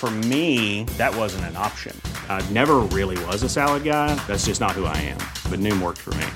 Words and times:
For 0.00 0.10
me, 0.10 0.84
that 0.96 1.14
wasn't 1.14 1.44
an 1.44 1.58
option. 1.58 1.94
I 2.30 2.40
never 2.52 2.76
really 2.88 3.22
was 3.26 3.42
a 3.42 3.50
salad 3.50 3.84
guy. 3.84 4.14
That's 4.26 4.46
just 4.46 4.58
not 4.58 4.70
who 4.70 4.86
I 4.86 4.96
am. 4.96 5.18
But 5.50 5.60
Noom 5.60 5.82
worked 5.82 5.98
for 5.98 6.14
me. 6.14 6.26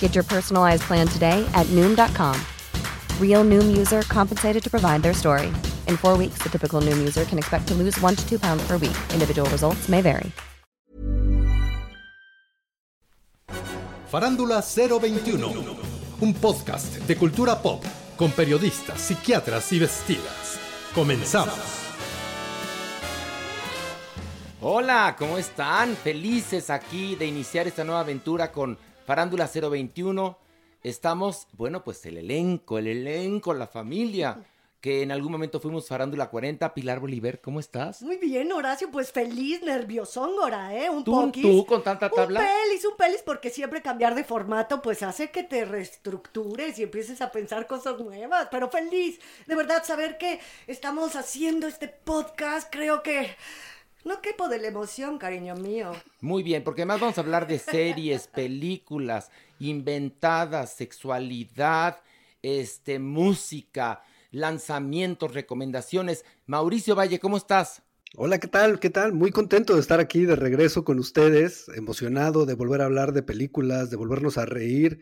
Get 0.00 0.14
your 0.14 0.24
personalized 0.24 0.84
plan 0.84 1.06
today 1.06 1.46
at 1.52 1.66
Noom.com. 1.76 2.40
Real 3.20 3.44
Noom 3.44 3.76
user 3.76 4.00
compensated 4.08 4.62
to 4.64 4.70
provide 4.70 5.02
their 5.02 5.12
story. 5.12 5.48
In 5.86 5.98
four 5.98 6.16
weeks, 6.16 6.38
the 6.42 6.48
typical 6.48 6.80
Noom 6.80 6.96
user 6.96 7.26
can 7.26 7.36
expect 7.36 7.68
to 7.68 7.74
lose 7.74 8.00
one 8.00 8.16
to 8.16 8.26
two 8.26 8.38
pounds 8.38 8.66
per 8.66 8.78
week. 8.78 8.96
Individual 9.12 9.50
results 9.50 9.90
may 9.90 10.00
vary. 10.00 10.32
Farándula 14.10 14.62
021, 14.62 15.52
un 16.22 16.32
podcast 16.32 17.06
de 17.06 17.16
cultura 17.16 17.60
pop 17.60 17.84
con 18.16 18.30
periodistas, 18.30 18.98
psiquiatras 18.98 19.70
y 19.72 19.78
vestidas. 19.78 20.58
Comenzamos. 20.94 21.85
Hola, 24.68 25.14
¿cómo 25.16 25.38
están? 25.38 25.94
Felices 25.94 26.70
aquí 26.70 27.14
de 27.14 27.24
iniciar 27.24 27.68
esta 27.68 27.84
nueva 27.84 28.00
aventura 28.00 28.50
con 28.50 28.76
Farándula 29.06 29.48
021. 29.48 30.36
Estamos, 30.82 31.46
bueno, 31.52 31.84
pues 31.84 32.04
el 32.04 32.18
elenco, 32.18 32.76
el 32.76 32.88
elenco, 32.88 33.54
la 33.54 33.68
familia 33.68 34.44
que 34.80 35.02
en 35.02 35.12
algún 35.12 35.30
momento 35.30 35.60
fuimos 35.60 35.86
Farándula 35.86 36.28
40. 36.30 36.74
Pilar 36.74 36.98
Bolívar, 36.98 37.40
¿cómo 37.40 37.60
estás? 37.60 38.02
Muy 38.02 38.16
bien, 38.16 38.50
Horacio, 38.50 38.90
pues 38.90 39.12
feliz, 39.12 39.62
nerviosóngora, 39.62 40.74
¿eh? 40.74 40.90
Un 40.90 41.04
¿Tú, 41.04 41.12
poquis. 41.12 41.42
tú 41.44 41.64
con 41.64 41.84
tanta 41.84 42.10
tabla? 42.10 42.40
Un 42.40 42.46
pelis, 42.46 42.84
un 42.86 42.96
pelis, 42.96 43.22
porque 43.22 43.50
siempre 43.50 43.82
cambiar 43.82 44.16
de 44.16 44.24
formato, 44.24 44.82
pues 44.82 45.00
hace 45.04 45.30
que 45.30 45.44
te 45.44 45.64
reestructures 45.64 46.76
y 46.80 46.82
empieces 46.82 47.20
a 47.20 47.30
pensar 47.30 47.68
cosas 47.68 48.00
nuevas, 48.00 48.48
pero 48.50 48.68
feliz, 48.68 49.20
de 49.46 49.54
verdad, 49.54 49.84
saber 49.84 50.18
que 50.18 50.40
estamos 50.66 51.14
haciendo 51.14 51.68
este 51.68 51.86
podcast, 51.86 52.66
creo 52.68 53.04
que... 53.04 53.36
No 54.06 54.22
quepo 54.22 54.48
de 54.48 54.60
la 54.60 54.68
emoción, 54.68 55.18
cariño 55.18 55.56
mío. 55.56 55.90
Muy 56.20 56.44
bien, 56.44 56.62
porque 56.62 56.82
además 56.82 57.00
vamos 57.00 57.18
a 57.18 57.22
hablar 57.22 57.48
de 57.48 57.58
series, 57.58 58.28
películas, 58.32 59.32
inventadas, 59.58 60.74
sexualidad, 60.74 61.98
este, 62.40 63.00
música, 63.00 64.04
lanzamientos, 64.30 65.34
recomendaciones. 65.34 66.24
Mauricio 66.46 66.94
Valle, 66.94 67.18
¿cómo 67.18 67.36
estás? 67.36 67.82
Hola, 68.14 68.38
¿qué 68.38 68.46
tal? 68.46 68.78
¿Qué 68.78 68.90
tal? 68.90 69.12
Muy 69.12 69.32
contento 69.32 69.74
de 69.74 69.80
estar 69.80 69.98
aquí 69.98 70.24
de 70.24 70.36
regreso 70.36 70.84
con 70.84 71.00
ustedes, 71.00 71.68
emocionado 71.74 72.46
de 72.46 72.54
volver 72.54 72.82
a 72.82 72.84
hablar 72.84 73.12
de 73.12 73.24
películas, 73.24 73.90
de 73.90 73.96
volvernos 73.96 74.38
a 74.38 74.46
reír. 74.46 75.00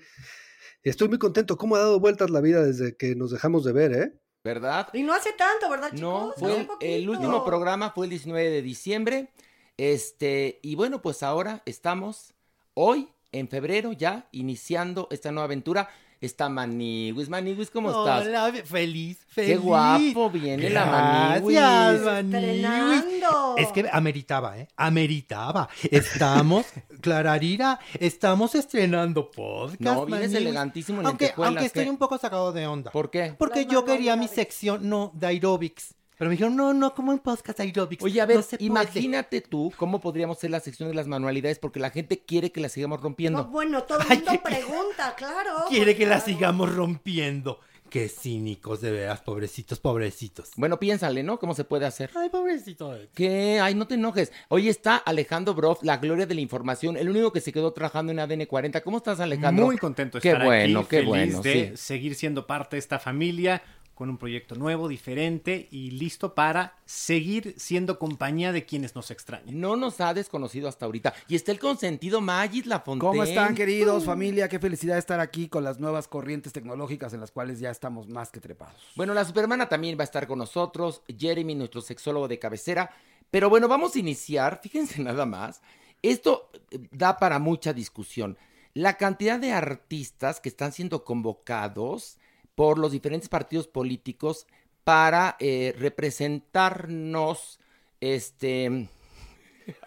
Estoy 0.83 1.09
muy 1.09 1.19
contento. 1.19 1.59
¿Cómo 1.59 1.77
ha 1.77 1.81
dado 1.81 2.01
vueltas 2.01 2.31
la 2.31 2.41
vida 2.41 2.65
desde 2.65 2.97
que 2.97 3.15
nos 3.17 3.31
dejamos 3.33 3.65
de 3.65 3.73
ver, 3.75 3.93
eh? 3.93 4.19
¿Verdad? 4.45 4.89
Y 4.93 5.03
no 5.03 5.15
hace 5.15 5.33
tanto, 5.33 5.71
¿verdad, 5.71 5.89
chicos? 5.89 6.01
No, 6.03 6.33
fue 6.37 6.55
el, 6.55 6.69
el, 6.81 7.09
último 7.09 7.43
programa 7.47 7.91
fue 7.91 8.05
el 8.05 8.11
19 8.11 8.51
de 8.51 8.61
diciembre. 8.61 9.31
Este, 9.79 10.61
y 10.63 10.75
bueno, 10.75 11.01
pues 11.01 11.23
ahora 11.23 11.63
estamos 11.65 12.35
hoy 12.75 13.09
en 13.33 13.49
febrero 13.49 13.93
ya 13.93 14.29
iniciando 14.33 15.09
esta 15.11 15.33
nueva 15.33 15.47
aventura. 15.47 15.89
Está 16.21 16.49
Maniwis. 16.49 17.29
Maniwis, 17.29 17.71
¿cómo 17.71 17.89
estás? 17.91 18.27
Hola, 18.27 18.51
feliz, 18.65 19.19
feliz. 19.27 19.51
Qué 19.51 19.57
guapo 19.57 20.31
viene 20.31 20.71
la 20.71 20.87
Maniwis. 20.87 21.59
Estrenando. 21.59 23.57
Es 23.59 23.69
que 23.73 23.87
ameritaba, 23.93 24.59
¿eh? 24.59 24.69
Ameritaba. 24.77 25.69
Estamos, 25.91 26.65
Clararira, 27.05 27.81
estamos 28.01 28.55
estrenando 28.55 29.31
podcast. 29.31 29.79
No, 29.79 30.07
vienes 30.07 30.33
elegantísimo 30.33 31.03
en 31.03 31.07
Aunque, 31.09 31.27
lentejuelas, 31.27 31.51
aunque 31.51 31.67
estoy 31.67 31.85
¿qué? 31.85 31.91
un 31.91 31.99
poco 31.99 32.17
sacado 32.17 32.51
de 32.51 32.67
onda. 32.67 32.91
¿Por 32.91 33.11
qué? 33.11 33.35
Porque 33.39 33.67
yo 33.67 33.85
quería 33.85 34.17
mi 34.17 34.27
sección, 34.27 34.89
no, 34.89 35.13
de 35.15 35.27
aerobics. 35.27 35.95
Pero 36.17 36.31
me 36.31 36.37
dijeron, 36.37 36.57
no, 36.57 36.73
no, 36.73 36.95
como 36.95 37.13
en 37.13 37.19
podcast 37.19 37.61
aerobics. 37.61 38.03
Oye, 38.03 38.23
a 38.23 38.25
ver, 38.25 38.39
no 38.39 38.43
se 38.43 38.57
puede. 38.57 38.65
imagínate 38.65 39.43
tú 39.43 39.71
cómo 39.77 40.01
podríamos 40.01 40.39
hacer 40.39 40.51
la 40.51 40.61
sección 40.61 40.89
de 40.89 40.95
las 40.95 41.07
manualidades 41.07 41.59
porque 41.59 41.79
la 41.79 41.91
gente 41.91 42.25
quiere 42.25 42.51
que 42.51 42.63
la 42.63 42.71
sigamos 42.71 43.03
rompiendo. 43.03 43.43
No, 43.43 43.51
bueno, 43.51 43.83
todo 43.83 43.99
el 44.01 44.09
mundo 44.09 44.33
pregunta, 44.43 45.15
claro. 45.15 45.67
Quiere 45.69 45.95
que 45.95 46.07
la 46.07 46.23
claro. 46.23 46.25
sigamos 46.25 46.75
rompiendo. 46.75 47.61
Qué 47.95 48.09
cínicos, 48.09 48.81
de 48.81 48.91
veras, 48.91 49.21
pobrecitos, 49.21 49.79
pobrecitos. 49.79 50.51
Bueno, 50.57 50.81
piénsale, 50.81 51.23
¿no? 51.23 51.39
¿Cómo 51.39 51.55
se 51.55 51.63
puede 51.63 51.87
hacer? 51.87 52.11
Ay, 52.17 52.29
pobrecito. 52.29 52.93
¿Qué? 53.15 53.61
Ay, 53.63 53.77
no 53.77 53.87
te 53.87 53.95
enojes. 53.95 54.33
Hoy 54.49 54.69
está 54.69 54.97
Alejandro 54.97 55.55
Broff, 55.55 55.85
la 55.85 55.99
gloria 55.99 56.27
de 56.27 56.35
la 56.35 56.41
información, 56.41 56.97
el 56.97 57.09
único 57.09 57.33
que 57.33 57.41
se 57.41 57.53
quedó 57.53 57.73
trabajando 57.73 58.11
en 58.11 58.19
ADN 58.19 58.47
40. 58.47 58.81
¿Cómo 58.81 58.97
estás, 58.97 59.21
Alejandro? 59.21 59.67
Muy 59.67 59.79
contento 59.79 60.19
de 60.19 60.23
Qué 60.23 60.31
estar 60.31 60.45
bueno, 60.45 60.81
aquí, 60.81 60.89
qué 60.89 60.97
feliz 60.97 61.09
bueno, 61.09 61.43
de 61.43 61.69
sí. 61.69 61.77
seguir 61.77 62.17
siendo 62.17 62.49
parte 62.49 62.75
de 62.75 62.81
esta 62.81 62.99
familia 62.99 63.63
con 63.95 64.11
un 64.11 64.19
proyecto 64.19 64.55
nuevo, 64.57 64.89
diferente 64.89 65.69
y 65.71 65.93
listo 65.93 66.35
para 66.35 66.77
seguir 66.85 67.55
siendo 67.57 67.99
compañía 67.99 68.53
de 68.53 68.65
quienes 68.65 68.95
nos 68.95 69.11
extrañan. 69.11 69.61
No 69.61 69.77
nos 69.77 70.01
ha 70.01 70.15
desconocido 70.15 70.69
hasta 70.69 70.87
ahorita. 70.87 71.15
Y 71.29 71.37
está 71.37 71.53
el 71.53 71.59
consentido 71.59 72.21
Magis 72.21 72.67
La 72.67 72.81
Fontaine. 72.81 73.13
¿Cómo 73.13 73.23
están, 73.23 73.55
queridos? 73.55 74.05
Familia, 74.05 74.49
qué 74.49 74.59
felicidad 74.59 74.99
estar 74.99 75.21
aquí 75.21 75.49
con 75.49 75.65
las 75.65 75.79
nuevas 75.79 76.09
corrientes 76.09 76.53
tecnológicas 76.53 77.15
en 77.15 77.21
las 77.21 77.31
cuales 77.31 77.61
ya 77.61 77.71
estamos 77.71 78.09
más 78.09 78.31
que 78.31 78.41
trepados. 78.41 78.81
Bueno, 78.97 79.15
la 79.15 79.25
Supermana 79.25 79.69
también 79.69 79.97
va 79.97 80.03
a 80.03 80.05
estar 80.05 80.27
con 80.27 80.39
nosotros, 80.39 81.03
Jeremy, 81.17 81.55
nuestro 81.55 81.81
sexólogo 81.81 82.29
de 82.29 82.39
cabecera. 82.39 82.91
Pero 83.31 83.49
bueno, 83.49 83.69
vamos 83.69 83.95
a 83.97 83.99
iniciar, 83.99 84.61
fíjense 84.63 85.03
nada 85.03 85.27
más. 85.27 85.61
Esto 86.03 86.51
eh, 86.71 86.79
da 86.91 87.17
para 87.19 87.39
mucha 87.39 87.73
discusión. 87.73 88.37
La 88.75 88.97
cantidad 88.97 89.39
de 89.39 89.53
artistas 89.53 90.41
que 90.41 90.49
están 90.49 90.73
siendo 90.73 91.05
convocados 91.05 92.19
por 92.55 92.79
los 92.79 92.93
diferentes 92.93 93.29
partidos 93.29 93.67
políticos 93.67 94.47
para 94.85 95.37
eh, 95.41 95.75
representarnos 95.79 97.59
este, 98.01 98.89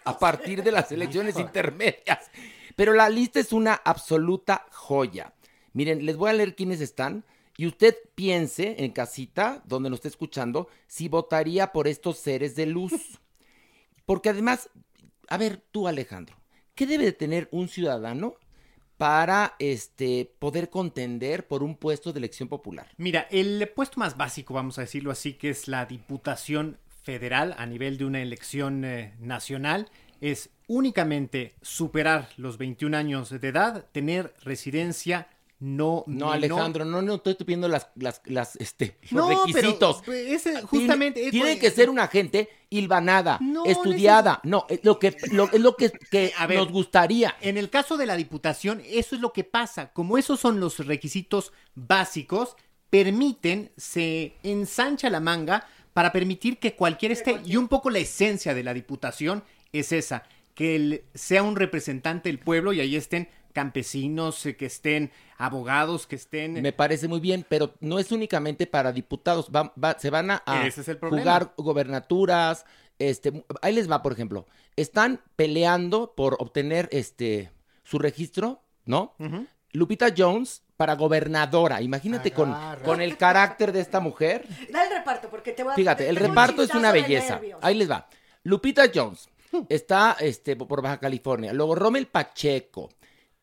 a 0.04 0.18
partir 0.18 0.62
de 0.62 0.72
las 0.72 0.90
elecciones 0.92 1.38
intermedias. 1.38 2.30
Pero 2.76 2.92
la 2.92 3.08
lista 3.08 3.40
es 3.40 3.52
una 3.52 3.74
absoluta 3.74 4.66
joya. 4.70 5.34
Miren, 5.72 6.04
les 6.04 6.16
voy 6.16 6.30
a 6.30 6.34
leer 6.34 6.54
quiénes 6.54 6.80
están 6.80 7.24
y 7.56 7.66
usted 7.66 7.96
piense 8.14 8.76
en 8.84 8.92
casita, 8.92 9.62
donde 9.66 9.90
nos 9.90 9.98
esté 9.98 10.08
escuchando, 10.08 10.68
si 10.86 11.08
votaría 11.08 11.72
por 11.72 11.88
estos 11.88 12.18
seres 12.18 12.54
de 12.54 12.66
luz. 12.66 12.92
Porque 14.06 14.30
además, 14.30 14.70
a 15.28 15.36
ver, 15.36 15.62
tú 15.70 15.88
Alejandro, 15.88 16.36
¿qué 16.74 16.86
debe 16.86 17.04
de 17.04 17.12
tener 17.12 17.48
un 17.50 17.68
ciudadano 17.68 18.36
para 18.98 19.54
este, 19.60 20.30
poder 20.38 20.68
contender 20.68 21.46
por 21.46 21.62
un 21.62 21.76
puesto 21.76 22.12
de 22.12 22.18
elección 22.18 22.48
popular? 22.48 22.88
Mira, 22.98 23.26
el 23.30 23.66
puesto 23.74 24.00
más 24.00 24.16
básico, 24.16 24.52
vamos 24.52 24.76
a 24.78 24.82
decirlo 24.82 25.10
así, 25.10 25.34
que 25.34 25.50
es 25.50 25.68
la 25.68 25.86
Diputación 25.86 26.76
Federal 27.04 27.54
a 27.56 27.64
nivel 27.64 27.96
de 27.96 28.04
una 28.04 28.20
elección 28.20 28.84
eh, 28.84 29.14
nacional, 29.20 29.88
es 30.20 30.50
únicamente 30.66 31.54
superar 31.62 32.28
los 32.36 32.58
21 32.58 32.96
años 32.96 33.30
de 33.30 33.48
edad, 33.48 33.86
tener 33.92 34.34
residencia 34.42 35.28
no 35.60 36.04
No, 36.06 36.30
Alejandro, 36.30 36.84
no, 36.84 37.02
no 37.02 37.16
estoy 37.16 37.34
pidiendo 37.34 37.66
las, 37.68 37.88
las, 37.96 38.20
las, 38.26 38.54
este, 38.56 38.96
los 39.10 39.28
No, 39.28 39.42
pero, 39.46 39.46
requisitos. 39.46 40.02
pues, 40.04 40.26
ese 40.28 40.50
Tiene- 40.52 40.66
justamente 40.66 41.24
es 41.24 41.30
Tiene, 41.32 41.52
por- 41.52 41.60
que 41.60 41.70
ser 41.72 41.90
una 41.90 42.06
gente 42.06 42.48
hilvanada, 42.70 43.38
No 43.40 43.64
estudiada. 43.66 44.40
No, 44.44 44.66
es 44.68 44.80
lo 44.84 44.98
que, 45.00 45.16
lo, 45.32 45.50
es 45.50 45.60
lo 45.60 45.74
que, 45.76 45.90
que 46.10 46.32
A 46.38 46.46
ver, 46.46 46.58
nos 46.58 46.70
gustaría. 46.70 47.34
En 47.40 47.58
el 47.58 47.70
caso 47.70 47.96
de 47.96 48.06
la 48.06 48.16
diputación, 48.16 48.82
eso 48.86 49.16
es 49.16 49.20
lo 49.20 49.32
que 49.32 49.42
pasa. 49.44 49.92
Como 49.92 50.16
esos 50.16 50.38
son 50.38 50.60
los 50.60 50.78
requisitos 50.86 51.52
básicos, 51.74 52.56
permiten, 52.88 53.70
se 53.76 54.36
ensancha 54.42 55.10
la 55.10 55.20
manga 55.20 55.66
para 55.92 56.12
permitir 56.12 56.58
que 56.58 56.74
cualquiera 56.74 57.12
esté. 57.12 57.40
Y 57.44 57.56
un 57.56 57.68
poco 57.68 57.90
la 57.90 57.98
esencia 57.98 58.54
de 58.54 58.62
la 58.62 58.74
diputación 58.74 59.42
es 59.72 59.92
esa, 59.92 60.22
que 60.54 60.76
el- 60.76 61.04
sea 61.14 61.42
un 61.42 61.56
representante 61.56 62.28
del 62.28 62.38
pueblo 62.38 62.72
y 62.72 62.80
ahí 62.80 62.96
estén 62.96 63.28
campesinos, 63.58 64.46
eh, 64.46 64.56
que 64.56 64.66
estén 64.66 65.10
abogados, 65.36 66.06
que 66.06 66.14
estén... 66.16 66.62
Me 66.62 66.72
parece 66.72 67.08
muy 67.08 67.18
bien, 67.18 67.44
pero 67.48 67.74
no 67.80 67.98
es 67.98 68.12
únicamente 68.12 68.66
para 68.68 68.92
diputados. 68.92 69.50
Va- 69.54 69.72
va- 69.82 69.98
se 69.98 70.10
van 70.10 70.30
a, 70.30 70.42
a 70.46 70.64
Ese 70.66 70.82
es 70.82 70.88
el 70.88 70.96
problema. 70.98 71.22
jugar 71.22 71.54
gobernaturas. 71.56 72.64
Este, 73.00 73.44
ahí 73.60 73.74
les 73.74 73.90
va, 73.90 74.00
por 74.02 74.12
ejemplo. 74.12 74.46
Están 74.76 75.20
peleando 75.34 76.14
por 76.14 76.36
obtener 76.38 76.88
este 76.92 77.50
su 77.82 77.98
registro, 77.98 78.62
¿no? 78.84 79.14
Lupita 79.72 80.08
Jones 80.16 80.62
para 80.76 80.94
gobernadora. 80.94 81.82
Imagínate 81.82 82.30
con, 82.30 82.52
Agarra. 82.52 82.84
con 82.84 83.00
el 83.00 83.16
carácter 83.16 83.72
de 83.72 83.80
esta 83.80 83.98
mujer. 83.98 84.46
Da 84.70 84.84
el 84.84 84.90
reparto, 84.98 85.28
porque 85.30 85.50
te 85.52 85.64
voy 85.64 85.72
a... 85.72 85.74
Fíjate, 85.74 86.08
el 86.08 86.16
un 86.16 86.22
reparto 86.28 86.62
es 86.62 86.72
una 86.74 86.92
belleza. 86.92 87.40
Ahí 87.60 87.74
les 87.74 87.90
va. 87.90 88.08
Lupita 88.44 88.84
Jones 88.94 89.28
está 89.68 90.16
este, 90.20 90.54
por 90.56 90.80
Baja 90.82 90.98
California. 91.00 91.52
Luego 91.52 91.74
Rommel 91.74 92.06
Pacheco. 92.06 92.90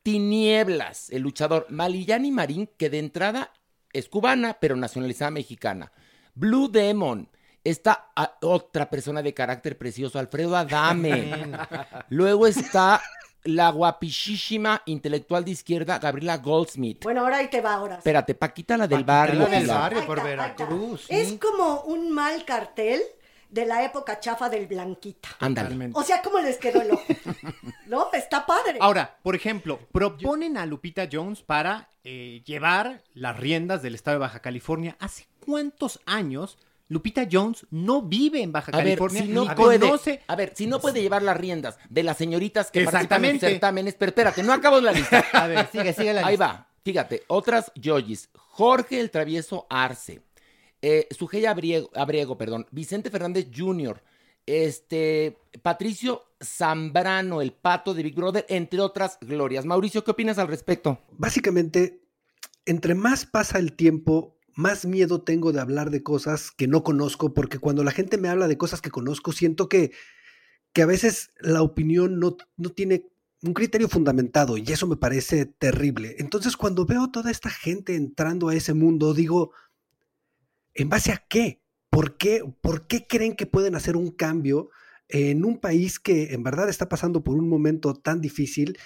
Tinieblas, 0.05 1.09
el 1.09 1.23
luchador. 1.23 1.65
Malillani 1.69 2.29
Marín, 2.31 2.69
que 2.77 2.91
de 2.91 2.99
entrada 2.99 3.51
es 3.91 4.07
cubana, 4.07 4.55
pero 4.61 4.75
nacionalizada 4.75 5.31
mexicana. 5.31 5.91
Blue 6.35 6.67
Demon. 6.69 7.27
Está 7.63 8.11
a- 8.15 8.37
otra 8.43 8.87
persona 8.87 9.23
de 9.23 9.33
carácter 9.33 9.79
precioso, 9.79 10.19
Alfredo 10.19 10.55
Adame. 10.55 11.31
Luego 12.09 12.45
está 12.45 13.01
la 13.45 13.69
guapichísima 13.71 14.83
intelectual 14.85 15.43
de 15.43 15.51
izquierda, 15.51 15.97
Gabriela 15.97 16.37
Goldsmith. 16.37 17.03
Bueno, 17.03 17.21
ahora 17.21 17.37
ahí 17.37 17.47
te 17.49 17.61
va 17.61 17.73
ahora. 17.73 17.95
Espérate, 17.97 18.35
Paquita 18.35 18.77
la 18.77 18.87
del 18.87 19.03
Paquita 19.05 19.13
barrio. 19.35 19.39
la 19.39 19.49
del 19.59 19.67
barrio. 19.67 20.05
Por. 20.05 20.23
Veracruz, 20.23 21.05
Es 21.09 21.33
como 21.39 21.81
un 21.81 22.11
mal 22.11 22.45
cartel 22.45 23.01
de 23.55 23.65
la 23.65 23.85
época 23.85 24.19
chafa 24.19 24.49
del 24.49 24.67
Blanquita. 24.67 25.29
Ándale. 25.39 25.89
O 25.93 26.03
sea, 26.03 26.21
¿cómo 26.21 26.39
les 26.39 26.57
quedó 26.57 26.81
el 26.81 26.91
ojo? 26.91 27.03
¿No? 27.87 28.09
Está 28.11 28.45
padre. 28.45 28.77
Ahora, 28.81 29.17
por 29.23 29.33
ejemplo, 29.35 29.79
proponen 29.93 30.57
a 30.57 30.65
Lupita 30.65 31.07
Jones 31.11 31.41
para 31.41 31.89
eh, 32.03 32.41
llevar 32.45 33.01
las 33.13 33.37
riendas 33.39 33.81
del 33.81 33.95
estado 33.95 34.15
de 34.15 34.19
Baja 34.19 34.41
California. 34.41 34.97
¿Hace 34.99 35.27
cuántos 35.39 36.01
años 36.05 36.57
Lupita 36.89 37.25
Jones 37.31 37.65
no 37.71 38.01
vive 38.01 38.41
en 38.41 38.51
Baja 38.51 38.71
A 38.73 38.77
ver, 38.77 38.97
California? 38.99 39.21
si 39.23 39.27
no 39.29 39.45
ni 39.45 39.55
puede, 39.55 39.79
conoce- 39.79 40.19
a 40.27 40.35
ver, 40.35 40.51
si 40.53 40.67
no 40.67 40.81
puede 40.81 41.01
llevar 41.01 41.23
las 41.23 41.37
riendas 41.37 41.77
de 41.89 42.03
las 42.03 42.17
señoritas 42.17 42.69
que 42.71 42.83
participan 42.83 43.23
en 43.25 43.39
certámenes, 43.39 43.95
pero 43.97 44.09
espérate, 44.09 44.43
no 44.43 44.51
acabo 44.51 44.81
la 44.81 44.91
lista. 44.91 45.23
A 45.33 45.47
ver, 45.47 45.67
sigue, 45.71 45.93
sigue 45.93 46.13
la 46.13 46.27
Ahí 46.27 46.33
lista. 46.33 46.45
va, 46.47 46.67
fíjate, 46.83 47.23
otras 47.27 47.71
yoyis. 47.75 48.29
Jorge 48.35 48.99
el 48.99 49.11
Travieso 49.11 49.65
Arce, 49.69 50.21
eh, 50.87 51.07
Sujei 51.09 51.47
Abriego, 51.47 52.37
perdón, 52.37 52.67
Vicente 52.69 53.09
Fernández 53.09 53.47
Jr., 53.51 54.03
este, 54.45 55.35
Patricio 55.63 56.21
Zambrano, 56.39 57.41
el 57.41 57.53
pato 57.53 57.95
de 57.95 58.03
Big 58.03 58.13
Brother, 58.13 58.45
entre 58.49 58.79
otras 58.81 59.17
glorias. 59.19 59.65
Mauricio, 59.65 60.03
¿qué 60.03 60.11
opinas 60.11 60.37
al 60.37 60.47
respecto? 60.47 60.99
Básicamente, 61.17 62.03
entre 62.67 62.93
más 62.93 63.25
pasa 63.25 63.57
el 63.57 63.73
tiempo, 63.73 64.37
más 64.53 64.85
miedo 64.85 65.23
tengo 65.23 65.51
de 65.51 65.59
hablar 65.59 65.89
de 65.89 66.03
cosas 66.03 66.51
que 66.51 66.67
no 66.67 66.83
conozco, 66.83 67.33
porque 67.33 67.57
cuando 67.57 67.83
la 67.83 67.89
gente 67.89 68.19
me 68.19 68.29
habla 68.29 68.47
de 68.47 68.59
cosas 68.59 68.79
que 68.79 68.91
conozco, 68.91 69.31
siento 69.31 69.67
que, 69.67 69.91
que 70.71 70.83
a 70.83 70.85
veces 70.85 71.31
la 71.39 71.63
opinión 71.63 72.19
no, 72.19 72.37
no 72.57 72.69
tiene 72.69 73.07
un 73.41 73.55
criterio 73.55 73.89
fundamentado 73.89 74.55
y 74.55 74.65
eso 74.67 74.85
me 74.85 74.97
parece 74.97 75.47
terrible. 75.47 76.15
Entonces, 76.19 76.55
cuando 76.55 76.85
veo 76.85 77.09
toda 77.09 77.31
esta 77.31 77.49
gente 77.49 77.95
entrando 77.95 78.49
a 78.49 78.55
ese 78.55 78.75
mundo, 78.75 79.15
digo, 79.15 79.51
¿en 80.75 80.89
base 80.89 81.11
a 81.11 81.17
qué? 81.29 81.61
¿Por 81.89 82.17
qué, 82.17 82.43
por 82.61 82.87
qué 82.87 83.07
creen 83.07 83.35
que 83.35 83.45
pueden 83.47 83.75
hacer 83.75 83.95
un 83.97 84.11
cambio 84.11 84.69
en 85.09 85.45
un 85.45 85.59
país 85.59 85.99
que 85.99 86.33
en 86.33 86.43
verdad 86.43 86.69
está 86.69 86.89
pasando 86.89 87.23
por 87.23 87.35
un 87.37 87.49
momento 87.49 87.93
tan 87.95 88.21
difícil? 88.21 88.77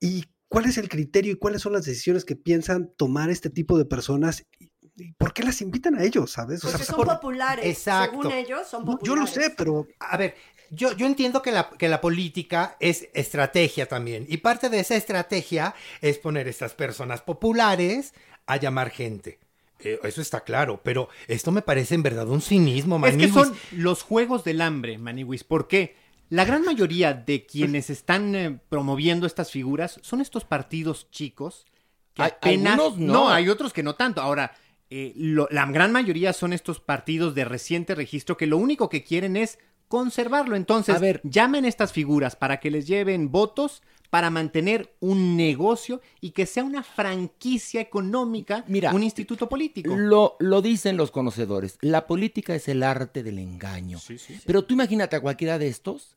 ¿Y 0.00 0.24
cuál 0.48 0.66
es 0.66 0.78
el 0.78 0.88
criterio 0.88 1.32
y 1.32 1.36
cuáles 1.38 1.62
son 1.62 1.72
las 1.74 1.84
decisiones 1.84 2.24
que 2.24 2.36
piensan 2.36 2.92
tomar 2.96 3.30
este 3.30 3.50
tipo 3.50 3.78
de 3.78 3.84
personas? 3.84 4.46
¿Y 4.58 4.70
y 4.96 5.12
por 5.14 5.32
qué 5.32 5.42
las 5.42 5.62
invitan 5.62 5.94
a 5.96 6.04
ellos, 6.04 6.32
sabes? 6.32 6.62
O 6.62 6.68
Porque 6.68 6.84
sea, 6.84 6.94
son 6.94 6.96
por- 6.96 7.06
populares. 7.06 7.64
Exacto. 7.64 8.18
Según 8.20 8.32
ellos, 8.32 8.68
son 8.68 8.84
no, 8.84 8.92
populares. 8.98 9.06
yo 9.08 9.16
lo 9.16 9.26
sé, 9.26 9.54
pero 9.56 9.86
A 9.98 10.16
ver, 10.18 10.34
yo, 10.70 10.92
yo 10.92 11.06
entiendo 11.06 11.40
que 11.40 11.52
la, 11.52 11.70
que 11.70 11.88
la 11.88 12.02
política 12.02 12.76
es 12.80 13.08
estrategia 13.14 13.86
también. 13.86 14.26
Y 14.28 14.38
parte 14.38 14.68
de 14.68 14.80
esa 14.80 14.96
estrategia 14.96 15.74
es 16.02 16.18
poner 16.18 16.48
estas 16.48 16.74
personas 16.74 17.22
populares 17.22 18.12
a 18.46 18.56
llamar 18.58 18.90
gente. 18.90 19.38
Eh, 19.84 19.98
eso 20.04 20.20
está 20.20 20.40
claro, 20.40 20.80
pero 20.82 21.08
esto 21.28 21.50
me 21.52 21.62
parece 21.62 21.94
en 21.94 22.02
verdad 22.02 22.28
un 22.28 22.40
cinismo, 22.42 22.96
Es 23.06 23.16
que 23.16 23.26
Maniwis. 23.28 23.34
son 23.34 23.54
los 23.72 24.02
juegos 24.02 24.44
del 24.44 24.60
hambre, 24.60 24.98
Maniwis. 24.98 25.44
¿Por 25.44 25.68
qué? 25.68 25.96
La 26.28 26.44
gran 26.44 26.64
mayoría 26.64 27.12
de 27.12 27.44
quienes 27.46 27.90
están 27.90 28.34
eh, 28.36 28.58
promoviendo 28.68 29.26
estas 29.26 29.50
figuras 29.50 29.98
son 30.02 30.20
estos 30.20 30.44
partidos 30.44 31.10
chicos 31.10 31.66
que 32.14 32.22
apenas... 32.22 32.74
algunos 32.78 32.98
no. 32.98 33.30
hay 33.30 33.48
otros 33.48 33.72
que 33.72 33.82
no 33.82 33.94
tanto. 33.96 34.20
Ahora, 34.20 34.52
eh, 34.90 35.12
lo- 35.16 35.48
la 35.50 35.66
gran 35.66 35.90
mayoría 35.92 36.32
son 36.32 36.52
estos 36.52 36.78
partidos 36.80 37.34
de 37.34 37.44
reciente 37.44 37.94
registro 37.94 38.36
que 38.36 38.46
lo 38.46 38.58
único 38.58 38.88
que 38.88 39.02
quieren 39.02 39.36
es 39.36 39.58
conservarlo. 39.88 40.54
Entonces, 40.54 40.94
A 40.94 40.98
ver. 41.00 41.20
llamen 41.24 41.64
estas 41.64 41.92
figuras 41.92 42.36
para 42.36 42.60
que 42.60 42.70
les 42.70 42.86
lleven 42.86 43.32
votos 43.32 43.82
para 44.10 44.28
mantener 44.28 44.94
un 45.00 45.36
negocio 45.36 46.00
y 46.20 46.32
que 46.32 46.44
sea 46.44 46.64
una 46.64 46.82
franquicia 46.82 47.80
económica, 47.80 48.64
Mira, 48.66 48.92
un 48.92 49.04
instituto 49.04 49.48
político. 49.48 49.96
Lo, 49.96 50.36
lo 50.40 50.60
dicen 50.60 50.96
los 50.96 51.12
conocedores. 51.12 51.78
La 51.80 52.06
política 52.06 52.54
es 52.54 52.68
el 52.68 52.82
arte 52.82 53.22
del 53.22 53.38
engaño. 53.38 53.98
Pero 54.44 54.64
tú 54.64 54.74
imagínate 54.74 55.16
a 55.16 55.20
cualquiera 55.20 55.58
de 55.58 55.68
estos, 55.68 56.16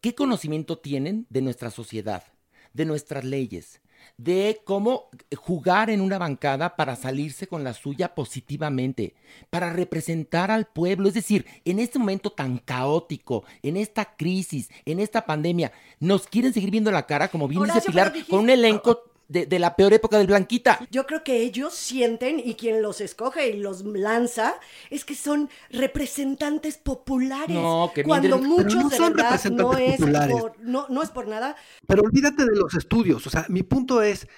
¿qué 0.00 0.14
conocimiento 0.14 0.78
tienen 0.78 1.26
de 1.28 1.42
nuestra 1.42 1.70
sociedad, 1.70 2.24
de 2.72 2.86
nuestras 2.86 3.24
leyes, 3.24 3.80
de 4.16 4.60
cómo 4.64 5.08
jugar 5.36 5.90
en 5.90 6.00
una 6.00 6.18
bancada 6.18 6.76
para 6.76 6.96
salirse 6.96 7.46
con 7.46 7.64
la 7.64 7.74
suya 7.74 8.14
positivamente, 8.14 9.14
para 9.50 9.72
representar 9.72 10.50
al 10.50 10.66
pueblo? 10.66 11.08
Es 11.08 11.14
decir, 11.14 11.46
en 11.64 11.78
este 11.78 11.98
momento 11.98 12.30
tan 12.30 12.58
caótico, 12.58 13.44
en 13.62 13.76
esta 13.76 14.16
crisis, 14.16 14.70
en 14.84 15.00
esta 15.00 15.26
pandemia, 15.26 15.72
nos 16.00 16.26
quieren 16.26 16.52
seguir 16.52 16.70
viendo 16.70 16.90
la 16.90 17.06
cara, 17.06 17.28
como 17.28 17.48
bien 17.48 17.62
dice 17.62 17.72
Horacio, 17.72 17.90
Pilar, 17.90 18.06
pero 18.08 18.14
dijiste- 18.18 18.30
con 18.30 18.40
un 18.40 18.50
elenco 18.50 19.02
de, 19.28 19.46
de 19.46 19.58
la 19.58 19.74
peor 19.76 19.92
época 19.92 20.18
del 20.18 20.26
Blanquita. 20.26 20.86
Yo 20.90 21.06
creo 21.06 21.24
que 21.24 21.38
ellos 21.42 21.74
sienten 21.74 22.40
y 22.40 22.54
quien 22.54 22.82
los 22.82 23.00
escoge 23.00 23.48
y 23.48 23.56
los 23.58 23.84
lanza 23.84 24.54
es 24.90 25.04
que 25.04 25.14
son 25.14 25.48
representantes 25.70 26.78
populares. 26.78 27.54
No, 27.56 27.90
que 27.94 28.04
cuando 28.04 28.38
miren- 28.38 28.46
muchos 28.48 28.66
Pero 28.74 28.82
no 28.82 28.88
de 28.88 28.96
son 28.96 29.12
verdad 29.14 29.24
no 29.24 29.72
representantes 29.72 29.88
es 29.94 29.96
populares. 30.00 30.36
por 30.40 30.60
no, 30.60 30.86
no 30.88 31.02
es 31.02 31.10
por 31.10 31.26
nada. 31.28 31.56
Pero 31.86 32.02
olvídate 32.02 32.44
de 32.44 32.56
los 32.56 32.74
estudios. 32.74 33.26
O 33.26 33.30
sea, 33.30 33.46
mi 33.48 33.62
punto 33.62 34.02
es, 34.02 34.28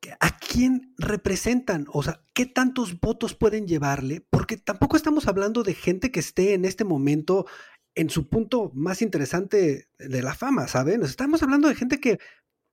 que 0.00 0.12
¿a 0.20 0.36
quién 0.38 0.94
representan? 0.98 1.86
O 1.90 2.02
sea, 2.02 2.20
¿qué 2.34 2.44
tantos 2.46 3.00
votos 3.00 3.34
pueden 3.34 3.66
llevarle? 3.66 4.20
Porque 4.28 4.58
tampoco 4.58 4.96
estamos 4.96 5.26
hablando 5.26 5.62
de 5.62 5.74
gente 5.74 6.10
que 6.12 6.20
esté 6.20 6.52
en 6.54 6.64
este 6.66 6.84
momento 6.84 7.46
en 7.94 8.10
su 8.10 8.28
punto 8.28 8.70
más 8.74 9.00
interesante 9.00 9.88
de 9.98 10.22
la 10.22 10.34
fama, 10.34 10.68
¿saben? 10.68 11.02
Estamos 11.02 11.42
hablando 11.42 11.66
de 11.68 11.74
gente 11.74 11.98
que 11.98 12.18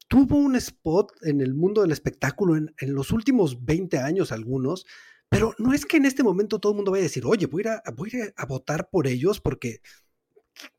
tuvo 0.08 0.38
un 0.38 0.56
spot 0.56 1.12
en 1.24 1.42
el 1.42 1.54
mundo 1.54 1.82
del 1.82 1.92
espectáculo 1.92 2.56
en, 2.56 2.74
en 2.80 2.94
los 2.94 3.12
últimos 3.12 3.66
20 3.66 3.98
años 3.98 4.32
algunos, 4.32 4.86
pero 5.34 5.56
no 5.58 5.74
es 5.74 5.86
que 5.86 5.98
en 5.98 6.06
este 6.06 6.22
momento 6.22 6.60
todo 6.60 6.74
el 6.74 6.76
mundo 6.76 6.92
vaya 6.92 7.02
a 7.02 7.10
decir, 7.10 7.26
oye, 7.26 7.48
voy 7.48 7.62
a 7.62 7.64
ir 7.64 7.68
a, 7.70 7.92
voy 7.92 8.12
a, 8.38 8.46
votar 8.46 8.90
por 8.92 9.08
ellos 9.08 9.42
porque 9.42 9.82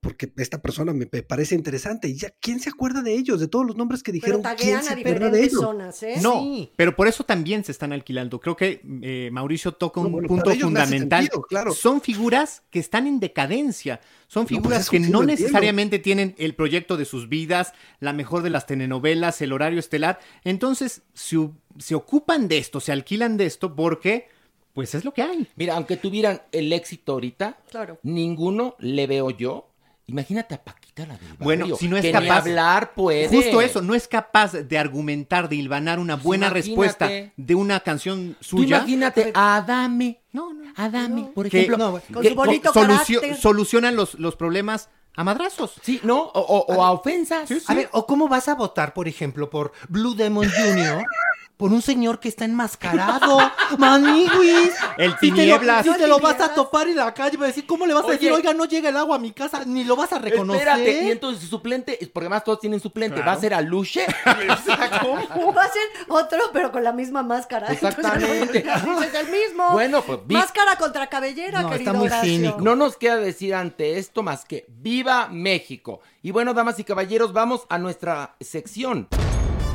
porque 0.01 0.33
esta 0.37 0.63
persona 0.63 0.93
me, 0.93 1.07
parece 1.07 1.55
interesante. 1.55 2.09
Y 2.09 2.15
ya, 2.17 2.31
¿quién 2.41 2.61
se 2.61 2.71
acuerda 2.71 3.03
de 3.03 3.13
ellos? 3.15 3.41
De 3.41 3.49
todos 3.49 3.67
los 3.67 3.77
nombres 3.77 4.03
que 4.03 4.13
Pero 4.13 4.39
dijeron, 4.39 4.43
¿quién 4.43 4.57
taguean 4.57 4.83
se 4.85 4.89
a 4.91 4.93
acuerda 4.93 5.11
de 5.31 5.39
diferentes 5.39 5.53
ellos? 5.53 5.61
zonas, 5.61 6.03
¿eh? 6.03 6.15
No, 6.23 6.41
Sí. 6.43 6.71
pero 6.77 6.95
por 6.95 7.09
eso 7.09 7.25
también 7.25 7.65
se 7.65 7.73
están 7.73 7.93
alquilando. 7.93 8.41
Creo 8.41 8.57
que 8.57 8.81
eh, 9.03 9.31
Mauricio 9.33 9.73
toca 9.73 10.01
No, 10.01 10.07
un 10.07 10.13
bueno, 10.13 10.29
punto 10.29 10.51
fundamental. 10.55 11.23
sentido, 11.25 11.43
claro. 11.43 11.73
Son 11.73 12.01
figuras 12.01 12.63
que 12.71 12.79
están 12.79 13.07
en 13.07 13.21
decadencia. 13.21 14.01
Son 14.29 14.45
pues 14.47 14.57
figuras 14.57 14.89
que 14.91 15.01
no 15.01 15.23
necesariamente 15.23 15.99
tienen 15.99 16.35
el 16.39 16.55
proyecto 16.55 16.97
de 16.97 17.05
sus 17.05 17.29
vidas, 17.29 17.73
la 18.01 18.13
mejor 18.13 18.43
de 18.43 18.51
las 18.51 18.67
telenovelas, 18.67 19.41
el 19.43 19.53
horario 19.53 19.79
estelar. 19.79 20.19
Entonces, 20.45 21.03
se 21.15 21.95
ocupan 21.95 22.49
de 22.49 22.59
esto, 22.59 22.81
se 22.81 22.93
alquilan 22.93 23.37
de 23.37 23.47
esto 23.47 23.75
porque, 23.75 24.29
pues 24.75 24.95
es 24.95 25.05
lo 25.05 25.15
que 25.15 25.23
hay. 25.23 25.49
Mira, 25.57 25.75
aunque 25.77 25.97
tuvieran 25.97 26.43
el 26.53 26.73
éxito 26.73 27.13
ahorita, 27.13 27.57
Claro. 27.71 27.99
ninguno 28.03 28.77
le 28.79 29.07
veo 29.07 29.31
yo. 29.31 29.71
Imagínate 30.07 30.55
a 30.55 30.63
Paquita 30.63 31.07
la 31.07 31.15
del 31.17 31.29
barrio, 31.29 31.45
Bueno, 31.45 31.77
si 31.77 31.89
no 31.89 31.97
es 31.97 32.03
que 32.05 32.13
capaz- 32.13 32.41
hablar 32.41 32.93
puede. 32.93 33.27
Justo 33.29 33.63
eso, 33.63 33.81
no 33.81 33.95
es 33.95 34.07
capaz 34.07 34.53
de 34.53 34.77
argumentar, 34.79 35.49
de 35.49 35.57
hilvanar 35.57 35.99
una 35.99 36.17
Pues 36.17 36.25
buena 36.25 36.49
imagínate. 36.49 36.69
respuesta 36.69 37.09
de 37.35 37.55
una 37.55 37.81
canción 37.81 38.37
Tú 38.39 38.45
suya. 38.59 38.77
imagínate 38.79 39.31
a 39.35 39.57
Adame. 39.57 40.21
No, 40.33 40.53
no. 40.53 40.71
Adame, 40.77 41.31
por 41.35 41.49
que- 41.49 41.57
ejemplo. 41.63 41.79
no, 41.79 42.01
Con 42.13 42.23
que 42.23 42.29
su 42.29 42.35
bonito 42.35 42.71
solucio- 42.75 43.21
carácter. 43.23 43.41
solucionan 43.43 43.97
los, 43.97 44.15
los 44.19 44.37
problemas 44.37 44.91
a 45.17 45.25
madrazos. 45.25 45.73
Sí, 45.83 46.01
¿no? 46.03 46.21
O, 46.21 46.41
o- 46.41 46.75
o 46.77 46.85
a 46.85 46.91
ofensas. 46.91 47.49
A 47.69 47.75
ver, 47.75 47.89
o 47.93 48.05
cómo 48.07 48.29
vas 48.29 48.49
a 48.49 48.57
votar, 48.57 48.93
por 48.93 49.09
ejemplo, 49.09 49.49
por 49.49 49.73
Blue 49.89 50.15
Demon 50.15 50.51
Jr. 50.51 51.03
por 51.57 51.73
un 51.73 51.83
señor 51.83 52.19
que 52.21 52.29
está 52.29 52.45
enmascarado. 52.45 53.39
Maniguis. 53.79 54.73
El 54.99 55.13
Si 55.19 55.31
te 55.31 55.47
lo, 55.47 55.59
tinieblas. 55.59 55.85
si 55.85 55.93
te 55.95 56.07
lo 56.07 56.19
vas 56.19 56.33
a 56.35 56.37
Tinieblas. 56.37 56.55
topar 56.55 56.89
en 56.89 56.97
la 56.97 57.15
calle, 57.15 57.37
va 57.37 57.45
a 57.45 57.49
decir, 57.49 57.67
¿cómo 57.67 57.87
le 57.87 57.95
vas 57.95 58.05
a 58.07 58.11
decir, 58.13 58.33
oiga, 58.33 58.53
no 58.55 58.65
llega 58.65 58.89
el 58.89 58.97
agua 58.97 59.17
a 59.17 59.19
mi 59.19 59.33
casa? 59.33 59.63
Ni 59.65 59.85
lo 59.85 59.97
vas 59.97 60.13
a 60.13 60.19
reconocer. 60.19 60.67
Espérate, 60.69 61.03
y 61.05 61.11
entonces 61.11 61.43
su 61.43 61.49
suplente, 61.49 61.99
porque 62.13 62.27
además 62.27 62.45
todos 62.45 62.61
tienen 62.61 62.81
suplente, 62.81 63.21
¿va 63.23 63.33
a 63.33 63.41
ser 63.41 63.55
Aluche? 63.55 64.07
Va 64.27 65.63
a 65.63 65.69
ser 65.73 65.83
otro, 66.09 66.39
pero 66.53 66.73
con 66.73 66.83
la 66.85 66.93
misma 66.93 67.23
máscara. 67.23 67.69
Exactamente. 67.73 68.65
Entonces, 68.67 69.15
es 69.15 69.21
el 69.21 69.27
mismo. 69.31 69.71
Bueno, 69.73 70.03
pues, 70.03 70.19
vi- 70.27 70.35
Máscara 70.35 70.77
contra 70.77 71.07
cabellera, 71.09 71.63
No, 71.63 71.71
querido 71.71 71.91
está 71.91 71.99
muy 71.99 72.07
Horacio. 72.09 72.31
cínico. 72.31 72.61
No 72.61 72.75
nos 72.77 72.97
queda 72.97 73.17
decir 73.17 73.55
ante 73.55 73.99
esto 73.99 74.23
más 74.23 74.45
que 74.45 74.65
¡Viva 74.69 75.29
México! 75.31 76.01
Y 76.23 76.31
bueno, 76.31 76.53
damas 76.55 76.79
y 76.79 76.85
caballeros, 76.85 77.33
vamos 77.33 77.63
a 77.69 77.79
nuestra 77.79 78.35
sección. 78.41 79.09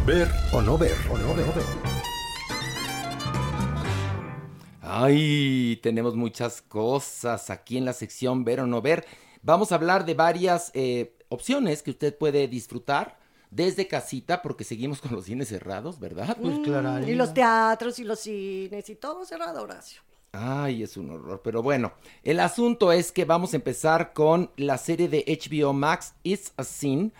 Ver 0.09 0.27
o 0.53 0.59
no 0.63 0.75
ver, 0.75 0.95
o 1.11 1.17
no 1.19 1.35
ver. 1.35 1.45
Ay, 4.81 5.79
tenemos 5.83 6.15
muchas 6.15 6.63
cosas 6.63 7.51
aquí 7.51 7.77
en 7.77 7.85
la 7.85 7.93
sección 7.93 8.43
Ver 8.43 8.61
o 8.61 8.65
no 8.65 8.81
ver. 8.81 9.05
Vamos 9.43 9.71
a 9.71 9.75
hablar 9.75 10.05
de 10.07 10.15
varias 10.15 10.71
eh, 10.73 11.15
opciones 11.27 11.83
que 11.83 11.91
usted 11.91 12.17
puede 12.17 12.47
disfrutar 12.47 13.19
desde 13.51 13.87
casita, 13.87 14.41
porque 14.41 14.63
seguimos 14.63 14.99
con 14.99 15.11
los 15.11 15.25
cines 15.25 15.49
cerrados, 15.49 15.99
¿verdad? 15.99 16.35
Pues 16.41 16.57
claro. 16.63 17.05
Mm, 17.05 17.07
Y 17.07 17.13
los 17.13 17.31
teatros 17.31 17.99
y 17.99 18.03
los 18.03 18.19
cines 18.19 18.89
y 18.89 18.95
todo 18.95 19.23
cerrado, 19.25 19.61
Horacio. 19.61 20.01
Ay, 20.31 20.81
es 20.81 20.97
un 20.97 21.11
horror. 21.11 21.41
Pero 21.43 21.61
bueno, 21.61 21.93
el 22.23 22.39
asunto 22.39 22.91
es 22.91 23.11
que 23.11 23.25
vamos 23.25 23.53
a 23.53 23.57
empezar 23.57 24.13
con 24.13 24.49
la 24.57 24.79
serie 24.79 25.07
de 25.07 25.23
HBO 25.27 25.71
Max, 25.71 26.15
It's 26.23 26.51
a 26.57 26.63
Sin, 26.63 27.13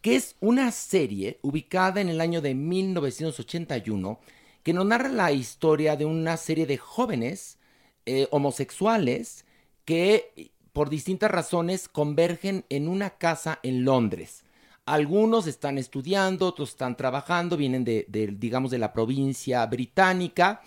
que 0.00 0.16
es 0.16 0.36
una 0.40 0.70
serie 0.72 1.38
ubicada 1.42 2.00
en 2.00 2.08
el 2.08 2.20
año 2.20 2.40
de 2.40 2.54
1981 2.54 4.18
que 4.62 4.72
nos 4.72 4.86
narra 4.86 5.08
la 5.08 5.32
historia 5.32 5.96
de 5.96 6.04
una 6.04 6.36
serie 6.36 6.66
de 6.66 6.76
jóvenes 6.76 7.58
eh, 8.06 8.28
homosexuales 8.30 9.44
que 9.84 10.52
por 10.72 10.90
distintas 10.90 11.30
razones 11.30 11.88
convergen 11.88 12.64
en 12.68 12.88
una 12.88 13.10
casa 13.10 13.58
en 13.62 13.84
Londres. 13.84 14.44
Algunos 14.86 15.46
están 15.46 15.78
estudiando, 15.78 16.46
otros 16.46 16.70
están 16.70 16.96
trabajando, 16.96 17.56
vienen 17.56 17.84
de, 17.84 18.06
de, 18.08 18.28
digamos, 18.28 18.70
de 18.70 18.78
la 18.78 18.92
provincia 18.92 19.64
británica. 19.66 20.62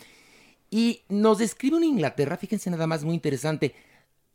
Y 0.70 1.02
nos 1.10 1.40
describe 1.40 1.78
una 1.78 1.86
Inglaterra, 1.86 2.38
fíjense 2.38 2.70
nada 2.70 2.88
más, 2.88 3.04
muy 3.04 3.16
interesante, 3.16 3.76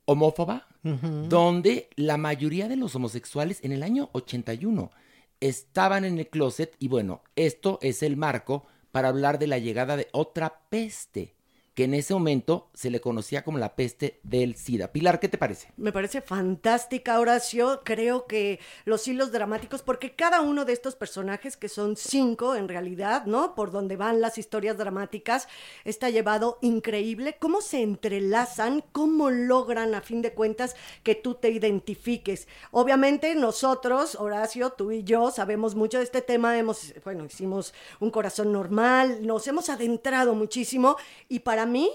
homófoba, 0.08 0.66
donde 0.82 1.90
la 1.94 2.16
mayoría 2.16 2.66
de 2.66 2.76
los 2.76 2.94
homosexuales 2.96 3.60
en 3.62 3.72
el 3.72 3.82
año 3.82 4.08
81 4.12 4.90
estaban 5.38 6.06
en 6.06 6.18
el 6.18 6.28
closet 6.28 6.74
y 6.78 6.88
bueno, 6.88 7.22
esto 7.36 7.78
es 7.82 8.02
el 8.02 8.16
marco 8.16 8.64
para 8.90 9.08
hablar 9.08 9.38
de 9.38 9.48
la 9.48 9.58
llegada 9.58 9.98
de 9.98 10.08
otra 10.12 10.62
peste, 10.70 11.34
que 11.78 11.84
en 11.84 11.94
ese 11.94 12.12
momento 12.12 12.70
se 12.74 12.90
le 12.90 13.00
conocía 13.00 13.44
como 13.44 13.56
la 13.56 13.76
peste 13.76 14.18
del 14.24 14.56
SIDA. 14.56 14.90
Pilar, 14.90 15.20
¿qué 15.20 15.28
te 15.28 15.38
parece? 15.38 15.68
Me 15.76 15.92
parece 15.92 16.20
fantástica, 16.20 17.20
Horacio. 17.20 17.82
Creo 17.84 18.26
que 18.26 18.58
los 18.84 19.06
hilos 19.06 19.30
dramáticos, 19.30 19.82
porque 19.82 20.16
cada 20.16 20.40
uno 20.40 20.64
de 20.64 20.72
estos 20.72 20.96
personajes, 20.96 21.56
que 21.56 21.68
son 21.68 21.94
cinco 21.94 22.56
en 22.56 22.66
realidad, 22.66 23.26
¿no? 23.26 23.54
Por 23.54 23.70
donde 23.70 23.94
van 23.94 24.20
las 24.20 24.38
historias 24.38 24.76
dramáticas, 24.76 25.46
está 25.84 26.10
llevado 26.10 26.58
increíble. 26.62 27.36
Cómo 27.38 27.60
se 27.60 27.80
entrelazan, 27.80 28.82
cómo 28.90 29.30
logran, 29.30 29.94
a 29.94 30.00
fin 30.00 30.20
de 30.20 30.32
cuentas, 30.32 30.74
que 31.04 31.14
tú 31.14 31.36
te 31.36 31.50
identifiques. 31.50 32.48
Obviamente, 32.72 33.36
nosotros, 33.36 34.16
Horacio, 34.16 34.70
tú 34.70 34.90
y 34.90 35.04
yo, 35.04 35.30
sabemos 35.30 35.76
mucho 35.76 35.98
de 35.98 36.04
este 36.04 36.22
tema. 36.22 36.58
Hemos, 36.58 36.92
bueno, 37.04 37.24
hicimos 37.24 37.72
un 38.00 38.10
corazón 38.10 38.52
normal, 38.52 39.24
nos 39.24 39.46
hemos 39.46 39.68
adentrado 39.68 40.34
muchísimo. 40.34 40.96
Y 41.28 41.38
para 41.38 41.67
mí, 41.68 41.90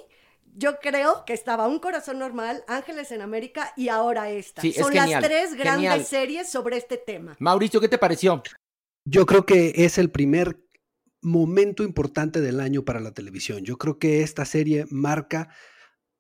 yo 0.56 0.80
creo 0.80 1.26
que 1.26 1.34
estaba 1.34 1.68
Un 1.68 1.80
Corazón 1.80 2.20
Normal, 2.20 2.64
Ángeles 2.68 3.12
en 3.12 3.22
América 3.22 3.74
y 3.76 3.90
ahora 3.90 4.30
esta. 4.30 4.62
Sí, 4.62 4.70
es 4.70 4.76
Son 4.78 4.92
genial, 4.92 5.10
las 5.10 5.24
tres 5.24 5.54
grandes 5.56 5.90
genial. 5.90 6.06
series 6.06 6.50
sobre 6.50 6.78
este 6.78 6.98
tema. 6.98 7.36
Mauricio, 7.40 7.82
¿qué 7.82 7.90
te 7.90 7.98
pareció? 7.98 8.42
Yo 9.06 9.26
creo 9.26 9.46
que 9.46 9.74
es 9.76 9.98
el 9.98 10.10
primer 10.12 10.64
momento 11.22 11.84
importante 11.84 12.42
del 12.42 12.60
año 12.60 12.84
para 12.84 13.00
la 13.00 13.12
televisión. 13.12 13.64
Yo 13.64 13.78
creo 13.78 13.98
que 13.98 14.22
esta 14.22 14.46
serie 14.46 14.86
marca 14.90 15.50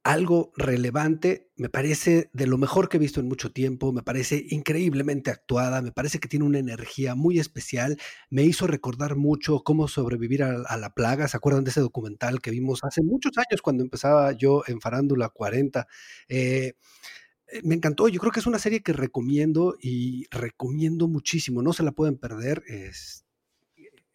algo 0.04 0.52
relevante, 0.58 1.50
me 1.56 1.70
parece 1.70 2.30
de 2.34 2.46
lo 2.46 2.58
mejor 2.58 2.90
que 2.90 2.98
he 2.98 3.00
visto 3.00 3.22
en 3.22 3.28
mucho 3.28 3.54
tiempo, 3.54 3.94
me 3.94 4.04
parece 4.04 4.46
increíblemente 4.50 5.32
actuada, 5.32 5.82
me 5.82 5.94
parece 5.94 6.20
que 6.20 6.28
tiene 6.28 6.46
una 6.46 6.60
energía 6.60 7.16
muy 7.16 7.40
especial, 7.40 7.98
me 8.30 8.44
hizo 8.44 8.68
recordar 8.68 9.16
mucho 9.16 9.64
cómo 9.64 9.88
sobrevivir 9.88 10.44
a, 10.44 10.78
la 10.78 10.94
plaga, 10.94 11.30
¿se 11.30 11.38
acuerdan 11.38 11.64
de 11.64 11.72
ese 11.72 11.80
documental 11.80 12.42
que 12.42 12.52
vimos 12.52 12.84
hace 12.84 13.02
muchos 13.02 13.32
años 13.38 13.62
cuando 13.62 13.84
empezaba 13.84 14.34
yo 14.34 14.64
en 14.68 14.82
Farándula 14.82 15.30
40? 15.30 15.88
Eh, 16.28 16.74
eh, 17.48 17.62
me 17.64 17.76
encantó, 17.76 18.10
yo 18.10 18.20
creo 18.20 18.34
que 18.34 18.42
es 18.42 18.48
una 18.48 18.60
serie 18.60 18.84
que 18.84 18.94
recomiendo 18.94 19.78
y 19.82 20.26
recomiendo 20.32 21.08
muchísimo, 21.08 21.62
no 21.62 21.72
se 21.72 21.84
la 21.84 21.94
pueden 21.94 22.18
perder, 22.18 22.64
es, 22.68 23.23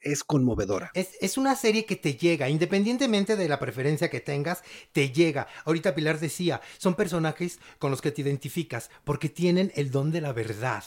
es 0.00 0.22
conmovedora. 0.24 0.90
Es, 0.94 1.10
es 1.20 1.36
una 1.38 1.56
serie 1.56 1.84
que 1.84 1.96
te 1.96 2.14
llega, 2.14 2.48
independientemente 2.48 3.36
de 3.36 3.48
la 3.48 3.58
preferencia 3.58 4.08
que 4.10 4.20
tengas, 4.20 4.62
te 4.92 5.10
llega. 5.10 5.48
Ahorita 5.64 5.94
Pilar 5.94 6.20
decía, 6.20 6.60
son 6.78 6.94
personajes 6.94 7.58
con 7.78 7.90
los 7.90 8.00
que 8.00 8.12
te 8.12 8.22
identificas 8.22 8.90
porque 9.04 9.28
tienen 9.28 9.72
el 9.74 9.90
don 9.90 10.10
de 10.12 10.20
la 10.20 10.32
verdad. 10.32 10.84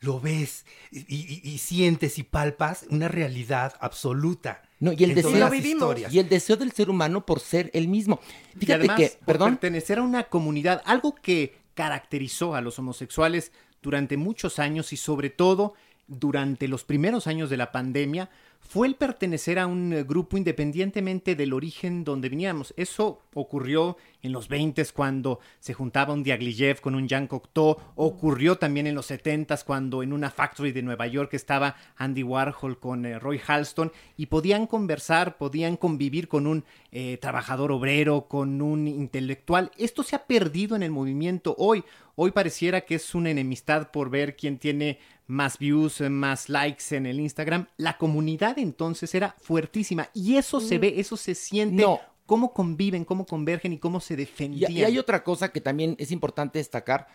Lo 0.00 0.20
ves 0.20 0.64
y, 0.92 1.00
y- 1.08 1.40
y 1.42 1.58
sientes 1.58 2.18
y 2.18 2.22
palpas 2.22 2.86
una 2.88 3.08
realidad 3.08 3.74
absoluta. 3.80 4.62
No, 4.78 4.92
y 4.92 5.02
el 5.02 5.14
deseo, 5.16 5.50
vivimos. 5.50 5.74
historias. 5.82 6.12
y 6.14 6.20
el 6.20 6.28
deseo 6.28 6.56
del 6.56 6.70
ser 6.70 6.88
humano 6.88 7.26
por 7.26 7.40
ser 7.40 7.68
el 7.74 7.88
mismo. 7.88 8.20
Y 8.54 8.60
Fíjate 8.60 8.74
además, 8.74 8.96
que, 8.96 9.08
por 9.08 9.26
perdón, 9.26 9.50
pertenecer 9.56 9.98
a 9.98 10.02
una 10.02 10.24
comunidad, 10.28 10.82
algo 10.84 11.16
que 11.16 11.56
caracterizó 11.74 12.54
a 12.54 12.60
los 12.60 12.78
homosexuales 12.78 13.50
durante 13.82 14.16
muchos 14.16 14.58
años 14.60 14.92
y 14.92 14.96
sobre 14.96 15.30
todo 15.30 15.74
durante 16.08 16.66
los 16.66 16.84
primeros 16.84 17.26
años 17.26 17.50
de 17.50 17.58
la 17.58 17.70
pandemia 17.70 18.30
fue 18.60 18.86
el 18.86 18.96
pertenecer 18.96 19.58
a 19.58 19.66
un 19.66 19.92
eh, 19.92 20.02
grupo 20.02 20.36
independientemente 20.36 21.36
del 21.36 21.52
origen 21.52 22.04
donde 22.04 22.28
veníamos. 22.28 22.74
Eso 22.76 23.22
ocurrió 23.34 23.96
en 24.22 24.32
los 24.32 24.48
20 24.48 24.84
cuando 24.92 25.38
se 25.60 25.74
juntaba 25.74 26.12
un 26.12 26.22
Diaghilev 26.22 26.80
con 26.80 26.94
un 26.94 27.08
Jean 27.08 27.28
Cocteau, 27.28 27.76
ocurrió 27.94 28.58
también 28.58 28.86
en 28.86 28.94
los 28.94 29.10
70s 29.10 29.64
cuando 29.64 30.02
en 30.02 30.12
una 30.12 30.30
factory 30.30 30.72
de 30.72 30.82
Nueva 30.82 31.06
York 31.06 31.34
estaba 31.34 31.76
Andy 31.96 32.22
Warhol 32.22 32.78
con 32.78 33.06
eh, 33.06 33.18
Roy 33.18 33.40
Halston 33.46 33.92
y 34.16 34.26
podían 34.26 34.66
conversar, 34.66 35.38
podían 35.38 35.76
convivir 35.76 36.28
con 36.28 36.46
un 36.46 36.64
eh, 36.90 37.16
trabajador 37.18 37.70
obrero, 37.72 38.26
con 38.28 38.60
un 38.60 38.88
intelectual. 38.88 39.70
Esto 39.78 40.02
se 40.02 40.16
ha 40.16 40.26
perdido 40.26 40.74
en 40.74 40.82
el 40.82 40.90
movimiento 40.90 41.54
hoy. 41.58 41.84
Hoy 42.16 42.32
pareciera 42.32 42.80
que 42.80 42.96
es 42.96 43.14
una 43.14 43.30
enemistad 43.30 43.92
por 43.92 44.10
ver 44.10 44.36
quién 44.36 44.58
tiene 44.58 44.98
más 45.28 45.58
views, 45.58 46.00
eh, 46.00 46.10
más 46.10 46.48
likes 46.48 46.96
en 46.96 47.06
el 47.06 47.20
Instagram. 47.20 47.68
La 47.76 47.96
comunidad 47.98 48.58
entonces 48.58 49.14
era 49.14 49.36
fuertísima 49.40 50.08
y 50.14 50.36
eso 50.36 50.60
se 50.60 50.78
ve, 50.78 50.94
eso 50.98 51.16
se 51.16 51.34
siente. 51.36 51.80
No. 51.82 52.00
Cómo 52.26 52.52
conviven, 52.52 53.04
cómo 53.04 53.24
convergen 53.24 53.72
y 53.72 53.78
cómo 53.78 54.00
se 54.00 54.16
defendían. 54.16 54.72
y 54.72 54.82
hay 54.84 54.98
otra 54.98 55.22
cosa 55.24 55.50
que 55.52 55.60
también 55.60 55.94
es 55.98 56.10
importante 56.10 56.58
destacar. 56.58 57.06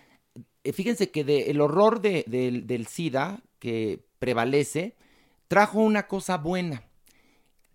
Eh, 0.64 0.72
Fíjense 0.74 1.12
que 1.12 1.24
de- 1.24 1.52
el 1.52 1.60
horror 1.62 2.02
de- 2.02 2.24
del- 2.28 2.66
del 2.66 2.88
SIDA 2.88 3.42
que 3.60 4.00
prevalece 4.20 4.96
trajo 5.48 5.80
una 5.82 6.08
cosa 6.08 6.38
buena. 6.38 6.84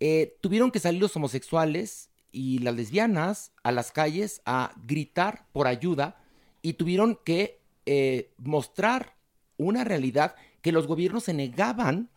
Eh, 0.01 0.37
tuvieron 0.41 0.71
que 0.71 0.79
salir 0.81 1.01
los 1.01 1.15
homosexuales 1.17 2.11
y 2.33 2.59
las 2.59 2.75
lesbianas 2.75 3.53
a 3.63 3.73
las 3.73 3.91
calles 3.93 4.41
a 4.45 4.73
gritar 4.87 5.47
por 5.53 5.67
ayuda 5.67 6.21
y 6.63 6.75
tuvieron 6.75 7.19
que 7.25 7.59
eh, 7.91 8.31
mostrar 8.39 9.17
una 9.59 9.85
realidad 9.85 10.35
que 10.63 10.73
los 10.73 10.87
gobiernos 10.87 11.25
se 11.25 11.35
negaban 11.35 12.09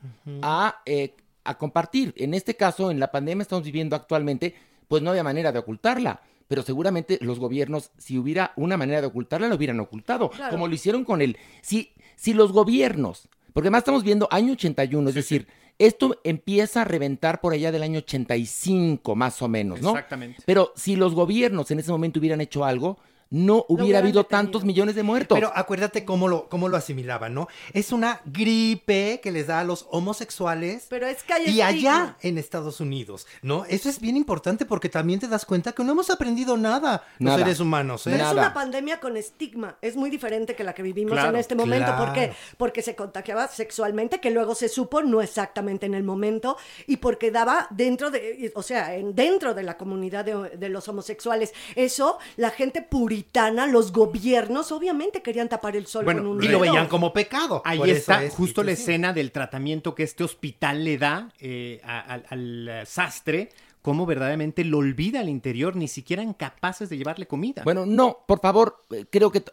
a, 0.42 0.82
eh, 0.86 1.16
a 1.44 1.58
compartir. 1.58 2.14
En 2.18 2.34
este 2.34 2.56
caso, 2.56 2.92
en 2.92 3.00
la 3.00 3.12
pandemia 3.12 3.44
estamos 3.44 3.66
viviendo 3.66 3.96
actualmente, 3.96 4.56
pues 4.88 5.04
no 5.04 5.10
había 5.10 5.24
manera 5.24 5.52
de 5.52 5.60
ocultarla. 5.60 6.22
Pero 6.48 6.64
seguramente 6.64 7.18
los 7.22 7.40
gobiernos, 7.40 7.92
si 7.98 8.18
hubiera 8.18 8.52
una 8.58 8.78
manera 8.78 9.02
de 9.02 9.08
ocultarla, 9.08 9.48
lo 9.48 9.56
hubieran 9.56 9.80
ocultado. 9.80 10.30
Claro. 10.30 10.52
Como 10.52 10.68
lo 10.68 10.74
hicieron 10.74 11.06
con 11.06 11.22
el... 11.22 11.38
Si, 11.62 11.94
si 12.16 12.34
los 12.34 12.52
gobiernos, 12.52 13.30
porque 13.54 13.68
además 13.68 13.82
estamos 13.82 14.04
viendo 14.04 14.28
año 14.32 14.54
81, 14.54 15.10
es 15.10 15.16
decir, 15.16 15.48
esto 15.80 16.20
empieza 16.24 16.82
a 16.82 16.86
reventar 16.86 17.42
por 17.42 17.54
allá 17.54 17.72
del 17.72 17.84
año 17.84 18.00
85, 18.00 19.16
más 19.16 19.42
o 19.42 19.48
menos, 19.48 19.82
¿no? 19.82 19.92
Exactamente. 19.92 20.44
Pero 20.46 20.74
si 20.76 20.96
los 20.96 21.16
gobiernos 21.16 21.72
en 21.72 21.80
ese 21.80 21.92
momento 21.92 22.20
hubieran 22.20 22.42
hecho 22.42 22.66
algo, 22.66 23.00
no 23.32 23.66
hubiera 23.70 24.00
habido 24.00 24.22
detenido. 24.22 24.44
tantos 24.44 24.64
millones 24.64 24.94
de 24.94 25.04
muertos. 25.04 25.36
Pero 25.38 25.52
acuérdate 25.56 26.06
cómo 26.06 26.28
lo, 26.28 26.50
cómo 26.50 26.68
lo 26.70 26.78
asimilaban, 26.78 27.34
¿no? 27.34 27.48
Es 27.74 27.92
una 27.92 28.22
gripe 28.26 29.20
que 29.24 29.32
les 29.32 29.48
da 29.48 29.62
a 29.62 29.64
los 29.64 29.88
homosexuales. 29.90 30.86
Pero 30.90 31.08
es 31.08 31.24
que 31.24 31.34
hay 31.34 31.50
Y 31.50 31.62
allá 31.62 32.18
en 32.22 32.38
Estados 32.38 32.80
Unidos, 32.82 33.26
¿no? 33.42 33.66
Eso 33.66 33.90
es 33.90 34.00
bien 34.00 34.18
importante 34.18 34.66
porque 34.66 34.90
también 34.90 35.20
te 35.20 35.28
das 35.28 35.46
cuenta 35.46 35.72
que 35.72 35.84
no 35.84 35.94
hemos 35.94 36.10
aprendido 36.10 36.58
nada, 36.58 37.04
Nada. 37.20 37.38
los 37.38 37.46
seres 37.46 37.60
humanos, 37.60 38.06
¿eh? 38.08 38.12
Pero 38.14 38.26
es 38.26 38.32
una 38.34 38.54
pandemia 38.54 39.00
con 39.00 39.16
estigma. 39.16 39.78
Es 39.82 39.96
muy 39.96 40.10
diferente 40.10 40.56
que 40.56 40.64
la 40.64 40.74
que 40.74 40.84
vivimos 40.84 41.14
Claro, 41.14 41.30
en 41.30 41.38
este 41.38 41.56
momento. 41.56 41.96
¿Por 41.98 42.14
qué? 42.14 42.26
claro. 42.26 42.36
Porque 42.58 42.82
se 42.82 42.96
contagiaba 42.96 43.48
sexualmente, 43.48 44.20
que 44.20 44.30
luego 44.30 44.56
se 44.56 44.68
supo, 44.68 45.02
no 45.02 45.22
exactamente 45.22 45.86
en 45.86 45.94
el 45.94 46.04
momento, 46.04 46.58
y 46.86 46.98
porque 46.98 47.32
daba 47.32 47.68
dentro 47.70 48.12
de, 48.12 48.52
o 48.56 48.62
sea, 48.62 48.96
en, 48.96 49.16
dentro 49.16 49.54
de 49.54 49.64
la 49.64 49.78
comunidad 49.78 50.26
de, 50.26 50.58
de 50.58 50.70
los 50.70 50.88
homosexuales. 50.90 51.54
Eso, 51.76 52.18
la 52.36 52.50
gente 52.50 52.82
puritana, 53.22 53.68
los 53.68 53.92
gobiernos, 53.92 54.72
obviamente 54.72 55.22
querían 55.22 55.48
tapar 55.50 55.76
el 55.76 55.86
sol 55.88 56.06
Bueno, 56.06 56.22
con 56.24 56.32
un 56.32 56.44
Y 56.44 56.48
lo 56.48 56.60
veían 56.60 56.88
como 56.88 57.14
pecado. 57.14 57.62
Ahí 57.66 57.90
está 57.90 58.24
es- 58.24 58.34
justo 58.34 58.64
la 58.64 58.76
sí. 58.76 58.82
escena 58.82 59.14
del 59.14 59.32
tratamiento 59.32 59.94
que 59.96 60.04
este 60.04 60.24
hospital 60.24 60.84
le 60.84 60.98
da 60.98 61.30
eh, 61.40 61.82
a- 61.84 62.00
al, 62.00 62.26
al, 62.30 62.68
eh, 62.68 62.86
sastre, 62.86 63.50
cómo 63.82 64.06
verdaderamente 64.06 64.64
lo 64.64 64.78
olvida 64.80 65.20
al 65.20 65.30
interior, 65.30 65.76
ni 65.76 65.88
siquiera 65.88 66.22
eran 66.24 66.34
capaces 66.34 66.90
de 66.90 66.98
llevarle 66.98 67.28
comida. 67.28 67.64
Bueno, 67.64 67.86
no, 67.86 68.20
por 68.28 68.40
favor, 68.40 68.86
eh, 68.92 69.06
creo 69.10 69.32
que... 69.32 69.44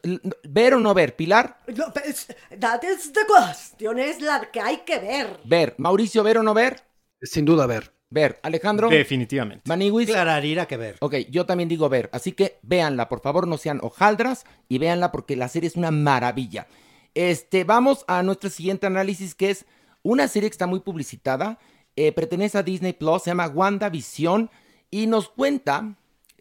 ¿Ver 0.45 0.75
o 0.75 0.81
no 0.81 0.95
ver? 0.95 1.17
Pilar, 1.17 1.61
No, 1.69 1.93
pues, 1.93 2.27
that 2.59 2.83
is 2.83 3.13
the 3.13 3.21
question, 3.27 3.99
es 3.99 4.21
la 4.21 4.51
que 4.51 4.61
hay 4.61 4.79
que 4.79 4.99
ver. 4.99 5.41
ver. 5.45 5.75
Mauricio, 5.79 6.23
¿ver 6.23 6.39
o 6.39 6.43
no 6.43 6.55
ver? 6.55 6.83
Sin 7.23 7.45
duda, 7.45 7.67
ver. 7.67 7.93
Ver. 8.11 8.39
Alejandro, 8.43 8.89
Definitivamente. 8.89 9.65
Maniwis. 9.69 10.09
Clararira 10.09 10.67
que 10.67 10.77
ver. 10.77 10.97
Ok, 11.01 11.15
yo 11.31 11.45
también 11.45 11.69
digo 11.69 11.89
ver, 11.89 12.09
así 12.13 12.33
que 12.33 12.59
véanla, 12.63 13.09
por 13.09 13.21
favor, 13.21 13.47
no 13.47 13.59
sean 13.59 13.81
hojaldras 13.83 14.45
y 14.69 14.79
véanla 14.79 15.13
porque 15.13 15.37
la 15.37 15.49
serie 15.49 15.69
es 15.69 15.77
una 15.77 15.91
maravilla. 15.91 16.67
Este, 17.15 17.65
vamos 17.65 18.05
a 18.09 18.23
nuestro 18.23 18.49
siguiente 18.49 18.87
análisis 18.87 19.35
que 19.35 19.51
es 19.51 19.67
una 20.03 20.27
serie 20.29 20.49
que 20.49 20.55
está 20.55 20.67
muy 20.67 20.81
publicitada, 20.81 21.59
eh, 21.97 22.13
pertenece 22.13 22.57
a 22.57 22.63
Disney 22.63 22.93
Plus, 22.95 23.23
se 23.25 23.31
llama 23.31 23.49
WandaVision 23.49 24.51
y 24.91 25.07
nos 25.07 25.29
cuenta, 25.29 25.97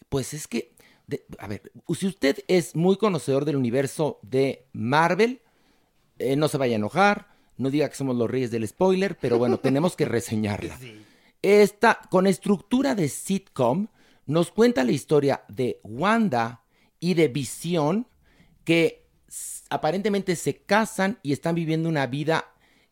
pues 0.08 0.34
es 0.34 0.48
que, 0.48 0.72
de- 1.08 1.26
a 1.40 1.48
ver, 1.48 1.64
si 1.98 2.08
usted 2.08 2.38
es 2.48 2.76
muy 2.76 2.96
conocedor 2.98 3.44
del 3.44 3.56
universo 3.58 4.20
de 4.22 4.68
Marvel, 4.72 5.42
eh, 6.20 6.36
no 6.38 6.48
se 6.48 6.58
vaya 6.58 6.76
a 6.76 6.78
enojar, 6.78 7.28
no 7.58 7.70
diga 7.72 7.90
que 7.90 7.96
somos 7.96 8.16
los 8.16 8.30
reyes 8.30 8.52
del 8.52 8.66
spoiler, 8.68 9.18
pero 9.20 9.38
bueno, 9.38 9.58
tenemos 9.60 9.96
que 9.98 10.06
reseñarla. 10.06 10.78
Esta, 11.48 12.01
con 12.10 12.27
estructura 12.27 12.94
de 12.94 13.08
sitcom, 13.08 13.88
nos 14.25 14.51
cuenta 14.51 14.84
la 14.84 14.92
historia 14.92 15.46
de 15.48 15.80
Wanda 15.82 16.66
y 17.00 17.13
de 17.13 17.30
Visión, 17.30 18.06
que 18.66 19.08
aparentemente 19.70 20.36
se 20.36 20.58
casan 20.58 21.20
y 21.24 21.32
están 21.32 21.56
viviendo 21.56 21.88
una 21.88 22.06
vida 22.06 22.51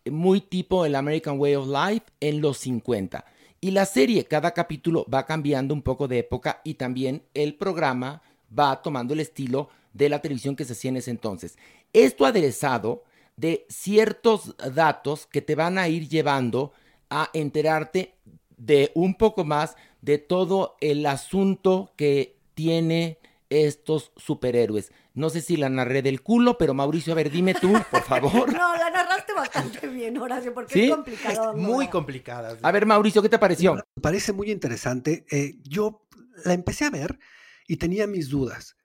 muy 0.09 0.39
tipo 0.39 0.85
el 0.85 0.95
American 0.95 1.37
Way 1.37 1.55
of 1.55 1.67
Life 1.67 2.05
en 2.21 2.39
los 2.39 2.59
50. 2.59 3.25
Y 3.59 3.71
la 3.71 3.85
serie, 3.85 4.23
cada 4.23 4.51
capítulo 4.51 5.05
va 5.13 5.25
cambiando 5.25 5.73
un 5.73 5.81
poco 5.81 6.07
de 6.07 6.19
época 6.19 6.61
y 6.63 6.75
también 6.75 7.23
el 7.33 7.55
programa 7.55 8.21
va 8.57 8.81
tomando 8.81 9.13
el 9.13 9.19
estilo 9.19 9.67
de 9.91 10.07
la 10.07 10.21
televisión 10.21 10.55
que 10.55 10.63
se 10.63 10.71
hacía 10.71 10.91
en 10.91 10.97
ese 10.97 11.11
entonces. 11.11 11.57
Esto 11.91 12.25
aderezado 12.25 13.03
de 13.35 13.65
ciertos 13.67 14.55
datos 14.73 15.27
que 15.27 15.41
te 15.41 15.55
van 15.55 15.77
a 15.77 15.89
ir 15.89 16.07
llevando 16.07 16.71
a 17.09 17.29
enterarte 17.33 18.15
de 18.57 18.91
un 18.95 19.15
poco 19.15 19.43
más 19.43 19.75
de 20.01 20.17
todo 20.17 20.77
el 20.81 21.05
asunto 21.05 21.93
que 21.95 22.37
tiene 22.53 23.19
estos 23.49 24.11
superhéroes. 24.15 24.91
No 25.13 25.29
sé 25.29 25.41
si 25.41 25.55
la 25.55 25.69
narré 25.69 26.01
del 26.01 26.21
culo, 26.21 26.57
pero 26.57 26.73
Mauricio, 26.73 27.13
a 27.13 27.15
ver, 27.15 27.31
dime 27.31 27.53
tú, 27.53 27.73
por 27.91 28.03
favor. 28.03 28.51
No, 28.53 28.75
la 28.75 28.89
narraste 28.89 29.33
bastante 29.33 29.87
bien, 29.87 30.17
Horacio, 30.17 30.53
porque 30.53 30.73
¿Sí? 30.73 30.85
es 30.85 30.91
complicado. 30.95 31.51
Es 31.51 31.57
muy 31.57 31.87
complicada. 31.87 32.57
A 32.61 32.71
ver, 32.71 32.85
Mauricio, 32.85 33.21
¿qué 33.21 33.29
te 33.29 33.39
pareció? 33.39 33.75
Me 33.75 34.01
parece 34.01 34.33
muy 34.33 34.51
interesante. 34.51 35.25
Eh, 35.31 35.57
yo 35.63 36.05
la 36.43 36.53
empecé 36.53 36.85
a 36.85 36.89
ver 36.89 37.19
y 37.67 37.77
tenía 37.77 38.07
mis 38.07 38.29
dudas, 38.29 38.75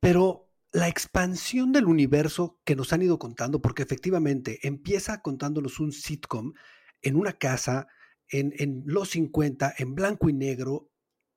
pero 0.00 0.48
la 0.72 0.88
expansión 0.88 1.72
del 1.72 1.86
universo 1.86 2.58
que 2.64 2.76
nos 2.76 2.92
han 2.92 3.02
ido 3.02 3.18
contando, 3.18 3.60
porque 3.60 3.82
efectivamente 3.82 4.60
empieza 4.62 5.20
contándonos 5.20 5.80
un 5.80 5.92
sitcom 5.92 6.54
en 7.02 7.16
una 7.16 7.32
casa, 7.32 7.88
en, 8.32 8.82
los 8.86 9.10
50, 9.10 9.74
en 9.78 9.94
blanco 9.94 10.28
y 10.28 10.32
negro. 10.32 10.90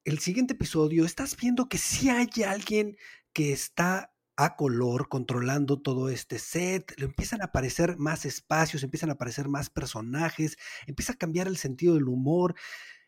El 0.04 0.20
siguiente 0.20 0.54
episodio, 0.54 1.06
estás 1.06 1.36
viendo 1.36 1.68
que 1.68 1.78
sí 1.78 2.10
hay 2.10 2.30
alguien 2.48 2.98
que 3.34 3.52
está 3.52 4.14
a 4.38 4.56
color 4.56 5.08
controlando 5.08 5.82
todo 5.82 6.10
este 6.10 6.40
set, 6.40 6.94
le 6.98 7.06
empiezan 7.06 7.42
a 7.42 7.46
aparecer 7.46 7.98
más 7.98 8.26
espacios, 8.26 8.84
empiezan 8.84 9.10
a 9.10 9.14
aparecer 9.14 9.48
más 9.48 9.70
personajes, 9.70 10.58
empieza 10.88 11.14
a 11.14 11.18
cambiar 11.18 11.48
el 11.48 11.58
sentido 11.58 11.96
del 11.96 12.08
humor. 12.08 12.56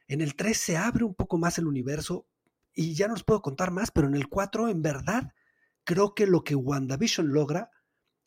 En 0.08 0.22
el 0.22 0.36
3 0.36 0.58
se 0.58 0.78
abre 0.78 1.04
un 1.04 1.16
poco 1.16 1.38
más 1.38 1.58
el 1.58 1.68
universo 1.68 2.28
y 2.74 2.94
ya 2.94 3.08
no 3.08 3.14
les 3.14 3.24
puedo 3.24 3.42
contar 3.42 3.72
más, 3.72 3.92
pero 3.92 4.08
en 4.08 4.16
el 4.16 4.30
4 4.30 4.70
en 4.70 4.82
verdad 4.82 5.34
creo 5.84 6.14
que 6.14 6.28
lo 6.28 6.44
que 6.44 6.56
WandaVision 6.56 7.30
logra 7.30 7.72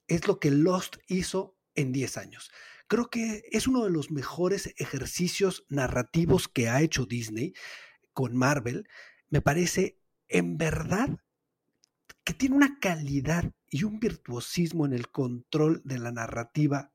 es 0.06 0.26
lo 0.26 0.38
que 0.38 0.50
Lost 0.50 0.96
hizo 1.06 1.56
en 1.74 1.92
10 1.92 2.18
años. 2.18 2.50
Creo 2.90 3.08
que 3.08 3.44
es 3.52 3.68
uno 3.68 3.84
de 3.84 3.90
los 3.90 4.10
mejores 4.10 4.74
ejercicios 4.76 5.64
narrativos 5.68 6.48
que 6.48 6.68
ha 6.68 6.82
hecho 6.82 7.06
Disney 7.06 7.54
con 8.12 8.36
Marvel. 8.36 8.88
Me 9.28 9.40
parece 9.40 10.00
en 10.26 10.58
verdad 10.58 11.20
que 12.24 12.34
tiene 12.34 12.56
una 12.56 12.80
calidad 12.80 13.52
y 13.68 13.84
un 13.84 14.00
virtuosismo 14.00 14.86
en 14.86 14.92
el 14.92 15.08
control 15.08 15.82
de 15.84 16.00
la 16.00 16.10
narrativa 16.10 16.92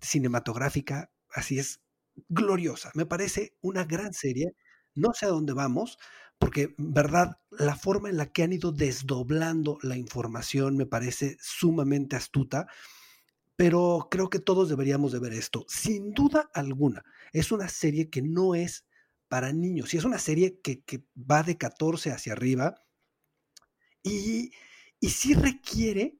cinematográfica, 0.00 1.10
así 1.28 1.58
es, 1.58 1.80
gloriosa. 2.28 2.92
Me 2.94 3.04
parece 3.04 3.56
una 3.62 3.84
gran 3.84 4.14
serie. 4.14 4.54
No 4.94 5.08
sé 5.12 5.26
a 5.26 5.30
dónde 5.30 5.54
vamos, 5.54 5.98
porque, 6.38 6.72
verdad, 6.78 7.40
la 7.50 7.74
forma 7.74 8.08
en 8.08 8.16
la 8.16 8.26
que 8.26 8.44
han 8.44 8.52
ido 8.52 8.70
desdoblando 8.70 9.78
la 9.82 9.96
información 9.96 10.76
me 10.76 10.86
parece 10.86 11.36
sumamente 11.40 12.14
astuta, 12.14 12.68
pero 13.56 14.08
creo 14.10 14.30
que 14.30 14.38
todos 14.38 14.68
deberíamos 14.68 15.12
de 15.12 15.20
ver 15.20 15.32
esto. 15.32 15.64
Sin 15.68 16.12
duda 16.12 16.50
alguna, 16.54 17.04
es 17.32 17.52
una 17.52 17.68
serie 17.68 18.10
que 18.10 18.22
no 18.22 18.54
es 18.54 18.86
para 19.28 19.52
niños, 19.52 19.94
y 19.94 19.96
es 19.96 20.04
una 20.04 20.18
serie 20.18 20.60
que, 20.62 20.82
va 21.16 21.42
de 21.42 21.56
14 21.56 22.12
hacia 22.12 22.32
arriba, 22.32 22.74
y, 24.02 24.50
y 25.00 25.10
sí 25.10 25.34
requiere, 25.34 26.18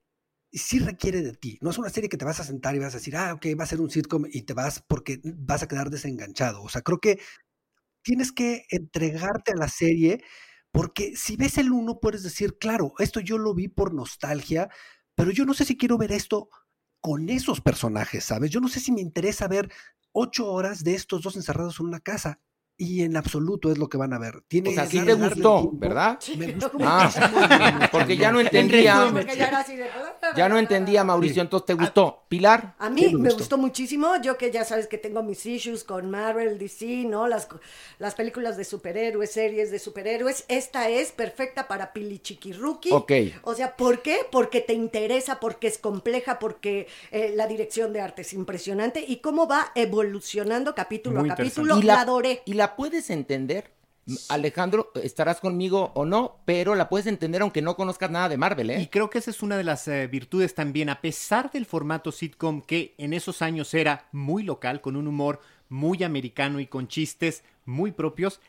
sí 0.53 0.79
requiere 0.79 1.23
de 1.23 1.33
ti. 1.33 1.59
No 1.61 1.71
es 1.71 1.79
una 1.79 1.91
serie 1.91 2.09
que 2.09 2.17
te 2.17 2.25
vas 2.25 2.41
a 2.41 2.45
sentar 2.45 2.75
y 2.75 2.79
vas 2.79 2.95
a 2.95 2.99
decir, 2.99 3.17
ah, 3.17 3.35
ok, 3.35 3.47
va 3.59 3.65
a 3.65 3.67
ser 3.67 3.81
un 3.81 3.91
sitcom 3.91 4.25
y 4.31 4.43
te 4.43 4.55
vas 4.55 4.83
porque 4.87 5.21
vas 5.25 5.63
a 5.63 5.69
quedar 5.69 5.91
desenganchado. 5.91 6.63
O 6.63 6.69
sea, 6.69 6.83
creo 6.83 7.01
que 7.01 7.19
tienes 8.03 8.33
que 8.33 8.67
entregarte 8.71 9.53
a 9.53 9.57
la 9.57 9.69
serie 9.69 10.23
porque 10.73 11.17
si 11.17 11.37
ves 11.37 11.59
el 11.59 11.71
uno 11.71 12.01
puedes 12.01 12.23
decir, 12.23 12.57
claro, 12.59 12.95
esto 12.99 13.21
yo 13.21 13.39
lo 13.39 13.55
vi 13.55 13.69
por 13.69 13.95
nostalgia, 13.95 14.71
pero 15.15 15.31
yo 15.31 15.45
no 15.45 15.55
sé 15.55 15.65
si 15.67 15.77
quiero 15.77 15.99
ver 15.99 16.13
esto 16.13 16.49
con 17.03 17.29
esos 17.29 17.61
personajes, 17.61 18.25
¿sabes? 18.25 18.51
Yo 18.51 18.61
no 18.61 18.69
sé 18.69 18.81
si 18.81 18.93
me 18.93 19.03
interesa 19.03 19.49
ver 19.49 19.71
ocho 20.13 20.51
horas 20.51 20.85
de 20.85 20.95
estos 20.95 21.21
dos 21.23 21.37
encerrados 21.37 21.81
en 21.81 21.87
una 21.87 22.01
casa. 22.01 22.41
Y 22.85 23.03
en 23.03 23.17
absoluto 23.17 23.71
es 23.71 23.79
lo 23.79 23.89
que 23.89 23.97
van 23.97 24.13
a 24.13 24.19
ver. 24.19 24.43
Tiene 24.49 24.71
O 24.71 24.73
sea, 24.73 24.87
sí 24.87 24.99
que 24.99 25.07
te 25.07 25.15
gustó, 25.15 25.61
tiempo. 25.61 25.71
¿verdad? 25.75 26.19
Me 26.37 26.53
gustó 26.53 26.71
Ah, 26.81 27.89
porque 27.93 28.17
ya 28.17 28.33
no 28.33 28.41
entendía. 28.41 29.09
Porque 29.13 29.37
ya 30.37 30.49
no 30.49 30.59
entendía, 30.59 31.05
Mauricio, 31.05 31.43
entonces 31.43 31.67
te 31.67 31.75
gustó. 31.75 32.25
Pilar. 32.29 32.75
A 32.79 32.91
mí 32.91 33.15
me 33.15 33.31
gustó. 33.31 33.57
muchísimo, 33.59 34.17
yo 34.23 34.37
que 34.37 34.51
ya 34.51 34.65
sabes 34.65 34.89
que 34.89 34.99
tengo 34.99 35.23
mis 35.23 35.45
issues 35.47 35.85
con 35.85 36.11
Marvel, 36.11 36.59
DC, 36.59 37.05
¿no? 37.07 37.29
Las, 37.29 37.47
las 38.01 38.15
películas 38.17 38.57
de 38.57 38.65
superhéroes, 38.65 39.31
series 39.31 39.71
de 39.71 39.79
superhéroes. 39.79 40.45
Esta 40.49 40.89
es 40.89 41.13
perfecta 41.13 41.69
para 41.69 41.93
Pili 41.93 42.19
Chiquiruki. 42.19 42.91
Ok. 42.93 43.13
O 43.43 43.55
sea, 43.55 43.77
¿por 43.77 44.03
qué? 44.03 44.19
Porque 44.33 44.61
te 44.61 44.73
interesa, 44.73 45.39
porque 45.39 45.69
es 45.69 45.79
compleja, 45.79 46.39
porque 46.41 46.89
eh, 47.13 47.33
la 47.37 47.47
dirección 47.47 47.93
de 47.93 48.01
arte 48.01 48.23
es 48.23 48.33
impresionante 48.33 49.05
y 49.07 49.19
cómo 49.19 49.47
va 49.47 49.71
evolucionando 49.77 50.75
capítulo 50.75 51.21
Muy 51.21 51.31
a 51.31 51.37
capítulo. 51.37 51.79
Y 51.79 51.83
la- 51.83 51.95
la 51.95 52.01
adoré. 52.01 52.43
Y 52.47 52.55
la 52.55 52.72
puedes 52.77 53.11
entender, 53.11 53.73
Alejandro, 54.29 54.91
estarás 55.03 55.41
conmigo 55.41 55.93
o 55.95 56.05
no, 56.05 56.41
pero 56.45 56.75
la 56.75 56.89
puedes 56.89 57.07
entender 57.07 57.43
aunque 57.43 57.63
no 57.63 57.77
conozcas 57.77 58.11
nada 58.11 58.29
de 58.29 58.37
Marvel, 58.37 58.71
¿eh? 58.71 58.81
Y 58.83 58.87
creo 58.89 59.11
que 59.11 59.19
esa 59.19 59.31
es 59.31 59.43
una 59.43 59.57
de 59.57 59.65
las 59.65 59.87
eh, 59.89 60.07
virtudes 60.07 60.55
también, 60.55 60.89
a 60.89 61.01
pesar 61.01 61.51
del 61.51 61.67
formato 61.67 62.13
sitcom 62.13 62.63
que 62.63 62.95
en 62.99 63.13
esos 63.13 63.43
años 63.43 63.75
era 63.75 64.09
muy 64.13 64.43
local, 64.43 64.81
con 64.81 64.97
un 64.97 65.07
humor 65.07 65.41
muy 65.69 66.03
americano 66.03 66.61
y 66.61 66.67
con 66.67 66.89
chistes 66.89 67.45
muy 67.65 67.93
propios, 67.93 68.41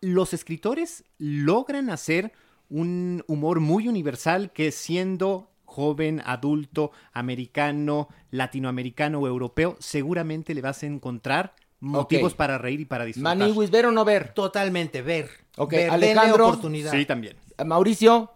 los 0.00 0.32
escritores 0.32 1.04
logran 1.18 1.90
hacer 1.90 2.32
un 2.68 3.24
humor 3.26 3.60
muy 3.60 3.88
universal 3.88 4.52
que 4.52 4.70
siendo 4.70 5.50
joven, 5.64 6.22
adulto, 6.24 6.92
americano, 7.12 8.08
latinoamericano 8.30 9.20
o 9.20 9.26
europeo, 9.26 9.76
seguramente 9.80 10.54
le 10.54 10.62
vas 10.62 10.82
a 10.82 10.86
encontrar 10.86 11.54
motivos 11.80 12.34
para 12.34 12.58
reír 12.58 12.80
y 12.80 12.84
para 12.84 13.04
disfrutar. 13.04 13.36
Maniwis, 13.36 13.70
¿ver 13.70 13.86
o 13.86 13.92
no 13.92 14.04
ver? 14.04 14.32
Totalmente, 14.34 15.02
ver. 15.02 15.28
Ok, 15.56 15.72
Ver, 15.72 15.90
Alejandro. 15.90 16.46
oportunidad. 16.48 16.92
Sí, 16.92 17.04
también. 17.06 17.36
Mauricio. 17.64 18.32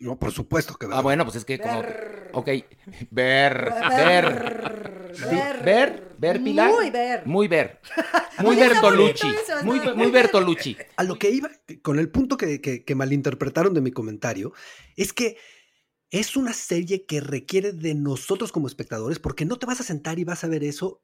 No, 0.00 0.18
por 0.18 0.30
supuesto 0.30 0.74
que 0.74 0.86
Ah, 0.92 1.00
bueno, 1.00 1.24
pues 1.24 1.36
es 1.36 1.44
que 1.44 1.58
como... 1.58 1.80
Ver. 1.80 2.30
Ok, 2.34 2.48
ver, 3.10 3.72
ver. 3.96 5.14
Ver. 5.30 5.62
Ver, 5.64 6.08
ver, 6.18 6.42
Pilar. 6.44 6.70
Muy 6.70 6.90
ver. 6.90 7.26
Muy 7.26 7.48
ver. 7.48 7.80
Muy 8.42 8.56
Bertolucci. 8.56 9.26
eso, 9.28 9.64
Muy, 9.64 9.78
está- 9.78 9.94
muy 9.94 10.10
Bertolucci. 10.10 10.76
A 10.96 11.02
lo 11.04 11.18
que 11.18 11.30
iba, 11.30 11.48
con 11.80 11.98
el 11.98 12.10
punto 12.10 12.36
que, 12.36 12.60
que- 12.60 12.84
que 12.84 12.94
malinterpretaron 12.94 13.72
de 13.72 13.80
mi 13.80 13.90
comentario, 13.92 14.52
es 14.96 15.14
que 15.14 15.38
es 16.10 16.36
una 16.36 16.52
serie 16.52 17.06
que 17.06 17.20
requiere 17.22 17.72
de 17.72 17.94
nosotros 17.94 18.52
como 18.52 18.66
espectadores, 18.66 19.18
porque 19.18 19.46
no 19.46 19.56
te 19.56 19.64
vas 19.64 19.80
a 19.80 19.84
sentar 19.84 20.18
y 20.18 20.24
vas 20.24 20.44
a 20.44 20.48
ver 20.48 20.64
eso 20.64 21.00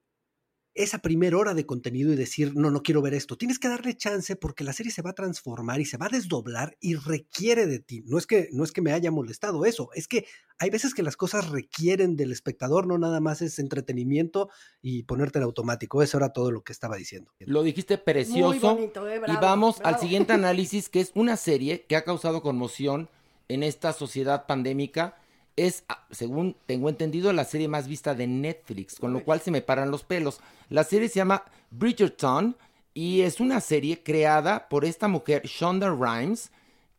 esa 0.74 0.98
primera 0.98 1.36
hora 1.36 1.54
de 1.54 1.66
contenido 1.66 2.12
y 2.12 2.16
decir, 2.16 2.56
no, 2.56 2.70
no 2.70 2.82
quiero 2.82 3.02
ver 3.02 3.14
esto. 3.14 3.36
Tienes 3.36 3.58
que 3.58 3.68
darle 3.68 3.96
chance 3.96 4.36
porque 4.36 4.64
la 4.64 4.72
serie 4.72 4.90
se 4.90 5.02
va 5.02 5.10
a 5.10 5.14
transformar 5.14 5.80
y 5.80 5.84
se 5.84 5.98
va 5.98 6.06
a 6.06 6.08
desdoblar 6.08 6.76
y 6.80 6.94
requiere 6.94 7.66
de 7.66 7.78
ti. 7.78 8.02
No 8.06 8.16
es 8.16 8.26
que, 8.26 8.48
no 8.52 8.64
es 8.64 8.72
que 8.72 8.80
me 8.80 8.92
haya 8.92 9.10
molestado 9.10 9.66
eso, 9.66 9.90
es 9.94 10.08
que 10.08 10.26
hay 10.58 10.70
veces 10.70 10.94
que 10.94 11.02
las 11.02 11.16
cosas 11.16 11.50
requieren 11.50 12.16
del 12.16 12.32
espectador, 12.32 12.86
no 12.86 12.96
nada 12.96 13.20
más 13.20 13.42
es 13.42 13.58
entretenimiento 13.58 14.48
y 14.80 15.02
ponerte 15.02 15.38
en 15.38 15.44
automático. 15.44 16.02
Eso 16.02 16.16
era 16.16 16.32
todo 16.32 16.50
lo 16.50 16.62
que 16.62 16.72
estaba 16.72 16.96
diciendo. 16.96 17.32
Lo 17.40 17.62
dijiste 17.62 17.98
precioso. 17.98 18.48
Muy 18.48 18.58
bonito, 18.58 19.08
eh, 19.08 19.16
y 19.16 19.18
bravo, 19.18 19.40
vamos 19.40 19.80
al 19.82 19.98
siguiente 19.98 20.32
análisis, 20.34 20.88
que 20.88 21.00
es 21.00 21.10
una 21.14 21.36
serie 21.36 21.84
que 21.86 21.96
ha 21.96 22.04
causado 22.04 22.42
conmoción 22.42 23.08
en 23.48 23.62
esta 23.62 23.92
sociedad 23.92 24.46
pandémica. 24.46 25.16
Es, 25.56 25.84
ah, 25.88 26.06
según 26.10 26.56
tengo 26.66 26.88
entendido, 26.88 27.32
la 27.32 27.44
serie 27.44 27.68
más 27.68 27.88
vista 27.88 28.14
de 28.14 28.26
Netflix, 28.26 28.98
con 28.98 29.12
lo 29.12 29.24
cual 29.24 29.40
se 29.40 29.50
me 29.50 29.62
paran 29.62 29.90
los 29.90 30.04
pelos. 30.04 30.40
La 30.68 30.84
serie 30.84 31.08
se 31.08 31.16
llama 31.16 31.44
Bridgerton 31.70 32.56
y 32.94 33.22
es 33.22 33.40
una 33.40 33.60
serie 33.60 34.02
creada 34.02 34.68
por 34.68 34.84
esta 34.84 35.08
mujer, 35.08 35.42
Shonda 35.44 35.90
Rhimes, 35.90 36.50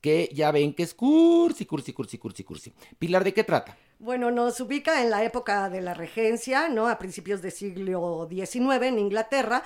que 0.02 0.30
ya 0.34 0.52
ven 0.52 0.74
que 0.74 0.84
es 0.84 0.94
cursi, 0.94 1.66
cursi, 1.66 1.94
cursi, 1.94 2.18
cursi, 2.18 2.44
cursi. 2.44 2.74
Pilar, 3.00 3.24
¿de 3.24 3.34
qué 3.34 3.44
trata? 3.44 3.78
Bueno, 4.00 4.32
nos 4.32 4.60
ubica 4.60 5.02
en 5.02 5.10
la 5.10 5.24
época 5.24 5.70
de 5.70 5.80
la 5.80 5.94
regencia, 5.94 6.68
¿no? 6.68 6.90
A 6.90 7.00
principios 7.00 7.42
del 7.42 7.54
siglo 7.54 8.28
XIX 8.30 8.84
en 8.84 9.00
Inglaterra. 9.00 9.64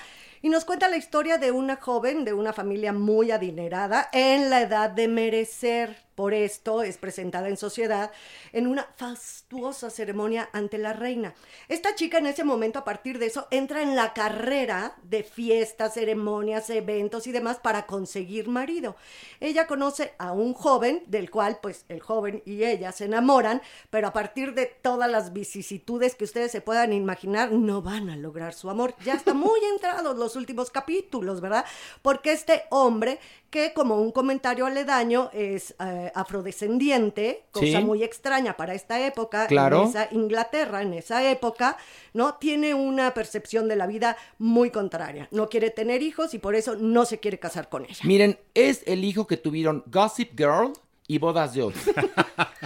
Y 0.48 0.50
nos 0.50 0.64
cuenta 0.64 0.88
la 0.88 0.96
historia 0.96 1.38
de 1.38 1.52
una 1.52 1.76
joven 1.76 2.24
de 2.24 2.32
una 2.32 2.54
familia 2.54 2.94
muy 2.94 3.32
adinerada 3.32 4.08
en 4.14 4.50
la 4.50 4.62
edad 4.62 4.90
de 4.90 5.10
merecer. 5.10 6.08
Por 6.16 6.34
esto 6.34 6.82
es 6.82 6.98
presentada 6.98 7.48
en 7.48 7.58
sociedad 7.58 8.12
en 8.52 8.66
una 8.66 8.88
fastuosa 8.96 9.92
ceremonia 9.92 10.50
ante 10.52 10.80
la 10.80 10.94
reina. 10.94 11.36
Esta 11.68 11.94
chica 11.94 12.18
en 12.18 12.26
ese 12.26 12.44
momento, 12.44 12.80
a 12.80 12.84
partir 12.84 13.20
de 13.20 13.28
eso, 13.28 13.48
entra 13.52 13.84
en 13.84 13.96
la 13.96 14.14
carrera 14.14 14.96
de 15.04 15.22
fiestas, 15.22 15.94
ceremonias, 15.94 16.72
eventos 16.72 17.28
y 17.28 17.32
demás 17.32 17.60
para 17.62 17.86
conseguir 17.86 18.48
marido. 18.48 18.96
Ella 19.40 19.68
conoce 19.68 20.16
a 20.18 20.32
un 20.32 20.56
joven 20.56 21.04
del 21.06 21.30
cual 21.30 21.60
pues 21.62 21.86
el 21.88 22.00
joven 22.00 22.42
y 22.46 22.64
ella 22.64 22.92
se 22.94 23.06
enamoran, 23.06 23.62
pero 23.92 24.08
a 24.08 24.14
partir 24.14 24.56
de 24.56 24.66
todas 24.66 25.12
las 25.12 25.34
vicisitudes 25.34 26.16
que 26.16 26.24
ustedes 26.24 26.52
se 26.52 26.62
puedan 26.62 26.94
imaginar, 26.94 27.52
no 27.52 27.84
van 27.84 28.10
a 28.10 28.16
lograr 28.16 28.56
su 28.56 28.72
amor. 28.72 28.96
Ya 29.06 29.14
está 29.14 29.36
muy 29.36 29.60
entrados 29.72 30.18
los 30.18 30.36
últimos 30.38 30.71
capítulos, 30.71 31.41
¿verdad? 31.41 31.65
Porque 32.02 32.32
este 32.32 32.63
hombre, 32.69 33.19
que 33.50 33.73
como 33.73 34.00
un 34.02 34.12
comentario 34.13 34.65
aledaño 34.65 35.30
es 35.34 35.76
eh, 35.80 36.12
afrodescendiente, 36.15 37.43
cosa 37.52 37.65
Sí. 37.65 37.84
muy 37.84 38.04
extraña 38.04 38.56
para 38.56 38.73
esta 38.73 39.06
época, 39.06 39.47
Claro. 39.47 39.82
en 39.84 39.89
esa 39.89 40.08
Inglaterra, 40.12 40.82
en 40.82 40.93
esa 40.93 41.30
época, 41.30 41.78
¿no? 42.13 42.36
Tiene 42.36 42.73
una 42.73 43.13
percepción 43.13 43.67
de 43.67 43.76
la 43.76 43.88
vida 43.88 44.15
muy 44.38 44.69
contraria. 44.71 45.28
No 45.32 45.50
quiere 45.50 45.69
tener 45.71 46.02
hijos 46.02 46.34
y 46.34 46.39
por 46.39 46.56
eso 46.56 46.76
no 46.78 47.06
se 47.06 47.19
quiere 47.19 47.39
casar 47.39 47.67
con 47.69 47.84
ella. 47.86 48.00
Miren, 48.04 48.39
es 48.54 48.84
el 48.86 49.04
hijo 49.04 49.28
que 49.28 49.38
tuvieron 49.38 49.84
Gossip 49.88 50.38
Girl 50.38 50.73
y 51.08 51.17
Bodas 51.17 51.54
de 51.54 51.63
Odio. 51.63 51.78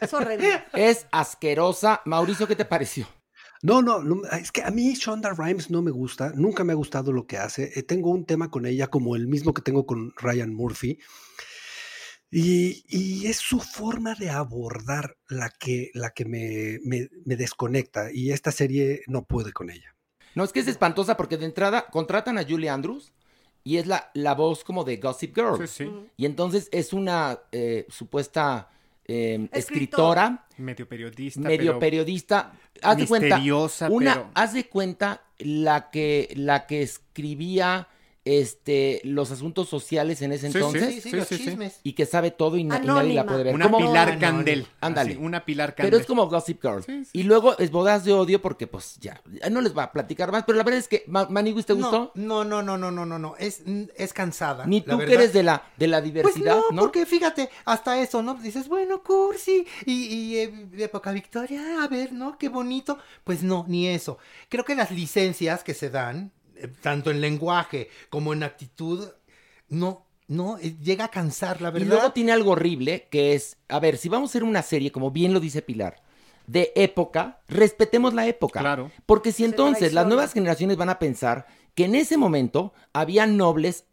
Es 0.00 0.12
horrendo. 0.14 0.46
es 0.74 1.06
asquerosa. 1.12 2.00
Mauricio, 2.04 2.46
¿qué 2.48 2.56
te 2.56 2.64
pareció? 2.64 3.06
No, 3.62 3.80
no, 3.80 4.02
no, 4.02 4.22
es 4.32 4.50
que 4.50 4.62
a 4.62 4.70
mí 4.72 4.92
Shonda 4.94 5.30
Rhimes 5.34 5.70
no 5.70 5.82
me 5.82 5.92
gusta, 5.92 6.32
nunca 6.34 6.64
me 6.64 6.72
ha 6.72 6.76
gustado 6.76 7.12
lo 7.12 7.26
que 7.28 7.36
hace. 7.38 7.70
Eh, 7.76 7.84
tengo 7.84 8.10
un 8.10 8.24
tema 8.24 8.50
con 8.50 8.66
ella 8.66 8.88
como 8.88 9.14
el 9.14 9.28
mismo 9.28 9.54
que 9.54 9.62
tengo 9.62 9.86
con 9.86 10.12
Ryan 10.16 10.52
Murphy. 10.52 10.98
Y, 12.30 12.84
y 12.88 13.26
es 13.26 13.36
su 13.36 13.60
forma 13.60 14.14
de 14.14 14.30
abordar 14.30 15.16
la 15.28 15.50
que, 15.50 15.90
la 15.94 16.10
que 16.10 16.24
me, 16.24 16.78
me- 16.84 17.08
me 17.24 17.36
desconecta. 17.36 18.10
Y 18.12 18.32
esta 18.32 18.50
serie 18.50 19.02
no 19.06 19.24
puede 19.24 19.52
con 19.52 19.70
ella. 19.70 19.94
No, 20.34 20.42
es 20.44 20.52
que 20.52 20.60
es 20.60 20.68
espantosa 20.68 21.16
porque 21.16 21.36
de 21.36 21.44
entrada 21.44 21.86
contratan 21.90 22.38
a 22.38 22.44
Julie 22.44 22.70
Andrews 22.70 23.12
y 23.64 23.76
es 23.76 23.86
la, 23.86 24.10
la 24.14 24.34
voz 24.34 24.64
como 24.64 24.82
de 24.82 24.96
Gossip 24.96 25.34
Girl. 25.36 25.58
Sí, 25.68 25.84
sí. 25.84 25.90
Y 26.16 26.24
entonces 26.24 26.68
es 26.72 26.94
una 26.94 27.40
eh, 27.52 27.86
supuesta 27.90 28.70
eh, 29.06 29.48
Escritor. 29.52 29.58
escritora, 29.58 30.46
Medio 30.58 30.88
periodista. 30.88 31.40
medio 31.40 31.72
pero 31.72 31.78
periodista. 31.78 32.52
Haz 32.82 32.96
de 32.96 33.06
cuenta, 33.06 33.26
misteriosa, 33.36 33.88
una, 33.90 34.14
pero- 34.14 34.30
haz 34.34 34.52
de 34.54 34.68
cuenta 34.68 35.22
la 35.38 35.90
que, 35.90 36.32
la 36.36 36.66
que 36.66 36.82
escribía 36.82 37.88
este, 38.24 39.00
los 39.04 39.30
asuntos 39.32 39.68
sociales 39.68 40.22
en 40.22 40.32
ese 40.32 40.46
Sí, 40.46 40.52
sí, 40.52 40.58
entonces 40.58 40.94
Sí, 40.94 41.00
sí, 41.00 41.10
Sí, 41.10 41.16
los 41.16 41.28
chismes. 41.28 41.80
y 41.82 41.92
que 41.94 42.06
sabe 42.06 42.30
todo 42.30 42.56
y, 42.56 42.64
na- 42.64 42.76
y 42.82 42.86
nadie 42.86 43.14
la 43.14 43.22
Anónima. 43.22 43.26
puede 43.26 43.44
ver. 43.44 43.54
Una 43.54 43.64
Como- 43.70 43.78
Pilar. 43.78 44.18
Candel. 44.18 44.66
Ándale. 44.80 45.16
Una 45.16 45.44
Pilar 45.44 45.74
Candel. 45.74 45.90
Pero 45.90 46.00
es 46.00 46.06
como 46.06 46.28
Gossip 46.28 46.62
Girl. 46.62 46.82
Sí, 46.84 47.04
sí. 47.04 47.10
Y 47.14 47.22
luego 47.24 47.58
es 47.58 47.70
Bodas 47.70 48.04
de 48.04 48.12
Odio 48.12 48.40
porque 48.40 48.66
pues 48.66 48.96
ya, 49.00 49.20
ya 49.42 49.50
no 49.50 49.60
les 49.60 49.76
va 49.76 49.84
a 49.84 49.92
platicar 49.92 50.30
más, 50.30 50.44
pero 50.44 50.56
la 50.58 50.64
verdad 50.64 50.78
es 50.78 50.88
que, 50.88 51.04
Ma- 51.08 51.26
Maniguis, 51.28 51.66
¿te 51.66 51.72
gustó? 51.72 52.12
No, 52.14 52.44
no, 52.44 52.62
no, 52.62 52.78
no, 52.78 52.90
no, 52.90 53.04
no, 53.06 53.18
no. 53.18 53.34
Es, 53.38 53.62
es 53.96 54.12
cansada. 54.12 54.66
Ni 54.66 54.80
la 54.86 54.92
tú 54.92 54.98
que 54.98 55.14
eres 55.14 55.32
de 55.32 55.42
la, 55.42 55.64
de 55.76 55.88
la 55.88 55.98
Pues 56.00 56.04
diversidad, 56.12 56.56
no, 56.56 56.70
¿no? 56.76 56.82
porque 56.82 57.06
fíjate, 57.06 57.48
hasta 57.64 58.00
eso, 58.00 58.22
¿no? 58.22 58.34
Dices, 58.34 58.68
bueno, 58.68 59.02
cursi, 59.02 59.66
y, 59.86 59.92
y 60.06 60.36
eh, 60.38 60.66
época 60.78 61.10
Victoria, 61.12 61.82
a 61.82 61.88
ver, 61.88 62.12
¿no? 62.12 62.38
Qué 62.38 62.48
bonito. 62.48 62.98
Pues 63.24 63.42
no, 63.42 63.64
ni 63.68 63.88
eso. 63.88 64.18
Creo 64.48 64.64
que 64.64 64.74
las 64.74 64.90
licencias 64.90 65.64
que 65.64 65.74
se 65.74 65.90
dan, 65.90 66.30
tanto 66.68 67.10
en 67.10 67.20
lenguaje 67.20 67.88
como 68.10 68.32
en 68.32 68.42
actitud, 68.42 69.08
no, 69.68 70.06
no, 70.28 70.58
eh, 70.58 70.76
llega 70.82 71.06
a 71.06 71.10
cansar, 71.10 71.60
la 71.60 71.70
Y 71.70 71.72
verdad. 71.72 71.88
luego 71.88 72.12
tiene 72.12 72.32
algo 72.32 72.52
horrible 72.52 73.08
que 73.10 73.34
es, 73.34 73.56
a 73.68 73.78
ver, 73.80 73.96
si 73.96 74.08
vamos 74.08 74.30
a 74.30 74.32
hacer 74.32 74.44
una 74.44 74.62
serie, 74.62 74.92
como 74.92 75.10
bien 75.10 75.32
lo 75.32 75.40
dice 75.40 75.62
Pilar, 75.62 76.02
de 76.46 76.72
época, 76.74 77.40
respetemos 77.48 78.14
la 78.14 78.26
época. 78.26 78.60
Claro. 78.60 78.90
Porque 79.06 79.32
si 79.32 79.44
entonces 79.44 79.92
las 79.92 80.06
nuevas 80.06 80.32
generaciones 80.32 80.76
van 80.76 80.90
a 80.90 80.98
pensar 80.98 81.46
que 81.74 81.84
en 81.84 81.94
ese 81.94 82.16
momento 82.16 82.72
había 82.92 83.26
nobles 83.26 83.84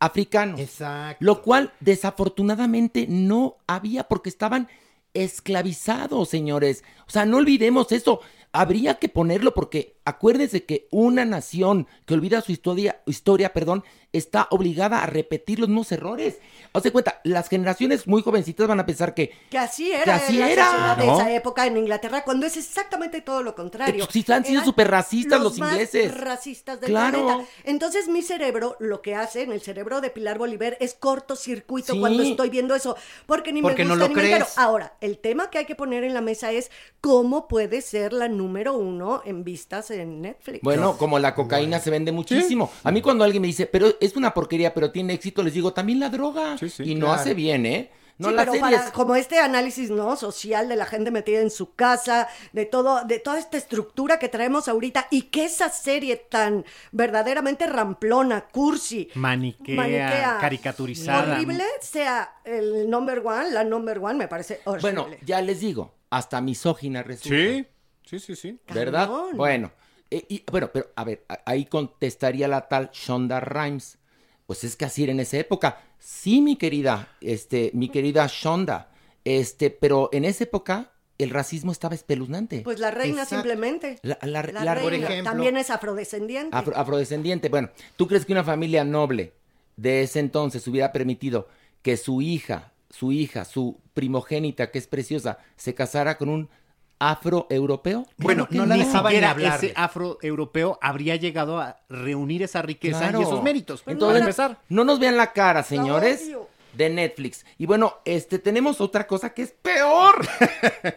africanos. 0.00 0.60
Exacto. 0.60 1.24
Lo 1.24 1.42
cual 1.42 1.72
desafortunadamente 1.80 3.06
no 3.08 3.58
había 3.66 4.04
porque 4.04 4.30
estaban 4.30 4.68
esclavizados, 5.14 6.28
señores. 6.28 6.84
O 7.06 7.10
sea, 7.10 7.26
no 7.26 7.36
olvidemos 7.38 7.92
eso. 7.92 8.20
Habría 8.52 8.94
que 8.98 9.08
ponerlo 9.08 9.54
porque 9.54 9.97
acuérdense 10.08 10.64
que 10.64 10.86
una 10.90 11.24
nación 11.24 11.86
que 12.06 12.14
olvida 12.14 12.40
su 12.40 12.52
historia, 12.52 13.00
historia, 13.06 13.52
perdón, 13.52 13.84
está 14.12 14.48
obligada 14.50 15.02
a 15.02 15.06
repetir 15.06 15.58
los 15.60 15.68
mismos 15.68 15.92
errores. 15.92 16.38
Haz 16.72 16.90
cuenta, 16.90 17.20
las 17.24 17.48
generaciones 17.48 18.06
muy 18.06 18.22
jovencitas 18.22 18.66
van 18.68 18.80
a 18.80 18.86
pensar 18.86 19.14
que 19.14 19.32
Que 19.50 19.58
así 19.58 19.90
era, 19.90 20.04
Que 20.04 20.10
así 20.12 20.38
la 20.38 20.50
era, 20.50 20.96
de 20.98 21.06
¿no? 21.06 21.14
esa 21.18 21.32
época 21.34 21.66
en 21.66 21.76
Inglaterra, 21.76 22.24
cuando 22.24 22.46
es 22.46 22.56
exactamente 22.56 23.20
todo 23.20 23.42
lo 23.42 23.54
contrario. 23.54 24.06
Sí, 24.10 24.24
han 24.28 24.44
sido 24.44 24.62
súper 24.64 24.90
racistas 24.90 25.40
los 25.42 25.58
más 25.58 25.72
ingleses. 25.72 26.14
racistas 26.16 26.80
del 26.80 26.90
Claro. 26.90 27.24
planeta. 27.26 27.50
Entonces 27.64 28.08
mi 28.08 28.22
cerebro, 28.22 28.76
lo 28.80 29.02
que 29.02 29.14
hace 29.14 29.42
en 29.42 29.52
el 29.52 29.60
cerebro 29.60 30.00
de 30.00 30.10
Pilar 30.10 30.38
Bolívar 30.38 30.76
es 30.80 30.94
cortocircuito 30.94 31.92
Sí. 31.94 32.00
cuando 32.00 32.22
estoy 32.22 32.48
viendo 32.50 32.74
eso, 32.74 32.96
porque 33.26 33.52
ni 33.52 33.60
Porque 33.60 33.82
me 33.84 33.88
no 33.88 33.94
gusta 33.94 34.08
lo 34.08 34.14
ni 34.14 34.14
me 34.22 34.28
crees. 34.36 34.56
Ahora, 34.58 34.94
el 35.00 35.18
tema 35.18 35.50
que 35.50 35.58
hay 35.58 35.64
que 35.66 35.74
poner 35.74 36.04
en 36.04 36.14
la 36.14 36.20
mesa 36.20 36.52
es 36.52 36.70
cómo 37.00 37.48
puede 37.48 37.82
ser 37.82 38.12
la 38.12 38.28
número 38.28 38.74
uno 38.74 39.22
en 39.24 39.44
vistas 39.44 39.90
en 39.98 40.22
Netflix. 40.22 40.62
Bueno, 40.62 40.96
como 40.96 41.18
la 41.18 41.34
cocaína 41.34 41.78
se 41.80 41.90
vende 41.90 42.12
muchísimo. 42.12 42.70
A 42.84 42.90
mí 42.90 43.02
cuando 43.02 43.24
alguien 43.24 43.40
me 43.42 43.46
dice, 43.48 43.66
pero 43.66 43.88
es 44.00 44.16
una 44.16 44.32
porquería, 44.34 44.72
pero 44.74 44.90
tiene 44.90 45.12
éxito, 45.14 45.42
les 45.42 45.54
digo, 45.54 45.72
también 45.72 46.00
la 46.00 46.08
droga. 46.08 46.56
Sí, 46.58 46.68
sí, 46.70 46.82
y 46.84 46.94
no 46.94 47.12
hace 47.12 47.34
bien, 47.34 47.66
¿eh? 47.66 47.90
No, 48.20 48.30
sí, 48.30 48.34
la 48.34 48.42
pero 48.42 48.52
serie 48.54 48.60
para, 48.76 48.84
es- 48.86 48.90
como 48.90 49.14
este 49.14 49.38
análisis 49.38 49.90
no 49.90 50.16
social 50.16 50.68
de 50.68 50.74
la 50.74 50.86
gente 50.86 51.12
metida 51.12 51.38
en 51.40 51.52
su 51.52 51.74
casa, 51.76 52.26
de 52.52 52.66
todo, 52.66 53.04
de 53.04 53.20
toda 53.20 53.38
esta 53.38 53.56
estructura 53.56 54.18
que 54.18 54.28
traemos 54.28 54.66
ahorita 54.66 55.06
y 55.12 55.22
que 55.22 55.44
esa 55.44 55.68
serie 55.70 56.16
tan 56.16 56.64
verdaderamente 56.90 57.68
ramplona, 57.68 58.46
cursi, 58.50 59.08
Maniquea, 59.14 60.38
caricaturizada. 60.40 61.34
horrible, 61.34 61.62
sea 61.80 62.32
el 62.44 62.90
number 62.90 63.22
one, 63.24 63.50
la 63.52 63.64
number 63.64 63.98
one, 63.98 64.14
me 64.14 64.28
parece 64.28 64.60
horrible. 64.64 64.92
Bueno, 65.00 65.16
ya 65.24 65.40
les 65.40 65.60
digo, 65.60 65.94
hasta 66.10 66.40
misógina 66.40 67.02
resulta. 67.02 67.36
Sí, 67.36 67.66
sí, 68.04 68.18
sí, 68.18 68.36
sí. 68.36 68.58
¿Verdad? 68.74 69.06
Cañón. 69.06 69.36
Bueno, 69.36 69.70
eh, 70.10 70.24
y, 70.28 70.44
bueno, 70.50 70.70
pero 70.72 70.90
a 70.96 71.04
ver, 71.04 71.24
a- 71.28 71.40
ahí 71.46 71.64
contestaría 71.66 72.48
la 72.48 72.68
tal 72.68 72.90
Shonda 72.92 73.40
Rhimes. 73.40 73.98
Pues 74.46 74.64
es 74.64 74.76
que 74.76 74.84
así 74.86 75.02
era 75.04 75.12
en 75.12 75.20
esa 75.20 75.36
época. 75.38 75.80
Sí, 75.98 76.40
mi 76.40 76.56
querida, 76.56 77.08
este, 77.20 77.70
mi 77.74 77.88
querida 77.90 78.26
Shonda, 78.28 78.90
este, 79.24 79.70
pero 79.70 80.08
en 80.12 80.24
esa 80.24 80.44
época 80.44 80.92
el 81.18 81.30
racismo 81.30 81.72
estaba 81.72 81.94
espeluznante. 81.94 82.60
Pues 82.60 82.78
la 82.78 82.90
reina 82.90 83.22
Exacto. 83.24 83.34
simplemente. 83.42 83.98
La- 84.02 84.18
la- 84.22 84.42
La 84.42 84.64
la- 84.64 84.74
reina 84.74 84.82
por 84.82 84.94
ejemplo, 84.94 85.24
también 85.24 85.56
es 85.56 85.68
afrodescendiente. 85.70 86.56
Afro- 86.56 86.76
afrodescendiente. 86.76 87.48
Bueno, 87.48 87.70
¿tú 87.96 88.06
crees 88.06 88.24
que 88.24 88.32
una 88.32 88.44
familia 88.44 88.84
noble 88.84 89.32
de 89.76 90.02
ese 90.02 90.20
entonces 90.20 90.66
hubiera 90.68 90.92
permitido 90.92 91.48
que 91.82 91.96
su 91.96 92.22
hija 92.22 92.72
su 92.90 93.12
hija, 93.12 93.44
su 93.44 93.78
primogénita, 93.92 94.70
que 94.70 94.78
es 94.78 94.86
preciosa, 94.86 95.36
se 95.56 95.74
casara 95.74 96.16
con 96.16 96.30
un 96.30 96.48
afroeuropeo? 96.98 98.06
Bueno, 98.16 98.46
no 98.50 98.66
no 98.66 98.74
ni 98.74 98.84
siquiera 98.84 99.30
hablarle. 99.30 99.68
ese 99.68 99.72
afroeuropeo 99.76 100.78
habría 100.82 101.16
llegado 101.16 101.58
a 101.60 101.76
reunir 101.88 102.42
esa 102.42 102.62
riqueza 102.62 102.98
Claro. 103.00 103.20
y 103.20 103.22
esos 103.22 103.42
méritos. 103.42 103.82
Entonces, 103.86 104.14
para 104.14 104.18
empezar. 104.20 104.58
no 104.68 104.84
nos 104.84 104.98
vean 104.98 105.16
la 105.16 105.32
cara, 105.32 105.62
señores, 105.62 106.30
de 106.74 106.90
Netflix. 106.90 107.44
Y 107.58 107.66
bueno, 107.66 107.94
este 108.04 108.38
tenemos 108.38 108.80
otra 108.80 109.06
cosa 109.06 109.30
que 109.34 109.42
es 109.42 109.52
peor, 109.52 110.26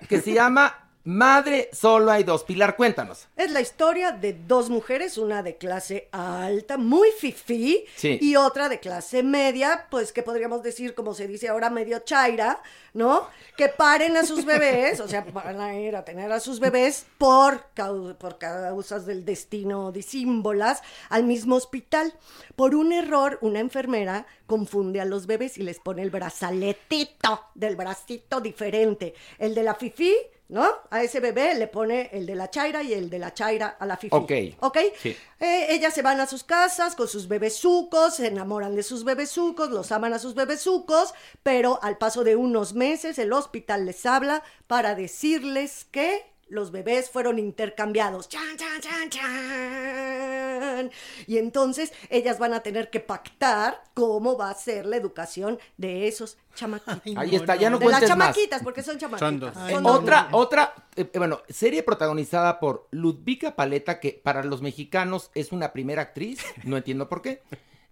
que 0.10 0.22
se 0.22 0.34
llama 0.34 0.76
Madre 1.04 1.70
solo 1.74 2.12
hay 2.12 2.24
dos. 2.24 2.44
Pilar, 2.44 2.76
cuéntanos. 2.76 3.28
Es 3.36 3.50
la 3.52 3.60
historia 3.60 4.12
de 4.12 4.34
dos 4.34 4.70
mujeres, 4.70 5.18
una 5.18 5.42
de 5.42 5.58
clase 5.58 6.08
alta, 6.12 6.78
muy 6.78 7.10
fifí, 7.18 7.86
Sí. 7.96 8.20
y 8.22 8.36
otra 8.36 8.70
de 8.70 8.80
clase 8.80 9.24
media, 9.24 9.88
pues 9.90 10.14
que 10.14 10.22
podríamos 10.22 10.62
decir, 10.62 10.94
como 10.94 11.16
se 11.16 11.28
dice 11.28 11.50
ahora, 11.50 11.72
medio 11.72 12.00
chaira, 12.00 12.62
¿no? 12.94 13.28
Que 13.58 13.68
paren 13.70 14.16
a 14.16 14.24
sus 14.26 14.46
bebés, 14.46 15.00
o 15.00 15.08
sea, 15.08 15.22
van 15.34 15.60
a 15.60 15.76
ir 15.76 15.96
a 15.96 16.06
tener 16.06 16.32
a 16.32 16.40
sus 16.40 16.60
bebés 16.60 17.08
por, 17.18 17.66
cau- 17.76 18.16
por 18.18 18.38
causas 18.38 19.08
del 19.08 19.26
destino 19.26 19.92
disímbolas 19.92 20.82
al 21.10 21.24
mismo 21.24 21.56
hospital. 21.56 22.14
Por 22.56 22.76
un 22.76 22.92
error, 22.94 23.40
una 23.42 23.60
enfermera 23.60 24.28
confunde 24.46 25.02
a 25.02 25.06
los 25.06 25.26
bebés 25.26 25.58
y 25.58 25.64
les 25.64 25.80
pone 25.80 26.04
el 26.04 26.12
brazaletito 26.12 27.42
del 27.56 27.76
bracito 27.76 28.40
diferente. 28.42 29.16
El 29.40 29.56
de 29.56 29.64
la 29.64 29.74
fifí, 29.76 30.14
¿no? 30.52 30.68
A 30.90 31.02
ese 31.02 31.22
bebé 31.22 31.56
le 31.56 31.68
pone 31.68 32.10
el 32.12 32.26
de 32.26 32.36
la 32.36 32.50
chaira 32.50 32.84
y 32.84 32.94
el 32.94 33.10
de 33.10 33.20
la 33.20 33.34
chaira 33.34 33.78
a 33.80 33.86
la 33.86 33.96
fifí. 33.96 34.14
Ok. 34.14 34.32
¿Ok? 34.60 34.78
Sí. 35.02 35.16
Eh, 35.40 35.68
ellas 35.70 35.94
se 35.94 36.02
van 36.02 36.20
a 36.20 36.28
sus 36.28 36.44
casas 36.44 36.94
con 36.94 37.08
sus 37.08 37.30
bebesucos, 37.30 38.18
se 38.18 38.28
enamoran 38.28 38.76
de 38.76 38.84
sus 38.84 39.06
bebesucos, 39.06 39.70
los 39.70 39.94
aman 39.94 40.14
a 40.14 40.20
sus 40.20 40.36
bebesucos, 40.36 41.14
pero 41.42 41.80
al 41.82 41.98
paso 41.98 42.26
de 42.26 42.36
unos 42.36 42.74
meses 42.74 43.18
el 43.18 43.32
hospital 43.32 43.86
les 43.86 44.06
habla 44.06 44.44
para 44.68 44.94
decirles 44.94 45.88
que 45.90 46.31
los 46.52 46.72
bebés 46.72 47.10
fueron 47.10 47.40
intercambiados. 47.40 48.28
¡Chan, 48.28 48.58
chan, 48.58 48.82
chan, 48.82 49.10
chan! 49.10 50.92
Y 51.26 51.38
entonces 51.38 51.94
ellas 52.10 52.40
van 52.40 52.54
a 52.54 52.62
tener 52.62 52.90
que 52.90 53.00
pactar 53.00 53.82
cómo 53.94 54.38
va 54.38 54.50
a 54.50 54.54
ser 54.54 54.86
la 54.86 54.98
educación 54.98 55.60
de 55.78 56.10
esos 56.10 56.38
chamaquitos. 56.54 57.18
Ahí 57.18 57.36
está, 57.36 57.56
ya 57.56 57.70
no 57.70 57.80
de 57.80 57.86
las 57.86 58.00
cuentes 58.00 58.18
más. 58.18 58.36
chamaquitas, 58.36 58.64
porque 58.64 58.84
son 58.84 58.98
chamaquitas. 58.98 59.30
Son 59.30 59.40
dos. 59.40 59.54
Son 59.54 59.84
dos 59.84 60.00
Otra, 60.00 60.28
otra, 60.34 60.74
eh, 60.98 61.10
eh, 61.14 61.18
bueno, 61.18 61.42
serie 61.48 61.84
protagonizada 61.84 62.60
por 62.60 62.90
Ludvika 62.92 63.56
Paleta, 63.56 64.02
que 64.02 64.20
para 64.22 64.44
los 64.44 64.62
mexicanos 64.62 65.32
es 65.34 65.54
una 65.54 65.72
primera 65.72 66.02
actriz, 66.02 66.44
no 66.66 66.76
entiendo 66.76 67.08
por 67.08 67.22
qué. 67.22 67.42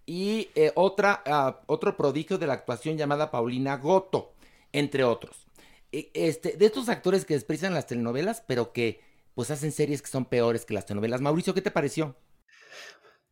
Y 0.04 0.50
eh, 0.54 0.72
otra, 0.74 1.22
ah, 1.24 1.60
otro 1.66 1.96
prodigio 1.96 2.36
de 2.36 2.46
la 2.46 2.54
actuación 2.54 2.98
llamada 2.98 3.30
Paulina 3.30 3.78
Goto, 3.78 4.32
entre 4.72 5.02
otros. 5.04 5.46
Eh, 5.92 6.10
Este, 6.14 6.56
de 6.56 6.66
estos 6.66 6.88
actores 6.88 7.24
que 7.24 7.34
desprecian 7.34 7.74
las 7.74 7.86
telenovelas, 7.86 8.42
pero 8.46 8.72
que 8.72 9.00
pues 9.34 9.50
hacen 9.50 9.72
series 9.72 10.02
que 10.02 10.08
son 10.10 10.26
peores 10.26 10.64
que 10.64 10.74
las 10.74 10.86
telenovelas. 10.86 11.20
Mauricio, 11.20 11.54
¿qué 11.54 11.62
te 11.62 11.70
pareció? 11.70 12.16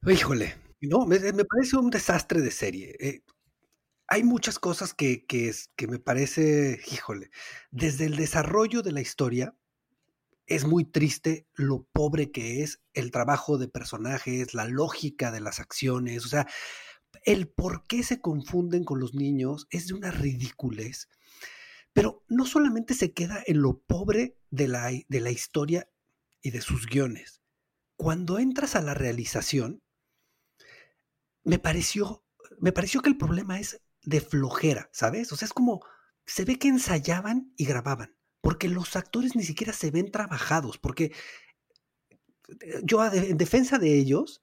Híjole, 0.06 0.54
no, 0.80 1.06
me, 1.06 1.18
me 1.18 1.44
parece 1.44 1.76
un 1.76 1.90
desastre 1.90 2.40
de 2.40 2.50
serie. 2.50 2.96
Eh, 3.00 3.22
hay 4.08 4.24
muchas 4.24 4.58
cosas 4.58 4.94
que, 4.94 5.26
que, 5.26 5.52
que 5.76 5.86
me 5.88 5.98
parece, 5.98 6.80
híjole, 6.92 7.30
desde 7.70 8.06
el 8.06 8.16
desarrollo 8.16 8.82
de 8.82 8.92
la 8.92 9.00
historia, 9.00 9.56
es 10.46 10.64
muy 10.66 10.84
triste 10.84 11.46
lo 11.54 11.84
pobre 11.92 12.32
que 12.32 12.62
es 12.62 12.80
el 12.94 13.10
trabajo 13.10 13.58
de 13.58 13.68
personajes, 13.68 14.54
la 14.54 14.66
lógica 14.66 15.30
de 15.30 15.40
las 15.40 15.60
acciones, 15.60 16.24
o 16.24 16.28
sea, 16.28 16.46
el 17.24 17.48
por 17.48 17.86
qué 17.86 18.02
se 18.02 18.20
confunden 18.20 18.84
con 18.84 19.00
los 19.00 19.14
niños 19.14 19.66
es 19.70 19.88
de 19.88 19.94
una 19.94 20.10
ridiculez. 20.10 21.08
Pero 21.98 22.24
no 22.28 22.46
solamente 22.46 22.94
se 22.94 23.12
queda 23.12 23.42
en 23.44 23.60
lo 23.60 23.80
pobre 23.80 24.38
de 24.50 24.68
la, 24.68 24.88
de 25.08 25.20
la 25.20 25.32
historia 25.32 25.90
y 26.40 26.52
de 26.52 26.60
sus 26.60 26.86
guiones. 26.86 27.42
Cuando 27.96 28.38
entras 28.38 28.76
a 28.76 28.80
la 28.80 28.94
realización, 28.94 29.82
me 31.42 31.58
pareció, 31.58 32.24
me 32.60 32.70
pareció 32.70 33.02
que 33.02 33.08
el 33.08 33.16
problema 33.16 33.58
es 33.58 33.80
de 34.02 34.20
flojera, 34.20 34.88
¿sabes? 34.92 35.32
O 35.32 35.36
sea, 35.36 35.46
es 35.46 35.52
como, 35.52 35.84
se 36.24 36.44
ve 36.44 36.56
que 36.56 36.68
ensayaban 36.68 37.52
y 37.56 37.64
grababan, 37.64 38.16
porque 38.42 38.68
los 38.68 38.94
actores 38.94 39.34
ni 39.34 39.42
siquiera 39.42 39.72
se 39.72 39.90
ven 39.90 40.12
trabajados, 40.12 40.78
porque 40.78 41.10
eh, 42.60 42.80
yo 42.84 43.04
en 43.12 43.36
defensa 43.36 43.76
de 43.78 43.98
ellos 43.98 44.40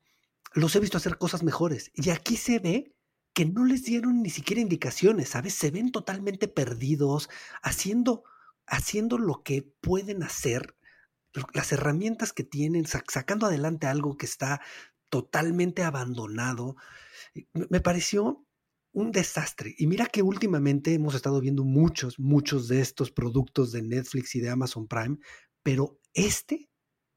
los 0.56 0.76
he 0.76 0.82
visto 0.82 0.98
hacer 0.98 1.18
cosas 1.18 1.42
mejores, 1.42 1.90
y 1.94 2.10
aquí 2.10 2.36
se 2.36 2.60
ve 2.60 2.95
que 3.36 3.46
no 3.46 3.66
les 3.66 3.84
dieron 3.84 4.24
ni 4.24 4.32
siquiera 4.32 4.62
indicaciones, 4.62 5.30
¿sabes? 5.30 5.54
Se 5.54 5.70
ven 5.70 5.92
totalmente 5.92 6.48
perdidos, 6.48 7.30
haciendo, 7.62 8.24
haciendo 8.66 9.18
lo 9.20 9.44
que 9.44 9.62
pueden 9.82 10.24
hacer, 10.24 10.76
las 11.54 11.72
herramientas 11.74 12.34
que 12.34 12.46
tienen, 12.46 12.86
sac- 12.86 13.12
sacando 13.12 13.46
adelante 13.46 13.88
algo 13.88 14.18
que 14.18 14.26
está 14.26 14.62
totalmente 15.10 15.84
abandonado. 15.84 16.78
Me 17.54 17.82
pareció 17.82 18.46
un 18.94 19.12
desastre. 19.12 19.76
Y 19.78 19.88
mira 19.88 20.06
que 20.06 20.22
últimamente 20.22 20.94
hemos 20.94 21.14
estado 21.14 21.42
viendo 21.42 21.66
muchos, 21.66 22.18
muchos 22.18 22.70
de 22.70 22.80
estos 22.80 23.12
productos 23.12 23.74
de 23.74 23.82
Netflix 23.82 24.36
y 24.36 24.40
de 24.40 24.50
Amazon 24.50 24.88
Prime, 24.88 25.18
pero 25.62 26.00
este 26.14 26.70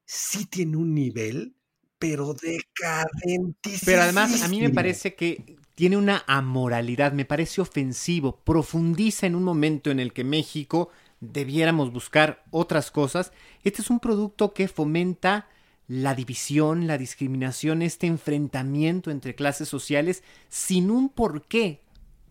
sí 0.05 0.45
tiene 0.45 0.75
un 0.75 0.93
nivel, 0.93 1.55
pero 1.99 2.33
decadentísimo. 2.33 3.85
Pero 3.85 4.01
además, 4.01 4.41
a 4.41 4.47
mí 4.47 4.61
me 4.61 4.69
parece 4.69 5.15
que 5.15 5.57
tiene 5.75 5.97
una 5.97 6.23
amoralidad, 6.27 7.11
me 7.11 7.25
parece 7.25 7.61
ofensivo, 7.61 8.37
profundiza 8.43 9.27
en 9.27 9.35
un 9.35 9.43
momento 9.43 9.91
en 9.91 9.99
el 9.99 10.13
que 10.13 10.23
México 10.23 10.89
debiéramos 11.19 11.91
buscar 11.91 12.43
otras 12.51 12.91
cosas. 12.91 13.31
Este 13.63 13.81
es 13.81 13.89
un 13.89 13.99
producto 13.99 14.53
que 14.53 14.67
fomenta 14.67 15.47
la 15.87 16.15
división, 16.15 16.87
la 16.87 16.97
discriminación, 16.97 17.81
este 17.81 18.07
enfrentamiento 18.07 19.11
entre 19.11 19.35
clases 19.35 19.67
sociales 19.67 20.23
sin 20.47 20.91
un 20.91 21.09
porqué, 21.09 21.81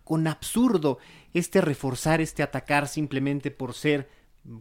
con 0.04 0.26
absurdo, 0.26 0.98
este 1.34 1.60
reforzar, 1.60 2.20
este 2.20 2.42
atacar 2.42 2.88
simplemente 2.88 3.50
por 3.50 3.74
ser 3.74 4.08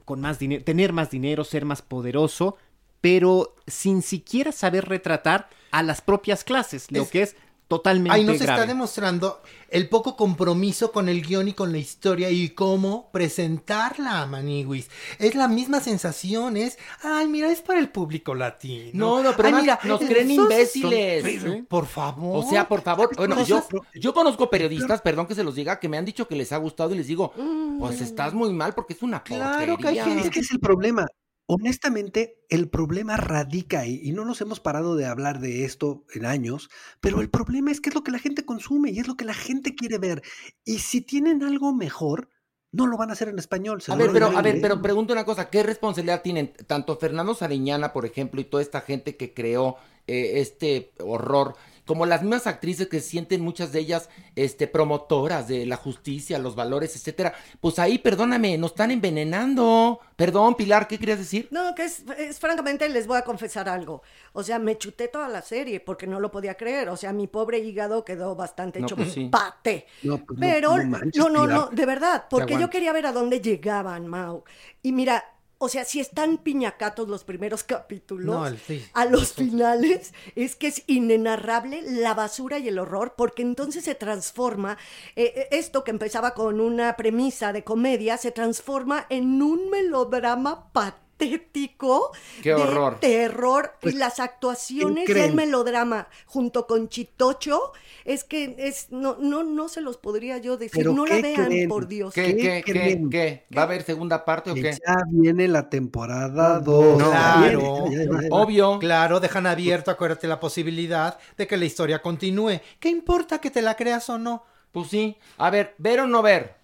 con 0.04 0.20
más 0.20 0.39
dinero, 0.39 0.63
tener 0.63 0.91
más 0.93 1.10
dinero, 1.10 1.43
ser 1.43 1.63
más 1.63 1.82
poderoso, 1.82 2.58
pero 3.01 3.55
sin 3.67 4.01
siquiera 4.01 4.51
saber 4.51 4.86
retratar 4.88 5.49
a 5.71 5.83
las 5.83 6.01
propias 6.01 6.43
clases, 6.43 6.91
lo 6.91 7.03
Es- 7.03 7.10
que 7.10 7.21
es 7.23 7.36
totalmente 7.67 8.15
Ahí 8.15 8.23
nos 8.23 8.38
grave. 8.39 8.62
está 8.62 8.65
demostrando 8.65 9.41
el 9.69 9.89
poco 9.89 10.15
compromiso 10.15 10.93
con 10.93 11.10
el 11.10 11.21
guion 11.21 11.49
y 11.49 11.53
con 11.53 11.73
la 11.73 11.77
historia 11.79 12.29
y 12.31 12.47
cómo 12.51 13.10
presentarla 13.12 14.21
a 14.21 14.25
Maniguis. 14.25 14.89
Es 15.19 15.36
la 15.36 15.49
misma 15.49 15.81
sensación, 15.81 16.55
es, 16.55 16.77
ay, 17.03 17.27
mira, 17.27 17.51
es 17.51 17.60
para 17.62 17.79
el 17.79 17.89
público 17.89 18.33
latino. 18.36 18.91
No, 18.93 19.21
no, 19.21 19.36
pero 19.36 19.49
Ay, 19.49 19.53
además 19.55 19.79
nos 19.83 19.99
creen 19.99 20.27
son- 20.33 20.45
imbéciles. 20.45 21.23
pero, 21.43 21.65
Por 21.65 21.88
favor. 21.88 22.45
O 22.45 22.49
sea, 22.49 22.69
por 22.69 22.81
favor, 22.83 23.13
bueno, 23.17 23.43
yo, 23.43 23.62
Cosas- 23.62 23.81
yo 23.95 24.13
conozco 24.13 24.49
periodistas, 24.49 25.01
perdón 25.01 25.27
que 25.27 25.36
se 25.36 25.43
los 25.43 25.53
diga, 25.55 25.77
que 25.77 25.89
me 25.89 25.97
han 25.97 26.05
dicho 26.05 26.25
que 26.25 26.38
les 26.38 26.53
ha 26.53 26.57
gustado 26.57 26.93
y 26.93 26.97
les 26.97 27.07
digo, 27.07 27.33
pues 27.79 27.99
estás 27.99 28.33
muy 28.33 28.53
mal 28.53 28.73
porque 28.75 28.93
es 28.93 29.01
una 29.03 29.21
Claro 29.23 29.75
que 29.77 29.89
hay 29.89 29.99
gente- 29.99 30.27
Es 30.27 30.29
que 30.29 30.39
es 30.39 30.51
el 30.51 30.60
problema. 30.62 31.05
Honestamente, 31.49 32.43
el 32.49 32.69
problema 32.69 33.15
radica 33.15 33.79
ahí, 33.79 34.01
y 34.03 34.12
no 34.12 34.25
nos 34.25 34.41
hemos 34.41 34.60
parado 34.60 34.97
de 34.97 35.05
hablar 35.05 35.39
de 35.39 35.63
esto 35.63 36.05
en 36.13 36.25
años, 36.25 36.69
pero 36.99 37.21
el 37.21 37.29
problema 37.29 37.71
es 37.71 37.79
que 37.79 37.88
es 37.88 37.95
lo 37.95 38.03
que 38.03 38.12
la 38.12 38.19
gente 38.19 38.43
consume 38.43 38.91
y 38.91 38.99
es 38.99 39.07
lo 39.07 39.15
que 39.15 39.23
la 39.23 39.33
gente 39.33 39.73
quiere 39.73 39.97
ver. 39.97 40.21
Y 40.65 40.79
si 40.79 40.99
tienen 40.99 41.43
algo 41.43 41.73
mejor, 41.73 42.29
no 42.73 42.86
lo 42.86 42.97
van 42.97 43.10
a 43.10 43.13
hacer 43.13 43.29
en 43.29 43.39
español. 43.39 43.81
se 43.81 43.93
A 43.93 43.95
ver, 43.95 44.12
pero, 44.12 44.27
a 44.38 44.41
ver, 44.41 44.60
pero 44.62 44.81
pregunto 44.81 45.13
una 45.13 45.23
cosa, 45.23 45.49
¿qué 45.49 45.63
responsabilidad 45.63 46.21
tienen 46.21 46.51
tanto 46.67 46.97
Fernando 46.97 47.33
Sariñana, 47.33 47.93
por 47.93 48.05
ejemplo, 48.05 48.41
y 48.41 48.45
toda 48.45 48.62
esta 48.62 48.81
gente 48.81 49.15
que 49.15 49.33
creó 49.33 49.77
eh, 50.05 50.41
este 50.41 50.91
horror, 50.99 51.55
como 51.88 52.06
las 52.06 52.21
mismas 52.21 52.45
actrices 52.45 52.88
que 52.88 53.00
se 53.00 53.10
sienten 53.10 53.41
muchas 53.41 53.71
de 53.71 53.80
ellas 53.80 54.10
este, 54.36 54.67
promotoras 54.67 55.47
de 55.47 55.65
la 55.65 55.78
justicia, 55.78 56.38
los 56.38 56.56
valores, 56.56 56.95
etcétera? 56.95 57.34
Pues 57.60 57.80
ahí, 57.80 57.97
perdóname, 57.97 58.58
nos 58.60 58.71
están 58.71 58.91
envenenando. 58.91 60.00
Perdón, 60.15 60.56
Pilar, 60.56 60.88
¿qué 60.88 61.00
querías 61.00 61.17
decir? 61.19 61.47
No, 61.52 61.73
que 61.73 61.86
es, 61.86 62.04
es, 62.17 62.39
francamente 62.39 62.88
les 62.89 63.08
voy 63.08 63.17
a 63.17 63.23
confesar 63.23 63.69
algo. 63.69 64.04
O 64.34 64.43
sea, 64.43 64.60
me 64.60 64.78
chuté 64.78 65.08
toda 65.08 65.28
la 65.30 65.41
serie 65.41 65.80
porque 65.80 66.06
no 66.06 66.19
lo 66.19 66.30
podía 66.30 66.56
creer. 66.56 66.89
O 66.89 66.97
sea, 66.97 67.13
mi 67.13 67.28
pobre 67.28 67.60
hígado 67.60 68.04
quedó 68.06 68.36
bastante 68.36 68.80
No, 68.80 68.86
hecho 68.86 68.95
pues 68.95 69.13
sí. 69.13 69.30
pate. 69.32 69.88
No, 70.04 70.17
pues 70.17 70.38
no- 70.39 70.45
Pero, 70.45 70.78
no 70.78 70.84
no, 70.84 70.89
manches, 70.89 71.30
no, 71.30 71.47
no, 71.47 71.67
de 71.67 71.86
verdad, 71.86 72.26
porque 72.30 72.60
yo 72.60 72.69
quería 72.69 72.93
ver 72.93 73.06
a 73.08 73.12
dónde 73.13 73.41
llegaban, 73.41 74.08
Mau. 74.08 74.43
Y 74.84 74.91
mira, 74.91 75.23
o 75.60 75.70
sea, 75.70 75.86
si 75.86 76.00
están 76.00 76.38
piñacatos 76.38 77.08
los 77.08 77.24
primeros 77.24 77.63
capítulos, 77.63 78.36
No, 78.36 78.46
el- 78.48 78.58
sí. 78.60 78.86
a 78.93 79.06
los 79.06 79.34
finales 79.34 80.13
es 80.36 80.56
que 80.56 80.67
es 80.67 80.84
inenarrable 80.88 81.82
la 81.82 82.13
basura 82.13 82.60
y 82.60 82.67
el 82.67 82.78
horror, 82.80 83.15
porque 83.17 83.41
entonces 83.41 83.84
se 83.86 83.96
transforma, 83.96 84.78
eh, 85.15 85.34
eh, 85.36 85.48
esto 85.52 85.84
que 85.84 85.91
empezaba 85.91 86.34
con 86.34 86.60
una 86.62 86.96
premisa 86.96 87.54
de 87.54 87.63
comedia, 87.63 88.17
se 88.17 88.32
transforma 88.32 89.06
en 89.10 89.41
un 89.41 89.70
melodrama 89.70 90.72
patético 90.72 91.07
patético. 91.17 92.12
Qué 92.41 92.49
de 92.49 92.56
horror. 92.56 92.99
terror. 92.99 93.73
Pues, 93.82 93.95
y 93.95 93.97
las 93.97 94.19
actuaciones 94.19 95.08
del 95.08 95.34
melodrama 95.34 96.08
junto 96.25 96.67
con 96.67 96.89
Chitocho 96.89 97.73
es 98.06 98.23
que 98.23 98.56
es 98.58 98.91
no 98.91 99.17
no 99.19 99.43
no 99.43 99.67
se 99.67 99.82
los 99.82 99.97
podría 99.97 100.38
yo 100.38 100.58
decir. 100.58 100.77
¿Pero 100.77 100.93
no 100.93 101.06
la 101.06 101.21
vean, 101.21 101.47
creen? 101.47 101.69
por 101.69 101.88
Dios. 101.88 102.13
¿Qué, 102.13 102.36
¿Qué 102.36 102.36
qué, 102.36 102.63
qué, 102.65 102.71
creen? 102.71 103.10
qué? 103.10 103.45
¿Va 103.56 103.62
a 103.62 103.65
haber 103.65 103.84
segunda 103.84 104.23
parte 104.23 104.51
o 104.51 104.56
qué? 104.56 104.71
Ya 104.71 104.95
viene 105.10 105.47
la 105.47 105.69
temporada 105.69 106.60
2. 106.60 107.03
Claro. 107.03 107.86
Obvio. 108.32 108.80
Claro, 108.80 109.19
dejan 109.19 109.47
abierto, 109.47 109.91
acuérdate, 109.91 110.27
la 110.27 110.39
posibilidad 110.39 111.17
de 111.38 111.47
que 111.47 111.58
la 111.58 111.65
historia 111.65 112.01
continúe. 112.01 112.60
¿Qué 112.80 112.89
importa 112.89 113.39
que 113.39 113.51
te 113.51 113.62
la 113.62 113.75
creas 113.75 114.10
o 114.10 114.17
no? 114.17 114.43
Pues 114.71 114.89
sí. 114.89 115.17
A 115.38 115.49
ver, 115.49 115.73
¿ver 115.77 116.01
o 116.01 116.08
no 116.08 116.21
ver? 116.21 116.57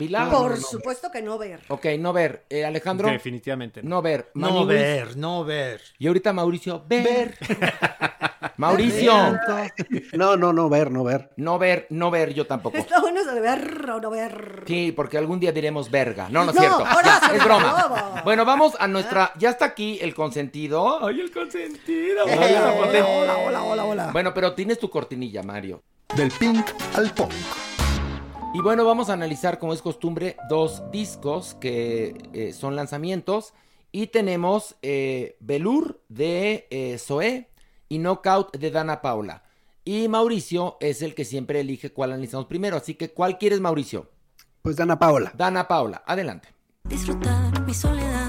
Pilar. 0.00 0.30
Por 0.30 0.56
supuesto 0.56 1.10
que 1.10 1.20
no 1.20 1.36
ver. 1.36 1.60
Ok, 1.68 1.84
no 1.98 2.14
ver. 2.14 2.44
Eh, 2.48 2.64
Alejandro. 2.64 3.06
Definitivamente. 3.10 3.82
No 3.82 4.00
ver. 4.00 4.30
No 4.32 4.46
Maniwis. 4.48 4.66
ver, 4.68 5.16
no 5.18 5.44
ver. 5.44 5.82
Y 5.98 6.06
ahorita 6.06 6.32
Mauricio, 6.32 6.82
ver. 6.88 7.36
Mauricio. 8.56 9.12
No, 10.14 10.38
no, 10.38 10.54
no 10.54 10.70
ver, 10.70 10.90
no 10.90 11.04
ver. 11.04 11.28
No 11.36 11.58
ver, 11.58 11.86
no 11.90 12.10
ver, 12.10 12.32
yo 12.32 12.46
tampoco. 12.46 12.78
Está 12.78 12.98
bueno 13.02 13.20
eso 13.20 13.34
de 13.34 13.42
ver 13.42 13.90
o 13.90 14.00
no 14.00 14.08
ver. 14.08 14.64
Sí, 14.66 14.90
porque 14.96 15.18
algún 15.18 15.38
día 15.38 15.52
diremos 15.52 15.90
verga. 15.90 16.28
No, 16.30 16.44
no 16.46 16.50
es 16.50 16.56
No, 16.56 16.62
cierto. 16.62 16.84
es 17.34 17.44
broma. 17.44 18.22
Bueno, 18.24 18.46
vamos 18.46 18.76
a 18.80 18.86
nuestra. 18.88 19.32
Ya 19.36 19.50
está 19.50 19.66
aquí 19.66 19.98
el 20.00 20.14
consentido. 20.14 21.06
Ay, 21.06 21.20
el 21.20 21.30
consentido. 21.30 22.26
Eh, 22.26 22.36
Hola, 22.38 23.04
Hola, 23.06 23.36
hola, 23.36 23.62
hola, 23.64 23.84
hola. 23.84 24.10
Bueno, 24.12 24.32
pero 24.32 24.54
tienes 24.54 24.78
tu 24.78 24.88
cortinilla, 24.88 25.42
Mario. 25.42 25.82
Del 26.16 26.30
pink 26.30 26.66
al 26.96 27.12
punk. 27.12 27.32
Y 28.52 28.60
bueno, 28.62 28.84
vamos 28.84 29.10
a 29.10 29.12
analizar, 29.12 29.60
como 29.60 29.72
es 29.72 29.80
costumbre, 29.80 30.36
dos 30.48 30.82
discos 30.90 31.54
que 31.54 32.30
eh, 32.32 32.52
son 32.52 32.74
lanzamientos. 32.74 33.54
Y 33.92 34.08
tenemos 34.08 34.74
eh, 34.82 35.36
Velour 35.38 36.00
de 36.08 36.66
eh, 36.70 36.98
Zoé 36.98 37.48
y 37.88 37.98
Knockout 37.98 38.56
de 38.56 38.70
Dana 38.72 39.02
Paula. 39.02 39.44
Y 39.84 40.08
Mauricio 40.08 40.78
es 40.80 41.00
el 41.02 41.14
que 41.14 41.24
siempre 41.24 41.60
elige 41.60 41.92
cuál 41.92 42.10
analizamos 42.10 42.46
primero. 42.46 42.76
Así 42.76 42.94
que, 42.94 43.10
¿cuál 43.10 43.38
quieres, 43.38 43.60
Mauricio? 43.60 44.10
Pues 44.62 44.76
Dana 44.76 44.98
Paola. 44.98 45.32
Dana 45.36 45.68
Paula, 45.68 46.02
adelante. 46.04 46.48
disfrutar 46.84 47.60
mi 47.62 47.72
soledad. 47.72 48.19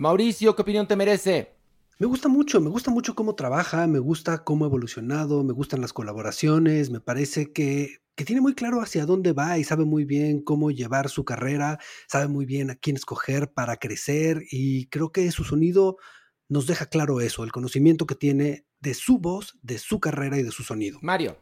Mauricio, 0.00 0.56
¿qué 0.56 0.62
opinión 0.62 0.88
te 0.88 0.96
merece? 0.96 1.52
Me 1.98 2.06
gusta 2.06 2.28
mucho, 2.28 2.58
me 2.62 2.70
gusta 2.70 2.90
mucho 2.90 3.14
cómo 3.14 3.34
trabaja, 3.34 3.86
me 3.86 3.98
gusta 3.98 4.44
cómo 4.44 4.64
ha 4.64 4.68
evolucionado, 4.68 5.44
me 5.44 5.52
gustan 5.52 5.82
las 5.82 5.92
colaboraciones, 5.92 6.88
me 6.88 7.00
parece 7.00 7.52
que, 7.52 7.98
que 8.14 8.24
tiene 8.24 8.40
muy 8.40 8.54
claro 8.54 8.80
hacia 8.80 9.04
dónde 9.04 9.34
va 9.34 9.58
y 9.58 9.64
sabe 9.64 9.84
muy 9.84 10.06
bien 10.06 10.40
cómo 10.40 10.70
llevar 10.70 11.10
su 11.10 11.26
carrera, 11.26 11.78
sabe 12.08 12.28
muy 12.28 12.46
bien 12.46 12.70
a 12.70 12.76
quién 12.76 12.96
escoger 12.96 13.52
para 13.52 13.76
crecer 13.76 14.42
y 14.50 14.86
creo 14.86 15.12
que 15.12 15.30
su 15.32 15.44
sonido 15.44 15.98
nos 16.48 16.66
deja 16.66 16.86
claro 16.86 17.20
eso, 17.20 17.44
el 17.44 17.52
conocimiento 17.52 18.06
que 18.06 18.14
tiene 18.14 18.64
de 18.80 18.94
su 18.94 19.18
voz, 19.18 19.58
de 19.60 19.76
su 19.76 20.00
carrera 20.00 20.38
y 20.38 20.42
de 20.42 20.50
su 20.50 20.62
sonido. 20.62 20.98
Mario. 21.02 21.36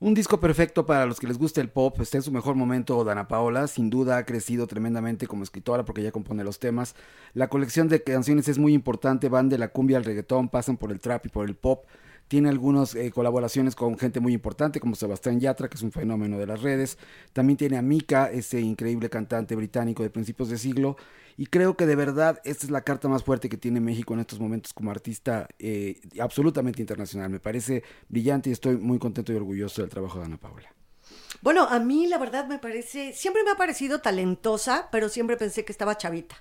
Un 0.00 0.12
disco 0.12 0.40
perfecto 0.40 0.84
para 0.84 1.06
los 1.06 1.20
que 1.20 1.26
les 1.26 1.38
gusta 1.38 1.60
el 1.60 1.70
pop. 1.70 1.98
Está 2.00 2.18
en 2.18 2.22
su 2.22 2.32
mejor 2.32 2.56
momento 2.56 3.02
Dana 3.04 3.28
Paola. 3.28 3.66
Sin 3.68 3.90
duda 3.90 4.18
ha 4.18 4.26
crecido 4.26 4.66
tremendamente 4.66 5.26
como 5.26 5.44
escritora 5.44 5.84
porque 5.84 6.00
ella 6.02 6.12
compone 6.12 6.44
los 6.44 6.58
temas. 6.58 6.94
La 7.32 7.48
colección 7.48 7.88
de 7.88 8.02
canciones 8.02 8.48
es 8.48 8.58
muy 8.58 8.74
importante. 8.74 9.28
Van 9.28 9.48
de 9.48 9.56
la 9.56 9.68
cumbia 9.68 9.96
al 9.96 10.04
reggaetón, 10.04 10.48
pasan 10.48 10.76
por 10.76 10.90
el 10.92 11.00
trap 11.00 11.26
y 11.26 11.28
por 11.28 11.48
el 11.48 11.54
pop. 11.54 11.86
Tiene 12.28 12.48
algunas 12.48 12.94
eh, 12.94 13.10
colaboraciones 13.12 13.76
con 13.76 13.96
gente 13.96 14.18
muy 14.18 14.32
importante 14.32 14.80
como 14.80 14.94
Sebastián 14.96 15.40
Yatra, 15.40 15.68
que 15.68 15.76
es 15.76 15.82
un 15.82 15.92
fenómeno 15.92 16.38
de 16.38 16.46
las 16.46 16.62
redes. 16.62 16.98
También 17.32 17.56
tiene 17.56 17.76
a 17.76 17.82
Mika, 17.82 18.30
ese 18.30 18.60
increíble 18.60 19.08
cantante 19.08 19.54
británico 19.54 20.02
de 20.02 20.10
principios 20.10 20.48
de 20.48 20.58
siglo. 20.58 20.96
Y 21.36 21.46
creo 21.46 21.76
que 21.76 21.86
de 21.86 21.96
verdad 21.96 22.40
esta 22.44 22.66
es 22.66 22.70
la 22.70 22.82
carta 22.82 23.08
más 23.08 23.24
fuerte 23.24 23.48
que 23.48 23.56
tiene 23.56 23.80
México 23.80 24.14
en 24.14 24.20
estos 24.20 24.38
momentos 24.38 24.72
como 24.72 24.90
artista 24.90 25.48
eh, 25.58 26.00
absolutamente 26.20 26.80
internacional. 26.80 27.30
Me 27.30 27.40
parece 27.40 27.82
brillante 28.08 28.50
y 28.50 28.52
estoy 28.52 28.76
muy 28.76 28.98
contento 28.98 29.32
y 29.32 29.36
orgulloso 29.36 29.82
del 29.82 29.90
trabajo 29.90 30.20
de 30.20 30.26
Ana 30.26 30.36
Paula. 30.36 30.72
Bueno, 31.42 31.64
a 31.68 31.78
mí 31.78 32.06
la 32.06 32.18
verdad 32.18 32.46
me 32.46 32.58
parece, 32.58 33.12
siempre 33.12 33.42
me 33.42 33.50
ha 33.50 33.56
parecido 33.56 34.00
talentosa, 34.00 34.88
pero 34.90 35.08
siempre 35.08 35.36
pensé 35.36 35.64
que 35.64 35.72
estaba 35.72 35.98
chavita. 35.98 36.36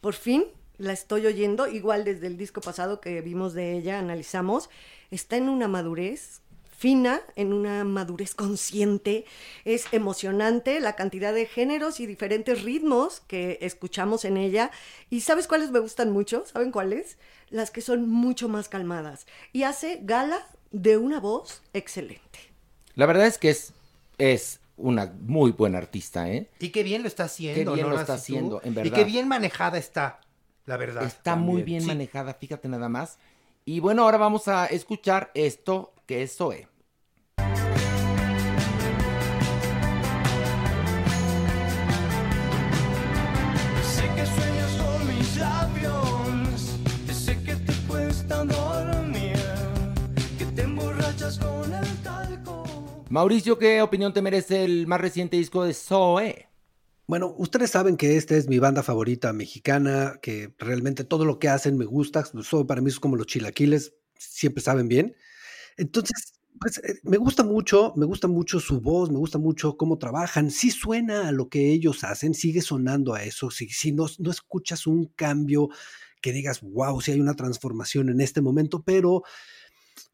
Por 0.00 0.14
fin 0.14 0.44
la 0.78 0.92
estoy 0.92 1.26
oyendo, 1.26 1.66
igual 1.66 2.04
desde 2.04 2.26
el 2.26 2.36
disco 2.36 2.60
pasado 2.60 3.00
que 3.00 3.22
vimos 3.22 3.54
de 3.54 3.72
ella, 3.72 3.98
analizamos, 3.98 4.68
está 5.10 5.36
en 5.36 5.48
una 5.48 5.68
madurez 5.68 6.42
fina, 6.76 7.20
en 7.36 7.52
una 7.52 7.84
madurez 7.84 8.34
consciente, 8.34 9.24
es 9.64 9.86
emocionante 9.92 10.78
la 10.80 10.94
cantidad 10.94 11.32
de 11.32 11.46
géneros 11.46 12.00
y 12.00 12.06
diferentes 12.06 12.62
ritmos 12.62 13.20
que 13.26 13.58
escuchamos 13.62 14.24
en 14.24 14.36
ella. 14.36 14.70
¿Y 15.10 15.22
sabes 15.22 15.48
cuáles 15.48 15.70
me 15.70 15.78
gustan 15.80 16.10
mucho? 16.12 16.44
¿Saben 16.46 16.70
cuáles? 16.70 17.16
Las 17.48 17.70
que 17.70 17.80
son 17.80 18.08
mucho 18.08 18.48
más 18.48 18.68
calmadas. 18.68 19.26
Y 19.52 19.62
hace 19.62 20.00
gala 20.02 20.46
de 20.70 20.96
una 20.96 21.20
voz 21.20 21.62
excelente. 21.72 22.38
La 22.94 23.06
verdad 23.06 23.26
es 23.26 23.38
que 23.38 23.50
es, 23.50 23.72
es 24.18 24.60
una 24.76 25.12
muy 25.22 25.52
buena 25.52 25.78
artista, 25.78 26.28
¿eh? 26.30 26.48
Y 26.58 26.68
qué 26.70 26.82
bien 26.82 27.02
lo 27.02 27.08
está 27.08 27.24
haciendo. 27.24 27.72
Qué 27.72 27.74
bien 27.76 27.86
lo 27.86 27.90
Nora 27.90 28.02
está 28.02 28.14
haciendo, 28.14 28.60
en 28.62 28.72
Y 28.72 28.76
verdad. 28.76 28.92
qué 28.96 29.04
bien 29.04 29.28
manejada 29.28 29.78
está, 29.78 30.20
la 30.66 30.76
verdad. 30.76 31.04
Está 31.04 31.36
muy 31.36 31.62
bien 31.62 31.80
Sí. 31.82 31.86
manejada, 31.86 32.34
fíjate 32.34 32.68
nada 32.68 32.88
más. 32.88 33.18
Y 33.64 33.80
bueno, 33.80 34.02
ahora 34.02 34.18
vamos 34.18 34.48
a 34.48 34.66
escuchar 34.66 35.30
esto 35.34 35.92
que 36.06 36.22
es 36.22 36.36
Zoe. 36.36 36.68
Sé 43.82 44.04
que 44.14 44.26
sueñas 44.26 44.72
con 44.78 45.08
mis 45.08 45.36
labios, 45.36 46.78
sé 47.12 47.42
que 47.42 47.56
te 47.56 47.72
cuesta 47.88 48.44
dormir, 48.44 49.36
que 50.38 50.44
te 50.54 50.62
emborrachas 50.62 51.38
con 51.38 51.74
el 51.74 52.02
talco. 52.02 52.64
Mauricio, 53.08 53.58
¿qué 53.58 53.82
opinión 53.82 54.12
te 54.12 54.22
merece 54.22 54.64
el 54.64 54.86
más 54.86 55.00
reciente 55.00 55.36
disco 55.36 55.64
de 55.64 55.74
Zoe? 55.74 56.48
Bueno, 57.08 57.34
ustedes 57.38 57.70
saben 57.70 57.96
que 57.96 58.16
esta 58.16 58.36
es 58.36 58.48
mi 58.48 58.58
banda 58.58 58.82
favorita 58.82 59.32
mexicana, 59.32 60.18
que 60.22 60.52
realmente 60.58 61.04
todo 61.04 61.24
lo 61.24 61.38
que 61.38 61.48
hacen 61.48 61.76
me 61.78 61.84
gusta. 61.84 62.24
Eso 62.38 62.66
para 62.66 62.80
mí 62.80 62.90
es 62.90 62.98
como 62.98 63.16
los 63.16 63.26
chilaquiles, 63.26 63.94
siempre 64.18 64.62
saben 64.62 64.88
bien. 64.88 65.16
Entonces, 65.76 66.34
pues 66.58 66.78
eh, 66.78 67.00
me 67.02 67.16
gusta 67.16 67.44
mucho, 67.44 67.92
me 67.96 68.06
gusta 68.06 68.28
mucho 68.28 68.60
su 68.60 68.80
voz, 68.80 69.10
me 69.10 69.18
gusta 69.18 69.38
mucho 69.38 69.76
cómo 69.76 69.98
trabajan. 69.98 70.50
Sí 70.50 70.70
suena 70.70 71.28
a 71.28 71.32
lo 71.32 71.48
que 71.48 71.72
ellos 71.72 72.04
hacen, 72.04 72.34
sigue 72.34 72.62
sonando 72.62 73.14
a 73.14 73.22
eso. 73.22 73.50
Si, 73.50 73.68
si 73.68 73.92
no, 73.92 74.06
no 74.18 74.30
escuchas 74.30 74.86
un 74.86 75.06
cambio 75.16 75.68
que 76.20 76.32
digas, 76.32 76.60
wow, 76.62 77.00
si 77.00 77.12
hay 77.12 77.20
una 77.20 77.34
transformación 77.34 78.08
en 78.08 78.20
este 78.20 78.40
momento, 78.40 78.82
pero 78.82 79.22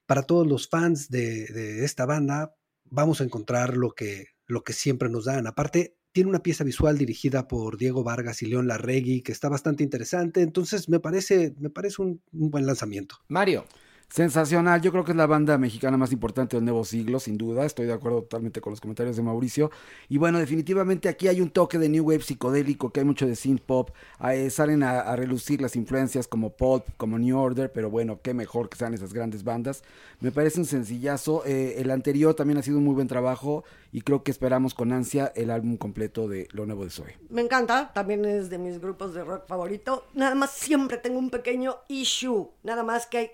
para 0.07 0.23
todos 0.23 0.47
los 0.47 0.69
fans 0.69 1.09
de, 1.09 1.47
de 1.47 1.85
esta 1.85 2.07
banda, 2.07 2.55
vamos 2.85 3.21
a 3.21 3.25
encontrar 3.25 3.77
lo 3.77 3.93
que, 3.93 4.27
lo 4.47 4.63
que 4.63 4.73
siempre 4.73 5.09
nos 5.09 5.25
dan. 5.25 5.47
Aparte, 5.47 5.97
tiene 6.11 6.29
una 6.29 6.43
pieza 6.43 6.65
visual 6.65 6.99
dirigida 6.99 7.49
por 7.49 7.79
Diego 7.79 8.05
Vargas 8.05 8.43
y 8.43 8.47
León 8.47 8.69
Larregui 8.69 9.23
que 9.23 9.33
está 9.33 9.49
bastante 9.49 9.83
interesante. 9.83 10.43
Entonces, 10.43 10.89
me 10.89 11.01
parece, 11.01 11.55
me 11.59 11.71
parece 11.71 12.03
un 12.03 12.21
buen 12.33 12.67
lanzamiento. 12.67 13.17
Mario. 13.29 13.65
Sensacional, 14.13 14.83
yo 14.83 14.93
creo 14.93 15.05
que 15.05 15.13
es 15.13 15.17
la 15.17 15.27
banda 15.27 15.57
mexicana 15.57 15.97
más 15.97 16.13
importante 16.13 16.59
del 16.59 16.67
nuevo 16.67 16.85
siglo, 16.85 17.19
sin 17.19 17.39
duda, 17.39 17.65
estoy 17.65 17.87
de 17.87 17.95
acuerdo 17.95 18.21
totalmente 18.21 18.61
con 18.61 18.73
los 18.73 18.79
comentarios 18.79 19.17
de 19.17 19.23
Mauricio. 19.23 19.71
Y 20.11 20.19
bueno, 20.19 20.39
definitivamente 20.39 21.09
aquí 21.09 21.29
hay 21.29 21.41
un 21.41 21.49
toque 21.49 21.79
de 21.79 21.89
New 21.89 22.05
Wave 22.05 22.21
psicodélico, 22.21 22.93
que 22.93 23.01
hay 23.01 23.07
mucho 23.07 23.27
de 23.27 23.35
synth 23.37 23.63
pop, 23.63 23.89
eh, 24.31 24.51
salen 24.51 24.83
a, 24.83 25.17
relucir 25.17 25.63
las 25.63 25.77
influencias 25.77 26.29
como 26.29 26.51
Pulp, 26.51 26.85
como 26.99 27.19
New 27.19 27.39
Order, 27.39 27.73
pero 27.73 27.89
bueno, 27.89 28.21
qué 28.23 28.35
mejor 28.35 28.69
que 28.69 28.77
sean 28.77 28.93
esas 28.93 29.15
grandes 29.15 29.45
bandas. 29.45 29.83
Me 30.21 30.31
parece 30.31 30.61
un 30.61 30.67
sencillazo, 30.67 31.43
eh, 31.47 31.77
el 31.79 31.91
anterior 31.91 32.35
también 32.35 32.59
ha 32.59 32.63
sido 32.63 32.77
un 32.77 32.85
muy 32.85 32.95
buen 32.95 33.09
trabajo 33.09 33.65
y 33.93 34.01
creo 34.01 34.25
que 34.25 34.31
esperamos 34.31 34.73
con 34.73 34.91
ansia 34.91 35.31
el 35.37 35.51
álbum 35.51 35.77
completo 35.77 36.27
de 36.27 36.49
lo 36.53 36.65
nuevo 36.65 36.85
de 36.85 36.91
Zoe. 36.91 37.19
Me 37.29 37.43
encanta, 37.43 37.93
también 37.93 38.25
es 38.25 38.49
de 38.49 38.57
mis 38.57 38.81
grupos 38.81 39.13
de 39.13 39.23
rock 39.23 39.47
favorito. 39.47 40.07
Nada 40.15 40.35
más 40.35 40.51
siempre 40.53 40.97
tengo 40.97 41.19
un 41.19 41.29
pequeño 41.29 41.77
issue, 41.89 42.51
nada 42.63 42.85
más 42.85 43.07
que 43.07 43.19
hay 43.19 43.31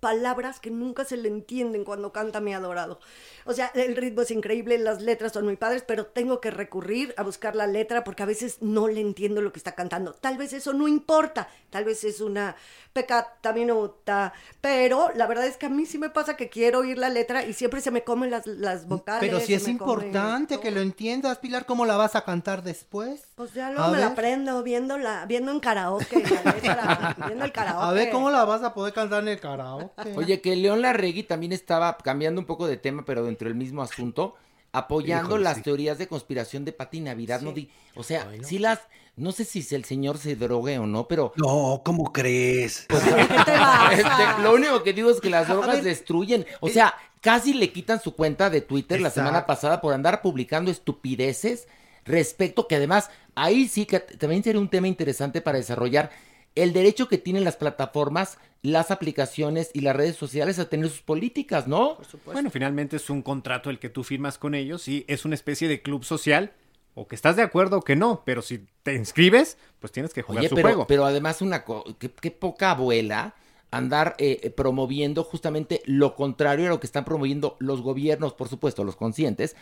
palabras 0.00 0.60
que 0.60 0.70
nunca 0.70 1.06
se 1.06 1.16
le 1.16 1.28
entienden 1.28 1.84
cuando 1.84 2.12
canta 2.12 2.40
mi 2.40 2.52
adorado. 2.52 3.00
O 3.46 3.54
sea, 3.54 3.72
el 3.74 3.96
ritmo 3.96 4.20
es 4.20 4.30
increíble, 4.30 4.76
las 4.78 5.00
letras 5.00 5.32
son 5.32 5.46
muy 5.46 5.56
padres, 5.56 5.82
pero 5.86 6.04
tengo 6.04 6.42
que 6.42 6.50
recurrir 6.50 7.14
a 7.16 7.22
buscar 7.22 7.56
la 7.56 7.66
letra 7.66 8.04
porque 8.04 8.22
a 8.22 8.26
veces 8.26 8.58
no 8.60 8.88
le 8.88 9.00
entiendo 9.00 9.40
lo 9.40 9.50
que 9.50 9.58
está 9.58 9.74
cantando. 9.74 10.12
Tal 10.12 10.36
vez 10.36 10.52
eso 10.52 10.74
no 10.74 10.88
importa, 10.88 11.48
tal 11.70 11.84
vez 11.84 12.04
es 12.04 12.20
una 12.20 12.54
pecata 12.92 13.54
minuta, 13.54 14.34
pero 14.60 15.10
la 15.14 15.26
verdad 15.26 15.46
es 15.46 15.56
que 15.56 15.66
a 15.66 15.70
mí 15.70 15.86
sí 15.86 15.96
me 15.96 16.10
pasa 16.10 16.36
que 16.36 16.50
quiero 16.50 16.80
oír 16.80 16.98
la 16.98 17.08
letra 17.08 17.46
y 17.46 17.54
siempre 17.54 17.80
se 17.80 17.90
me 17.90 18.04
comen 18.04 18.30
las, 18.30 18.46
las 18.46 18.86
vocales. 18.86 19.20
Pero 19.20 19.40
si 19.40 19.54
es 19.54 19.66
come 19.78 20.01
importante 20.06 20.60
que 20.60 20.70
lo 20.70 20.80
entiendas, 20.80 21.38
Pilar, 21.38 21.66
¿cómo 21.66 21.84
la 21.84 21.96
vas 21.96 22.14
a 22.16 22.24
cantar 22.24 22.62
después? 22.62 23.22
Pues 23.34 23.52
ya 23.54 23.70
luego 23.70 23.84
A 23.84 23.90
me 23.90 23.98
la 23.98 24.08
aprendo 24.08 24.62
viendo, 24.62 24.98
la, 24.98 25.26
viendo 25.26 25.52
en 25.52 25.60
karaoke, 25.60 26.22
la 26.22 26.52
letra, 26.52 27.16
viendo 27.26 27.44
el 27.44 27.52
karaoke. 27.52 27.84
A 27.86 27.92
ver, 27.92 28.10
¿cómo 28.10 28.30
la 28.30 28.44
vas 28.44 28.62
a 28.62 28.74
poder 28.74 28.92
cantar 28.92 29.22
en 29.22 29.28
el 29.28 29.40
karaoke? 29.40 30.12
Oye, 30.16 30.40
que 30.40 30.56
León 30.56 30.82
Larregui 30.82 31.22
también 31.22 31.52
estaba 31.52 31.96
cambiando 31.98 32.40
un 32.40 32.46
poco 32.46 32.66
de 32.66 32.76
tema, 32.76 33.04
pero 33.04 33.24
dentro 33.24 33.48
del 33.48 33.56
mismo 33.56 33.82
asunto, 33.82 34.34
apoyando 34.72 35.30
Híjole, 35.30 35.44
las 35.44 35.56
sí. 35.56 35.62
teorías 35.62 35.98
de 35.98 36.08
conspiración 36.08 36.64
de 36.64 36.72
Pati 36.72 37.00
Navidad. 37.00 37.40
No 37.42 37.52
di- 37.52 37.70
o 37.94 38.02
sea, 38.02 38.26
sí 38.42 38.58
las, 38.58 38.80
no 39.16 39.32
sé 39.32 39.44
si 39.44 39.62
el 39.74 39.84
señor 39.84 40.18
se 40.18 40.36
drogue 40.36 40.78
o 40.78 40.86
no, 40.86 41.06
pero 41.06 41.32
No, 41.36 41.82
¿cómo 41.84 42.12
crees? 42.12 42.86
¿Qué 42.88 43.44
te 43.44 43.52
vas? 43.52 43.92
este, 43.98 44.42
lo 44.42 44.54
único 44.54 44.82
que 44.82 44.92
digo 44.92 45.10
es 45.10 45.20
que 45.20 45.30
las 45.30 45.48
drogas 45.48 45.76
ver, 45.76 45.84
destruyen. 45.84 46.46
O 46.60 46.68
sea, 46.68 46.94
casi 47.20 47.54
le 47.54 47.72
quitan 47.72 48.00
su 48.00 48.14
cuenta 48.14 48.50
de 48.50 48.60
Twitter 48.60 49.00
la 49.00 49.10
semana 49.10 49.46
pasada 49.46 49.80
por 49.80 49.94
andar 49.94 50.22
publicando 50.22 50.70
estupideces 50.70 51.68
respecto 52.04 52.66
que 52.66 52.76
además 52.76 53.10
ahí 53.34 53.68
sí 53.68 53.86
que 53.86 54.00
también 54.00 54.42
sería 54.42 54.60
un 54.60 54.68
tema 54.68 54.88
interesante 54.88 55.40
para 55.40 55.58
desarrollar 55.58 56.10
el 56.54 56.72
derecho 56.72 57.08
que 57.08 57.18
tienen 57.18 57.44
las 57.44 57.56
plataformas, 57.56 58.38
las 58.62 58.90
aplicaciones 58.90 59.70
y 59.72 59.80
las 59.80 59.96
redes 59.96 60.16
sociales 60.16 60.58
a 60.58 60.68
tener 60.68 60.88
sus 60.88 61.00
políticas, 61.00 61.66
¿no? 61.66 61.98
Bueno, 62.26 62.50
finalmente 62.50 62.96
es 62.96 63.08
un 63.08 63.22
contrato 63.22 63.70
el 63.70 63.78
que 63.78 63.88
tú 63.88 64.04
firmas 64.04 64.36
con 64.36 64.54
ellos 64.54 64.86
y 64.88 65.04
es 65.08 65.24
una 65.24 65.34
especie 65.34 65.68
de 65.68 65.80
club 65.80 66.04
social. 66.04 66.52
O 66.94 67.08
que 67.08 67.14
estás 67.14 67.36
de 67.36 67.42
acuerdo 67.42 67.78
o 67.78 67.82
que 67.82 67.96
no, 67.96 68.22
pero 68.26 68.42
si 68.42 68.66
te 68.82 68.94
inscribes, 68.94 69.56
pues 69.80 69.92
tienes 69.92 70.12
que 70.12 70.22
jugar 70.22 70.40
Oye, 70.40 70.48
su 70.50 70.54
pero, 70.54 70.68
juego. 70.68 70.86
pero 70.86 71.04
además 71.06 71.40
una 71.40 71.64
co- 71.64 71.84
qué, 71.98 72.10
qué 72.10 72.30
poca 72.30 72.72
abuela 72.72 73.34
andar 73.70 74.14
eh, 74.18 74.40
eh, 74.42 74.50
promoviendo 74.50 75.24
justamente 75.24 75.80
lo 75.86 76.14
contrario 76.14 76.66
a 76.66 76.68
lo 76.68 76.80
que 76.80 76.86
están 76.86 77.06
promoviendo 77.06 77.56
los 77.58 77.80
gobiernos, 77.80 78.34
por 78.34 78.48
supuesto, 78.48 78.84
los 78.84 78.96
conscientes, 78.96 79.56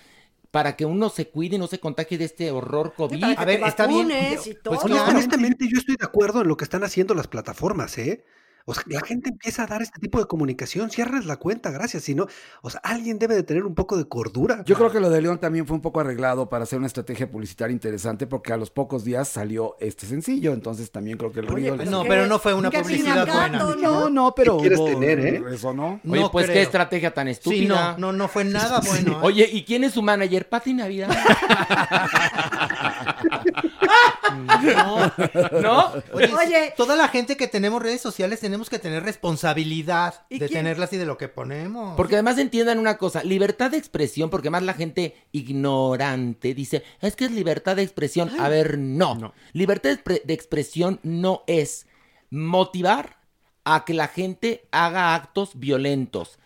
para 0.51 0.75
que 0.75 0.85
uno 0.85 1.11
se 1.11 1.29
cuide 1.29 1.55
y 1.55 1.59
no 1.61 1.69
se 1.69 1.79
contagie 1.79 2.19
de 2.19 2.25
este 2.25 2.51
horror 2.51 2.95
COVID. 2.97 3.23
A 3.37 3.45
ver, 3.45 3.63
está 3.63 3.87
bien. 3.87 4.11
y 4.11 4.55
Pues 4.65 4.81
claro. 4.81 5.11
Honestamente, 5.13 5.69
yo 5.71 5.79
estoy 5.79 5.95
de 5.97 6.05
acuerdo 6.05 6.41
en 6.43 6.49
lo 6.49 6.57
que 6.57 6.65
están 6.65 6.83
haciendo 6.83 7.15
las 7.15 7.29
plataformas, 7.29 7.97
¿eh? 7.99 8.25
O 8.67 8.75
sea, 8.75 8.83
la 8.87 9.01
gente 9.01 9.31
empieza 9.31 9.65
a 9.65 9.67
dar 9.67 9.83
este 9.83 9.99
tipo 10.01 10.19
de 10.19 10.27
comunicación, 10.27 10.91
cierras 10.91 11.25
la 11.27 11.37
cuenta, 11.37 11.71
gracias. 11.71 12.05
Si 12.05 12.15
no, 12.15 12.27
o 12.63 12.71
sea, 12.71 12.81
alguien 12.85 13.19
debe 13.19 13.35
de 13.35 13.43
tener 13.43 13.65
un 13.65 13.75
poco 13.75 13.97
de 13.97 14.07
cordura. 14.07 14.63
Yo 14.67 14.77
creo 14.77 14.91
que 14.93 15.01
lo 15.01 15.11
de 15.11 15.21
León 15.23 15.39
también 15.39 15.67
fue 15.67 15.75
un 15.77 15.83
poco 15.83 16.01
arreglado 16.01 16.49
para 16.49 16.65
hacer 16.65 16.79
una 16.79 16.87
estrategia 16.87 17.31
publicitaria 17.31 17.73
interesante 17.73 18.27
porque 18.27 18.53
a 18.53 18.57
los 18.57 18.71
pocos 18.71 19.05
días 19.05 19.29
salió 19.29 19.77
este 19.81 20.07
sencillo, 20.07 20.53
entonces 20.53 20.91
también 20.91 21.17
creo 21.19 21.33
que 21.33 21.41
el 21.41 21.47
Oye, 21.47 21.53
ruido... 21.71 21.77
les- 21.77 21.91
No, 21.91 22.05
pero 22.05 22.27
no 22.27 22.39
fue 22.39 22.55
una 22.55 22.71
publicidad 22.71 23.27
buena. 23.27 23.59
No, 23.77 24.11
no, 24.11 24.35
pero 24.35 24.57
¿Qué 24.57 24.61
quieres 24.63 24.79
hubo- 24.79 24.87
tener, 24.89 25.19
eh? 25.21 25.43
Eso 25.53 25.73
no. 25.75 26.01
Oye, 26.09 26.21
No 26.23 26.31
pues 26.31 26.49
qué 26.49 26.63
estrategia 26.63 27.13
tan 27.15 27.27
Sí, 27.27 27.33
estúpida. 27.33 27.93
no, 27.99 28.13
no, 28.13 28.13
no 28.13 28.29
fue 28.29 28.45
nada 28.45 28.81
bueno. 28.87 29.13
¿eh? 29.13 29.21
Oye, 29.23 29.49
¿y 29.53 29.65
quién 29.65 29.85
es 29.85 29.93
su 29.95 30.03
manager? 30.03 30.49
Pati 30.49 30.75
Navidad. 30.75 31.11
No. 34.63 35.13
¿No? 35.61 35.93
Oye, 36.13 36.33
Oye. 36.35 36.75
toda 36.77 36.97
la 36.97 37.09
gente 37.09 37.37
que 37.37 37.49
tenemos 37.49 37.83
redes 37.83 38.01
sociales 38.01 38.41
tenemos 38.41 38.71
que 38.71 38.79
tener 38.79 39.03
responsabilidad 39.03 40.27
¿Y 40.29 40.39
de 40.39 40.47
quién? 40.49 40.61
tenerlas 40.61 40.93
y 40.93 40.97
de 40.97 41.07
lo 41.07 41.19
que 41.19 41.29
ponemos. 41.29 41.97
Porque 41.97 42.15
además 42.15 42.39
entiendan 42.39 42.79
una 42.79 42.97
cosa, 42.99 43.23
libertad 43.25 43.71
de 43.71 43.79
expresión, 43.79 44.31
porque 44.31 44.51
más 44.51 44.63
la 44.63 44.75
gente 44.75 45.17
ignorante 45.33 46.55
dice, 46.55 46.85
es 47.01 47.17
que 47.17 47.25
es 47.25 47.33
libertad 47.33 47.77
de 47.77 47.83
expresión. 47.83 48.31
A 48.41 48.49
ver, 48.49 48.79
no. 48.79 49.15
No. 49.15 49.35
Libertad 49.53 49.99
de 50.05 50.35
expresión 50.35 51.01
no 51.03 51.43
es 51.47 51.87
motivar 52.31 53.19
a 53.65 53.85
que 53.85 53.95
la 53.95 54.09
gente 54.09 54.67
haga 54.71 55.15
actos 55.15 55.53
violentos. 55.55 56.39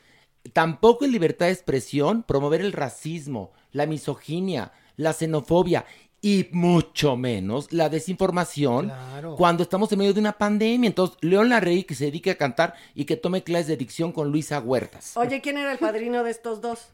Tampoco 0.53 1.05
es 1.05 1.11
libertad 1.11 1.47
de 1.47 1.53
expresión 1.53 2.23
promover 2.23 2.61
el 2.61 2.73
racismo, 2.73 3.53
la 3.73 3.87
misoginia, 3.87 4.73
la 4.97 5.13
xenofobia 5.13 5.85
y 6.25 6.49
mucho 6.53 7.17
menos 7.17 7.71
la 7.71 7.91
desinformación 7.91 8.87
Claro. 8.87 9.37
cuando 9.37 9.63
estamos 9.63 9.93
en 9.93 9.99
medio 9.99 10.15
de 10.15 10.21
una 10.21 10.33
pandemia. 10.33 10.89
Entonces, 10.89 11.19
León 11.21 11.51
Larrey 11.51 11.85
que 11.85 11.95
se 11.95 12.07
dedique 12.07 12.31
a 12.31 12.39
cantar 12.39 12.73
y 12.95 13.05
que 13.05 13.17
tome 13.17 13.43
clases 13.43 13.67
de 13.67 13.77
dicción 13.77 14.11
con 14.11 14.31
Luisa 14.33 14.59
Huertas. 14.61 15.17
Oye, 15.19 15.43
¿quién 15.43 15.59
era 15.59 15.71
el 15.73 15.79
padrino 15.79 16.25
de 16.25 16.31
estos 16.31 16.63
dos? 16.63 16.89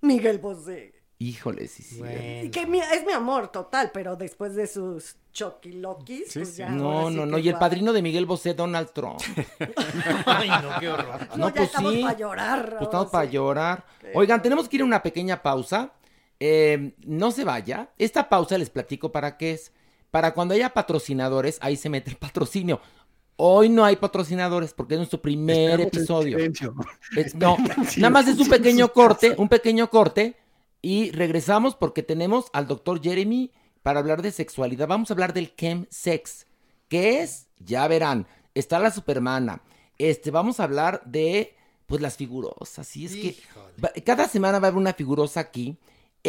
Miguel 0.00 0.38
Bosé. 0.38 0.94
Híjole, 1.18 1.66
sí, 1.66 1.82
sí. 1.82 2.00
Y 2.44 2.50
que 2.50 2.64
mi- 2.68 2.78
es 2.78 3.04
mi 3.04 3.12
amor 3.12 3.48
total, 3.48 3.90
pero 3.92 4.14
después 4.14 4.54
de 4.54 4.68
sus 4.68 5.16
choquiloquis, 5.32 6.28
Sí, 6.30 6.38
pues 6.38 6.54
sí. 6.54 6.62
No, 6.68 7.08
sí 7.08 7.16
no, 7.16 7.26
no. 7.26 7.38
Y 7.38 7.48
el 7.48 7.56
padrino 7.58 7.92
de 7.92 8.00
Miguel 8.02 8.24
Bosé, 8.26 8.54
Donald 8.54 8.90
Trump. 8.92 9.18
Ay, 10.26 10.48
no, 10.62 10.78
qué 10.78 10.88
horror. 10.88 11.26
No, 11.30 11.36
No, 11.36 11.48
ya 11.48 11.54
pues 11.54 11.68
estamos 11.68 11.92
sí. 11.94 12.02
para 12.02 12.16
llorar. 12.16 12.70
Pues 12.70 12.82
estamos 12.82 13.08
para 13.08 13.24
llorar. 13.24 13.84
Oigan, 14.14 14.40
tenemos 14.40 14.68
que 14.68 14.76
ir 14.76 14.82
a 14.82 14.84
una 14.84 15.02
pequeña 15.02 15.42
pausa. 15.42 15.90
Eh, 16.40 16.94
no 17.04 17.30
se 17.30 17.44
vaya. 17.44 17.90
Esta 17.98 18.28
pausa 18.28 18.58
les 18.58 18.70
platico 18.70 19.10
para 19.12 19.36
qué 19.36 19.52
es. 19.52 19.72
Para 20.10 20.32
cuando 20.34 20.54
haya 20.54 20.70
patrocinadores, 20.72 21.58
ahí 21.60 21.76
se 21.76 21.88
mete 21.90 22.10
el 22.10 22.16
patrocinio. 22.16 22.80
Hoy 23.36 23.68
no 23.68 23.84
hay 23.84 23.96
patrocinadores 23.96 24.72
porque 24.74 24.94
es 24.94 24.98
nuestro 24.98 25.20
primer 25.20 25.80
episodio. 25.80 26.38
Es- 27.16 27.34
no, 27.34 27.56
nada 27.98 28.10
más 28.10 28.26
es 28.28 28.38
un 28.38 28.48
pequeño 28.48 28.92
corte, 28.92 29.34
un 29.38 29.48
pequeño 29.48 29.90
corte. 29.90 30.36
Y 30.80 31.10
regresamos 31.10 31.74
porque 31.74 32.02
tenemos 32.04 32.46
al 32.52 32.66
doctor 32.68 33.02
Jeremy 33.02 33.50
para 33.82 33.98
hablar 34.00 34.22
de 34.22 34.30
sexualidad. 34.32 34.86
Vamos 34.88 35.10
a 35.10 35.14
hablar 35.14 35.32
del 35.34 35.54
chemsex. 35.56 36.46
¿Qué 36.88 37.20
es? 37.22 37.48
Ya 37.58 37.86
verán. 37.88 38.26
Está 38.54 38.78
la 38.78 38.90
supermana. 38.90 39.62
Este, 39.98 40.30
vamos 40.30 40.60
a 40.60 40.64
hablar 40.64 41.02
de, 41.04 41.54
pues, 41.86 42.00
las 42.00 42.16
figurosas. 42.16 42.96
Y 42.96 43.06
es 43.06 43.14
que 43.16 43.36
va- 43.84 43.92
cada 44.04 44.28
semana 44.28 44.58
va 44.60 44.68
a 44.68 44.70
haber 44.70 44.78
una 44.80 44.94
figurosa 44.94 45.40
aquí. 45.40 45.76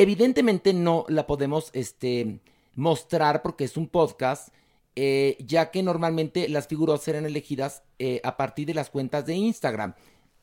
Evidentemente 0.01 0.73
no 0.73 1.03
la 1.09 1.27
podemos, 1.27 1.71
este, 1.73 2.39
mostrar 2.75 3.41
porque 3.41 3.65
es 3.65 3.75
un 3.77 3.87
podcast. 3.87 4.49
eh, 4.95 5.37
ya 5.47 5.71
que 5.71 5.81
normalmente 5.81 6.49
las 6.49 6.67
figurosas 6.67 7.07
eran 7.07 7.25
elegidas 7.25 7.83
eh, 7.99 8.19
a 8.23 8.35
partir 8.35 8.65
de 8.67 8.73
las 8.73 8.89
cuentas 8.89 9.25
de 9.25 9.33
Instagram. 9.35 9.93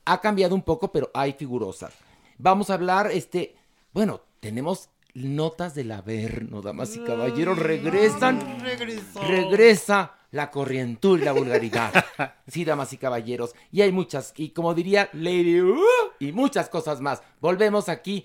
Ha 0.07 0.21
cambiado 0.23 0.55
un 0.55 0.63
poco, 0.63 0.93
pero 0.93 1.11
hay 1.13 1.33
figurosas. 1.35 1.93
Vamos 2.39 2.71
a 2.71 2.75
hablar, 2.75 3.11
este, 3.13 3.55
bueno, 3.93 4.23
tenemos 4.41 4.89
notas 5.13 5.75
del 5.75 5.91
Averno, 5.93 6.63
damas 6.63 6.97
y 6.97 7.01
caballeros, 7.01 7.59
regresan, 7.59 8.41
regresa 9.29 10.15
la 10.31 10.51
corrientura 10.51 11.21
y 11.23 11.25
la 11.25 11.33
vulgaridad. 11.33 11.93
Sí, 12.49 12.65
damas 12.65 12.93
y 12.93 12.97
caballeros, 12.97 13.55
y 13.73 13.83
hay 13.83 13.91
muchas, 13.91 14.33
y 14.37 14.51
como 14.51 14.73
diría 14.73 15.11
Lady, 15.13 15.61
uh, 15.61 15.77
y 16.21 16.31
muchas 16.33 16.69
cosas 16.69 17.01
más. 17.01 17.21
Volvemos 17.41 17.89
aquí 17.89 18.25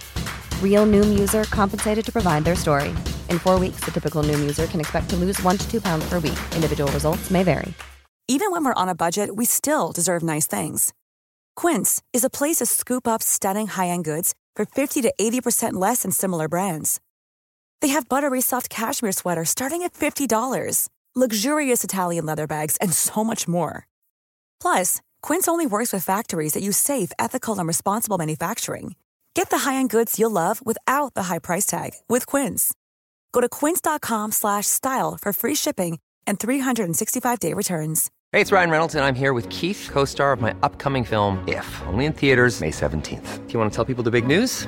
Real 0.61 0.87
Noom 0.87 1.19
user 1.19 1.43
compensated 1.43 2.03
to 2.05 2.11
provide 2.11 2.43
their 2.43 2.55
story. 2.55 2.89
In 3.29 3.37
four 3.37 3.59
weeks, 3.59 3.81
the 3.85 3.91
typical 3.91 4.23
Noom 4.23 4.39
user 4.39 4.65
can 4.65 4.79
expect 4.79 5.11
to 5.11 5.15
lose 5.15 5.39
one 5.43 5.57
to 5.57 5.69
two 5.69 5.79
pounds 5.79 6.03
per 6.09 6.15
week. 6.15 6.39
Individual 6.55 6.91
results 6.93 7.29
may 7.29 7.43
vary. 7.43 7.75
Even 8.27 8.51
when 8.51 8.63
we're 8.63 8.81
on 8.81 8.87
a 8.89 8.95
budget, 8.95 9.35
we 9.35 9.45
still 9.45 9.91
deserve 9.91 10.23
nice 10.23 10.47
things. 10.47 10.93
Quince 11.57 12.01
is 12.13 12.23
a 12.23 12.29
place 12.29 12.57
to 12.57 12.65
scoop 12.65 13.05
up 13.05 13.21
stunning 13.21 13.67
high-end 13.67 14.05
goods 14.05 14.33
for 14.55 14.65
50 14.65 15.01
to 15.01 15.13
80% 15.19 15.73
less 15.73 16.03
than 16.03 16.11
similar 16.11 16.47
brands. 16.47 17.01
They 17.81 17.89
have 17.89 18.07
buttery 18.07 18.39
soft 18.41 18.69
cashmere 18.69 19.11
sweaters 19.11 19.49
starting 19.49 19.83
at 19.83 19.93
$50, 19.93 20.87
luxurious 21.13 21.83
Italian 21.83 22.25
leather 22.25 22.47
bags, 22.47 22.77
and 22.77 22.93
so 22.93 23.21
much 23.23 23.49
more. 23.49 23.85
Plus, 24.61 25.01
Quince 25.21 25.49
only 25.49 25.65
works 25.65 25.91
with 25.91 26.05
factories 26.05 26.53
that 26.53 26.63
use 26.63 26.77
safe, 26.77 27.11
ethical, 27.19 27.59
and 27.59 27.67
responsible 27.67 28.17
manufacturing. 28.17 28.95
Get 29.33 29.49
the 29.49 29.59
high-end 29.59 29.89
goods 29.89 30.19
you'll 30.19 30.31
love 30.31 30.65
without 30.65 31.13
the 31.13 31.23
high 31.23 31.39
price 31.39 31.65
tag 31.65 31.91
with 32.07 32.25
Quince. 32.25 32.73
Go 33.31 33.41
to 33.41 33.49
quince.com 33.49 34.31
slash 34.31 34.67
style 34.67 35.17
for 35.21 35.33
free 35.33 35.55
shipping 35.55 35.99
and 36.27 36.39
365-day 36.39 37.53
returns. 37.53 38.09
Hey, 38.31 38.39
it's 38.39 38.51
Ryan 38.51 38.69
Reynolds, 38.69 38.95
and 38.95 39.03
I'm 39.03 39.15
here 39.15 39.33
with 39.33 39.49
Keith, 39.49 39.89
co 39.91 40.05
star 40.05 40.31
of 40.31 40.39
my 40.39 40.55
upcoming 40.63 41.03
film, 41.03 41.43
If, 41.47 41.81
only 41.87 42.05
in 42.05 42.13
theaters, 42.13 42.61
May 42.61 42.71
17th. 42.71 43.45
Do 43.47 43.53
you 43.53 43.59
want 43.59 43.71
to 43.71 43.75
tell 43.75 43.85
people 43.85 44.03
the 44.03 44.11
big 44.11 44.25
news? 44.25 44.67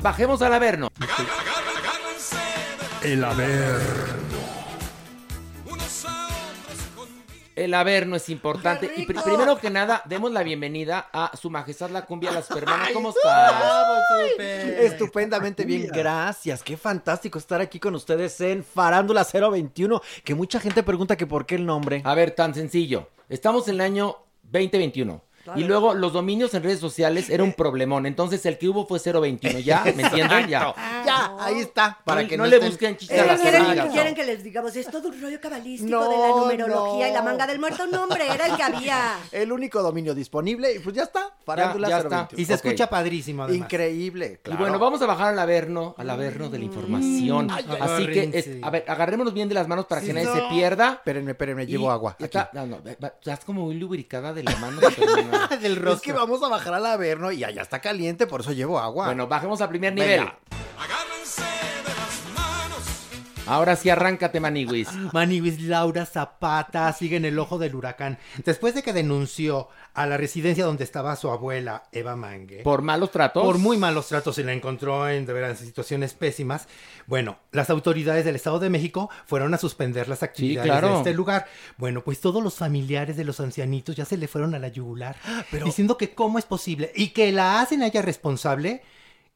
Bajemos 0.00 0.42
al 0.42 0.54
Averno. 0.54 0.88
El 3.02 3.24
Averno. 3.24 4.08
El 7.56 7.74
Averno 7.74 8.14
es 8.14 8.28
importante. 8.28 8.88
Y 8.96 9.04
pri- 9.04 9.18
primero 9.24 9.58
que 9.58 9.68
nada, 9.70 10.02
demos 10.04 10.30
la 10.30 10.44
bienvenida 10.44 11.08
a 11.12 11.36
Su 11.36 11.50
Majestad 11.50 11.90
la 11.90 12.04
Cumbia 12.06 12.30
Las 12.30 12.46
Permanas. 12.46 12.90
¿Cómo 12.92 13.08
estás? 13.10 13.52
Estupendamente 14.80 15.64
bien, 15.64 15.88
gracias. 15.92 16.62
Qué 16.62 16.76
fantástico 16.76 17.36
estar 17.38 17.60
aquí 17.60 17.80
con 17.80 17.96
ustedes 17.96 18.40
en 18.40 18.62
Farándula 18.62 19.24
021. 19.24 20.00
Que 20.22 20.36
mucha 20.36 20.60
gente 20.60 20.84
pregunta 20.84 21.16
que 21.16 21.26
por 21.26 21.46
qué 21.46 21.56
el 21.56 21.66
nombre. 21.66 22.02
A 22.04 22.14
ver, 22.14 22.30
tan 22.30 22.54
sencillo. 22.54 23.08
Estamos 23.28 23.66
en 23.66 23.74
el 23.74 23.80
año 23.80 24.16
2021. 24.44 25.20
Claro. 25.48 25.60
Y 25.60 25.64
luego 25.64 25.94
los 25.94 26.12
dominios 26.12 26.52
en 26.54 26.62
redes 26.62 26.78
sociales 26.80 27.30
era 27.30 27.42
un 27.42 27.52
problemón. 27.54 28.04
Entonces 28.06 28.44
el 28.46 28.58
que 28.58 28.68
hubo 28.68 28.86
fue 28.86 28.98
021. 29.00 29.60
¿Ya? 29.60 29.82
¿Me 29.96 30.02
entienden? 30.02 30.48
Ya. 30.48 30.74
Ya, 31.06 31.32
ahí 31.40 31.60
está. 31.60 31.98
Para 32.04 32.22
No- 32.22 32.28
que 32.28 32.36
no 32.36 32.44
no, 32.44 32.50
le 32.50 32.56
estén- 32.56 32.68
busquen 32.70 32.96
chistes 32.96 33.20
a 33.20 33.24
las 33.26 33.40
¿Quieren, 33.40 33.88
quieren 33.90 34.14
que 34.14 34.24
les 34.24 34.44
digamos, 34.44 34.76
es 34.76 34.86
todo 34.90 35.08
un 35.08 35.20
rollo 35.20 35.40
cabalístico 35.40 35.90
No, 35.90 36.08
de 36.08 36.16
la 36.18 36.28
numerología 36.28 37.06
no. 37.06 37.10
y 37.10 37.14
la 37.14 37.22
manga 37.22 37.46
del 37.46 37.58
muerto. 37.58 37.86
No, 37.86 38.02
hombre, 38.04 38.26
era 38.32 38.46
el 38.46 38.56
que 38.56 38.62
había. 38.62 39.12
El 39.32 39.52
único 39.52 39.82
dominio 39.82 40.14
disponible 40.14 40.74
y 40.74 40.78
pues 40.80 40.94
ya 40.94 41.04
está. 41.04 41.32
Farándula 41.44 41.88
Ya- 41.88 41.96
ya 41.96 42.02
021. 42.02 42.22
está. 42.24 42.40
Y 42.40 42.44
se 42.44 42.54
escucha 42.54 42.90
padrísimo, 42.90 43.44
además. 43.44 43.58
Increíble, 43.66 44.32
Y 44.40 44.42
claro. 44.42 44.60
bueno, 44.60 44.78
vamos 44.78 45.00
a 45.02 45.06
bajar 45.06 45.28
al 45.32 45.38
Averno, 45.38 45.94
al 45.96 46.10
Averno 46.10 46.48
de 46.50 46.58
la 46.58 46.64
información. 46.64 47.50
Ay, 47.50 47.64
ay, 47.68 47.78
Así 47.80 48.06
que, 48.06 48.30
es- 48.34 48.48
a 48.62 48.70
ver, 48.70 48.84
agarrémonos 48.88 49.32
bien 49.32 49.48
de 49.48 49.54
las 49.54 49.66
manos 49.68 49.86
para 49.86 50.00
Sí, 50.00 50.08
que 50.08 50.12
nadie 50.12 50.26
no. 50.26 50.34
se 50.34 50.42
pierda. 50.54 50.92
Espérenme, 50.94 51.30
espérenme, 51.32 51.62
Y 51.64 51.66
llevo 51.66 51.90
agua. 51.90 52.16
Está, 52.18 52.50
no, 52.52 52.66
no, 52.66 52.78
estás 52.86 53.44
como 53.44 53.62
muy 53.66 53.76
lubricada 53.76 54.32
de 54.34 54.42
la 54.42 54.54
mano. 54.56 54.80
Del 55.60 55.86
Es 55.88 56.00
que 56.00 56.12
vamos 56.12 56.42
a 56.42 56.48
bajar 56.48 56.74
al 56.74 56.86
Averno 56.86 57.32
y 57.32 57.44
allá 57.44 57.62
está 57.62 57.80
caliente, 57.80 58.26
por 58.26 58.40
eso 58.40 58.52
llevo 58.52 58.78
agua. 58.78 59.06
Bueno, 59.06 59.26
bajemos 59.26 59.60
al 59.60 59.68
primer 59.68 59.94
nivel. 59.94 60.20
Venga. 60.20 60.38
Ahora 63.48 63.76
sí, 63.76 63.88
arráncate, 63.88 64.40
Maniwis. 64.40 64.92
Maniwis 65.12 65.60
Laura 65.62 66.04
Zapata 66.04 66.92
sigue 66.92 67.16
en 67.16 67.24
el 67.24 67.38
ojo 67.38 67.58
del 67.58 67.74
huracán. 67.74 68.18
Después 68.44 68.74
de 68.74 68.82
que 68.82 68.92
denunció 68.92 69.68
a 69.94 70.06
la 70.06 70.16
residencia 70.16 70.64
donde 70.64 70.84
estaba 70.84 71.16
su 71.16 71.30
abuela, 71.30 71.84
Eva 71.92 72.14
Mangue. 72.14 72.62
¿Por 72.62 72.82
malos 72.82 73.10
tratos? 73.10 73.42
Por 73.42 73.58
muy 73.58 73.78
malos 73.78 74.08
tratos 74.08 74.38
y 74.38 74.42
la 74.42 74.52
encontró 74.52 75.08
en 75.08 75.24
de 75.24 75.32
veras 75.32 75.58
situaciones 75.58 76.14
pésimas. 76.14 76.68
Bueno, 77.06 77.38
las 77.52 77.70
autoridades 77.70 78.24
del 78.24 78.36
Estado 78.36 78.58
de 78.58 78.70
México 78.70 79.08
fueron 79.26 79.54
a 79.54 79.58
suspender 79.58 80.08
las 80.08 80.22
actividades 80.22 80.70
claro. 80.70 80.88
de 80.88 80.96
este 80.98 81.14
lugar. 81.14 81.46
Bueno, 81.78 82.04
pues 82.04 82.20
todos 82.20 82.42
los 82.42 82.54
familiares 82.54 83.16
de 83.16 83.24
los 83.24 83.40
ancianitos 83.40 83.96
ya 83.96 84.04
se 84.04 84.18
le 84.18 84.28
fueron 84.28 84.54
a 84.54 84.58
la 84.58 84.68
yugular, 84.68 85.16
diciendo 85.64 85.96
que 85.96 86.14
cómo 86.14 86.38
es 86.38 86.44
posible 86.44 86.92
y 86.94 87.08
que 87.08 87.32
la 87.32 87.60
hacen 87.60 87.82
a 87.82 87.86
ella 87.86 88.02
responsable 88.02 88.82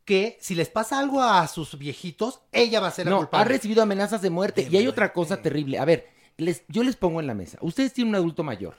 que 0.05 0.37
si 0.41 0.55
les 0.55 0.69
pasa 0.69 0.99
algo 0.99 1.23
a 1.23 1.47
sus 1.49 1.79
viejitos, 1.79 2.41
ella 2.53 2.81
va 2.81 2.89
a 2.89 2.91
ser 2.91 3.07
la 3.07 3.11
No, 3.11 3.17
ha 3.17 3.21
culpable. 3.21 3.49
recibido 3.55 3.83
amenazas 3.83 4.21
de 4.23 4.31
muerte. 4.31 4.67
y 4.71 4.77
hay 4.77 4.87
otra 4.89 5.13
cosa 5.13 5.41
terrible. 5.43 5.79
A 5.79 5.85
ver, 5.85 6.09
les, 6.37 6.65
yo 6.69 6.83
les 6.83 6.97
pongo 6.97 7.21
en 7.21 7.27
la 7.27 7.35
mesa. 7.35 7.59
Ustedes 7.61 7.93
tienen 7.93 8.11
un 8.11 8.17
adulto 8.17 8.43
mayor 8.43 8.75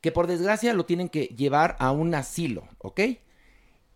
que 0.00 0.12
por 0.12 0.26
desgracia 0.26 0.74
lo 0.74 0.84
tienen 0.84 1.08
que 1.08 1.24
llevar 1.26 1.76
a 1.78 1.90
un 1.92 2.14
asilo, 2.14 2.68
¿ok? 2.78 3.00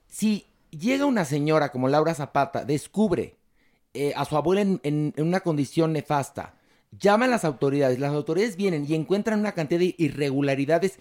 Si 0.07 0.47
llega 0.71 1.05
una 1.05 1.25
señora 1.25 1.71
como 1.71 1.89
Laura 1.89 2.15
Zapata, 2.15 2.65
descubre 2.65 3.37
eh, 3.95 4.13
a 4.17 4.25
su 4.25 4.37
abuela 4.37 4.63
en, 4.63 4.81
en- 4.83 5.13
en 5.17 5.27
una 5.27 5.41
condición 5.41 5.93
nefasta, 5.93 6.55
llama 6.99 7.27
a 7.27 7.29
las 7.29 7.45
autoridades, 7.45 7.99
las 7.99 8.13
autoridades 8.13 8.57
vienen 8.57 8.87
y 8.89 8.95
encuentran 8.95 9.39
una 9.41 9.53
cantidad 9.53 9.81
de 9.81 9.95
irregularidades. 9.99 10.99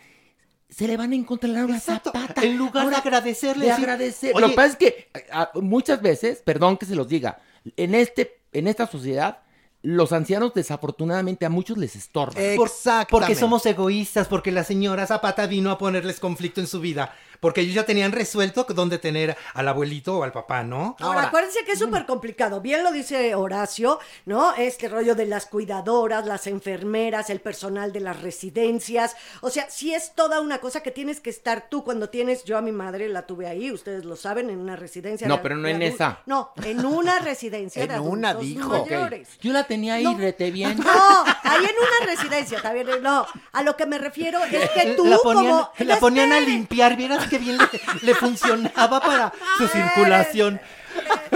Se 0.70 0.88
le 0.88 0.97
van 0.97 1.11
a 1.11 1.15
encontrar 1.15 1.51
a 1.51 1.55
Laura 1.59 1.80
Zapata. 1.80 2.41
En 2.43 2.57
lugar 2.57 2.84
Ahora, 2.84 2.97
de 2.97 3.01
agradecerle. 3.01 3.65
de 3.65 3.72
agradecer. 3.72 4.34
"Oye, 4.36 4.41
Lo 4.41 4.49
que 4.49 4.55
pasa 4.55 4.67
es 4.70 4.76
que 4.78 5.09
a- 5.32 5.49
muchas 5.55 6.01
veces, 6.01 6.41
perdón 6.45 6.78
que 6.78 6.86
se 6.86 6.95
los 6.95 7.07
diga, 7.07 7.39
en 7.76 7.95
este, 7.95 8.39
en 8.53 8.67
esta 8.67 8.86
sociedad, 8.88 9.39
los 9.82 10.12
ancianos 10.12 10.54
desafortunadamente 10.54 11.46
a 11.46 11.50
muchos 11.50 11.78
les 11.78 11.96
estorban. 11.96 12.44
Por- 12.58 12.70
porque 13.10 13.36
somos 13.36 13.66
egoístas, 13.66 14.28
porque 14.28 14.52
la 14.52 14.64
señora 14.64 15.08
Zapata 15.08 15.48
vino 15.48 15.72
a 15.72 15.78
ponerles 15.78 16.20
conflicto 16.20 16.60
en 16.60 16.68
su 16.68 16.82
vida, 16.82 17.14
porque 17.40 17.62
ellos 17.62 17.76
ya 17.76 17.86
tenían 17.86 18.12
resuelto 18.12 18.66
dónde 18.70 18.98
tener 18.98 19.38
al 19.54 19.68
abuelito 19.70 20.18
o 20.18 20.24
al 20.24 20.34
papá, 20.34 20.64
¿no? 20.64 20.98
Ahora, 21.00 21.24
acuérdense 21.24 21.60
que 21.66 21.72
es 21.74 21.80
súper 21.80 22.06
complicado. 22.06 22.60
Bien 22.60 22.84
lo 22.84 22.92
dice 22.92 23.34
Horacio, 23.36 24.00
¿no? 24.26 24.54
Este 24.56 24.90
rollo 24.90 25.16
de 25.16 25.26
las 25.26 25.46
cuidadoras, 25.46 26.26
las 26.26 26.48
enfermeras, 26.48 27.30
el 27.30 27.40
personal 27.40 27.94
de 27.94 28.02
las 28.02 28.22
residencias. 28.22 29.16
O 29.42 29.50
sea, 29.50 29.70
sí 29.70 29.94
es 29.94 30.14
toda 30.14 30.42
una 30.42 30.60
cosa 30.60 30.82
que 30.84 30.92
tienes 30.92 31.22
que 31.22 31.30
estar 31.30 31.70
tú 31.70 31.86
cuando 31.86 32.10
tienes. 32.10 32.44
Yo 32.44 32.58
a 32.58 32.62
mi 32.62 32.74
madre 32.74 33.08
la 33.08 33.26
tuve 33.26 33.48
ahí, 33.48 33.72
ustedes 33.72 34.04
lo 34.04 34.18
saben, 34.18 34.50
en 34.50 34.60
una 34.60 34.76
residencia. 34.76 35.26
No, 35.28 35.38
de- 35.38 35.44
pero 35.44 35.56
no 35.56 35.68
en 35.70 35.82
esa. 35.82 36.20
No, 36.26 36.52
en 36.66 36.86
una 36.86 37.20
residencia 37.20 37.88
de 37.88 37.94
En 37.94 38.02
una, 38.02 38.34
dijo. 38.34 38.68
mayores. 38.70 39.30
Yo 39.42 39.54
la 39.54 39.64
tenía 39.70 39.93
ahí, 39.93 40.15
rete 40.15 40.51
bien. 40.51 40.78
No, 40.78 41.24
ahí 41.43 41.63
en 41.63 41.76
una 41.78 42.05
residencia, 42.05 42.61
también. 42.61 42.88
No, 43.01 43.26
a 43.53 43.63
lo 43.63 43.78
que 43.78 43.86
me 43.86 43.97
refiero 43.97 44.43
es 44.43 44.70
que 44.72 44.95
tú 44.95 45.05
la 45.05 45.17
ponían, 45.20 45.51
como... 45.51 45.72
la 45.78 45.99
ponían 45.99 46.34
a 46.34 46.41
limpiar, 46.41 46.97
vieras 46.97 47.28
que 47.28 47.38
bien 47.38 47.57
le, 47.57 47.70
le 48.01 48.15
funcionaba 48.15 48.99
para 48.99 49.32
su 49.57 49.67
circulación. 49.67 50.59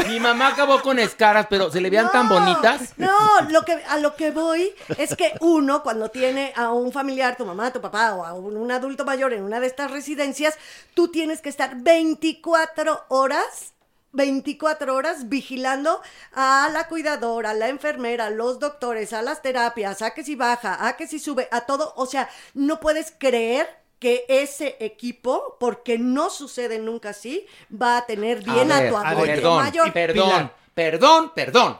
Mi 0.07 0.19
mamá 0.19 0.47
acabó 0.49 0.81
con 0.81 0.99
escaras, 0.99 1.47
pero 1.49 1.71
se 1.71 1.79
le 1.79 1.89
veían 1.89 2.11
tan 2.11 2.27
bonitas. 2.27 2.93
No, 2.97 3.41
lo 3.49 3.63
que, 3.63 3.73
a 3.87 3.97
lo 3.99 4.15
que 4.15 4.31
voy 4.31 4.73
es 4.97 5.15
que 5.15 5.33
uno, 5.39 5.83
cuando 5.83 6.09
tiene 6.09 6.51
a 6.55 6.71
un 6.71 6.91
familiar, 6.91 7.37
tu 7.37 7.45
mamá, 7.45 7.71
tu 7.71 7.79
papá 7.79 8.13
o 8.13 8.25
a 8.25 8.33
un, 8.33 8.57
un 8.57 8.71
adulto 8.71 9.05
mayor 9.05 9.31
en 9.31 9.43
una 9.43 9.59
de 9.59 9.67
estas 9.67 9.91
residencias, 9.91 10.57
tú 10.93 11.09
tienes 11.09 11.41
que 11.41 11.49
estar 11.49 11.75
24 11.75 13.05
horas. 13.09 13.72
24 14.13 14.95
horas 14.95 15.27
vigilando 15.27 16.01
a 16.31 16.69
la 16.71 16.87
cuidadora, 16.87 17.51
a 17.51 17.53
la 17.53 17.67
enfermera, 17.67 18.27
a 18.27 18.29
los 18.29 18.59
doctores, 18.59 19.11
a 19.11 19.21
las 19.21 19.41
terapias, 19.41 20.01
a 20.01 20.11
que 20.11 20.23
si 20.23 20.35
baja, 20.35 20.87
a 20.87 20.95
que 20.95 21.07
si 21.07 21.19
sube, 21.19 21.47
a 21.51 21.61
todo. 21.61 21.93
O 21.97 22.05
sea, 22.05 22.29
no 22.53 22.79
puedes 22.79 23.13
creer 23.17 23.67
que 23.99 24.25
ese 24.27 24.77
equipo, 24.79 25.57
porque 25.59 25.97
no 25.97 26.29
sucede 26.29 26.77
nunca 26.79 27.09
así, 27.09 27.45
va 27.71 27.97
a 27.97 28.05
tener 28.05 28.43
bien 28.43 28.71
a, 28.71 28.81
ver, 28.81 28.89
tu 28.89 28.97
adulto 28.97 29.25
perdón, 29.25 29.63
mayor. 29.63 29.93
perdón, 29.93 30.51
perdón, 30.73 31.31
perdón. 31.33 31.77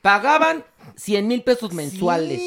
Pagaban 0.00 0.64
100 0.96 1.28
mil 1.28 1.42
pesos 1.42 1.72
mensuales. 1.72 2.40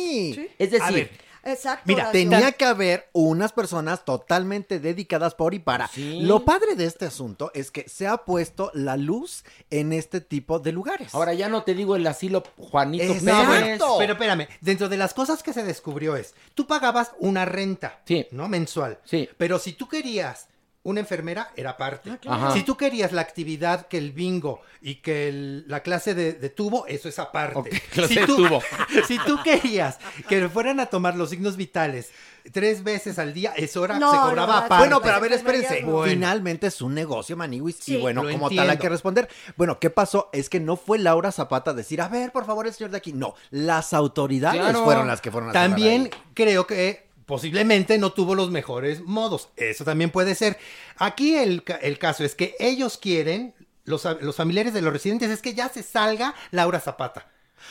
Es 0.57 0.71
decir, 0.71 0.81
A 0.81 0.91
ver, 0.91 1.11
Exacto. 1.43 1.83
Mira, 1.85 2.11
tenía 2.11 2.51
que 2.51 2.65
haber 2.65 3.09
unas 3.13 3.51
personas 3.51 4.05
totalmente 4.05 4.79
dedicadas 4.79 5.35
por 5.35 5.53
y 5.53 5.59
para. 5.59 5.89
Lo 5.95 6.45
padre 6.45 6.75
de 6.75 6.85
este 6.85 7.05
asunto 7.05 7.51
es 7.53 7.71
que 7.71 7.87
se 7.89 8.07
ha 8.07 8.17
puesto 8.17 8.71
la 8.73 8.97
luz 8.97 9.43
en 9.69 9.93
este 9.93 10.21
tipo 10.21 10.59
de 10.59 10.71
lugares. 10.71 11.13
ahora 11.13 11.33
ya 11.33 11.49
no 11.49 11.63
te 11.63 11.73
digo 11.73 11.95
el 11.95 12.05
asilo 12.07 12.43
Juanito 12.57 13.03
Exacto. 13.03 13.51
Pérez. 13.51 13.81
Pero 13.97 14.13
espérame, 14.13 14.47
dentro 14.61 14.89
de 14.89 14.97
las 14.97 15.13
cosas 15.13 15.43
que 15.43 15.53
se 15.53 15.63
descubrió 15.63 16.15
es, 16.15 16.33
tú 16.55 16.67
pagabas 16.67 17.11
una 17.19 17.45
renta, 17.45 18.01
¿no? 18.31 18.47
Mensual. 18.47 18.99
Sí. 19.05 19.29
Pero 19.37 19.59
si 19.59 19.73
tú 19.73 19.87
querías 19.87 20.47
una 20.83 20.99
enfermera, 21.01 21.51
era 21.55 21.71
aparte. 21.71 22.17
claro. 22.19 22.45
Ajá. 22.45 22.53
Si 22.53 22.63
tú 22.63 22.75
querías 22.75 23.11
la 23.11 23.21
actividad 23.21 23.87
que 23.87 23.97
el 23.99 24.11
bingo 24.13 24.61
y 24.81 24.95
que 24.95 25.27
el- 25.29 25.67
la 25.67 25.81
clase 25.81 26.15
de, 26.15 26.33
de 26.33 26.49
tubo, 26.49 26.87
eso 26.87 27.07
es 27.07 27.19
aparte. 27.19 27.69
clase 27.91 28.13
si 28.15 28.19
de 28.19 28.25
tú, 28.25 28.35
tubo. 28.37 28.61
Si 29.07 29.19
tú 29.19 29.37
querías 29.43 29.99
que 30.27 30.49
fueran 30.49 30.79
a 30.79 30.87
tomar 30.87 31.15
los 31.15 31.29
signos 31.29 31.55
vitales 31.55 32.09
tres 32.51 32.83
veces 32.83 33.19
al 33.19 33.33
día, 33.35 33.53
eso 33.55 33.85
era, 33.85 33.99
No, 33.99 34.09
se 34.11 34.17
cobraba 34.17 34.53
no, 34.53 34.57
aparte. 34.65 34.75
Bueno, 34.79 35.01
pero 35.01 35.13
a 35.15 35.19
ver, 35.19 35.33
espérense. 35.33 35.83
Bueno. 35.83 36.11
Finalmente 36.11 36.65
es 36.67 36.81
un 36.81 36.95
negocio, 36.95 37.37
Maniwis. 37.37 37.75
Sí, 37.79 37.97
y 37.97 38.01
bueno, 38.01 38.23
como 38.23 38.49
tal 38.49 38.67
hay 38.67 38.77
que 38.79 38.89
responder. 38.89 39.29
Bueno, 39.57 39.79
¿qué 39.79 39.91
pasó? 39.91 40.29
Es 40.33 40.49
que 40.49 40.59
no 40.59 40.77
fue 40.77 40.97
Laura 40.97 41.31
Zapata 41.31 41.69
a 41.71 41.73
decir, 41.75 42.01
a 42.01 42.07
ver, 42.07 42.31
por 42.31 42.45
favor, 42.45 42.65
el 42.65 42.73
señor 42.73 42.89
de 42.89 42.97
aquí. 42.97 43.13
No, 43.13 43.35
las 43.51 43.93
autoridades 43.93 44.59
Claro. 44.59 44.83
fueron 44.83 45.05
las 45.07 45.21
que 45.21 45.29
fueron 45.29 45.51
a 45.51 45.53
También 45.53 46.09
creo 46.33 46.65
que 46.65 47.10
posiblemente 47.31 47.97
no 47.97 48.11
tuvo 48.11 48.35
los 48.35 48.51
mejores 48.51 49.03
modos. 49.03 49.47
Eso 49.55 49.85
también 49.85 50.09
puede 50.09 50.35
ser. 50.35 50.59
Aquí 50.97 51.37
el, 51.37 51.63
el 51.81 51.97
caso 51.97 52.25
es 52.25 52.35
que 52.35 52.57
ellos 52.59 52.97
quieren, 52.97 53.55
los, 53.85 54.05
los 54.19 54.35
familiares 54.35 54.73
de 54.73 54.81
los 54.81 54.91
residentes, 54.91 55.29
es 55.29 55.41
que 55.41 55.53
ya 55.53 55.69
se 55.69 55.81
salga 55.81 56.35
Laura 56.51 56.81
Zapata. 56.81 57.27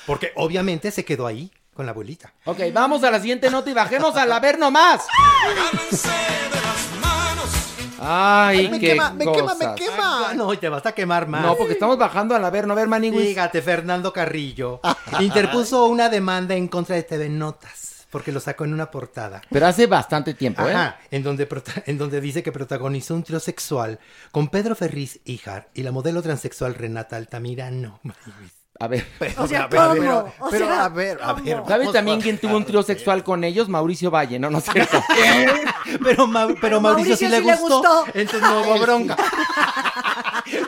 Porque 0.06 0.32
obviamente 0.36 0.90
se 0.90 1.04
quedó 1.04 1.26
ahí 1.26 1.52
con 1.74 1.84
la 1.84 1.92
abuelita. 1.92 2.32
Ok, 2.46 2.58
vamos 2.72 3.04
a 3.04 3.10
la 3.10 3.20
siguiente 3.20 3.50
nota 3.50 3.68
y 3.68 3.74
bajemos 3.74 4.16
al 4.16 4.32
Averno 4.32 4.70
más. 4.70 5.06
Ay, 8.00 8.66
me 8.70 8.80
qué 8.80 8.92
quema, 8.92 9.12
me 9.12 9.30
quema, 9.30 9.54
me 9.56 9.74
quema. 9.74 10.32
No, 10.36 10.54
y 10.54 10.56
te 10.56 10.70
vas 10.70 10.86
a 10.86 10.92
quemar 10.92 11.28
más. 11.28 11.42
No, 11.42 11.54
porque 11.54 11.74
estamos 11.74 11.98
bajando 11.98 12.34
al 12.34 12.42
Averno. 12.46 12.72
A 12.72 12.76
ver, 12.76 12.88
Maniwis. 12.88 13.28
Fíjate, 13.28 13.60
Fernando 13.60 14.10
Carrillo 14.10 14.80
interpuso 15.20 15.84
una 15.84 16.08
demanda 16.08 16.54
en 16.54 16.66
contra 16.66 16.96
de 16.96 17.02
TV 17.02 17.28
Notas 17.28 17.89
porque 18.10 18.32
lo 18.32 18.40
sacó 18.40 18.64
en 18.64 18.74
una 18.74 18.90
portada. 18.90 19.40
Pero 19.50 19.66
hace 19.66 19.86
bastante 19.86 20.34
tiempo, 20.34 20.62
¿eh? 20.66 20.74
Ajá, 20.74 20.98
en 21.10 21.22
donde, 21.22 21.46
prota- 21.48 21.82
en 21.86 21.96
donde 21.98 22.20
dice 22.20 22.42
que 22.42 22.52
protagonizó 22.52 23.14
un 23.14 23.22
trío 23.22 23.40
sexual 23.40 23.98
con 24.32 24.48
Pedro 24.48 24.74
Ferriz 24.74 25.20
Híjar 25.24 25.68
y 25.74 25.82
la 25.82 25.92
modelo 25.92 26.20
transexual 26.22 26.74
Renata 26.74 27.16
Altamirano. 27.16 28.00
A 28.82 28.86
ver. 28.88 29.06
O 29.36 29.46
sea, 29.46 29.64
a 29.64 29.66
ver, 29.68 29.78
a 29.78 29.88
¿cómo? 29.88 30.00
ver, 30.00 30.10
O 30.40 30.48
pero 30.50 30.66
sea, 30.66 30.84
a 30.84 30.88
ver, 30.88 31.18
a 31.22 31.32
ver. 31.34 31.62
¿Sabes 31.68 31.92
también 31.92 32.20
quién 32.22 32.38
tuvo 32.38 32.56
un 32.56 32.64
trío 32.64 32.82
sexual 32.82 33.22
con 33.22 33.44
ellos? 33.44 33.68
Mauricio 33.68 34.10
Valle, 34.10 34.38
¿no? 34.38 34.48
No 34.48 34.56
es 34.58 34.64
cierto. 34.64 35.02
Pero, 36.02 36.26
Mau- 36.26 36.56
pero 36.60 36.80
Mauricio, 36.80 37.16
sí, 37.16 37.26
le, 37.28 37.40
gustó, 37.40 38.04
entonces 38.14 38.40
no 38.42 38.62
hubo 38.62 38.78
bronca. 38.78 39.16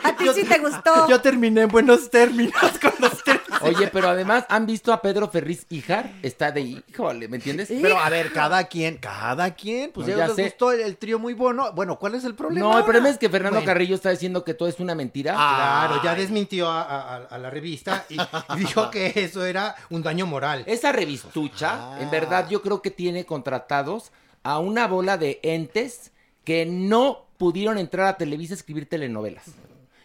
A 0.03 0.15
ti 0.17 0.25
sí 0.35 0.43
te 0.43 0.59
gustó. 0.59 1.07
Yo 1.09 1.21
terminé 1.21 1.61
en 1.61 1.69
buenos 1.69 2.09
términos 2.09 2.53
con 2.81 2.93
los 2.99 3.23
tres. 3.23 3.39
Oye, 3.63 3.87
pero 3.87 4.09
además, 4.09 4.45
¿han 4.49 4.65
visto 4.65 4.91
a 4.93 5.01
Pedro 5.01 5.29
Ferriz 5.29 5.65
Hijar? 5.69 6.11
Está 6.21 6.51
de 6.51 6.61
híjole, 6.61 7.27
¿me 7.27 7.37
entiendes? 7.37 7.69
Pero 7.81 7.97
a 7.97 8.09
ver, 8.09 8.31
cada 8.31 8.63
quien, 8.65 8.97
cada 8.97 9.53
quien, 9.55 9.91
pues 9.91 10.07
No, 10.07 10.17
ya 10.17 10.27
les 10.27 10.35
sé. 10.35 10.43
gustó 10.43 10.71
el, 10.71 10.81
el 10.81 10.97
trío 10.97 11.19
muy 11.19 11.33
bueno. 11.33 11.71
Bueno, 11.73 11.97
¿cuál 11.99 12.15
es 12.15 12.23
el 12.23 12.35
problema? 12.35 12.67
No, 12.67 12.77
el 12.77 12.83
problema 12.83 13.09
es 13.09 13.17
que 13.17 13.29
Fernando 13.29 13.57
Bueno. 13.59 13.65
Carrillo 13.65 13.95
está 13.95 14.09
diciendo 14.09 14.43
que 14.43 14.53
todo 14.53 14.67
es 14.69 14.79
una 14.79 14.95
mentira. 14.95 15.33
Claro, 15.33 16.01
ya 16.03 16.15
desmintió 16.15 16.69
a, 16.69 16.81
a- 16.81 17.15
a 17.25 17.37
la 17.37 17.49
revista 17.49 18.05
y, 18.09 18.19
y 18.19 18.59
dijo 18.59 18.89
que 18.91 19.13
eso 19.15 19.45
era 19.45 19.75
un 19.89 20.03
daño 20.03 20.25
moral. 20.25 20.63
Esa 20.67 20.91
revistucha, 20.91 21.97
en 21.99 22.09
verdad, 22.11 22.47
yo 22.49 22.61
creo 22.61 22.81
que 22.81 22.91
tiene 22.91 23.25
contratados 23.25 24.11
a 24.43 24.59
una 24.59 24.87
bola 24.87 25.17
de 25.17 25.39
entes 25.43 26.11
que 26.43 26.65
no 26.65 27.25
pudieron 27.37 27.77
entrar 27.77 28.07
a 28.07 28.17
Televisa 28.17 28.53
a 28.53 28.57
escribir 28.57 28.87
telenovelas. 28.87 29.45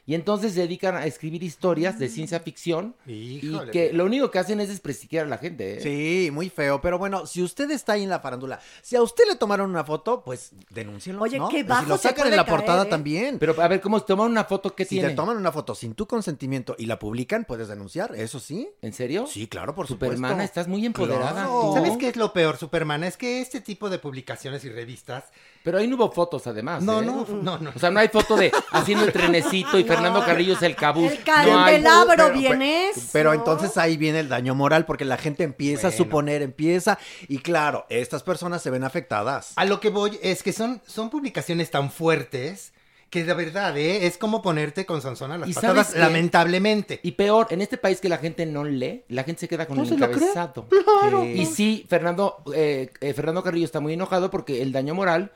Y 0.08 0.14
entonces 0.14 0.54
se 0.54 0.60
dedican 0.60 0.96
a 0.96 1.04
escribir 1.04 1.42
historias 1.42 1.98
de 1.98 2.08
ciencia 2.08 2.40
ficción 2.40 2.94
Híjole, 3.06 3.68
y 3.68 3.70
que 3.70 3.92
lo 3.92 4.06
único 4.06 4.30
que 4.30 4.38
hacen 4.38 4.58
es 4.58 4.70
desprestigiar 4.70 5.26
a 5.26 5.28
la 5.28 5.36
gente. 5.36 5.76
¿eh? 5.76 5.80
Sí, 5.82 6.30
muy 6.30 6.48
feo. 6.48 6.80
Pero 6.80 6.96
bueno, 6.96 7.26
si 7.26 7.42
usted 7.42 7.70
está 7.70 7.92
ahí 7.92 8.04
en 8.04 8.08
la 8.08 8.18
farándula, 8.18 8.58
si 8.80 8.96
a 8.96 9.02
usted 9.02 9.24
le 9.28 9.36
tomaron 9.36 9.68
una 9.68 9.84
foto, 9.84 10.24
pues 10.24 10.52
denúncienlo. 10.70 11.20
Oye, 11.20 11.38
¿no? 11.38 11.50
qué 11.50 11.62
bajo 11.62 11.82
si 11.82 11.88
lo 11.90 11.98
sacan 11.98 12.28
en 12.28 12.36
la 12.36 12.46
caer, 12.46 12.56
portada 12.56 12.84
¿eh? 12.84 12.88
también. 12.88 13.38
Pero 13.38 13.60
a 13.60 13.68
ver, 13.68 13.82
¿cómo 13.82 13.98
se 13.98 14.06
toman 14.06 14.30
una 14.30 14.44
foto? 14.44 14.74
¿Qué 14.74 14.86
si 14.86 14.94
tiene? 14.94 15.10
te 15.10 15.14
toman 15.14 15.36
una 15.36 15.52
foto 15.52 15.74
sin 15.74 15.92
tu 15.92 16.06
consentimiento 16.06 16.74
y 16.78 16.86
la 16.86 16.98
publican, 16.98 17.44
puedes 17.44 17.68
denunciar, 17.68 18.14
eso 18.16 18.40
sí. 18.40 18.66
¿En 18.80 18.94
serio? 18.94 19.26
Sí, 19.26 19.46
claro, 19.46 19.74
por 19.74 19.88
Supermana, 19.88 20.28
supuesto. 20.28 20.44
estás 20.44 20.68
muy 20.68 20.86
empoderada. 20.86 21.32
Claro. 21.32 21.72
¿Sabes 21.74 21.98
qué 21.98 22.08
es 22.08 22.16
lo 22.16 22.32
peor, 22.32 22.56
Superman? 22.56 23.04
Es 23.04 23.18
que 23.18 23.42
este 23.42 23.60
tipo 23.60 23.90
de 23.90 23.98
publicaciones 23.98 24.64
y 24.64 24.70
revistas. 24.70 25.24
Pero 25.64 25.78
ahí 25.78 25.86
no 25.86 25.96
hubo 25.96 26.10
fotos, 26.10 26.46
además. 26.46 26.82
No, 26.82 27.02
¿eh? 27.02 27.04
no, 27.04 27.26
no, 27.42 27.58
no. 27.58 27.72
O 27.74 27.78
sea, 27.78 27.90
no 27.90 28.00
hay 28.00 28.08
foto 28.08 28.36
de 28.36 28.50
haciendo 28.72 29.04
el 29.04 29.12
trenecito 29.12 29.78
y 29.78 29.84
Fernando 29.84 30.24
Carrillo 30.24 30.54
es 30.54 30.62
el 30.62 30.74
cabuz. 30.76 31.12
El 31.12 31.22
candelabro 31.22 32.14
Pero- 32.16 32.32
bien 32.38 32.58
pero- 32.58 32.64
es. 32.64 33.10
Pero 33.12 33.32
entonces 33.34 33.76
ahí 33.76 33.96
viene 33.96 34.20
el 34.20 34.28
daño 34.28 34.54
moral 34.54 34.86
porque 34.86 35.04
la 35.04 35.16
gente 35.18 35.42
empieza 35.44 35.88
a 35.88 35.92
suponer, 35.92 36.42
empieza 36.42 36.98
y 37.28 37.38
claro, 37.38 37.84
estas 37.88 38.22
personas 38.22 38.62
se 38.62 38.70
ven 38.70 38.84
afectadas. 38.84 39.52
A 39.56 39.64
lo 39.64 39.80
que 39.80 39.90
voy 39.90 40.18
es 40.22 40.42
que 40.42 40.52
son, 40.52 40.80
son 40.86 41.10
publicaciones 41.10 41.70
tan 41.70 41.90
fuertes 41.90 42.72
que 43.10 43.24
de 43.24 43.32
verdad, 43.32 43.74
¿eh? 43.78 44.06
Es 44.06 44.18
como 44.18 44.42
ponerte 44.42 44.84
con 44.84 45.00
Sansón 45.00 45.32
a 45.32 45.38
las 45.38 45.48
¿Y 45.48 45.54
patadas, 45.54 45.94
lamentablemente. 45.96 47.00
Y 47.02 47.12
peor, 47.12 47.46
en 47.50 47.62
este 47.62 47.78
país 47.78 48.00
que 48.02 48.08
la 48.10 48.18
gente 48.18 48.44
no 48.44 48.64
lee, 48.64 49.02
la 49.08 49.24
gente 49.24 49.40
se 49.40 49.48
queda 49.48 49.64
con 49.66 49.78
¿No 49.78 49.82
el 49.84 49.88
se 49.88 49.96
lo 49.96 50.06
cree? 50.10 50.16
encabezado. 50.28 50.66
Claro. 51.00 51.24
Y 51.24 51.46
sí, 51.46 51.86
Fernando, 51.88 52.42
eh, 52.54 52.90
eh, 53.00 53.14
Fernando 53.14 53.42
Carrillo 53.42 53.64
está 53.64 53.80
muy 53.80 53.94
enojado 53.94 54.30
porque 54.30 54.60
el 54.60 54.72
daño 54.72 54.94
moral, 54.94 55.32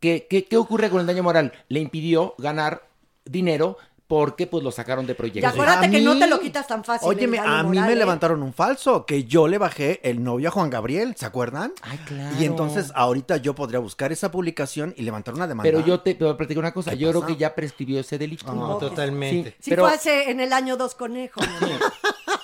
¿qué, 0.00 0.26
qué, 0.28 0.44
qué 0.44 0.56
ocurre 0.56 0.90
con 0.90 1.00
el 1.00 1.06
daño 1.06 1.22
moral? 1.22 1.52
Le 1.68 1.80
impidió 1.80 2.34
ganar 2.38 2.86
dinero 3.24 3.76
porque 4.08 4.46
pues 4.46 4.62
lo 4.62 4.70
sacaron 4.70 5.04
de 5.04 5.14
Y 5.14 5.16
proyectos. 5.16 5.52
acuérdate 5.52 5.90
que 5.90 6.00
no 6.00 6.14
mí- 6.14 6.20
te 6.20 6.28
lo 6.28 6.38
quitas 6.38 6.64
tan 6.68 6.84
fácil. 6.84 7.08
Daño 7.08 7.42
a 7.42 7.62
mí 7.64 7.68
moral, 7.70 7.86
me 7.88 7.92
¿eh? 7.92 7.96
levantaron 7.96 8.40
un 8.40 8.52
falso, 8.52 9.04
que 9.04 9.24
yo 9.24 9.48
le 9.48 9.58
bajé 9.58 9.98
el 10.08 10.22
novio 10.22 10.46
a 10.48 10.52
Juan 10.52 10.70
Gabriel, 10.70 11.16
¿se 11.16 11.26
acuerdan? 11.26 11.72
Ay, 11.82 11.98
claro. 12.06 12.36
Y 12.40 12.44
entonces 12.44 12.92
ahorita 12.94 13.38
yo 13.38 13.56
podría 13.56 13.80
buscar 13.80 14.12
esa 14.12 14.30
publicación 14.30 14.94
y 14.96 15.02
levantar 15.02 15.34
una 15.34 15.48
demanda. 15.48 15.68
Pero 15.68 15.84
yo 15.84 15.98
te, 16.02 16.14
te 16.14 16.22
voy 16.22 16.34
a 16.34 16.36
platicar 16.36 16.60
una 16.62 16.72
cosa, 16.72 16.92
¿Qué 16.92 16.98
yo 16.98 17.08
creo 17.10 17.26
que 17.26 17.34
ya 17.34 17.52
prescribió 17.52 17.98
ese 17.98 18.16
delito. 18.16 18.54
No, 18.54 18.76
totalmente. 18.78 19.56
Sí, 19.58 19.70
pero 19.70 19.82
fue 19.86 19.94
hace 19.94 20.30
en 20.30 20.38
el 20.38 20.52
año 20.52 20.76
dos 20.76 20.94
conejos. 20.94 21.44
amor. 21.60 21.70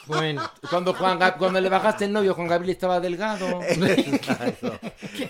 Bueno. 0.06 0.50
cuando, 0.68 0.94
Juan 0.94 1.18
Gab- 1.18 1.36
cuando 1.38 1.60
le 1.60 1.68
bajaste 1.68 2.06
el 2.06 2.12
novio, 2.12 2.34
Juan 2.34 2.48
Gabriel 2.48 2.72
estaba 2.74 3.00
delgado. 3.00 3.60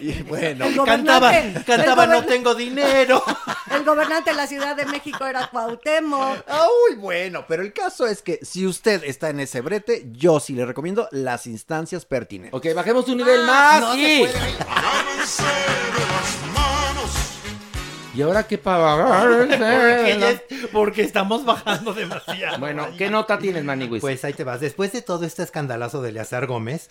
Y 0.00 0.22
bueno, 0.22 0.66
El 0.66 0.76
Cantaba, 0.84 1.32
cantaba 1.66 2.04
el 2.04 2.10
No 2.10 2.24
tengo 2.24 2.54
dinero. 2.54 3.22
El 3.70 3.84
gobernante 3.84 4.30
de 4.30 4.36
la 4.36 4.46
Ciudad 4.46 4.76
de 4.76 4.84
México 4.86 5.24
era 5.26 5.48
Cuauhtémoc. 5.48 6.44
Uy, 6.88 6.96
bueno, 6.96 7.44
pero 7.48 7.62
el 7.62 7.72
caso 7.72 8.06
es 8.06 8.20
que 8.22 8.38
si 8.42 8.66
usted 8.66 9.02
está 9.04 9.30
en 9.30 9.40
ese 9.40 9.60
brete, 9.60 10.06
yo 10.12 10.40
sí 10.40 10.52
le 10.52 10.66
recomiendo 10.66 11.08
las 11.10 11.46
instancias 11.46 12.04
pertinentes. 12.04 12.54
Ok, 12.54 12.66
bajemos 12.74 13.08
un 13.08 13.16
nivel 13.18 13.44
más 13.44 13.80
no 13.80 13.92
se 13.94 13.98
y... 14.00 14.18
puede. 14.20 14.32
¿Y 18.14 18.22
ahora 18.22 18.46
qué 18.46 18.58
para 18.58 19.24
porque 20.72 21.02
estamos 21.02 21.44
bajando 21.44 21.94
demasiado. 21.94 22.58
Bueno, 22.58 22.88
¿qué 22.98 23.08
nota 23.10 23.38
tienes, 23.38 23.64
Maniwis? 23.64 24.00
Pues 24.00 24.24
ahí 24.24 24.32
te 24.34 24.44
vas. 24.44 24.60
Después 24.60 24.92
de 24.92 25.02
todo 25.02 25.24
este 25.24 25.42
escandalazo 25.42 26.02
de 26.02 26.10
Eleazar 26.10 26.46
Gómez, 26.46 26.90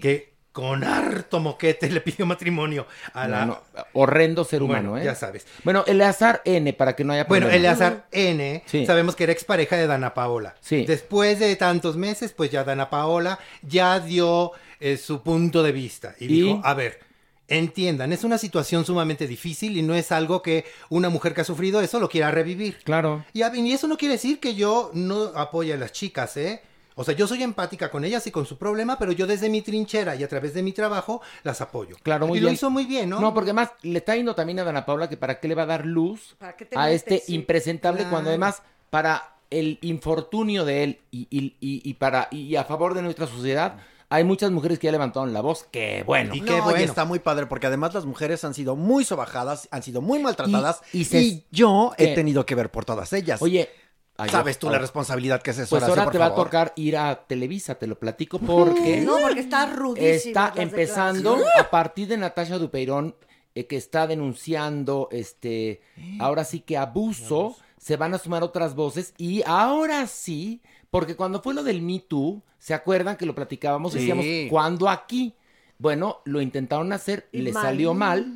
que 0.00 0.36
con 0.52 0.82
harto 0.82 1.38
moquete 1.40 1.88
le 1.88 2.00
pidió 2.00 2.26
matrimonio 2.26 2.86
a 3.12 3.28
la... 3.28 3.46
No, 3.46 3.60
no, 3.76 3.84
horrendo 3.92 4.44
ser 4.44 4.62
humano, 4.62 4.90
Bueno, 4.90 5.02
¿eh? 5.02 5.06
ya 5.06 5.14
sabes. 5.14 5.46
Bueno, 5.62 5.84
Eleazar 5.86 6.42
N, 6.44 6.72
para 6.72 6.96
que 6.96 7.04
no 7.04 7.12
haya 7.12 7.24
Bueno, 7.24 7.46
problema. 7.46 7.56
Eleazar 7.68 8.06
N, 8.10 8.62
Sí. 8.66 8.84
sabemos 8.84 9.14
que 9.14 9.24
era 9.24 9.32
expareja 9.32 9.76
de 9.76 9.86
Dana 9.86 10.14
Paola. 10.14 10.56
Sí. 10.60 10.84
Después 10.84 11.38
de 11.38 11.54
tantos 11.56 11.96
meses, 11.96 12.32
pues 12.32 12.50
ya 12.50 12.64
Dana 12.64 12.90
Paola 12.90 13.38
ya 13.62 14.00
dio 14.00 14.52
eh, 14.80 14.96
su 14.96 15.22
punto 15.22 15.62
de 15.62 15.72
vista 15.72 16.14
y, 16.18 16.24
¿Y? 16.24 16.28
dijo, 16.28 16.60
a 16.64 16.74
ver, 16.74 17.00
entiendan, 17.48 18.12
es 18.12 18.24
una 18.24 18.38
situación 18.38 18.84
sumamente 18.84 19.26
difícil 19.26 19.76
y 19.76 19.82
no 19.82 19.94
es 19.94 20.12
algo 20.12 20.42
que 20.42 20.64
una 20.90 21.08
mujer 21.08 21.34
que 21.34 21.40
ha 21.40 21.44
sufrido 21.44 21.80
eso 21.80 21.98
lo 21.98 22.08
quiera 22.08 22.30
revivir. 22.30 22.78
Claro. 22.84 23.24
Y, 23.32 23.42
a- 23.42 23.54
y 23.56 23.72
eso 23.72 23.88
no 23.88 23.96
quiere 23.96 24.14
decir 24.14 24.38
que 24.38 24.54
yo 24.54 24.90
no 24.94 25.24
apoye 25.34 25.72
a 25.72 25.76
las 25.76 25.92
chicas, 25.92 26.36
¿eh? 26.36 26.60
O 26.94 27.04
sea, 27.04 27.14
yo 27.14 27.28
soy 27.28 27.44
empática 27.44 27.90
con 27.92 28.04
ellas 28.04 28.26
y 28.26 28.32
con 28.32 28.44
su 28.44 28.58
problema, 28.58 28.98
pero 28.98 29.12
yo 29.12 29.26
desde 29.28 29.48
mi 29.48 29.62
trinchera 29.62 30.16
y 30.16 30.24
a 30.24 30.28
través 30.28 30.52
de 30.52 30.62
mi 30.64 30.72
trabajo 30.72 31.22
las 31.44 31.60
apoyo. 31.60 31.96
Claro, 32.02 32.26
muy 32.26 32.38
y 32.38 32.40
bien. 32.40 32.50
lo 32.50 32.54
hizo 32.54 32.70
muy 32.70 32.86
bien, 32.86 33.08
¿no? 33.08 33.20
No, 33.20 33.32
porque 33.32 33.50
además 33.50 33.70
le 33.82 33.98
está 33.98 34.16
yendo 34.16 34.34
también 34.34 34.58
a 34.58 34.64
Dana 34.64 34.84
Paula 34.84 35.08
que 35.08 35.16
para 35.16 35.38
qué 35.38 35.46
le 35.46 35.54
va 35.54 35.62
a 35.62 35.66
dar 35.66 35.86
luz 35.86 36.34
¿Para 36.38 36.56
qué 36.56 36.64
te 36.64 36.76
a 36.76 36.86
metes? 36.86 36.96
este 37.02 37.18
Sí. 37.24 37.34
impresentable 37.36 37.98
Claro. 38.00 38.10
cuando 38.10 38.30
además 38.30 38.62
para 38.90 39.36
el 39.50 39.78
infortunio 39.82 40.64
de 40.64 40.82
él 40.84 40.98
y, 41.12 41.28
y- 41.30 41.54
y- 41.60 41.88
y 41.88 41.94
para 41.94 42.26
y 42.32 42.56
a 42.56 42.64
favor 42.64 42.94
de 42.94 43.02
nuestra 43.02 43.26
sociedad 43.28 43.76
hay 44.10 44.24
muchas 44.24 44.50
mujeres 44.50 44.78
que 44.78 44.86
ya 44.86 44.92
levantaron 44.92 45.32
la 45.32 45.40
voz. 45.40 45.66
Qué 45.70 46.02
bueno. 46.06 46.34
Y 46.34 46.40
No, 46.40 46.46
qué 46.46 46.56
y 46.58 46.60
bueno. 46.60 46.78
está 46.78 47.04
muy 47.04 47.18
padre 47.18 47.46
porque 47.46 47.66
además 47.66 47.92
las 47.94 48.04
mujeres 48.06 48.42
han 48.44 48.54
sido 48.54 48.74
muy 48.76 49.04
sobajadas, 49.04 49.68
han 49.70 49.82
sido 49.82 50.00
muy 50.00 50.18
maltratadas 50.18 50.80
Y- 50.92 51.02
y, 51.16 51.44
yo 51.50 51.92
¿Qué? 51.96 52.12
he 52.12 52.14
tenido 52.14 52.46
que 52.46 52.54
ver 52.54 52.70
por 52.70 52.84
todas 52.84 53.12
ellas. 53.12 53.42
Oye, 53.42 53.68
ay, 54.16 54.30
¿sabes 54.30 54.58
tú 54.58 54.68
oh, 54.68 54.70
la 54.70 54.78
responsabilidad 54.78 55.42
que 55.42 55.50
es 55.50 55.58
eso? 55.58 55.70
Pues 55.76 55.82
ahora 55.82 56.04
por 56.04 56.12
te 56.12 56.18
va 56.18 56.26
a 56.26 56.34
tocar 56.34 56.72
ir 56.76 56.96
a 56.96 57.26
Televisa, 57.26 57.74
te 57.76 57.86
lo 57.86 57.98
platico 57.98 58.38
porque 58.38 59.00
No, 59.02 59.18
porque 59.20 59.40
está 59.40 59.66
rudísimo. 59.66 60.06
está 60.08 60.52
empezando 60.56 61.36
a 61.58 61.68
partir 61.70 62.08
de 62.08 62.16
Natasha 62.16 62.58
Dupeirón 62.58 63.14
eh, 63.54 63.66
que 63.66 63.76
está 63.76 64.06
denunciando 64.06 65.08
este 65.10 65.80
ahora 66.18 66.44
sí 66.44 66.60
que 66.60 66.76
abuso, 66.76 67.56
se 67.78 67.96
van 67.96 68.14
a 68.14 68.18
sumar 68.18 68.42
otras 68.42 68.74
voces 68.74 69.14
y 69.18 69.42
ahora 69.46 70.06
sí, 70.06 70.62
porque 70.90 71.16
cuando 71.16 71.40
fue 71.42 71.54
lo 71.54 71.62
del 71.62 71.82
Me 71.82 72.00
Too, 72.00 72.42
¿se 72.58 72.74
acuerdan 72.74 73.16
que 73.16 73.26
lo 73.26 73.34
platicábamos? 73.34 73.92
Sí. 73.92 73.98
Decíamos, 73.98 74.24
¿cuándo 74.50 74.88
aquí? 74.88 75.34
Bueno, 75.78 76.20
lo 76.24 76.40
intentaron 76.40 76.92
hacer, 76.92 77.28
Y 77.32 77.42
le 77.42 77.52
mal. 77.52 77.62
salió 77.62 77.94
mal, 77.94 78.26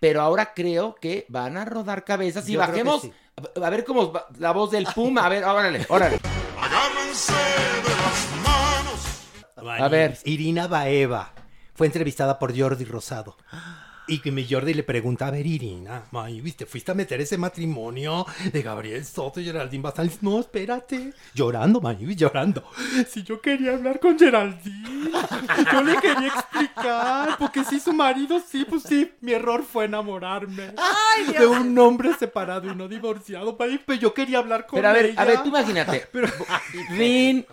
pero 0.00 0.20
ahora 0.20 0.52
creo 0.54 0.94
que 0.96 1.26
van 1.28 1.56
a 1.56 1.64
rodar 1.64 2.04
cabezas 2.04 2.48
y 2.48 2.52
Yo 2.52 2.60
bajemos 2.60 3.02
sí. 3.02 3.12
a 3.62 3.66
a 3.66 3.70
ver 3.70 3.84
cómo 3.84 4.12
va 4.12 4.26
la 4.38 4.52
voz 4.52 4.70
del 4.70 4.86
Puma, 4.94 5.24
a 5.24 5.28
ver, 5.28 5.44
órale, 5.44 5.86
órale. 5.88 6.18
A 9.56 9.88
ver. 9.88 10.18
Irina 10.24 10.66
Baeva 10.66 11.32
fue 11.74 11.86
entrevistada 11.86 12.38
por 12.38 12.58
Jordi 12.58 12.84
Rosado. 12.84 13.36
Y 14.10 14.20
que 14.20 14.32
mi 14.32 14.46
Jordi 14.48 14.72
le 14.72 14.82
pregunta, 14.84 15.26
a 15.26 15.30
ver, 15.30 15.46
Irina, 15.46 16.04
may, 16.12 16.40
¿viste? 16.40 16.64
¿Fuiste 16.64 16.92
a 16.92 16.94
meter 16.94 17.20
ese 17.20 17.36
matrimonio 17.36 18.24
de 18.52 18.62
Gabriel 18.62 19.04
Soto 19.04 19.38
y 19.38 19.44
Geraldine 19.44 19.82
Bazán? 19.82 20.10
No, 20.22 20.40
espérate. 20.40 21.12
Llorando, 21.34 21.80
may, 21.82 21.96
llorando. 22.16 22.64
Si 23.08 23.22
yo 23.22 23.40
quería 23.42 23.74
hablar 23.74 24.00
con 24.00 24.18
Geraldine, 24.18 25.10
yo 25.72 25.82
le 25.82 25.96
quería 25.96 26.28
explicar, 26.28 27.36
porque 27.38 27.64
si 27.64 27.78
su 27.80 27.92
marido, 27.92 28.40
sí, 28.50 28.64
pues 28.68 28.82
sí, 28.84 29.12
mi 29.20 29.32
error 29.32 29.62
fue 29.62 29.84
enamorarme 29.84 30.72
Ay, 30.78 31.24
Dios. 31.26 31.38
de 31.38 31.46
un 31.46 31.78
hombre 31.78 32.14
separado 32.18 32.70
y 32.72 32.74
no 32.74 32.88
divorciado, 32.88 33.56
may, 33.58 33.78
pero 33.84 34.00
yo 34.00 34.14
quería 34.14 34.38
hablar 34.38 34.66
con 34.66 34.78
Pero 34.78 34.88
a 34.88 34.92
ver, 34.94 35.06
ella. 35.06 35.20
a 35.20 35.24
ver, 35.26 35.42
tú 35.42 35.48
imagínate. 35.50 36.08
Rin 36.90 37.44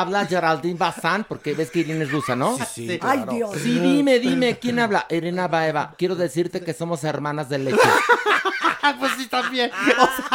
habla 0.00 0.26
Geraldine 0.26 0.78
Bazán, 0.78 1.24
porque 1.24 1.54
ves 1.54 1.70
que 1.70 1.80
Irina 1.80 2.04
es 2.04 2.10
rusa, 2.10 2.34
¿no? 2.34 2.56
Sí, 2.56 2.86
Sí. 2.86 2.90
Ay, 2.92 2.98
claro. 2.98 3.32
Dios. 3.32 3.50
Sí, 3.58 3.78
dime, 3.78 4.18
dime, 4.18 4.58
¿quién 4.58 4.78
habla? 4.78 5.06
Irina 5.10 5.48
Baeva. 5.48 5.94
Quiero 5.98 6.16
decirte 6.16 6.62
que 6.62 6.72
somos 6.74 7.04
hermanas 7.04 7.48
de 7.48 7.58
leche. 7.58 7.78
pues 8.98 9.12
sí, 9.16 9.26
también. 9.26 9.70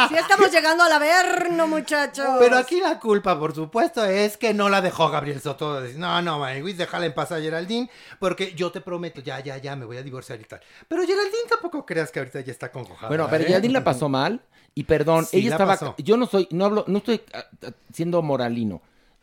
Sí 0.08 0.14
estamos 0.16 0.50
llegando 0.50 0.84
al 0.84 0.92
averno, 0.92 1.66
muchachos. 1.66 2.26
Pero 2.38 2.56
aquí 2.56 2.80
la 2.80 2.98
culpa, 2.98 3.38
por 3.38 3.54
supuesto, 3.54 4.04
es 4.04 4.36
que 4.36 4.54
no 4.54 4.68
la 4.68 4.80
dejó 4.80 5.10
Gabriel 5.10 5.40
Soto. 5.40 5.80
decir, 5.80 5.98
No, 5.98 6.22
no, 6.22 6.38
Maniguis, 6.38 6.78
déjala 6.78 7.06
en 7.06 7.14
paz 7.14 7.32
a 7.32 7.40
Geraldine, 7.40 7.90
porque 8.18 8.54
yo 8.54 8.70
te 8.72 8.80
prometo, 8.80 9.20
ya, 9.20 9.40
ya, 9.40 9.58
ya, 9.58 9.76
me 9.76 9.84
voy 9.84 9.96
a 9.96 10.02
divorciar 10.02 10.40
y 10.40 10.44
tal. 10.44 10.60
Pero 10.86 11.02
Geraldine 11.02 11.48
tampoco 11.48 11.84
creas 11.84 12.10
que 12.10 12.20
ahorita 12.20 12.40
ya 12.40 12.52
está 12.52 12.70
congojada. 12.70 13.08
Bueno, 13.08 13.26
pero 13.28 13.44
¿eh? 13.44 13.46
Geraldine 13.48 13.74
la 13.74 13.84
pasó 13.84 14.08
mal 14.08 14.40
y 14.74 14.84
perdón, 14.84 15.26
Sí, 15.26 15.38
ella 15.38 15.50
la 15.50 15.54
estaba, 15.56 15.72
pasó. 15.72 15.94
yo 15.98 16.16
no 16.16 16.26
soy, 16.26 16.48
no 16.50 16.64
hablo, 16.66 16.84
no 16.86 16.98
estoy 16.98 17.20
ah, 17.34 17.44
ah, 17.66 17.70
siendo 17.92 18.22
moralino. 18.22 18.80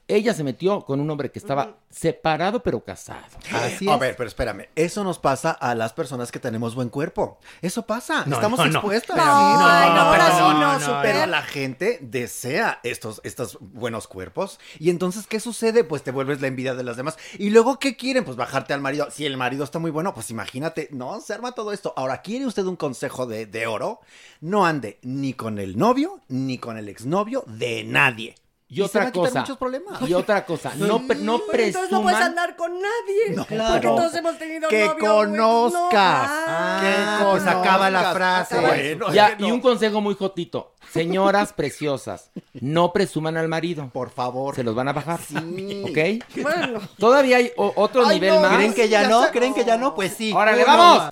Ella 0.08 0.36
se 0.36 0.43
metió 0.43 0.82
con 0.82 0.99
un 0.99 1.10
hombre 1.10 1.32
que 1.32 1.39
estaba 1.39 1.78
separado 1.89 2.62
pero 2.62 2.84
casado. 2.84 3.24
Así 3.51 3.89
A 3.89 3.97
ver, 3.97 4.16
pero 4.16 4.28
espérame, 4.28 4.68
eso 4.76 5.03
nos 5.03 5.18
pasa 5.18 5.51
a 5.51 5.74
las 5.74 5.93
personas 5.93 6.32
que 6.32 6.39
tenemos 6.39 6.76
buen 6.76 6.89
cuerpo. 6.89 7.39
Eso 7.64 7.88
pasa, 7.88 8.24
No, 8.28 8.36
estamos 8.36 8.60
no, 8.60 8.66
no. 8.66 8.72
expuestas. 8.80 9.18
No, 9.18 10.12
pero 10.12 10.30
no, 10.39 10.53
no, 10.53 10.80
no. 10.80 11.01
Pero 11.01 11.26
la 11.26 11.41
gente 11.41 11.97
desea 12.01 12.80
estos, 12.84 13.20
estos 13.24 13.58
buenos 13.60 14.08
cuerpos. 14.08 14.60
Y 14.78 14.91
entonces, 14.91 15.26
¿qué 15.26 15.39
sucede? 15.39 15.84
Pues 15.84 16.03
te 16.03 16.12
vuelves 16.12 16.39
la 16.39 16.47
envidia 16.47 16.76
de 16.76 16.84
las 16.84 16.97
demás. 16.97 17.18
Y 17.39 17.49
luego, 17.49 17.80
¿qué 17.80 17.95
quieren? 17.95 18.26
Pues 18.26 18.38
bajarte 18.38 18.74
al 18.74 18.82
marido. 18.82 19.10
Si 19.10 19.26
el 19.26 19.38
marido 19.38 19.64
está 19.64 19.80
muy 19.80 19.89
bueno, 19.89 20.14
pues 20.14 20.30
imagínate, 20.30 20.88
no, 20.91 21.20
se 21.20 21.34
arma 21.34 21.53
todo 21.53 21.74
esto. 21.74 21.93
Ahora, 21.97 22.22
¿quiere 22.22 22.45
usted 22.45 22.66
un 22.66 22.76
consejo 22.76 23.26
de, 23.26 23.47
de 23.47 23.66
oro? 23.66 24.01
No 24.39 24.68
ande 24.68 24.99
ni 25.01 25.34
con 25.34 25.58
el 25.58 25.78
novio, 25.78 26.20
ni 26.28 26.60
con 26.60 26.78
el 26.78 26.89
exnovio 26.89 27.43
de 27.47 27.84
nadie. 27.84 28.36
Y 28.68 28.82
otra 28.82 29.11
cosa. 29.11 29.41
muchos 29.41 29.57
problemas. 29.57 30.01
Y 30.09 30.13
otra 30.13 30.43
cosa, 30.43 30.74
no, 30.76 30.88
no 30.88 31.01
Pero 31.07 31.20
entonces 31.20 31.28
no 31.28 31.39
puedes 31.45 31.74
presuman. 31.88 32.16
andar 32.16 32.55
con 32.55 32.74
nadie. 32.74 33.30
No, 33.30 33.36
Porque 33.43 33.55
claro. 33.55 33.95
todos 33.95 34.16
hemos 34.16 34.38
tenido 34.39 34.70
Que 34.70 34.86
novio, 34.88 34.99
conozcas. 35.07 36.30
No, 36.30 36.36
ah, 36.47 37.28
pues 37.32 37.45
acaba 37.45 37.89
la 37.91 38.11
frase. 38.11 38.59
Bueno, 38.59 39.13
Ya, 39.13 39.36
y 39.38 39.51
un 39.51 39.61
consejo 39.61 40.01
muy 40.01 40.16
jotito. 40.16 40.74
Señoras 40.91 41.53
preciosas, 41.55 42.32
no 42.53 42.91
presuman 42.91 43.38
al 43.38 43.47
marido. 43.47 43.89
Por 43.93 44.09
favor. 44.09 44.55
Se 44.55 44.63
los 44.63 44.74
van 44.74 44.88
a 44.88 44.93
bajar. 44.93 45.20
¿Ok? 45.20 46.24
Bueno. 46.41 46.80
Todavía 46.97 47.38
hay 47.38 47.51
otro 47.55 48.07
Ay, 48.07 48.16
nivel 48.20 48.36
no, 48.36 48.41
más. 48.41 48.55
¿Creen 48.55 48.74
que 48.74 48.89
ya 48.89 49.03
Ya 49.03 49.09
no? 49.09 49.28
¿Creen 49.32 49.53
que 49.53 49.63
ya 49.63 49.78
no? 49.78 49.93
Pues 49.93 50.13
sí. 50.13 50.34
¡Órale, 50.34 50.63
vamos! 50.63 51.09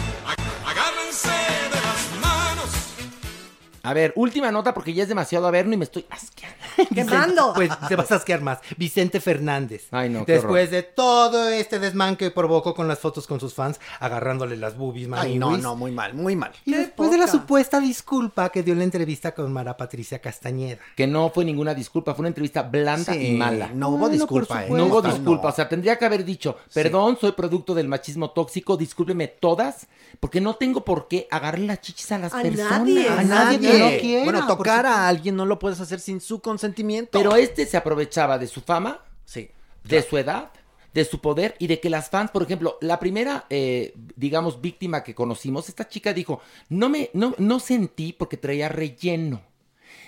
A 3.83 3.93
ver, 3.93 4.13
última 4.15 4.49
nota 4.51 4.73
porque 4.73 4.93
ya 4.93 5.03
es 5.03 5.09
demasiado 5.09 5.45
averno 5.45 5.73
y 5.73 5.77
me 5.77 5.83
estoy 5.83 6.05
asqueando. 6.09 6.55
Quemando. 6.95 7.53
Pues 7.53 7.69
te 7.89 7.95
vas 7.97 8.11
a 8.11 8.15
asquear 8.15 8.41
más. 8.41 8.59
Vicente 8.77 9.19
Fernández. 9.19 9.87
Ay, 9.91 10.09
no, 10.09 10.25
qué 10.25 10.33
Después 10.33 10.71
de 10.71 10.83
todo 10.83 11.49
este 11.49 11.79
desmán 11.79 12.15
que 12.15 12.31
provocó 12.31 12.73
con 12.73 12.87
las 12.87 12.99
fotos 12.99 13.27
con 13.27 13.39
sus 13.41 13.53
fans, 13.53 13.79
agarrándole 13.99 14.55
las 14.57 14.77
boobies, 14.77 15.09
Ay, 15.13 15.37
no, 15.37 15.57
no, 15.57 15.75
muy 15.75 15.91
mal, 15.91 16.13
muy 16.13 16.35
mal. 16.35 16.51
Y 16.65 16.71
Qué 16.71 16.77
después 16.77 17.11
de 17.11 17.17
la 17.17 17.25
poca. 17.25 17.37
supuesta 17.39 17.79
disculpa 17.79 18.49
que 18.49 18.63
dio 18.63 18.71
en 18.73 18.79
la 18.79 18.85
entrevista 18.85 19.33
con 19.33 19.51
Mara 19.51 19.75
Patricia 19.75 20.19
Castañeda. 20.19 20.79
Que 20.95 21.05
no 21.05 21.29
fue 21.29 21.43
ninguna 21.43 21.73
disculpa, 21.73 22.13
fue 22.13 22.21
una 22.23 22.29
entrevista 22.29 22.63
blanda 22.63 23.13
Sí, 23.13 23.27
y 23.27 23.37
mala. 23.37 23.69
No 23.73 23.89
hubo 23.89 23.97
Bueno, 23.97 24.13
disculpa, 24.13 24.65
¿eh? 24.65 24.69
No 24.69 24.85
hubo 24.85 25.01
disculpa, 25.01 25.49
o 25.49 25.51
sea, 25.51 25.67
tendría 25.67 25.97
que 25.97 26.05
haber 26.05 26.23
dicho, 26.23 26.57
perdón, 26.73 27.17
soy 27.19 27.33
producto 27.33 27.73
del 27.75 27.89
machismo 27.89 28.31
tóxico, 28.31 28.77
discúlpeme 28.77 29.27
todas, 29.27 29.87
porque 30.21 30.39
no 30.39 30.55
tengo 30.55 30.85
por 30.85 31.09
qué 31.09 31.27
agarrarle 31.29 31.67
las 31.67 31.81
chichis 31.81 32.11
a 32.13 32.17
las 32.17 32.33
A 32.33 32.41
personas. 32.41 32.79
nadie. 32.79 33.09
A 33.09 33.23
nadie 33.23 33.72
no 33.79 33.89
quiera, 33.99 34.23
Bueno, 34.23 34.47
tocar 34.47 34.85
a 34.85 35.07
alguien 35.07 35.35
no 35.35 35.45
lo 35.45 35.59
puedes 35.59 35.79
hacer 35.79 35.99
sin 35.99 36.21
su 36.21 36.39
consentimiento. 36.41 37.17
Pero 37.17 37.35
este 37.35 37.65
se 37.65 37.77
aprovechaba 37.77 38.37
de 38.37 38.47
su 38.47 38.61
fama, 38.61 39.01
Sí. 39.25 39.49
de 39.83 40.01
su 40.01 40.17
edad, 40.17 40.51
de 40.93 41.05
su 41.05 41.19
poder 41.19 41.55
y 41.59 41.67
de 41.67 41.79
que 41.79 41.89
las 41.89 42.09
fans, 42.09 42.29
por 42.31 42.43
ejemplo, 42.43 42.77
la 42.81 42.99
primera, 42.99 43.45
eh, 43.49 43.93
digamos, 44.15 44.61
víctima 44.61 45.03
que 45.03 45.15
conocimos, 45.15 45.67
esta 45.69 45.87
chica 45.87 46.13
dijo, 46.13 46.41
no 46.69 46.87
me, 46.89 47.09
no, 47.13 47.33
no 47.39 47.59
sentí 47.59 48.13
porque 48.13 48.37
traía 48.37 48.69
relleno. 48.69 49.41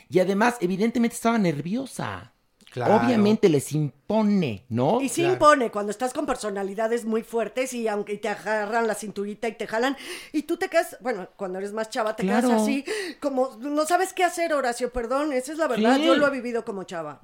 Y 0.09 0.19
además, 0.19 0.57
evidentemente 0.61 1.15
estaba 1.15 1.37
nerviosa. 1.39 2.31
Claro. 2.75 2.97
Obviamente 2.97 3.47
les 3.47 3.71
impone, 3.71 4.65
¿no? 4.67 4.99
Y 4.99 5.07
sí 5.07 5.21
Claro. 5.21 5.33
impone 5.35 5.71
cuando 5.71 5.91
estás 5.91 6.11
con 6.11 6.25
personalidades 6.25 7.05
muy 7.05 7.23
fuertes 7.23 7.73
y 7.73 7.87
aunque 7.87 8.17
te 8.17 8.27
agarran 8.27 8.85
la 8.85 8.95
cinturita 8.95 9.47
y 9.47 9.53
te 9.53 9.65
jalan 9.65 9.95
y 10.33 10.43
tú 10.43 10.57
te 10.57 10.67
quedas, 10.67 10.97
bueno, 10.99 11.29
cuando 11.37 11.57
eres 11.59 11.71
más 11.71 11.89
chava 11.89 12.17
te 12.17 12.23
Claro. 12.23 12.49
quedas 12.49 12.61
así, 12.63 12.83
como 13.21 13.55
no 13.61 13.85
sabes 13.85 14.11
qué 14.11 14.25
hacer, 14.25 14.53
Horacio, 14.53 14.91
perdón, 14.91 15.31
esa 15.31 15.53
es 15.53 15.57
la 15.57 15.67
verdad, 15.69 15.95
Sí. 15.95 16.03
yo 16.05 16.15
lo 16.15 16.27
he 16.27 16.31
vivido 16.31 16.65
como 16.65 16.83
chava. 16.83 17.21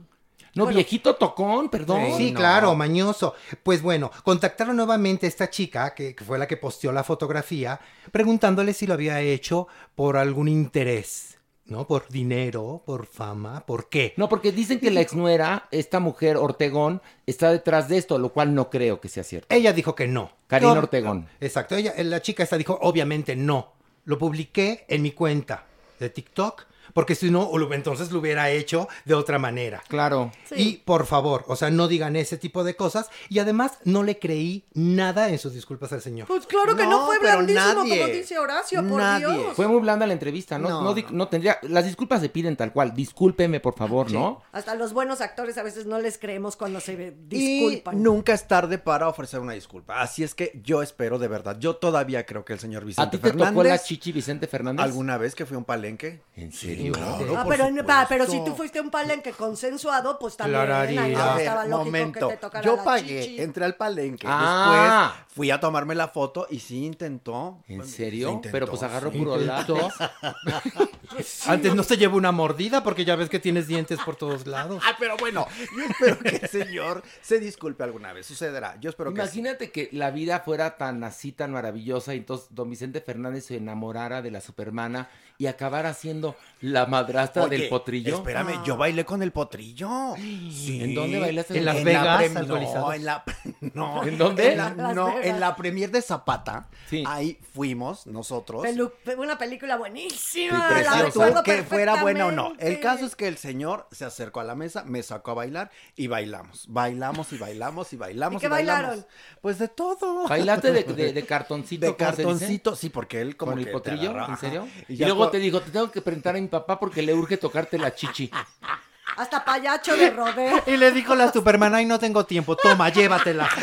No, 0.56 0.64
Bueno. 0.64 0.76
viejito 0.78 1.16
tocón, 1.16 1.70
perdón. 1.70 2.02
Sí, 2.18 2.32
no. 2.32 2.40
claro, 2.40 2.74
mañoso. 2.76 3.36
Pues 3.64 3.82
bueno, 3.82 4.10
contactaron 4.24 4.76
nuevamente 4.78 5.26
a 5.26 5.30
esta 5.30 5.50
chica, 5.50 5.94
que, 5.94 6.16
que 6.16 6.24
fue 6.24 6.38
la 6.40 6.48
que 6.48 6.56
posteó 6.58 6.92
la 6.94 7.04
fotografía, 7.04 7.80
preguntándole 8.12 8.74
si 8.74 8.88
lo 8.88 8.94
había 8.94 9.20
hecho 9.22 9.68
por 9.96 10.16
algún 10.18 10.48
interés, 10.50 11.31
¿no? 11.66 11.88
Por 11.88 12.10
dinero, 12.10 12.84
por 12.86 13.06
fama, 13.06 13.66
¿por 13.66 13.90
qué? 13.90 14.14
No, 14.18 14.30
porque 14.30 14.52
dicen 14.52 14.80
que 14.80 14.92
la 14.92 15.02
exnuera, 15.02 15.68
esta 15.72 16.00
mujer 16.00 16.38
Ortegón, 16.38 17.02
está 17.26 17.52
detrás 17.52 17.88
de 17.88 17.98
esto, 17.98 18.18
lo 18.18 18.34
cual 18.34 18.54
no 18.54 18.70
creo 18.70 19.00
que 19.00 19.10
sea 19.10 19.24
cierto. 19.24 19.54
Ella 19.54 19.74
dijo 19.74 19.96
que 19.96 20.08
no. 20.08 20.32
Karina 20.48 20.74
Ortegón. 20.74 21.28
Exacto, 21.40 21.76
ella, 21.76 21.94
la 21.98 22.22
chica 22.22 22.44
esta 22.44 22.58
dijo, 22.58 22.78
obviamente 22.82 23.36
no. 23.36 23.74
Lo 24.06 24.18
publiqué 24.18 24.86
en 24.88 25.02
mi 25.02 25.12
cuenta 25.12 25.66
de 26.00 26.10
TikTok, 26.10 26.66
porque 26.94 27.16
si 27.16 27.30
no, 27.32 27.50
entonces 27.74 28.12
lo 28.12 28.20
hubiera 28.20 28.50
hecho 28.50 28.88
de 29.06 29.14
otra 29.14 29.40
manera. 29.40 29.82
Claro. 29.88 30.32
Y 30.56 30.78
por 30.78 31.06
favor, 31.06 31.44
o 31.48 31.56
sea, 31.56 31.70
no 31.70 31.88
digan 31.88 32.16
ese 32.16 32.38
tipo 32.38 32.64
de 32.64 32.76
cosas. 32.76 33.10
Y 33.30 33.40
además, 33.40 33.74
no 33.86 34.04
le 34.04 34.20
creí 34.20 34.66
nada 34.74 35.30
en 35.30 35.40
sus 35.40 35.54
disculpas 35.54 35.94
al 35.94 36.02
señor. 36.02 36.28
Pues 36.28 36.46
claro 36.46 36.76
que 36.76 36.84
no, 36.84 37.02
No, 37.02 37.06
fue 37.06 37.20
blandísimo 37.20 37.66
nadie. 37.84 38.00
como 38.02 38.14
dice 38.14 38.38
Horacio, 38.38 38.88
por 38.88 39.00
Nadie. 39.00 39.28
Dios. 39.28 39.56
Fue 39.56 39.68
muy 39.68 39.80
blanda 39.82 40.06
la 40.08 40.14
entrevista, 40.14 40.58
¿no? 40.58 40.70
No, 40.70 40.82
No, 40.82 40.94
di- 40.94 41.04
no. 41.04 41.10
no 41.12 41.28
tendría. 41.28 41.58
Las 41.64 41.86
disculpas 41.86 42.22
se 42.22 42.30
piden 42.30 42.56
tal 42.58 42.74
cual. 42.74 42.94
Discúlpeme, 42.94 43.60
por 43.60 43.76
favor, 43.76 44.12
¿no? 44.12 44.42
Hasta 44.52 44.76
los 44.76 44.94
buenos 44.94 45.22
actores 45.22 45.58
a 45.58 45.64
veces 45.64 45.86
no 45.86 46.00
les 46.00 46.18
creemos 46.18 46.56
cuando 46.56 46.80
se 46.80 46.94
Y 46.94 47.12
disculpan. 47.28 48.02
nunca 48.04 48.34
es 48.34 48.48
tarde 48.48 48.78
para 48.78 49.08
ofrecer 49.08 49.40
una 49.40 49.54
disculpa. 49.54 50.02
Así 50.02 50.24
es 50.24 50.36
que 50.36 50.60
yo 50.64 50.82
espero 50.82 51.20
de 51.20 51.28
verdad. 51.28 51.58
Yo 51.60 51.76
todavía 51.76 52.26
creo 52.26 52.44
que 52.46 52.54
el 52.54 52.60
señor 52.60 52.86
Vicente 52.86 53.08
¿A 53.08 53.12
ti 53.12 53.18
te 53.18 53.28
Fernández. 53.30 53.54
tocó 53.54 53.64
la 53.64 53.80
chichi 53.80 54.12
Vicente 54.12 54.48
Fernández? 54.48 54.84
¿Alguna 54.84 55.18
vez 55.18 55.36
que 55.36 55.46
fui 55.46 55.56
a 55.56 55.58
un 55.60 55.66
palenque? 55.66 56.22
¿En 56.36 56.52
serio? 56.52 56.81
Claro, 56.90 57.38
Ah, 57.38 57.46
pero, 57.48 57.86
pa, 57.86 58.06
pero 58.10 58.26
si 58.26 58.44
tú 58.44 58.56
fuiste 58.56 58.82
un 58.82 58.90
palenque 58.90 59.32
consensuado, 59.34 60.18
pues 60.18 60.36
también 60.38 60.62
Clararía. 60.64 61.04
ahí 61.04 61.14
no 61.14 61.22
A 61.22 61.34
ver, 61.36 61.42
estaba 61.42 61.66
lógico 61.66 61.86
momento. 61.86 62.28
que 62.30 62.34
te 62.36 62.42
tocara 62.42 62.66
Yo 62.66 62.76
la 62.78 62.84
pagué, 62.84 63.22
chichi. 63.24 63.42
entré 63.42 63.66
al 63.66 63.76
palenque. 63.76 64.26
Ah. 64.30 65.14
Después 65.16 65.36
fui 65.36 65.52
a 65.52 65.60
tomarme 65.60 65.96
la 65.96 66.08
foto 66.08 66.48
y 66.50 66.60
sí 66.60 66.86
intentó. 66.86 67.60
¿En 67.68 67.84
Se 67.86 67.98
serio? 67.98 68.30
intentó, 68.32 68.52
Pero 68.54 68.68
pues 68.68 68.82
agarró 68.84 69.12
sí. 69.12 69.18
puro 69.20 69.38
látex. 69.38 69.82
Antes 71.48 71.76
no 71.76 71.84
se 71.84 71.98
lleva 71.98 72.16
una 72.16 72.32
mordida 72.32 72.84
porque 72.84 73.04
ya 73.06 73.16
ves 73.16 73.30
que 73.30 73.40
tienes 73.40 73.68
dientes 73.68 74.00
por 74.06 74.16
todos 74.16 74.48
lados. 74.48 74.82
Ah, 74.86 74.96
pero 74.98 75.18
bueno, 75.18 75.46
yo 75.78 75.84
espero 75.84 76.20
que 76.20 76.30
el 76.38 76.50
señor 76.50 77.04
se 77.22 77.40
disculpe 77.40 77.84
alguna 77.84 78.14
vez. 78.14 78.26
Sucederá. 78.26 78.78
Yo 78.80 78.90
espero 78.90 79.14
que. 79.14 79.20
Imagínate 79.22 79.72
que 79.72 79.90
la 79.92 80.12
vida 80.12 80.40
fuera 80.40 80.78
tan 80.78 81.04
así, 81.04 81.32
tan 81.32 81.52
maravillosa, 81.52 82.14
y 82.16 82.20
entonces 82.20 82.48
don 82.52 82.70
Vicente 82.70 83.02
Fernández 83.02 83.46
se 83.46 83.58
enamorara 83.58 84.22
de 84.22 84.32
la 84.32 84.42
supermana 84.42 85.10
y 85.38 85.48
acabara 85.48 85.94
siendo 85.94 86.36
la 86.72 86.86
madrastra 86.86 87.44
Oye, 87.44 87.58
del 87.58 87.70
potrillo. 87.70 88.16
Espérame, 88.16 88.64
yo 88.66 88.78
bailé 88.78 89.06
con 89.06 89.22
el 89.22 89.32
potrillo. 89.32 89.90
Sí. 90.52 90.84
¿En 90.84 90.94
dónde 90.94 91.20
bailaste? 91.20 91.58
En 91.58 91.66
Las 91.66 91.78
la 91.78 91.84
Vegas, 91.84 92.36
alcoholizados. 92.36 92.82
No, 92.82 92.94
en 92.94 93.06
la, 93.06 93.24
no, 93.74 94.04
¿En 94.04 94.18
dónde? 94.18 94.52
En 94.52 94.58
la, 94.58 94.70
Las 94.74 94.96
no, 94.96 95.20
en 95.22 95.40
la 95.40 95.56
premier 95.56 95.92
de 95.92 96.02
Zapata. 96.02 96.68
Sí. 96.90 97.04
Ahí 97.08 97.40
fuimos 97.54 98.08
nosotros. 98.08 98.64
Pelu- 98.64 98.92
una 99.18 99.38
película 99.38 99.78
buenísima. 99.78 100.70
Sí, 100.70 100.84
la 101.14 101.44
que 101.44 101.64
fuera 101.64 102.02
buena 102.02 102.28
o 102.28 102.32
no. 102.32 102.54
El 102.60 102.80
caso 102.80 103.06
es 103.06 103.16
que 103.16 103.28
el 103.28 103.38
señor 103.38 103.88
se 103.92 104.06
acercó 104.06 104.40
a 104.40 104.44
la 104.44 104.56
mesa, 104.56 104.84
me 104.84 105.04
sacó 105.04 105.32
a 105.32 105.34
bailar 105.36 105.72
y 105.96 106.08
bailamos. 106.08 106.66
Bailamos 106.70 107.32
y 107.34 107.38
bailamos 107.38 107.94
y 107.94 107.98
bailamos. 107.98 108.42
¿Y 108.42 108.42
qué 108.42 108.48
bailamos. 108.48 108.82
bailaron? 108.90 109.08
Pues 109.42 109.60
de 109.60 109.68
todo. 109.68 110.28
¿Bailaste 110.28 110.72
de, 110.72 110.84
de- 110.84 111.14
de 111.14 111.26
cartoncito? 111.26 111.86
De 111.86 111.96
cartoncito, 111.96 112.76
sí, 112.76 112.90
porque 112.90 113.22
él 113.22 113.38
como 113.38 113.54
¿En 113.58 114.38
serio? 114.38 114.68
Y, 114.88 114.98
luego 114.98 115.30
te 115.30 115.40
dijo, 115.40 115.62
te 115.62 115.72
tengo 115.72 115.92
que 115.92 116.02
presentar 116.02 116.36
a 116.36 116.40
mi 116.42 116.48
papá 116.48 116.80
porque 116.80 117.02
le 117.02 117.14
urge 117.14 117.38
tocarte 117.38 117.78
la 117.78 117.94
chichi. 117.94 118.30
Hasta 119.18 119.44
payacho 119.44 119.96
de 119.96 120.10
rodeo. 120.12 120.64
Y 120.68 120.78
le 120.78 120.92
dijo 120.92 121.16
la 121.16 121.32
Superman, 121.32 121.76
ay, 121.76 121.86
no 121.86 122.00
tengo 122.00 122.26
tiempo, 122.26 122.56
toma, 122.56 122.90
llévatela. 122.90 123.50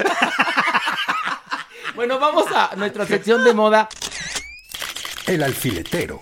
Bueno, 1.94 2.20
vamos 2.20 2.44
a 2.54 2.76
nuestra 2.76 3.04
sección 3.06 3.42
de 3.42 3.52
moda. 3.52 3.88
El 5.26 5.42
alfiletero. 5.42 6.20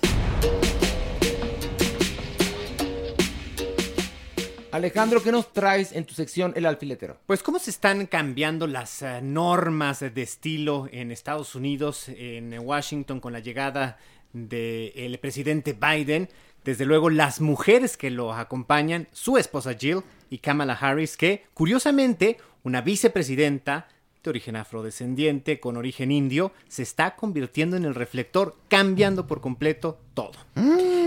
Alejandro, 4.77 5.23
¿qué 5.23 5.33
nos 5.33 5.53
traes 5.55 5.93
en 5.93 6.05
tu 6.05 6.13
sección 6.13 6.53
El 6.55 6.67
Alfiletero? 6.67 7.19
Pues 7.25 7.43
cómo 7.43 7.59
se 7.59 7.71
están 7.71 8.07
cambiando 8.07 8.67
las 8.67 9.01
eh, 9.01 9.21
normas 9.23 10.01
de 10.01 10.23
estilo 10.23 10.87
en 10.93 11.11
Estados 11.13 11.55
Unidos, 11.55 12.09
en 12.09 12.59
Washington, 12.59 13.21
con 13.21 13.33
la 13.33 13.41
llegada 13.41 13.97
del 14.33 15.19
presidente 15.19 15.73
Biden. 15.73 16.29
Desde 16.67 16.85
luego 16.85 17.11
las 17.11 17.41
mujeres 17.41 17.97
que 17.97 18.11
lo 18.11 18.35
acompañan, 18.35 19.07
su 19.13 19.39
esposa 19.39 19.75
Jill 19.75 20.03
y 20.31 20.39
Kamala 20.39 20.73
Harris, 20.75 21.17
que 21.17 21.45
curiosamente 21.55 22.39
una 22.65 22.81
vicepresidenta 22.81 23.87
de 24.25 24.31
origen 24.31 24.57
afrodescendiente, 24.57 25.61
con 25.61 25.77
origen 25.77 26.11
indio, 26.11 26.51
se 26.67 26.83
está 26.83 27.15
convirtiendo 27.15 27.77
en 27.77 27.85
el 27.85 27.95
reflector, 27.95 28.57
cambiando 28.67 29.29
por 29.29 29.41
completo 29.41 30.01
todo. 30.17 30.33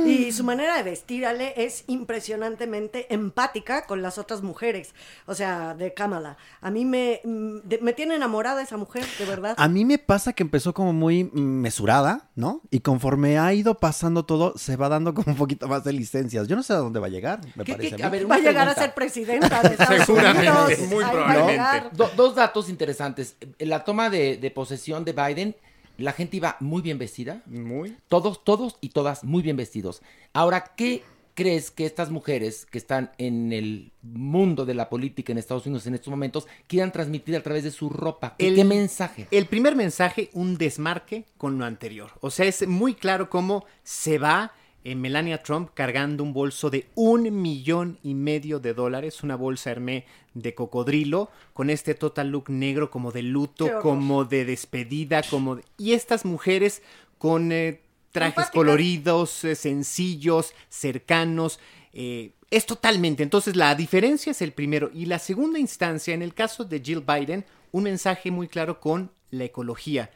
Y 0.05 0.31
su 0.31 0.43
manera 0.43 0.77
de 0.77 0.83
vestir, 0.83 1.25
Ale, 1.25 1.53
es 1.57 1.83
impresionantemente 1.87 3.11
empática 3.13 3.85
con 3.87 4.03
las 4.03 4.19
otras 4.19 4.43
mujeres. 4.43 4.93
O 5.25 5.33
sea, 5.33 5.73
de 5.73 5.95
Kamala. 5.95 6.37
A 6.61 6.69
mí 6.69 6.85
me, 6.85 7.19
mm, 7.23 7.57
de- 7.63 7.79
me 7.79 7.93
tiene 7.93 8.13
enamorada 8.15 8.61
esa 8.61 8.77
mujer, 8.77 9.03
de 9.17 9.25
verdad. 9.25 9.55
A 9.57 9.67
mí 9.67 9.83
me 9.85 9.97
pasa 9.97 10.33
que 10.33 10.43
empezó 10.43 10.73
como 10.75 10.93
muy 10.93 11.23
mm, 11.23 11.31
mesurada, 11.39 12.29
¿no? 12.35 12.61
Y 12.69 12.81
conforme 12.81 13.39
ha 13.39 13.51
ido 13.53 13.79
pasando 13.79 14.25
todo, 14.25 14.53
se 14.57 14.75
va 14.75 14.89
dando 14.89 15.15
como 15.15 15.31
un 15.31 15.37
poquito 15.37 15.67
más 15.67 15.83
de 15.83 15.93
licencias. 15.93 16.47
Yo 16.47 16.55
no 16.55 16.61
sé 16.61 16.73
a 16.73 16.77
dónde 16.77 16.99
va 16.99 17.07
a 17.07 17.09
llegar, 17.09 17.41
me 17.55 17.63
¿Qué- 17.63 17.73
parece. 17.73 17.95
qué- 17.95 18.03
a 18.03 18.07
a 18.07 18.09
mí. 18.11 18.17
ver, 18.19 18.29
Va 18.31 18.35
a 18.35 18.39
llegar 18.39 18.69
a 18.69 18.75
ser 18.75 18.93
presidenta 18.93 19.61
de 19.63 19.69
Estados 19.69 20.07
Unidos. 20.09 20.79
muy 20.89 21.03
Ahí. 21.03 21.81
Do- 21.93 22.11
dos 22.15 22.35
datos 22.35 22.69
interesantes. 22.69 23.35
La 23.57 23.83
toma 23.83 24.11
de, 24.11 24.37
de 24.37 24.51
posesión 24.51 25.03
de 25.03 25.13
Biden, 25.13 25.55
la 25.99 26.13
gente 26.13 26.37
iba 26.37 26.57
muy 26.59 26.81
bien 26.81 26.97
vestida. 26.97 27.41
Muy. 27.45 27.95
Todos, 28.07 28.43
todos 28.43 28.77
y 28.81 28.89
todas 28.89 29.23
muy 29.23 29.41
bien 29.43 29.57
vestidos. 29.57 30.01
Ahora, 30.33 30.73
¿qué 30.75 31.03
crees 31.35 31.71
que 31.71 31.85
estas 31.85 32.09
mujeres 32.09 32.65
que 32.65 32.77
están 32.77 33.11
en 33.17 33.53
el 33.53 33.91
mundo 34.01 34.65
de 34.65 34.73
la 34.73 34.89
política 34.89 35.31
en 35.31 35.37
Estados 35.37 35.65
Unidos 35.65 35.87
en 35.87 35.93
estos 35.95 36.11
momentos 36.11 36.47
quieran 36.67 36.91
transmitir 36.91 37.35
a 37.37 37.41
través 37.43 37.63
de 37.63 37.71
su 37.71 37.89
ropa? 37.89 38.35
¿Qué, 38.37 38.47
El- 38.49 38.55
qué 38.55 38.65
mensaje? 38.65 39.27
El 39.31 39.45
primer 39.45 39.75
mensaje, 39.75 40.29
un 40.33 40.57
desmarque 40.57 41.23
con 41.37 41.57
lo 41.57 41.63
anterior. 41.65 42.11
O 42.19 42.29
sea, 42.29 42.45
es 42.45 42.67
muy 42.67 42.93
claro 42.93 43.29
cómo 43.29 43.65
se 43.83 44.17
va 44.17 44.51
eh, 44.83 44.95
Melania 44.95 45.43
Trump 45.43 45.71
cargando 45.73 46.23
un 46.23 46.33
bolso 46.33 46.69
de 46.69 46.87
un 46.95 47.41
millón 47.41 47.97
y 48.03 48.13
medio 48.13 48.59
de 48.59 48.73
dólares, 48.73 49.23
una 49.23 49.35
bolsa 49.35 49.71
Hermé 49.71 50.05
de 50.33 50.53
cocodrilo, 50.55 51.29
con 51.53 51.69
este 51.69 51.95
total 51.95 52.29
look 52.29 52.49
negro 52.49 52.89
como 52.89 53.11
de 53.11 53.23
luto, 53.23 53.65
como 53.81 54.23
de 54.25 54.45
despedida, 54.45 55.21
como 55.29 55.57
de- 55.57 55.63
Y 55.77 55.93
estas 55.93 56.23
mujeres 56.25 56.81
con 57.17 57.51
eh, 57.51 57.81
trajes 58.11 58.45
coloridos, 58.53 59.43
eh, 59.43 59.55
sencillos, 59.55 60.53
cercanos. 60.69 61.59
eh, 61.93 62.31
es 62.51 62.65
totalmente. 62.65 63.21
Entonces, 63.21 63.55
la 63.55 63.75
diferencia 63.75 64.31
es 64.31 64.41
el 64.41 64.53
primero. 64.53 64.89
Y 64.93 65.05
la 65.05 65.19
segunda 65.19 65.59
instancia, 65.59 66.13
en 66.15 66.21
el 66.23 66.33
caso 66.33 66.63
de 66.65 66.79
Jill 66.79 67.01
Biden, 67.01 67.45
un 67.71 67.83
mensaje 67.83 68.31
muy 68.31 68.47
claro 68.47 68.79
con 68.79 69.11
la 69.29 69.43
ecología, 69.45 70.09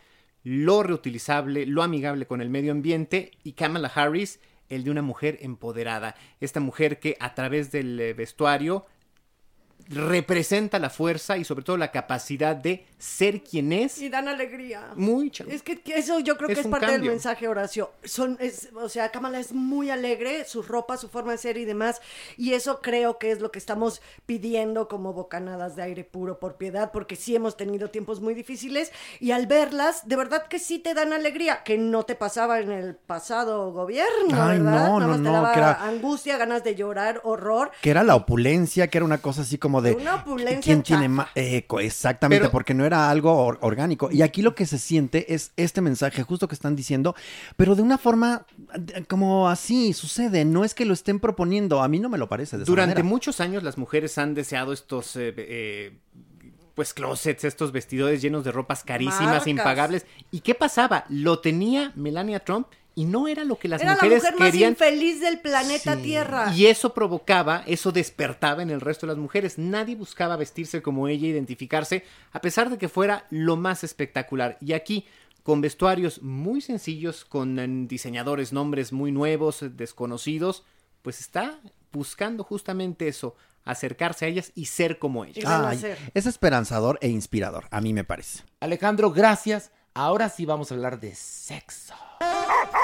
lo 0.44 0.82
reutilizable, 0.82 1.66
lo 1.68 1.84
amigable 1.84 2.26
con 2.26 2.42
el 2.42 2.50
medio 2.50 2.72
ambiente. 2.72 3.32
Y 3.44 3.52
Kamala 3.54 3.88
Harris, 3.94 4.40
el 4.70 4.84
de 4.84 4.92
una 4.92 5.02
mujer 5.02 5.38
empoderada. 5.42 6.16
Esta 6.40 6.60
mujer 6.60 7.00
que 7.00 7.18
a 7.20 7.34
través 7.34 7.72
del 7.72 8.00
eh, 8.00 8.14
vestuario 8.14 8.86
representa 9.90 10.80
la 10.80 10.90
fuerza 10.90 11.38
y 11.38 11.44
sobre 11.44 11.64
todo 11.64 11.78
la 11.78 11.92
capacidad 11.92 12.56
de 12.56 12.86
ser 12.98 13.44
quien 13.44 13.74
es. 13.74 14.00
Y 14.02 14.10
dan 14.10 14.28
alegría. 14.28 14.92
Muy 14.96 15.30
chavo. 15.30 15.50
Es 15.52 15.62
que 15.62 15.82
que 15.82 15.98
eso 15.98 16.20
yo 16.20 16.38
creo 16.38 16.48
que 16.48 16.54
Es 16.62 16.68
parte 16.68 16.92
del 16.92 17.02
mensaje, 17.04 17.48
Horacio. 17.48 17.92
Son, 18.04 18.38
es, 18.40 18.70
o 18.76 18.88
sea, 18.88 19.10
Kamala 19.12 19.40
es 19.40 19.52
muy 19.54 19.90
alegre, 19.90 20.46
su 20.46 20.62
ropa, 20.62 20.96
su 20.98 21.10
forma 21.10 21.34
de 21.34 21.38
ser 21.38 21.58
y 21.58 21.66
demás. 21.66 22.02
Y 22.38 22.54
eso 22.54 22.80
creo 22.82 23.18
que 23.18 23.32
es 23.32 23.42
lo 23.42 23.52
que 23.52 23.60
estamos 23.60 24.02
pidiendo 24.26 24.88
como 24.88 25.14
bocanadas 25.14 25.76
de 25.76 25.84
aire 25.84 26.04
puro 26.06 26.40
por 26.40 26.56
piedad, 26.56 26.92
porque 26.92 27.16
sí 27.16 27.36
hemos 27.36 27.58
tenido 27.58 27.90
tiempos 27.90 28.22
muy 28.22 28.34
difíciles. 28.34 28.92
Y 29.20 29.32
al 29.32 29.48
verlas, 29.48 30.08
de 30.08 30.16
verdad 30.16 30.48
que 30.48 30.60
sí 30.60 30.80
te 30.80 30.94
dan 30.94 31.12
alegría, 31.12 31.64
que 31.64 31.78
no 31.78 32.04
te 32.04 32.16
pasaba 32.16 32.60
en 32.62 32.72
el 32.72 32.96
pasado 32.96 33.72
gobierno, 33.74 34.30
Ay, 34.32 34.60
¿verdad? 34.60 34.88
no, 34.88 35.00
Nada 35.00 35.08
no, 35.08 35.14
te 35.16 35.22
no, 35.22 35.34
daba 35.34 35.52
que 35.54 35.60
era- 35.60 35.84
angustia, 35.84 36.38
ganas 36.38 36.64
de 36.64 36.76
llorar, 36.76 37.20
horror. 37.24 37.72
Que 37.82 37.90
era 37.90 38.04
la 38.04 38.16
opulencia, 38.16 38.88
que 38.88 38.98
era 38.98 39.06
una 39.06 39.18
cosa 39.18 39.42
así 39.42 39.58
como 39.58 39.73
de... 39.82 39.94
Una 39.94 40.16
opulencia 40.16 40.62
¿Quién 40.62 40.84
tiene 40.84 41.08
más? 41.10 41.28
exactamente, 41.36 42.42
Pero- 42.42 42.52
porque 42.52 42.74
no 42.74 42.86
era 42.86 43.10
algo 43.10 43.34
or- 43.36 43.58
orgánico. 43.62 44.10
Y 44.12 44.22
aquí 44.22 44.42
lo 44.42 44.56
que 44.56 44.66
se 44.66 44.78
siente 44.80 45.34
es 45.34 45.52
este 45.58 45.82
mensaje 45.82 46.24
justo 46.24 46.48
que 46.48 46.56
están 46.56 46.76
diciendo, 46.76 47.16
pero 47.58 47.76
de 47.76 47.82
una 47.82 47.98
forma 47.98 48.46
eh, 48.96 49.04
como 49.08 49.50
así 49.50 49.94
sucede. 49.94 50.46
No 50.46 50.64
es 50.64 50.74
que 50.74 50.86
lo 50.86 50.94
estén 50.94 51.20
proponiendo. 51.20 51.82
A 51.82 51.88
mí 51.88 52.00
no 52.00 52.10
me 52.10 52.18
lo 52.18 52.28
parece 52.30 52.58
de 52.58 52.66
Durante 52.66 53.04
muchos 53.04 53.40
años 53.40 53.64
las 53.64 53.78
mujeres 53.78 54.18
han 54.18 54.34
deseado 54.34 54.74
estos 54.74 55.16
eh, 55.16 55.34
eh, 55.38 55.98
pues 56.76 56.94
closets, 56.94 57.44
estos 57.44 57.72
vestidores 57.72 58.22
llenos 58.22 58.44
de 58.44 58.52
ropas 58.52 58.84
carísimas, 58.84 59.22
Marcas. 59.26 59.48
impagables. 59.48 60.06
¿Y 60.32 60.40
qué 60.40 60.56
pasaba? 60.56 61.06
Lo 61.10 61.40
tenía 61.40 61.92
Melania 61.96 62.40
Trump 62.40 62.68
y 62.96 63.06
no 63.06 63.28
era 63.28 63.44
lo 63.44 63.58
que 63.58 63.68
las 63.68 63.82
Era 63.82 63.92
la 63.92 63.96
mujeres 63.96 64.24
mujer 64.24 64.40
más 64.40 64.52
querían. 64.52 64.72
infeliz 64.72 65.20
del 65.20 65.40
planeta 65.40 65.98
Tierra. 65.98 66.54
Y 66.54 66.68
eso 66.68 66.94
provocaba, 66.94 67.64
eso 67.66 67.92
despertaba 67.92 68.62
en 68.62 68.70
el 68.70 68.82
resto 68.82 69.06
de 69.06 69.14
las 69.14 69.18
mujeres. 69.18 69.58
Nadie 69.58 69.96
buscaba 69.96 70.36
vestirse 70.36 70.82
como 70.82 71.08
ella, 71.08 71.28
identificarse, 71.28 72.04
a 72.32 72.42
pesar 72.42 72.70
de 72.70 72.78
que 72.78 72.90
fuera 72.90 73.26
lo 73.30 73.56
más 73.56 73.84
espectacular. 73.84 74.58
Y 74.62 74.74
aquí, 74.74 75.06
con 75.42 75.60
vestuarios 75.62 76.22
muy 76.22 76.62
sencillos, 76.62 77.26
con 77.26 77.58
eh, 77.60 77.68
diseñadores, 77.88 78.54
nombres 78.54 78.94
muy 78.94 79.12
nuevos, 79.12 79.66
desconocidos, 79.76 80.64
pues 81.02 81.20
está 81.20 81.60
buscando 81.92 82.44
justamente 82.44 83.08
eso, 83.08 83.36
acercarse 83.66 84.26
a 84.26 84.28
ellas 84.28 84.52
y 84.56 84.66
ser 84.66 85.00
como 85.00 85.26
ellas. 85.26 85.46
Ay, 85.46 85.96
es 86.14 86.26
esperanzador 86.26 86.98
e 87.02 87.10
inspirador, 87.10 87.66
a 87.72 87.82
mí 87.82 87.94
me 87.94 88.04
parece. 88.04 88.44
Alejandro, 88.60 89.12
gracias. 89.12 89.72
Ahora 89.96 90.30
sí 90.30 90.46
vamos 90.46 90.72
a 90.72 90.76
hablar 90.76 91.00
de 91.00 91.14
sexo. 91.14 91.94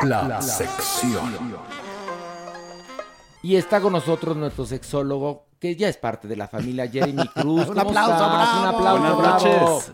La 0.04 0.42
sección. 0.42 1.58
Y 3.42 3.56
está 3.56 3.80
con 3.82 3.94
nosotros 3.94 4.36
nuestro 4.36 4.66
sexólogo, 4.66 5.46
que 5.60 5.76
ya 5.76 5.88
es 5.90 5.98
parte 5.98 6.28
de 6.28 6.36
la 6.36 6.48
familia 6.48 6.88
Jeremy 6.90 7.28
Cruz. 7.36 7.68
Un 7.68 7.76
¿Cómo 7.76 7.82
aplauso, 7.90 8.16
bravo. 8.16 8.60
Un 8.62 8.68
aplauso, 8.68 9.00
Buenas 9.00 9.18
bravo. 9.18 9.70
noches. 9.76 9.92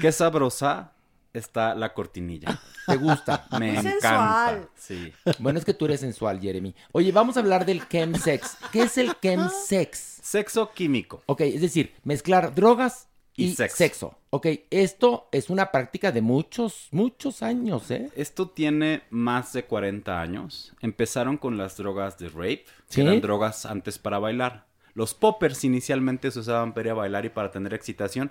Qué 0.00 0.12
sabrosa 0.12 0.92
está 1.32 1.74
la 1.74 1.92
cortinilla. 1.92 2.58
¿Te 2.86 2.96
gusta? 2.96 3.46
Me 3.52 3.58
Muy 3.58 3.68
encanta. 3.78 3.90
sensual. 3.90 4.68
Sí. 4.76 5.12
Bueno, 5.38 5.58
es 5.58 5.64
que 5.64 5.74
tú 5.74 5.86
eres 5.86 6.00
sensual, 6.00 6.40
Jeremy. 6.40 6.74
Oye, 6.92 7.10
vamos 7.12 7.36
a 7.36 7.40
hablar 7.40 7.64
del 7.66 7.86
chemsex. 7.88 8.56
¿Qué 8.70 8.82
es 8.82 8.98
el 8.98 9.14
chemsex? 9.20 9.98
Sexo 10.22 10.70
químico. 10.72 11.22
Ok, 11.26 11.40
es 11.42 11.60
decir, 11.60 11.94
mezclar 12.04 12.54
drogas 12.54 13.08
y, 13.36 13.44
Y 13.46 13.54
sexo. 13.54 13.76
sexo. 13.76 14.18
Ok, 14.30 14.46
esto 14.70 15.28
es 15.32 15.50
una 15.50 15.70
práctica 15.72 16.12
de 16.12 16.20
muchos, 16.20 16.88
muchos 16.92 17.42
años, 17.42 17.90
¿eh? 17.90 18.10
Esto 18.16 18.48
tiene 18.48 19.02
más 19.10 19.52
de 19.52 19.64
40 19.64 20.20
años. 20.20 20.72
Empezaron 20.80 21.36
con 21.36 21.56
las 21.56 21.76
drogas 21.76 22.18
de 22.18 22.28
rape, 22.28 22.64
¿Sí? 22.88 22.96
que 22.96 23.00
eran 23.02 23.20
drogas 23.20 23.66
antes 23.66 23.98
para 23.98 24.18
bailar. 24.18 24.66
Los 24.94 25.14
poppers 25.14 25.64
inicialmente 25.64 26.30
se 26.30 26.38
usaban 26.38 26.72
para 26.74 26.94
bailar 26.94 27.24
y 27.24 27.30
para 27.30 27.50
tener 27.50 27.74
excitación. 27.74 28.30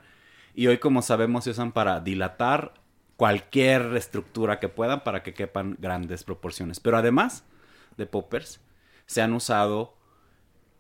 Y 0.56 0.68
hoy, 0.68 0.78
como 0.78 1.02
sabemos, 1.02 1.44
se 1.44 1.50
usan 1.50 1.72
para 1.74 2.00
dilatar 2.00 2.74
cualquier 3.18 3.96
estructura 3.96 4.60
que 4.60 4.70
puedan 4.70 5.04
para 5.04 5.24
que 5.24 5.34
quepan 5.34 5.78
grandes 5.80 6.24
proporciones. 6.24 6.80
Pero 6.80 6.98
además 6.98 7.44
de 7.98 8.06
poppers, 8.06 8.60
se 9.06 9.22
han 9.22 9.34
usado 9.34 9.96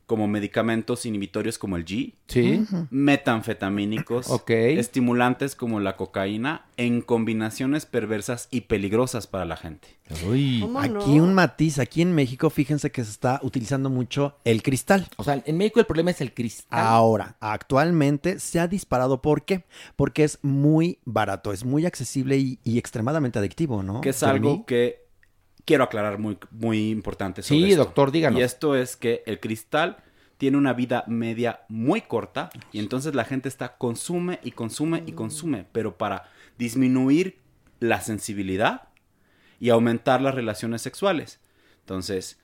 como 0.06 0.28
medicamentos 0.28 1.06
inhibitorios 1.06 1.58
como 1.58 1.78
el 1.78 1.86
G, 1.86 2.14
Sí. 2.28 2.66
metanfetamínicos, 2.89 4.30
Ok. 4.30 4.49
estimulantes 4.51 5.56
como 5.56 5.80
la 5.80 5.95
cocaína, 5.95 6.66
en 6.78 7.01
combinaciones 7.01 7.86
perversas 7.86 8.47
y 8.51 8.62
peligrosas 8.62 9.28
para 9.28 9.45
la 9.45 9.56
gente. 9.56 9.88
Uy. 10.28 10.60
¿Cómo 10.62 10.80
Aquí 10.80 11.16
no? 11.18 11.24
un 11.24 11.34
matiz, 11.34 11.80
aquí 11.80 12.01
en 12.01 12.14
México, 12.14 12.49
fíjense 12.49 12.91
que 12.91 13.04
se 13.04 13.10
está 13.12 13.39
utilizando 13.41 13.89
mucho 13.89 14.36
el 14.43 14.62
cristal. 14.62 15.08
O 15.18 15.24
sea, 15.24 15.41
en 15.45 15.58
México 15.58 15.80
el 15.80 15.86
problema 15.86 16.12
es 16.12 16.20
el 16.22 16.34
cristal. 16.34 16.80
Ahora, 16.86 17.38
actualmente 17.39 18.39
se 18.39 18.60
ha 18.60 18.68
disparado. 18.68 19.22
¿Por 19.22 19.45
qué? 19.45 19.64
Porque 19.95 20.24
es 20.26 20.39
muy 20.41 20.99
barato, 21.06 21.54
es 21.54 21.64
muy 21.64 21.86
accesible 21.86 22.38
y, 22.38 22.60
y 22.64 22.78
extremadamente 22.78 23.39
adictivo, 23.39 23.82
¿no? 23.84 24.01
que 24.01 24.10
es 24.10 24.22
algo 24.24 24.66
que 24.66 25.03
quiero 25.66 25.84
aclarar 25.84 26.18
muy, 26.20 26.38
muy 26.51 26.89
importante. 26.89 27.41
sobre 27.41 27.61
Sí, 27.61 27.72
esto. 27.72 27.86
doctor, 27.86 28.11
díganos. 28.11 28.39
Y 28.39 28.43
esto 28.43 28.76
es 28.76 28.95
que 28.95 29.24
el 29.26 29.39
cristal 29.39 29.97
tiene 30.38 30.57
una 30.57 30.74
vida 30.74 31.03
media 31.07 31.61
muy 31.70 32.01
corta 32.01 32.49
y 32.72 32.80
entonces 32.80 33.16
la 33.16 33.24
gente 33.24 33.47
está 33.47 33.78
consume 33.78 34.39
y 34.43 34.51
consume 34.51 35.03
y 35.05 35.14
consume, 35.14 35.66
pero 35.72 35.97
para 35.97 36.30
disminuir 36.57 37.39
la 37.80 38.01
sensibilidad 38.01 38.89
y 39.59 39.70
aumentar 39.70 40.22
las 40.22 40.36
relaciones 40.36 40.82
sexuales. 40.82 41.39
Entonces, 41.80 42.39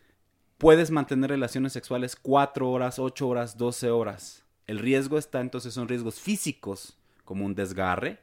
puedes 0.58 0.92
mantener 0.92 1.32
relaciones 1.32 1.74
sexuales 1.74 2.16
4 2.16 2.70
horas, 2.70 3.00
8 3.00 3.28
horas, 3.28 3.58
12 3.58 3.90
horas. 3.90 4.46
El 4.68 4.80
riesgo 4.80 5.18
está 5.18 5.42
entonces 5.42 5.74
son 5.74 5.88
riesgos 5.88 6.20
físicos 6.20 6.98
como 7.26 7.46
un 7.46 7.56
desgarre, 7.56 8.20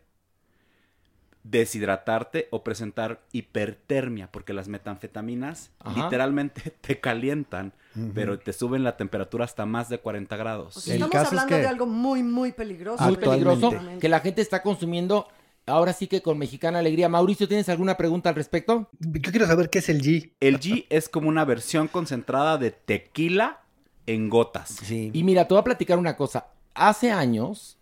deshidratarte 1.50 2.48
o 2.50 2.62
presentar 2.64 3.22
hipertermia, 3.32 4.30
porque 4.30 4.52
las 4.52 4.68
metanfetaminas 4.68 5.70
Ajá. 5.80 6.04
literalmente 6.04 6.70
te 6.80 7.00
calientan, 7.00 7.72
pero 8.14 8.38
te 8.38 8.52
suben 8.52 8.84
la 8.84 8.96
temperatura 8.96 9.44
hasta 9.44 9.64
más 9.64 9.88
de 9.88 9.98
40 9.98 10.36
grados. 10.36 10.76
O 10.76 10.80
sea, 10.80 10.94
El 10.94 11.02
estamos 11.02 11.12
caso 11.12 11.24
es 11.24 11.28
hablando 11.40 11.56
que- 11.56 11.62
de 11.62 11.66
algo 11.68 11.86
muy, 11.86 12.22
muy 12.22 12.52
peligroso. 12.52 13.02
Muy 13.04 13.16
peligroso 13.16 13.72
que 14.00 14.08
la 14.08 14.20
gente 14.20 14.42
está 14.42 14.62
consumiendo. 14.62 15.28
Ahora 15.68 15.92
sí 15.92 16.06
que 16.06 16.22
con 16.22 16.38
mexicana 16.38 16.78
alegría. 16.78 17.08
Mauricio, 17.08 17.48
¿tienes 17.48 17.68
alguna 17.68 17.96
pregunta 17.96 18.28
al 18.28 18.34
respecto? 18.36 18.88
Yo 19.00 19.30
quiero 19.32 19.46
saber 19.46 19.68
qué 19.68 19.80
es 19.80 19.88
el 19.88 20.00
G. 20.00 20.32
El 20.38 20.60
G 20.60 20.86
es 20.90 21.08
como 21.08 21.28
una 21.28 21.44
versión 21.44 21.88
concentrada 21.88 22.56
de 22.58 22.70
tequila 22.70 23.62
en 24.06 24.28
gotas. 24.28 24.68
Sí. 24.84 25.10
Y 25.12 25.24
mira, 25.24 25.48
te 25.48 25.54
voy 25.54 25.60
a 25.62 25.64
platicar 25.64 25.98
una 25.98 26.16
cosa. 26.16 26.46
Hace 26.74 27.10
años, 27.10 27.78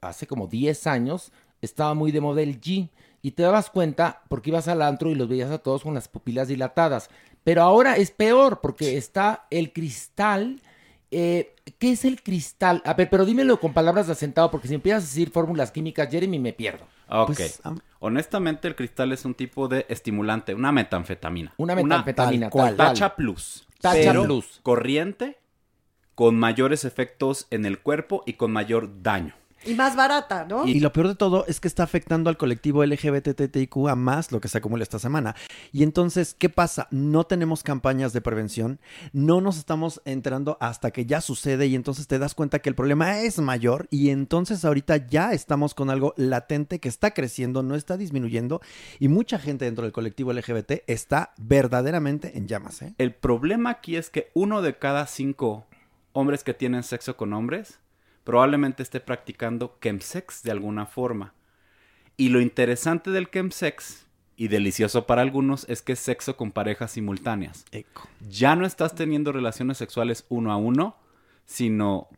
hace 0.00 0.26
como 0.26 0.48
10 0.48 0.86
años, 0.88 1.30
estaba 1.62 1.94
muy 1.94 2.12
de 2.12 2.20
moda 2.20 2.42
el 2.42 2.60
G. 2.60 2.90
Y 3.22 3.30
te 3.30 3.44
dabas 3.44 3.70
cuenta 3.70 4.22
porque 4.28 4.50
ibas 4.50 4.68
al 4.68 4.82
antro 4.82 5.08
y 5.08 5.14
los 5.14 5.28
veías 5.28 5.50
a 5.50 5.58
todos 5.58 5.84
con 5.84 5.94
las 5.94 6.08
pupilas 6.08 6.48
dilatadas. 6.48 7.08
Pero 7.44 7.62
ahora 7.62 7.96
es 7.96 8.10
peor 8.10 8.60
porque 8.60 8.96
está 8.96 9.46
el 9.50 9.72
cristal. 9.72 10.60
Eh, 11.10 11.54
¿Qué 11.78 11.92
es 11.92 12.04
el 12.04 12.22
cristal? 12.22 12.82
A 12.84 12.94
ver, 12.94 13.08
pero 13.08 13.24
dímelo 13.24 13.60
con 13.60 13.72
palabras 13.72 14.06
de 14.06 14.12
asentado 14.12 14.50
porque 14.50 14.68
si 14.68 14.74
empiezas 14.74 15.04
a 15.04 15.06
decir 15.06 15.30
fórmulas 15.30 15.70
químicas, 15.70 16.08
Jeremy, 16.10 16.38
me 16.38 16.52
pierdo. 16.52 16.84
Ok. 17.08 17.34
Pues, 17.36 17.60
Honestamente, 18.00 18.66
el 18.66 18.74
cristal 18.74 19.12
es 19.12 19.24
un 19.24 19.34
tipo 19.34 19.68
de 19.68 19.86
estimulante, 19.88 20.54
una 20.54 20.72
metanfetamina. 20.72 21.54
Una 21.56 21.76
metanfetamina, 21.76 22.46
tal 22.46 22.50
cual. 22.50 22.76
Tacha 22.76 23.14
plus. 23.14 23.68
Tacha 23.80 23.94
pero 23.94 24.24
plus. 24.24 24.60
Corriente, 24.64 25.38
con 26.16 26.36
mayores 26.36 26.84
efectos 26.84 27.46
en 27.50 27.64
el 27.64 27.78
cuerpo 27.80 28.24
y 28.26 28.32
con 28.32 28.50
mayor 28.50 29.02
daño. 29.02 29.34
Y 29.64 29.74
más 29.74 29.94
barata, 29.96 30.44
¿no? 30.48 30.66
Y 30.66 30.80
lo 30.80 30.92
peor 30.92 31.08
de 31.08 31.14
todo 31.14 31.44
es 31.46 31.60
que 31.60 31.68
está 31.68 31.82
afectando 31.82 32.30
al 32.30 32.36
colectivo 32.36 32.84
LGBTTIQ 32.84 33.88
a 33.88 33.96
más 33.96 34.32
lo 34.32 34.40
que 34.40 34.48
se 34.48 34.58
acumula 34.58 34.82
esta 34.82 34.98
semana. 34.98 35.36
Y 35.72 35.82
entonces, 35.82 36.34
¿qué 36.38 36.48
pasa? 36.48 36.88
No 36.90 37.24
tenemos 37.24 37.62
campañas 37.62 38.12
de 38.12 38.20
prevención, 38.20 38.80
no 39.12 39.40
nos 39.40 39.58
estamos 39.58 40.02
enterando 40.04 40.56
hasta 40.60 40.90
que 40.90 41.06
ya 41.06 41.20
sucede 41.20 41.66
y 41.66 41.74
entonces 41.74 42.06
te 42.06 42.18
das 42.18 42.34
cuenta 42.34 42.58
que 42.58 42.68
el 42.68 42.74
problema 42.74 43.20
es 43.20 43.38
mayor 43.38 43.86
y 43.90 44.10
entonces 44.10 44.64
ahorita 44.64 45.08
ya 45.08 45.32
estamos 45.32 45.74
con 45.74 45.90
algo 45.90 46.14
latente 46.16 46.80
que 46.80 46.88
está 46.88 47.12
creciendo, 47.12 47.62
no 47.62 47.74
está 47.74 47.96
disminuyendo 47.96 48.60
y 48.98 49.08
mucha 49.08 49.38
gente 49.38 49.64
dentro 49.64 49.84
del 49.84 49.92
colectivo 49.92 50.32
LGBT 50.32 50.82
está 50.86 51.32
verdaderamente 51.38 52.36
en 52.36 52.48
llamas. 52.48 52.82
¿eh? 52.82 52.94
El 52.98 53.14
problema 53.14 53.70
aquí 53.70 53.96
es 53.96 54.10
que 54.10 54.30
uno 54.34 54.62
de 54.62 54.76
cada 54.76 55.06
cinco 55.06 55.66
hombres 56.12 56.44
que 56.44 56.54
tienen 56.54 56.82
sexo 56.82 57.16
con 57.16 57.32
hombres 57.32 57.78
probablemente 58.24 58.82
esté 58.82 59.00
practicando 59.00 59.78
chemsex 59.80 60.42
de 60.42 60.50
alguna 60.50 60.86
forma. 60.86 61.34
Y 62.16 62.28
lo 62.28 62.40
interesante 62.40 63.10
del 63.10 63.30
chemsex, 63.30 64.06
y 64.36 64.48
delicioso 64.48 65.06
para 65.06 65.22
algunos, 65.22 65.66
es 65.68 65.82
que 65.82 65.92
es 65.92 65.98
sexo 65.98 66.36
con 66.36 66.50
parejas 66.52 66.92
simultáneas. 66.92 67.64
Ya 68.28 68.56
no 68.56 68.66
estás 68.66 68.94
teniendo 68.94 69.32
relaciones 69.32 69.78
sexuales 69.78 70.24
uno 70.28 70.52
a 70.52 70.56
uno, 70.56 70.96
sino 71.46 72.08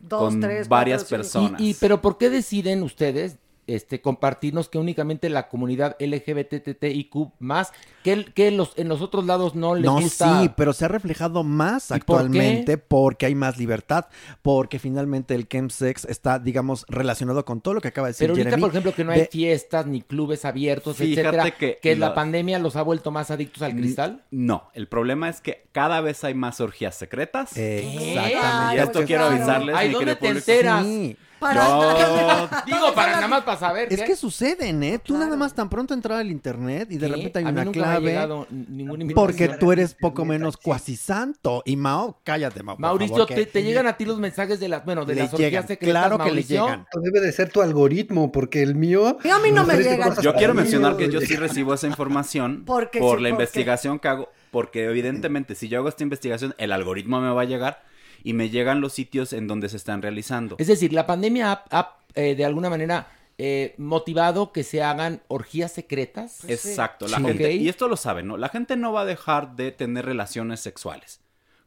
Dos, 0.00 0.20
con 0.20 0.40
tres, 0.40 0.68
varias 0.68 1.02
cuatro, 1.02 1.16
personas. 1.18 1.60
Y, 1.60 1.70
y- 1.70 1.74
pero 1.74 2.00
¿por 2.02 2.18
qué 2.18 2.30
deciden 2.30 2.82
ustedes 2.82 3.38
este, 3.66 4.00
compartirnos 4.00 4.68
que 4.68 4.78
únicamente 4.78 5.28
la 5.30 5.48
comunidad 5.48 5.96
LGBTTIQ 6.00 7.14
más, 7.38 7.72
que, 8.02 8.50
los, 8.50 8.72
en 8.76 8.88
los 8.88 9.00
otros 9.00 9.24
lados 9.26 9.54
no 9.54 9.74
les 9.74 9.84
No, 9.84 10.00
gusta? 10.00 10.42
sí, 10.42 10.50
pero 10.56 10.72
se 10.72 10.84
ha 10.84 10.88
reflejado 10.88 11.42
más 11.44 11.86
¿Y 11.86 11.88
por 11.88 11.96
actualmente 11.96 12.78
porque 12.78 13.26
hay 13.26 13.34
más 13.34 13.58
libertad, 13.58 14.06
porque 14.42 14.78
finalmente 14.78 15.34
el 15.34 15.48
chemsex 15.48 16.04
está, 16.04 16.38
digamos, 16.38 16.84
relacionado 16.88 17.44
con 17.44 17.60
todo 17.60 17.74
lo 17.74 17.80
que 17.80 17.88
acaba 17.88 18.08
de 18.08 18.12
decir 18.12 18.24
Pero 18.26 18.32
ahorita, 18.34 18.50
Jeremy, 18.50 18.60
por 18.60 18.70
ejemplo, 18.70 18.94
que 18.94 19.04
no 19.04 19.12
hay 19.12 19.20
de- 19.20 19.26
fiestas 19.26 19.86
ni 19.86 20.02
clubes 20.02 20.44
abiertos, 20.44 20.96
Fíjate 20.96 21.20
etcétera, 21.28 21.50
que 21.52 21.78
que, 21.80 21.96
la 21.96 22.08
la- 22.08 22.14
pandemia 22.14 22.58
los 22.58 22.76
ha 22.76 22.82
vuelto 22.82 23.10
más 23.10 23.30
adictos 23.30 23.62
al 23.62 23.74
cristal. 23.74 24.24
No, 24.30 24.68
el 24.74 24.88
problema 24.88 25.28
es 25.28 25.40
que 25.40 25.66
cada 25.72 26.00
vez 26.00 26.22
hay 26.24 26.34
más 26.34 26.60
orgías 26.60 26.94
secretas. 26.94 27.56
Exactamente. 27.56 28.76
Y 28.76 28.78
esto 28.78 28.92
Pues 28.92 29.06
quiero 29.06 29.22
claro. 29.26 29.36
avisarles. 29.36 29.74
Ay, 29.76 29.90
¿dónde 29.92 30.16
te 30.16 30.26
público. 30.28 30.38
enteras? 30.38 30.84
Sí. 30.84 31.16
Yo- 31.40 32.48
Digo, 32.66 32.94
para 32.94 33.12
nada 33.12 33.28
más 33.28 33.42
para 33.42 33.58
saber. 33.58 33.92
Es 33.92 34.00
¿qué? 34.00 34.06
que 34.06 34.16
suceden, 34.16 34.82
¿eh? 34.82 34.98
Tú 34.98 35.16
nada 35.18 35.36
más 35.36 35.54
tan 35.54 35.68
pronto 35.68 35.92
entrar 35.94 36.18
al 36.20 36.30
internet 36.30 36.88
y 36.90 36.96
de 36.98 37.06
¿Qué? 37.08 37.14
repente 37.14 37.38
hay 37.40 37.44
A 37.44 37.48
mí 37.48 37.52
una 37.52 37.64
nunca 37.64 37.78
me 37.80 37.86
ha 37.86 37.98
clave. 38.26 38.46
invitación. 38.50 39.12
Porque 39.14 39.48
tú 39.48 39.72
eres 39.72 39.94
poco 39.94 40.24
menos 40.24 40.56
cuasi 40.56 40.96
santo. 40.96 41.62
Y 41.66 41.76
Mao, 41.76 42.18
cállate, 42.24 42.62
Mao. 42.62 42.76
Mauricio, 42.78 43.16
favor, 43.16 43.28
te, 43.28 43.34
que- 43.34 43.46
te 43.46 43.62
llegan 43.62 43.86
a 43.86 43.96
ti 43.96 44.04
los 44.04 44.18
mensajes 44.18 44.58
de 44.60 44.68
las, 44.68 44.84
bueno, 44.84 45.04
de 45.04 45.14
Le 45.14 45.22
las 45.22 45.32
orgías 45.34 45.50
llegan, 45.50 45.66
secretas, 45.68 46.00
claro 46.02 46.18
que 46.18 46.24
le 46.24 46.30
Mauricio? 46.30 46.64
llegan. 46.64 46.86
Debe 47.02 47.20
de 47.20 47.32
ser 47.32 47.50
tu 47.50 47.60
algoritmo, 47.62 48.32
porque 48.32 48.62
el 48.62 48.74
mío... 48.74 49.18
Y 49.24 49.28
a 49.28 49.38
mí 49.38 49.50
no 49.50 49.64
me 49.66 49.74
cosas 49.98 50.22
Yo 50.24 50.34
quiero 50.34 50.52
para 50.54 50.62
mencionar 50.62 50.96
que 50.96 51.10
yo 51.10 51.20
sí 51.20 51.36
recibo 51.36 51.74
esa 51.74 51.86
información 51.86 52.64
Porque 52.66 52.98
por 53.00 53.18
sí, 53.18 53.22
la 53.24 53.28
porque- 53.30 53.42
investigación 53.42 53.98
que 53.98 54.08
hago, 54.08 54.28
porque 54.50 54.84
evidentemente 54.84 55.54
si 55.54 55.68
yo 55.68 55.78
hago 55.80 55.88
esta 55.88 56.02
investigación, 56.02 56.54
el 56.58 56.72
algoritmo 56.72 57.20
me 57.20 57.30
va 57.30 57.42
a 57.42 57.44
llegar 57.44 57.82
y 58.24 58.32
me 58.32 58.50
llegan 58.50 58.80
los 58.80 58.92
sitios 58.94 59.32
en 59.32 59.46
donde 59.46 59.68
se 59.68 59.76
están 59.76 60.02
realizando. 60.02 60.56
Es 60.58 60.66
decir, 60.66 60.92
la 60.92 61.06
pandemia 61.06 61.52
ha, 61.52 61.64
ha, 61.70 61.96
eh, 62.14 62.34
de 62.34 62.44
alguna 62.44 62.68
manera 62.70 63.06
eh, 63.38 63.74
motivado 63.78 64.52
que 64.52 64.62
se 64.64 64.82
hagan 64.82 65.20
orgías 65.28 65.72
secretas. 65.72 66.42
Exacto, 66.48 67.06
la 67.06 67.18
Sí. 67.18 67.24
gente, 67.24 67.52
y 67.52 67.68
esto 67.68 67.86
lo 67.88 67.96
saben, 67.96 68.26
¿no? 68.28 68.36
La 68.36 68.48
gente 68.48 68.76
no 68.76 68.92
va 68.92 69.02
a 69.02 69.04
dejar 69.04 69.56
de 69.56 69.70
tener 69.72 70.04
relaciones 70.06 70.60
sexuales, 70.60 71.20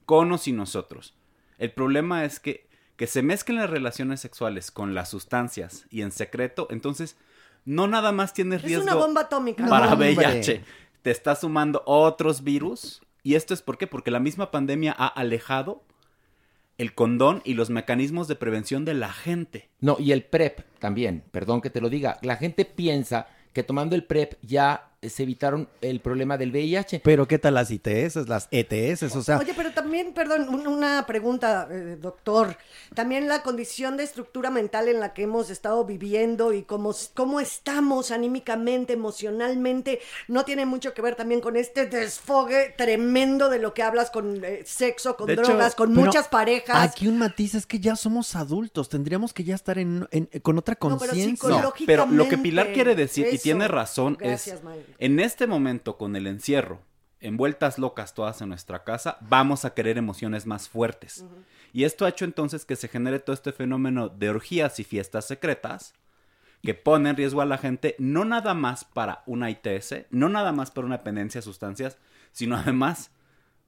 con 0.06 0.32
o 0.32 0.38
sin 0.38 0.56
nosotros. 0.58 1.14
El 1.58 1.72
problema 1.72 2.24
es 2.26 2.40
que, 2.40 2.68
que 2.96 3.06
se 3.08 3.22
mezclen 3.22 3.58
las 3.60 3.70
relaciones 3.70 4.20
sexuales 4.22 4.72
con 4.72 4.96
las 4.96 5.10
sustancias 5.10 5.86
y 5.92 6.02
en 6.02 6.12
secreto, 6.12 6.68
entonces 6.72 7.18
no 7.66 7.88
nada 7.88 8.12
más 8.14 8.34
tienes 8.34 8.62
Es 8.62 8.66
riesgo 8.66 8.84
una 8.84 8.96
bomba 8.96 9.22
atómica. 9.22 9.68
para 9.68 9.90
No. 9.92 9.98
VIH, 9.98 10.64
te 11.02 11.12
está 11.12 11.36
sumando 11.36 11.84
otros 11.86 12.44
virus. 12.44 13.02
¿Y 13.24 13.36
esto 13.36 13.54
es 13.54 13.62
por 13.62 13.78
qué? 13.78 13.88
Porque 13.88 14.10
la 14.10 14.20
misma 14.22 14.52
pandemia 14.52 14.96
ha 14.98 15.08
alejado 15.08 15.84
el 16.78 16.94
condón 16.94 17.42
y 17.44 17.54
los 17.54 17.70
mecanismos 17.70 18.28
de 18.28 18.36
prevención 18.36 18.86
de 18.86 18.94
la 18.94 19.12
gente. 19.12 19.70
No, 19.80 19.98
y 20.00 20.12
el 20.12 20.24
PrEP 20.24 20.62
también, 20.80 21.24
perdón 21.32 21.62
que 21.62 21.70
te 21.70 21.82
lo 21.82 21.90
diga. 21.90 22.18
La 22.22 22.36
gente 22.36 22.66
piensa 22.66 23.28
que 23.54 23.64
tomando 23.64 23.96
el 23.96 24.04
PrEP 24.04 24.36
ya 24.42 24.92
se 25.10 25.24
evitaron 25.24 25.70
el 25.82 26.00
problema 26.00 26.38
del 26.38 26.52
VIH. 26.52 27.02
Pero 27.04 27.28
¿qué 27.28 27.40
tal 27.40 27.54
las 27.56 27.72
ITS, 27.72 28.28
las 28.28 28.48
ETS? 28.52 29.04
O 29.16 29.24
sea, 29.24 29.38
Oye, 29.38 29.54
pero 29.56 29.72
también, 29.72 30.14
perdón, 30.14 30.48
un- 30.50 30.68
una 30.68 31.06
pregunta, 31.06 31.68
eh, 31.72 31.98
doctor. 32.00 32.58
También 32.96 33.28
la 33.28 33.44
condición 33.44 33.98
de 33.98 34.04
estructura 34.04 34.50
mental 34.50 34.88
en 34.88 35.00
la 35.00 35.14
que 35.14 35.24
hemos 35.24 35.50
estado 35.50 35.86
viviendo 35.86 36.54
y 36.54 36.64
cómo, 36.64 36.94
cómo 37.14 37.40
estamos 37.40 38.12
anímicamente, 38.12 38.94
emocionalmente, 38.94 40.00
no 40.28 40.46
tiene 40.46 40.66
mucho 40.66 40.94
que 40.94 41.02
ver 41.02 41.16
también 41.16 41.42
con 41.42 41.56
este 41.58 41.86
desfogue 41.86 42.74
tremendo 42.78 43.50
de 43.50 43.60
lo 43.60 43.74
que 43.74 43.84
hablas 43.84 44.10
con 44.10 44.44
eh, 44.44 44.62
sexo, 44.66 45.16
con 45.18 45.28
De 45.28 45.34
hecho, 45.34 45.44
drogas, 45.44 45.76
con 45.76 45.94
pero 45.94 46.06
muchas 46.06 46.28
parejas. 46.28 46.78
Aquí 46.92 47.08
un 47.08 47.18
matiz 47.18 47.56
es 47.56 47.66
que 47.66 47.80
ya 47.80 47.96
somos 47.96 48.36
adultos, 48.36 48.90
tendríamos 48.90 49.34
que 49.34 49.44
ya 49.44 49.56
estar 49.56 49.78
en, 49.78 50.08
en- 50.12 50.28
con 50.42 50.58
otra 50.58 50.76
pero 50.76 50.98
conciencia. 50.98 51.50
No, 51.50 51.74
pero 51.86 52.06
lo 52.08 52.28
que 52.28 52.38
Pilar 52.38 52.72
quiere 52.74 52.96
decir, 52.96 53.28
y 53.32 53.38
tiene 53.38 53.68
razón, 53.68 54.18
Gracias, 54.20 54.58
es, 54.58 54.64
Mario. 54.64 54.84
En 54.98 55.20
este 55.20 55.48
momento 55.48 55.98
con 55.98 56.16
el 56.16 56.28
encierro, 56.28 56.82
envueltas 57.20 57.78
locas 57.78 58.14
todas 58.14 58.42
en 58.42 58.50
nuestra 58.50 58.84
casa, 58.84 59.18
vamos 59.22 59.66
a 59.66 59.74
querer 59.74 59.98
emociones 59.98 60.46
más 60.46 60.70
fuertes. 60.70 61.26
Y 61.74 61.84
esto 61.84 62.06
ha 62.06 62.10
hecho 62.10 62.26
entonces 62.26 62.66
que 62.66 62.76
se 62.76 62.88
genere 62.88 63.20
todo 63.20 63.34
este 63.34 63.52
fenómeno 63.52 64.10
de 64.10 64.30
orgías 64.30 64.80
y 64.80 64.84
fiestas 64.84 65.26
secretas 65.26 65.94
que 66.64 66.74
pone 66.74 67.10
en 67.10 67.16
riesgo 67.16 67.42
a 67.42 67.46
la 67.46 67.58
gente, 67.58 67.96
no 68.00 68.26
nada 68.26 68.54
más 68.54 68.84
para 68.84 69.24
una 69.26 69.50
ITS, 69.50 70.08
no 70.10 70.30
nada 70.30 70.52
más 70.52 70.72
para 70.72 70.88
una 70.88 70.98
dependencia 70.98 71.40
a 71.40 71.44
sustancias, 71.44 71.98
sino 72.32 72.58
además 72.58 73.12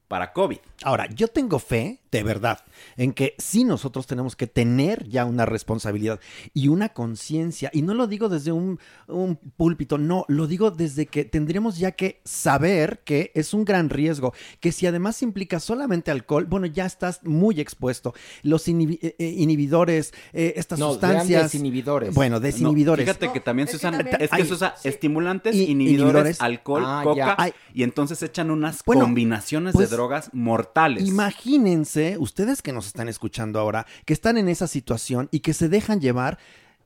para 0.10 0.34
COVID. 0.34 0.58
Ahora, 0.84 1.08
yo 1.14 1.28
tengo 1.30 1.60
fe, 1.60 2.00
de 2.12 2.24
verdad, 2.24 2.60
en 2.98 3.14
que 3.14 3.36
sí 3.38 3.64
nosotros 3.64 4.08
tenemos 4.08 4.36
que 4.36 4.48
tener 4.48 5.08
ya 5.08 5.24
una 5.26 5.46
responsabilidad 5.46 6.20
y 6.54 6.68
una 6.68 6.90
conciencia, 6.90 7.70
y 7.74 7.84
no 7.84 7.94
lo 7.94 8.08
digo 8.08 8.28
desde 8.28 8.52
un, 8.52 8.80
un 9.08 9.36
púlpito, 9.36 9.98
no, 10.00 10.26
lo 10.28 10.48
digo 10.48 10.72
desde 10.72 11.06
que 11.06 11.26
tendríamos 11.26 11.78
ya 11.78 11.92
que 11.92 12.22
saber 12.26 13.02
que 13.06 13.32
es 13.36 13.54
un 13.54 13.66
gran 13.66 13.90
riesgo, 13.90 14.34
que 14.60 14.72
si 14.72 14.88
además 14.88 15.22
implica 15.22 15.60
solamente 15.60 16.10
alcohol, 16.10 16.46
bueno, 16.46 16.66
ya 16.66 16.86
estás 16.88 17.24
muy 17.24 17.62
expuesto. 17.62 18.16
Los 18.42 18.68
inhibi- 18.68 18.98
eh, 19.04 19.16
eh, 19.20 19.36
inhibidores, 19.38 20.14
eh, 20.34 20.54
estas 20.56 20.80
No, 20.80 20.90
sustancias. 20.92 21.44
desinhibidores. 21.44 22.16
Bueno, 22.16 22.40
desinhibidores. 22.40 23.06
No, 23.06 23.14
fíjate 23.14 23.32
que 23.32 23.40
también 23.42 23.68
se 23.68 23.76
usan, 23.76 23.96
también- 23.98 24.18
es 24.20 24.32
que 24.32 24.46
se 24.46 24.54
usa 24.54 24.74
sí. 24.82 24.90
estimulantes, 24.90 25.54
inhibidores, 25.56 25.92
inhibidores. 26.00 26.42
alcohol, 26.42 26.84
Ah, 26.84 27.02
coca, 27.04 27.38
y 27.76 27.84
entonces 27.84 28.24
echan 28.24 28.50
unas 28.50 28.84
Bueno, 28.84 29.04
combinaciones 29.04 29.74
pues, 29.74 29.90
de 29.92 29.96
drogas 29.96 29.99
mortales. 30.34 31.08
Imagínense, 31.08 32.18
ustedes 32.18 32.62
que 32.62 32.72
nos 32.74 32.88
están 32.88 33.10
escuchando 33.10 33.60
ahora, 33.60 33.86
que 34.06 34.14
están 34.14 34.38
en 34.38 34.50
esa 34.50 34.68
situación 34.68 35.28
y 35.32 35.40
que 35.42 35.54
se 35.54 35.70
dejan 35.70 36.00
llevar. 36.02 36.38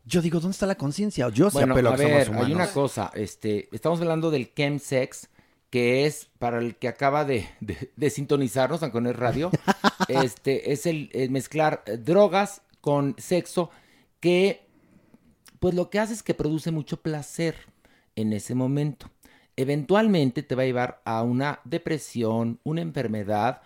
Yo 0.05 0.21
digo, 0.21 0.39
¿dónde 0.39 0.53
está 0.53 0.65
la 0.65 0.75
conciencia? 0.75 1.29
Yo 1.29 1.49
sí 1.49 1.53
Bueno, 1.57 1.73
a 1.73 1.77
que 1.77 1.83
somos 1.83 1.97
ver, 1.99 2.29
humanos. 2.29 2.47
hay 2.47 2.53
una 2.53 2.67
cosa, 2.71 3.11
este, 3.13 3.69
estamos 3.71 3.99
hablando 4.01 4.31
del 4.31 4.53
chemsex, 4.53 5.29
que 5.69 6.05
es 6.05 6.29
para 6.39 6.59
el 6.59 6.75
que 6.75 6.87
acaba 6.87 7.23
de, 7.25 7.47
de- 7.61 7.91
de 7.95 8.09
sintonizarnos, 8.09 8.83
aunque 8.83 8.99
no 9.01 9.09
es 9.09 9.15
radio, 9.15 9.49
este, 10.07 10.71
es 10.73 10.85
el, 10.85 11.09
el 11.13 11.31
mezclar 11.31 11.83
drogas 11.99 12.61
con 12.81 13.15
sexo, 13.17 13.69
que 14.19 14.65
pues 15.59 15.73
lo 15.73 15.89
que 15.89 15.99
hace 15.99 16.13
es 16.13 16.21
que 16.23 16.33
produce 16.33 16.71
mucho 16.71 16.97
placer 17.01 17.55
en 18.17 18.33
ese 18.33 18.53
momento. 18.55 19.09
Eventualmente 19.55 20.43
te 20.43 20.55
va 20.55 20.63
a 20.63 20.65
llevar 20.65 21.01
a 21.05 21.23
una 21.23 21.59
depresión, 21.65 22.59
una 22.63 22.81
enfermedad 22.81 23.61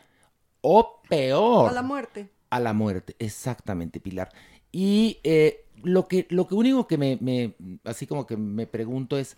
o 0.62 1.02
peor 1.10 1.70
A 1.70 1.72
la 1.74 1.82
muerte. 1.82 2.30
a 2.50 2.60
la 2.60 2.74
muerte, 2.74 3.16
exactamente, 3.20 4.00
Pilar. 4.00 4.30
Y 4.72 5.20
eh, 5.24 5.66
lo 5.84 6.08
que 6.08 6.28
lo 6.30 6.48
que 6.48 6.56
único 6.56 6.88
que 6.88 6.98
me, 6.98 7.18
me- 7.22 7.54
así 7.84 8.08
como 8.08 8.26
que 8.28 8.38
me 8.38 8.68
pregunto 8.68 9.18
es 9.18 9.38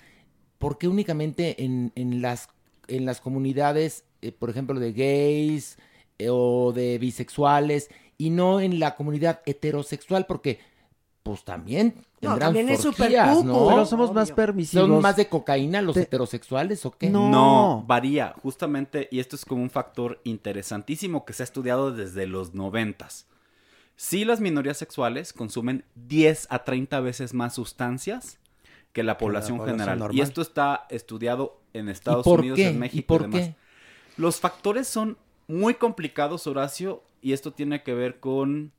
¿por 0.60 0.78
qué 0.78 0.88
únicamente 0.88 1.64
en, 1.64 1.92
en 1.96 2.22
las 2.22 2.50
en 2.88 3.06
las 3.06 3.22
comunidades, 3.22 4.04
eh, 4.22 4.32
por 4.32 4.50
ejemplo, 4.50 4.80
de 4.80 4.94
gays 4.94 5.78
eh, 6.20 6.30
o 6.32 6.74
de 6.74 6.98
bisexuales 7.00 7.90
y 8.18 8.32
no 8.32 8.60
en 8.62 8.80
la 8.80 8.96
comunidad 8.96 9.42
heterosexual? 9.46 10.26
Porque 10.28 10.60
pues 11.24 11.44
también 11.44 11.94
No, 12.22 12.32
tendrán 12.32 12.40
también 12.40 12.70
es 12.70 12.86
orgías, 12.86 13.38
cuco. 13.38 13.48
¿no? 13.48 13.68
Pero 13.70 13.86
somos 13.86 14.14
más 14.14 14.32
permisivos. 14.32 14.88
¿Son 14.88 15.02
más 15.02 15.16
de 15.18 15.28
cocaína 15.28 15.82
los 15.82 15.96
Te- 15.96 16.02
heterosexuales 16.02 16.86
o 16.86 16.92
qué? 16.92 17.10
No. 17.10 17.84
varía, 17.88 18.34
justamente, 18.42 19.08
y 19.12 19.20
esto 19.20 19.36
es 19.36 19.46
como 19.46 19.62
un 19.62 19.70
factor 19.70 20.20
interesantísimo 20.24 21.26
que 21.26 21.34
se 21.34 21.44
ha 21.44 21.46
estudiado 21.46 21.92
desde 21.92 22.26
los 22.28 22.54
noventas. 22.56 23.28
Sí, 23.96 24.24
las 24.26 24.40
minorías 24.40 24.78
sexuales 24.78 25.34
consumen 25.34 25.84
10 25.96 26.48
a 26.50 26.64
30 26.64 27.00
veces 27.02 27.34
más 27.34 27.54
sustancias 27.56 28.40
que 28.94 29.04
la 29.04 29.18
población, 29.18 29.58
población 29.58 29.86
general. 29.88 30.16
Y 30.16 30.22
esto 30.22 30.42
está 30.42 30.88
estudiado 30.90 31.60
en 31.74 31.90
Estados 31.90 32.24
por 32.24 32.40
Unidos, 32.40 32.56
qué? 32.56 32.70
en 32.70 32.76
¿Y 32.76 32.80
México 32.80 33.00
y, 33.00 33.02
por 33.04 33.22
demás. 33.24 33.50
qué? 33.50 33.56
Los 34.18 34.40
factores 34.40 34.88
son 34.88 35.18
muy 35.48 35.74
complicados, 35.76 36.48
Horacio, 36.48 37.04
y 37.22 37.34
esto 37.34 37.52
tiene 37.52 37.84
que 37.84 37.94
ver 37.94 38.20
con 38.22 38.72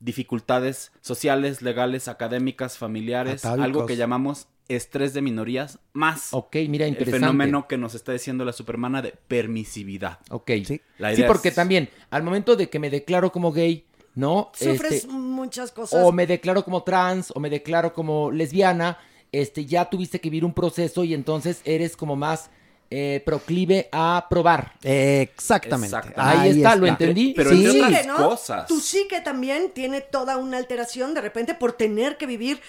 dificultades 0.00 0.92
sociales, 1.00 1.62
legales, 1.62 2.08
académicas, 2.08 2.78
familiares, 2.78 3.44
Atávicos. 3.44 3.64
algo 3.64 3.86
que 3.86 3.96
llamamos 3.96 4.48
estrés 4.68 5.14
de 5.14 5.22
minorías, 5.22 5.78
más 5.92 6.34
Ok, 6.34 6.56
mira, 6.68 6.86
el 6.86 6.96
fenómeno 7.06 7.68
que 7.68 7.76
nos 7.78 7.94
está 7.94 8.12
diciendo 8.12 8.44
la 8.44 8.52
supermana 8.52 9.00
de 9.00 9.14
permisividad. 9.28 10.18
Ok. 10.30 10.50
Sí. 10.64 10.80
La 10.98 11.10
Sí, 11.10 11.18
idea 11.20 11.28
porque 11.28 11.48
es- 11.48 11.54
también, 11.54 11.88
al 12.10 12.22
momento 12.24 12.56
de 12.56 12.68
que 12.68 12.78
me 12.78 12.90
declaro 12.90 13.30
como 13.30 13.52
gay, 13.52 13.84
¿no? 14.14 14.50
Sufres 14.54 14.92
Este, 15.04 15.08
muchas 15.12 15.70
cosas. 15.70 16.04
o 16.04 16.10
me 16.12 16.26
declaro 16.26 16.64
como 16.64 16.82
trans, 16.82 17.32
o 17.34 17.40
me 17.40 17.48
declaro 17.50 17.92
como 17.92 18.30
lesbiana, 18.32 18.98
este, 19.32 19.66
ya 19.66 19.88
tuviste 19.90 20.20
que 20.20 20.30
vivir 20.30 20.44
un 20.44 20.52
proceso 20.54 21.04
y 21.04 21.14
entonces 21.14 21.60
eres 21.64 21.96
como 21.96 22.16
más 22.16 22.50
eh, 22.90 23.22
proclive 23.26 23.88
a 23.92 24.26
probar. 24.30 24.72
Exactamente. 24.82 25.96
Exactamente. 25.96 26.38
Ahí 26.40 26.50
está, 26.58 26.76
lo 26.76 26.86
entendí. 26.86 27.32
Pero 27.36 27.50
Tu 27.50 27.56
entre 27.56 27.80
otras 27.82 28.06
¿no? 28.06 28.16
cosas. 28.16 28.66
Tu 28.66 28.80
psique 28.80 29.20
también 29.20 29.70
tiene 29.72 30.00
toda 30.00 30.36
una 30.36 30.56
alteración 30.58 31.14
de 31.14 31.20
repente 31.20 31.54
por 31.54 31.72
tener 31.72 32.16
que 32.16 32.26
vivir 32.26 32.60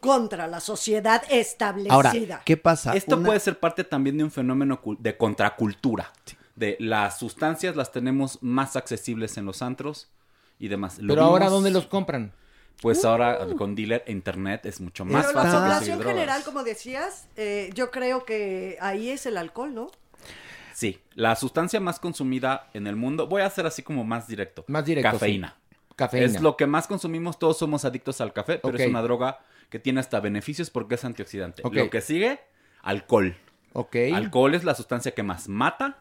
contra 0.00 0.46
la 0.46 0.60
sociedad 0.60 1.22
establecida. 1.30 1.94
Ahora, 1.94 2.12
¿qué 2.44 2.56
pasa? 2.56 2.94
Esto 2.94 3.16
Una- 3.16 3.26
puede 3.26 3.40
ser 3.40 3.58
parte 3.58 3.84
también 3.84 4.18
de 4.18 4.24
un 4.24 4.30
fenómeno 4.30 4.80
cul- 4.82 4.98
de 4.98 5.16
contracultura. 5.16 6.12
De 6.54 6.76
las 6.80 7.18
sustancias 7.18 7.76
las 7.76 7.92
tenemos 7.92 8.38
más 8.42 8.76
accesibles 8.76 9.36
en 9.36 9.44
los 9.44 9.60
antros 9.62 10.08
y 10.58 10.68
demás. 10.68 10.98
Lo 10.98 11.12
Pero 11.14 11.24
ahora, 11.26 11.48
¿dónde 11.50 11.70
los 11.70 11.86
compran? 11.86 12.32
Pues 12.82 13.04
ahora 13.04 13.46
con 13.56 13.74
dealer 13.74 14.04
e 14.06 14.12
internet 14.12 14.66
es 14.66 14.80
mucho 14.80 15.04
más 15.04 15.26
Pero 15.26 15.36
la 15.36 15.42
fácil 15.42 15.58
población 15.58 15.78
conseguir 15.78 15.96
drogas. 15.96 16.14
general, 16.14 16.44
como 16.44 16.62
decías, 16.62 17.26
eh, 17.36 17.70
yo 17.74 17.90
creo 17.90 18.24
que 18.24 18.76
ahí 18.80 19.10
es 19.10 19.24
el 19.26 19.38
alcohol, 19.38 19.74
¿no? 19.74 19.90
Sí, 20.74 21.00
la 21.14 21.34
sustancia 21.36 21.80
más 21.80 21.98
consumida 21.98 22.68
en 22.74 22.86
el 22.86 22.96
mundo, 22.96 23.26
voy 23.28 23.40
a 23.40 23.46
hacer 23.46 23.64
así 23.66 23.82
como 23.82 24.04
más 24.04 24.28
directo. 24.28 24.64
Más 24.68 24.84
directo, 24.84 25.12
Cafeína. 25.12 25.56
sí. 25.58 25.76
Cafeína. 25.96 26.26
Es 26.26 26.42
lo 26.42 26.58
que 26.58 26.66
más 26.66 26.86
consumimos, 26.86 27.38
todos 27.38 27.56
somos 27.56 27.86
adictos 27.86 28.20
al 28.20 28.34
café, 28.34 28.58
pero 28.58 28.76
es 28.76 28.86
una 28.86 29.00
droga 29.00 29.38
que 29.70 29.78
tiene 29.78 30.00
hasta 30.00 30.20
beneficios 30.20 30.68
porque 30.68 30.96
es 30.96 31.04
antioxidante. 31.06 31.62
Lo 31.70 31.88
que 31.88 32.00
sigue, 32.02 32.40
alcohol. 32.82 33.34
Ok. 33.72 33.96
Alcohol 34.14 34.54
es 34.54 34.64
la 34.64 34.74
sustancia 34.74 35.12
que 35.12 35.22
más 35.22 35.48
mata 35.48 35.98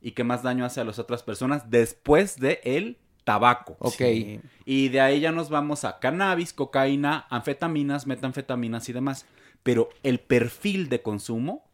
y 0.00 0.12
que 0.12 0.22
más 0.22 0.44
daño 0.44 0.64
hace 0.64 0.80
a 0.80 0.84
las 0.84 1.00
otras 1.00 1.24
personas 1.24 1.68
después 1.70 2.38
de 2.38 2.60
el 2.62 2.98
tabaco. 3.24 3.76
Ok. 3.80 3.94
Sí. 3.96 4.40
Y 4.64 4.88
de 4.88 5.00
ahí 5.00 5.20
ya 5.20 5.32
nos 5.32 5.50
vamos 5.50 5.84
a 5.84 5.98
cannabis, 5.98 6.52
cocaína, 6.52 7.26
anfetaminas, 7.30 8.06
metanfetaminas 8.06 8.88
y 8.88 8.92
demás. 8.92 9.26
Pero 9.62 9.88
el 10.02 10.20
perfil 10.20 10.88
de 10.88 11.02
consumo 11.02 11.64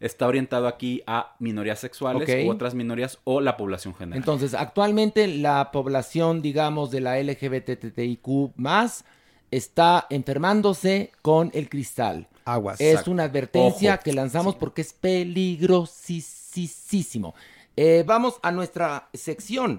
está 0.00 0.26
orientado 0.26 0.66
aquí 0.66 1.02
a 1.06 1.36
minorías 1.38 1.78
sexuales 1.78 2.46
u 2.46 2.50
otras 2.50 2.74
minorías 2.74 3.18
o 3.24 3.40
la 3.40 3.56
población 3.56 3.94
general. 3.94 4.18
Entonces, 4.18 4.54
actualmente 4.54 5.28
la 5.28 5.70
población, 5.70 6.42
digamos, 6.42 6.90
de 6.90 7.00
la 7.00 7.18
LGBTIQ 7.22 8.52
más 8.56 9.04
está 9.50 10.06
enfermándose 10.10 11.12
con 11.22 11.50
el 11.54 11.68
cristal. 11.68 12.28
Aguas. 12.44 12.80
Es 12.80 12.90
Exacto. 12.92 13.10
una 13.10 13.24
advertencia 13.24 13.94
Ojo. 13.94 14.02
que 14.02 14.12
lanzamos 14.12 14.54
porque 14.56 14.82
es 14.82 14.92
peligrosísimo. 14.92 17.34
Eh, 17.76 18.04
vamos 18.06 18.38
a 18.42 18.50
nuestra 18.52 19.08
sección. 19.12 19.78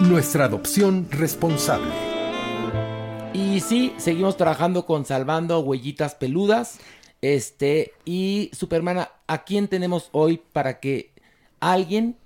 Nuestra 0.00 0.44
adopción 0.44 1.08
responsable. 1.10 1.90
Y 3.32 3.58
sí, 3.58 3.92
seguimos 3.98 4.36
trabajando 4.36 4.86
con 4.86 5.04
Salvando 5.04 5.58
Huellitas 5.58 6.14
Peludas. 6.14 6.78
Este, 7.20 7.94
y 8.04 8.48
Supermana, 8.52 9.10
¿a 9.26 9.42
quién 9.42 9.66
tenemos 9.66 10.08
hoy 10.12 10.40
para 10.52 10.78
que 10.78 11.10
alguien 11.58 12.16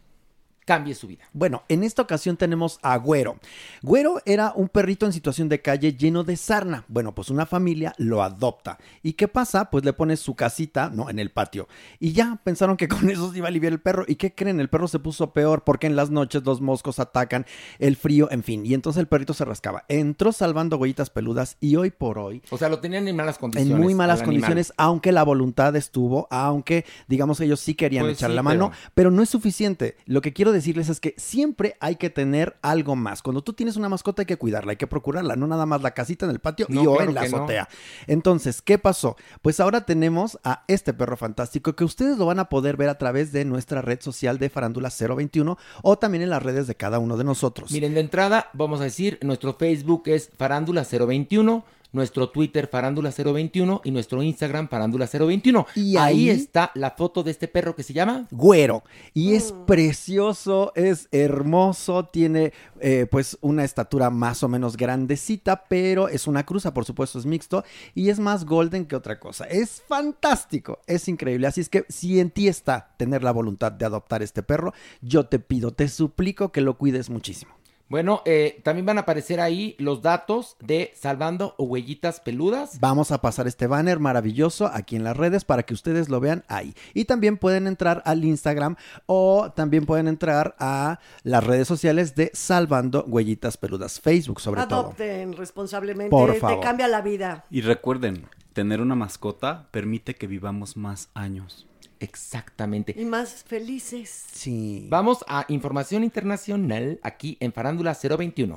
cambie 0.65 0.95
su 0.95 1.07
vida? 1.09 1.25
Bueno, 1.33 1.63
en 1.69 1.83
esta 1.85 2.03
ocasión 2.03 2.37
tenemos 2.37 2.79
a 2.83 2.97
Güero. 2.97 3.37
Güero 3.83 4.21
era 4.25 4.53
un 4.55 4.69
perrito 4.69 5.07
en 5.07 5.13
situación 5.13 5.49
de 5.49 5.61
calle 5.61 5.95
lleno 5.95 6.25
de 6.25 6.37
sarna. 6.37 6.85
Bueno, 6.89 7.15
pues 7.15 7.31
una 7.31 7.47
familia 7.47 7.95
lo 7.99 8.23
adopta. 8.23 8.79
¿Y 9.03 9.15
qué 9.15 9.29
pasa? 9.29 9.71
Pues 9.71 9.85
le 9.85 9.93
pones 9.93 10.21
su 10.21 10.35
casita, 10.35 10.91
¿no? 10.95 11.11
En 11.11 11.19
el 11.19 11.31
patio. 11.31 11.69
Y 11.99 12.13
ya 12.13 12.41
pensaron 12.45 12.77
que 12.77 12.89
con 12.89 13.11
eso 13.11 13.31
se 13.33 13.39
iba 13.39 13.47
a 13.47 13.51
aliviar 13.51 13.73
el 13.73 13.81
perro. 13.81 14.05
¿Y 14.07 14.17
qué 14.17 14.35
creen? 14.35 14.61
El 14.61 14.69
perro 14.69 14.89
se 14.89 14.99
puso 14.99 15.33
peor 15.33 15.65
porque 15.65 15.87
en 15.87 15.97
las 15.97 16.11
noches 16.11 16.45
los 16.45 16.61
moscos 16.61 16.99
atacan, 16.99 17.47
el 17.79 17.97
frío, 17.97 18.31
en 18.31 18.43
fin. 18.43 18.65
Y 18.65 18.75
entonces 18.75 19.01
el 19.01 19.09
perrito 19.09 19.35
se 19.35 19.45
rascaba. 19.45 19.85
Entró 19.89 20.33
salvando 20.33 20.77
huellitas 20.77 21.11
peludas 21.11 21.57
y 21.61 21.77
hoy 21.77 21.91
por 21.91 22.19
hoy 22.19 22.43
O 22.51 22.59
sea, 22.59 22.69
lo 22.69 22.79
tenían 22.79 23.09
en 23.09 23.17
malas 23.17 23.39
condiciones. 23.39 23.75
en 23.77 23.83
muy 23.83 23.95
malas 23.95 24.21
animal. 24.21 24.35
condiciones, 24.35 24.73
aunque 24.77 25.13
la 25.13 25.23
voluntad 25.25 25.75
estuvo, 25.77 26.29
aunque 26.31 26.85
digamos 27.09 27.41
ellos 27.41 27.61
sí 27.61 27.75
querían 27.75 28.05
Pues 28.05 28.19
echarle 28.19 28.35
sí, 28.35 28.37
la 28.37 28.43
mano, 28.43 28.71
pero- 28.71 28.91
pero... 28.95 29.11
no 29.11 29.23
es 29.23 29.29
suficiente. 29.29 29.97
Lo 30.07 30.21
que 30.21 30.33
quiero 30.33 30.52
decirles 30.53 30.89
es 30.89 31.01
que 31.01 31.15
siempre 31.17 31.77
hay 31.81 31.97
que 31.97 32.11
tener 32.11 32.57
algo 32.63 32.97
más. 32.97 33.23
Cuando 33.23 33.43
tú 33.43 33.53
tienes 33.53 33.77
una 33.77 33.89
mascota 33.89 34.23
hay 34.23 34.27
que 34.27 34.37
cuidarla, 34.37 34.73
hay 34.73 34.77
que 34.77 34.87
procurarla, 34.87 35.37
no 35.37 35.47
nada 35.47 35.67
más 35.67 35.83
la 35.83 35.93
casita 35.93 36.27
en 36.27 36.33
el 36.33 36.39
patio 36.39 36.67
y 36.69 36.79
o 36.79 36.95
claro 36.95 37.09
en 37.11 37.15
la 37.15 37.29
no. 37.29 37.37
azotea. 37.39 37.69
Entonces, 38.07 38.63
¿qué 38.63 38.79
pasó? 38.79 39.17
Pues 39.43 39.61
ahora 39.61 39.85
tenemos 39.87 40.39
a 40.45 40.65
este 40.69 40.93
perro 40.93 41.17
fantástico 41.17 41.75
que 41.75 41.85
ustedes 41.85 42.19
lo 42.19 42.27
van 42.27 42.39
a 42.39 42.49
poder 42.49 42.77
ver 42.77 42.89
a 42.89 42.99
través 42.99 43.33
de 43.33 43.45
nuestra 43.45 43.83
red 43.83 44.01
social 44.01 44.39
de 44.39 44.51
Farándula 44.51 44.91
021 44.91 45.59
o 45.83 45.99
también 45.99 46.23
en 46.23 46.31
las 46.31 46.43
redes 46.43 46.67
de 46.67 46.75
cada 46.75 46.99
uno 46.99 47.17
de 47.17 47.25
nosotros. 47.25 47.71
Miren, 47.71 47.95
de 47.95 48.01
entrada, 48.01 48.51
vamos 48.53 48.81
a 48.81 48.85
decir, 48.85 49.19
nuestro 49.23 49.55
Facebook 49.55 50.03
es 50.07 50.31
Farándula 50.37 50.85
021, 50.85 51.65
nuestro 51.93 52.31
Twitter 52.31 52.69
Farándula 52.71 53.11
021 53.11 53.81
y 53.85 53.91
nuestro 53.91 54.23
Instagram 54.23 54.69
Farándula 54.69 55.07
021. 55.07 55.67
Y 55.75 55.97
ahí 55.97 56.29
ahí- 56.29 56.31
está 56.31 56.71
la 56.75 56.93
foto 56.93 57.23
de 57.23 57.31
este 57.31 57.49
perro 57.49 57.75
que 57.77 57.83
se 57.83 57.93
llama 57.93 58.27
güero. 58.31 58.83
Y 59.15 59.35
es 59.35 59.53
precioso, 59.67 60.73
es 60.75 61.09
hermoso, 61.13 62.05
tiene 62.07 62.53
eh, 62.81 63.07
pues 63.11 63.37
una 63.41 63.65
estatura 63.65 64.11
más 64.11 64.43
o 64.43 64.49
menos 64.49 64.77
grandecita, 64.77 65.65
pero 65.69 66.09
es 66.09 66.27
una 66.27 66.45
cruza, 66.45 66.73
por 66.75 66.85
supuesto 66.85 67.19
es 67.19 67.27
mixto 67.27 67.65
y 67.95 68.09
es 68.09 68.19
más 68.19 68.45
golden 68.45 68.87
que 68.87 68.97
otra 68.97 69.21
cosa. 69.21 69.45
Es 69.45 69.83
fantástico, 69.87 70.81
es 70.87 71.09
increíble. 71.09 71.47
Así 71.47 71.61
es 71.61 71.69
que 71.69 71.85
si 71.89 72.21
en 72.21 72.31
ti 72.31 72.49
está 72.49 72.95
tener 72.97 73.23
la 73.23 73.31
voluntad 73.33 73.71
de 73.73 73.85
adoptar 73.85 74.23
este 74.23 74.43
perro, 74.43 74.73
yo 75.01 75.27
te 75.27 75.39
pido, 75.39 75.73
te 75.73 75.89
suplico 75.89 76.53
que 76.53 76.61
lo 76.61 76.79
cuides 76.79 77.11
muchísimo. 77.11 77.53
Bueno, 77.93 78.23
eh, 78.25 78.59
también 78.63 78.87
van 78.87 78.97
a 78.97 79.03
aparecer 79.03 79.39
ahí 79.39 79.77
los 79.79 80.01
datos 80.01 80.57
de 80.61 80.95
Salvando 80.97 81.55
Huellitas 81.59 82.21
Peludas. 82.21 82.81
Vamos 82.81 83.13
a 83.13 83.21
pasar 83.21 83.47
este 83.47 83.67
banner 83.67 83.99
maravilloso 83.99 84.65
aquí 84.73 84.97
en 84.97 85.05
las 85.05 85.15
redes 85.15 85.45
para 85.45 85.65
que 85.65 85.75
ustedes 85.75 86.09
lo 86.09 86.19
vean 86.19 86.43
ahí. 86.49 86.73
Y 86.95 87.05
también 87.05 87.37
pueden 87.37 87.67
entrar 87.67 88.03
al 88.07 88.25
Instagram 88.25 88.77
o 89.05 89.53
también 89.55 89.85
pueden 89.85 90.09
entrar 90.09 90.57
a 90.59 91.01
las 91.23 91.45
redes 91.45 91.69
sociales 91.69 92.15
de 92.15 92.31
Salvando 92.33 93.05
Huellitas 93.07 93.59
Peludas, 93.59 94.01
Facebook 94.01 94.41
sobre 94.41 94.63
todo. 94.63 94.81
Adopten 94.81 95.35
responsablemente, 95.35 96.09
Por 96.09 96.33
te 96.33 96.41
favor. 96.41 96.65
cambia 96.65 96.89
la 96.89 97.03
vida. 97.03 97.45
Y 97.51 97.61
recuerden, 97.61 98.27
tener 98.55 98.81
una 98.81 98.95
mascota 98.95 99.69
permite 99.71 100.15
que 100.15 100.27
vivamos 100.27 100.79
más 100.79 101.11
años. 101.13 101.67
Exactamente. 102.03 102.95
Y 102.99 103.05
más 103.05 103.45
felices. 103.45 104.27
Sí. 104.33 104.87
Vamos 104.91 105.25
a 105.29 105.45
información 105.49 106.03
internacional 106.03 106.99
aquí 107.03 107.37
en 107.41 107.53
Farándula 107.53 107.97
021. 107.97 108.57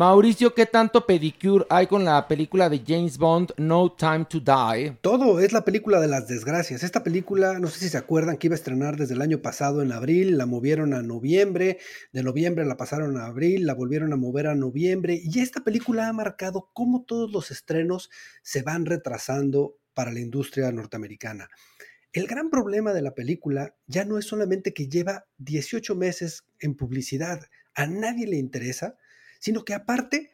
Mauricio, 0.00 0.54
¿qué 0.54 0.64
tanto 0.64 1.04
pedicure 1.04 1.66
hay 1.68 1.86
con 1.86 2.06
la 2.06 2.26
película 2.26 2.70
de 2.70 2.82
James 2.86 3.18
Bond, 3.18 3.52
No 3.58 3.92
Time 3.92 4.24
to 4.30 4.40
Die? 4.40 4.96
Todo 5.02 5.40
es 5.40 5.52
la 5.52 5.62
película 5.62 6.00
de 6.00 6.08
las 6.08 6.26
desgracias. 6.26 6.82
Esta 6.82 7.04
película, 7.04 7.58
no 7.58 7.68
sé 7.68 7.80
si 7.80 7.90
se 7.90 7.98
acuerdan 7.98 8.38
que 8.38 8.46
iba 8.46 8.54
a 8.54 8.56
estrenar 8.56 8.96
desde 8.96 9.12
el 9.12 9.20
año 9.20 9.42
pasado 9.42 9.82
en 9.82 9.92
abril, 9.92 10.38
la 10.38 10.46
movieron 10.46 10.94
a 10.94 11.02
noviembre, 11.02 11.80
de 12.14 12.22
noviembre 12.22 12.64
la 12.64 12.78
pasaron 12.78 13.18
a 13.18 13.26
abril, 13.26 13.66
la 13.66 13.74
volvieron 13.74 14.14
a 14.14 14.16
mover 14.16 14.46
a 14.46 14.54
noviembre 14.54 15.20
y 15.22 15.40
esta 15.40 15.60
película 15.60 16.08
ha 16.08 16.14
marcado 16.14 16.70
cómo 16.72 17.04
todos 17.04 17.30
los 17.30 17.50
estrenos 17.50 18.08
se 18.42 18.62
van 18.62 18.86
retrasando 18.86 19.76
para 19.92 20.12
la 20.12 20.20
industria 20.20 20.72
norteamericana. 20.72 21.50
El 22.14 22.26
gran 22.26 22.48
problema 22.48 22.94
de 22.94 23.02
la 23.02 23.14
película 23.14 23.76
ya 23.86 24.06
no 24.06 24.16
es 24.16 24.24
solamente 24.24 24.72
que 24.72 24.88
lleva 24.88 25.26
18 25.36 25.94
meses 25.94 26.46
en 26.58 26.74
publicidad, 26.74 27.42
a 27.74 27.86
nadie 27.86 28.26
le 28.26 28.38
interesa, 28.38 28.96
sino 29.40 29.64
que 29.64 29.74
aparte 29.74 30.30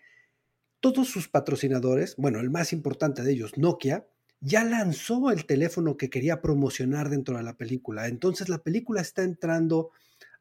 todos 0.81 1.09
sus 1.09 1.29
patrocinadores, 1.29 2.17
bueno, 2.17 2.41
el 2.41 2.51
más 2.51 2.75
importante 2.75 3.23
de 3.23 3.33
ellos, 3.33 3.57
Nokia, 3.57 4.07
ya 4.41 4.63
lanzó 4.63 5.31
el 5.31 5.47
teléfono 5.47 5.97
que 5.97 6.11
quería 6.11 6.43
promocionar 6.43 7.09
dentro 7.09 7.39
de 7.39 7.43
la 7.43 7.57
película. 7.57 8.07
Entonces 8.07 8.51
la 8.51 8.63
película 8.63 9.01
está 9.01 9.23
entrando 9.23 9.91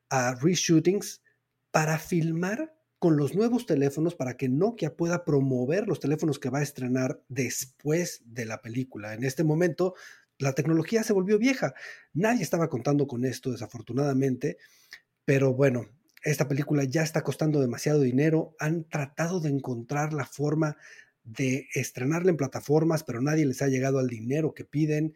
a 0.10 0.36
reshootings 0.36 1.22
para 1.72 1.98
filmar 1.98 2.76
con 3.00 3.18
los 3.18 3.36
nuevos 3.36 3.66
teléfonos 3.66 4.16
para 4.16 4.38
que 4.38 4.50
Nokia 4.50 4.96
pueda 4.96 5.26
promover 5.26 5.88
los 5.88 6.00
teléfonos 6.00 6.40
que 6.40 6.50
va 6.50 6.60
a 6.60 6.64
estrenar 6.64 7.24
después 7.28 8.22
de 8.26 8.46
la 8.46 8.62
película. 8.62 9.14
En 9.14 9.24
este 9.24 9.44
momento, 9.44 9.96
la 10.38 10.54
tecnología 10.54 11.04
se 11.04 11.14
volvió 11.14 11.38
vieja. 11.38 11.74
Nadie 12.14 12.44
estaba 12.44 12.70
contando 12.70 13.08
con 13.08 13.26
esto, 13.26 13.52
desafortunadamente, 13.52 14.58
pero 15.24 15.54
bueno, 15.54 15.88
esta 16.26 16.48
película 16.48 16.84
ya 16.84 17.04
está 17.04 17.22
costando 17.22 17.62
demasiado 17.62 18.02
dinero. 18.02 18.56
Han 18.60 18.84
tratado 18.86 19.40
de 19.40 19.50
encontrar 19.50 20.12
la 20.12 20.26
forma 20.26 20.76
de 21.24 21.68
estrenarla 21.74 22.32
en 22.32 22.38
plataformas, 22.38 23.04
pero 23.04 23.22
nadie 23.22 23.46
les 23.46 23.62
ha 23.62 23.68
llegado 23.68 24.00
al 24.00 24.08
dinero 24.08 24.54
que 24.54 24.66
piden. 24.66 25.14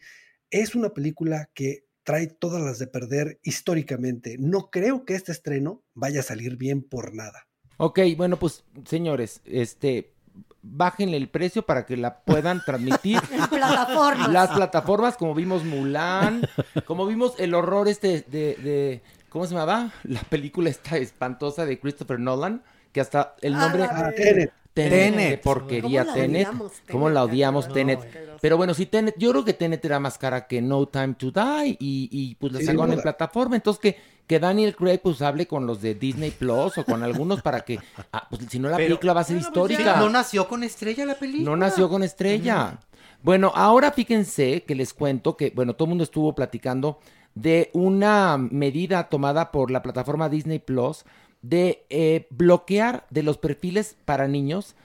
Es 0.51 0.75
una 0.75 0.89
película 0.89 1.49
que 1.53 1.85
trae 2.03 2.27
todas 2.27 2.61
las 2.61 2.77
de 2.77 2.87
perder 2.87 3.39
históricamente. 3.43 4.37
No 4.39 4.69
creo 4.69 5.03
que 5.03 5.15
este 5.15 5.31
estreno 5.31 5.83
vaya 5.95 6.19
a 6.19 6.23
salir 6.23 6.57
bien 6.57 6.83
por 6.83 7.13
nada. 7.13 7.47
Ok, 7.77 7.99
bueno, 8.15 8.37
pues 8.37 8.63
señores, 8.85 9.41
este, 9.45 10.13
bájenle 10.61 11.17
el 11.17 11.29
precio 11.29 11.65
para 11.65 11.85
que 11.85 11.97
la 11.97 12.19
puedan 12.21 12.63
transmitir. 12.63 13.19
Plataformas. 13.49 14.31
Las 14.31 14.49
plataformas, 14.51 15.17
como 15.17 15.33
vimos 15.33 15.63
Mulan, 15.63 16.41
como 16.85 17.07
vimos 17.07 17.33
el 17.39 17.53
horror 17.53 17.87
este 17.87 18.21
de, 18.29 18.55
de 18.55 19.01
¿cómo 19.29 19.45
se 19.45 19.53
llamaba? 19.53 19.91
La 20.03 20.21
película 20.21 20.69
esta 20.69 20.97
espantosa 20.97 21.65
de 21.65 21.79
Christopher 21.79 22.19
Nolan, 22.19 22.61
que 22.91 23.01
hasta 23.01 23.35
el 23.41 23.55
Ah, 23.55 23.59
nombre... 23.59 23.83
de- 23.83 24.13
Tenet. 24.13 24.53
Tenet, 24.73 25.41
porquería 25.41 26.05
¿Cómo 26.05 26.15
la 26.15 26.21
Tenet. 26.21 26.47
odiamos, 26.47 26.71
¿Cómo 26.89 27.09
la 27.09 27.23
odiamos 27.23 27.67
No, 27.67 27.73
Tenet? 27.73 28.37
Pero 28.39 28.55
bueno, 28.55 28.73
sí 28.73 28.85
Tenet, 28.85 29.15
yo 29.17 29.31
creo 29.31 29.43
que 29.43 29.53
Tenet 29.53 29.83
era 29.83 29.99
más 29.99 30.17
cara 30.17 30.47
que 30.47 30.61
No 30.61 30.85
Time 30.87 31.15
to 31.15 31.31
Die 31.31 31.71
y, 31.79 32.07
y 32.11 32.35
pues 32.35 32.53
la 32.53 32.61
sacaron 32.61 32.93
en 32.93 33.01
plataforma, 33.01 33.55
entonces 33.57 33.81
que, 33.81 33.97
que 34.25 34.39
Daniel 34.39 34.75
Craig 34.75 34.99
pues 35.03 35.21
hable 35.21 35.47
con 35.47 35.65
los 35.65 35.81
de 35.81 35.95
Disney 35.95 36.31
Plus 36.31 36.77
o 36.77 36.85
con 36.85 37.03
algunos 37.03 37.41
para 37.41 37.61
que, 37.61 37.79
ah, 38.13 38.27
pues 38.29 38.43
si 38.49 38.57
no 38.59 38.69
la 38.69 38.77
Pero- 38.77 38.87
película 38.89 39.13
va 39.13 39.21
a 39.21 39.23
ser 39.25 39.37
pues, 39.37 39.47
histórica. 39.47 39.95
sí, 39.95 39.99
no 39.99 40.09
nació 40.09 40.47
con 40.47 40.63
estrella 40.63 41.05
la 41.05 41.15
película. 41.15 41.49
No 41.49 41.57
nació 41.57 41.89
con 41.89 42.03
estrella. 42.03 42.79
Bueno, 43.21 43.51
ahora 43.55 43.91
fíjense 43.91 44.63
que 44.63 44.75
les 44.75 44.93
cuento 44.93 45.35
que, 45.35 45.51
bueno, 45.53 45.73
todo 45.73 45.87
el 45.87 45.89
mundo 45.89 46.05
estuvo 46.05 46.33
platicando 46.33 46.99
de 47.35 47.69
una 47.73 48.37
medida 48.37 49.09
tomada 49.09 49.51
por 49.51 49.71
la 49.71 49.81
plataforma 49.81 50.29
Disney 50.29 50.59
Plus 50.59 51.05
de 51.41 51.85
eh, 51.89 52.27
bloquear 52.31 53.05
de 53.09 53.23
los 53.23 53.37
perfiles 53.37 53.95
para 54.05 54.27
niños 54.27 54.75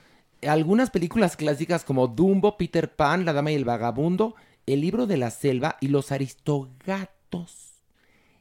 algunas 0.46 0.90
películas 0.90 1.36
clásicas 1.36 1.84
como 1.84 2.08
Dumbo, 2.08 2.56
Peter 2.56 2.94
Pan, 2.94 3.24
La 3.24 3.32
Dama 3.32 3.52
y 3.52 3.54
el 3.54 3.64
Vagabundo, 3.64 4.34
El 4.66 4.80
Libro 4.80 5.06
de 5.06 5.16
la 5.16 5.30
Selva 5.30 5.76
y 5.80 5.88
Los 5.88 6.12
Aristogatos. 6.12 7.82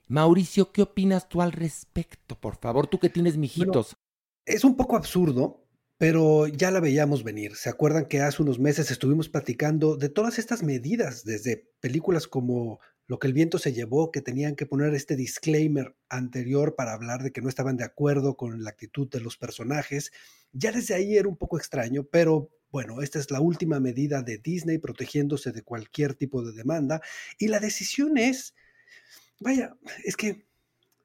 Mauricio, 0.08 0.72
¿qué 0.72 0.82
opinas 0.82 1.30
tú 1.30 1.42
al 1.42 1.52
respecto? 1.52 2.40
Por 2.40 2.58
favor, 2.58 2.88
tú 2.88 3.00
que 3.00 3.10
tienes 3.10 3.38
mijitos. 3.38 3.96
Es 4.46 4.64
un 4.64 4.76
poco 4.76 4.98
absurdo, 4.98 5.66
pero 5.98 6.48
ya 6.48 6.72
la 6.72 6.82
veíamos 6.82 7.24
venir. 7.24 7.56
¿Se 7.56 7.70
acuerdan 7.70 8.06
que 8.06 8.22
hace 8.22 8.42
unos 8.42 8.60
meses 8.60 8.92
estuvimos 8.92 9.30
platicando 9.30 9.96
de 9.96 10.10
todas 10.10 10.40
estas 10.40 10.62
medidas, 10.62 11.24
desde 11.24 11.72
películas 11.80 12.28
como 12.28 12.80
Lo 13.08 13.20
que 13.20 13.28
el 13.28 13.34
viento 13.34 13.58
se 13.58 13.74
llevó, 13.74 14.12
que 14.12 14.22
tenían 14.22 14.56
que 14.56 14.66
poner 14.66 14.94
este 14.94 15.16
disclaimer 15.16 15.96
anterior 16.10 16.76
para 16.76 16.94
hablar 16.94 17.22
de 17.22 17.32
que 17.32 17.42
no 17.42 17.50
estaban 17.50 17.78
de 17.78 17.84
acuerdo 17.84 18.38
con 18.38 18.64
la 18.64 18.70
actitud 18.70 19.10
de 19.10 19.20
los 19.20 19.38
personajes? 19.38 20.12
Ya 20.54 20.72
desde 20.72 20.96
ahí 20.96 21.18
era 21.18 21.28
un 21.28 21.38
poco 21.38 21.58
extraño, 21.58 22.04
pero 22.04 22.50
bueno, 22.72 23.02
esta 23.02 23.20
es 23.20 23.30
la 23.30 23.40
última 23.40 23.80
medida 23.80 24.24
de 24.24 24.40
Disney 24.40 24.80
protegiéndose 24.80 25.52
de 25.52 25.62
cualquier 25.62 26.16
tipo 26.16 26.44
de 26.44 26.54
demanda 26.54 27.02
y 27.38 27.48
la 27.48 27.60
decisión 27.60 28.18
es, 28.18 28.56
vaya, 29.40 29.76
es 30.04 30.18
que 30.18 30.48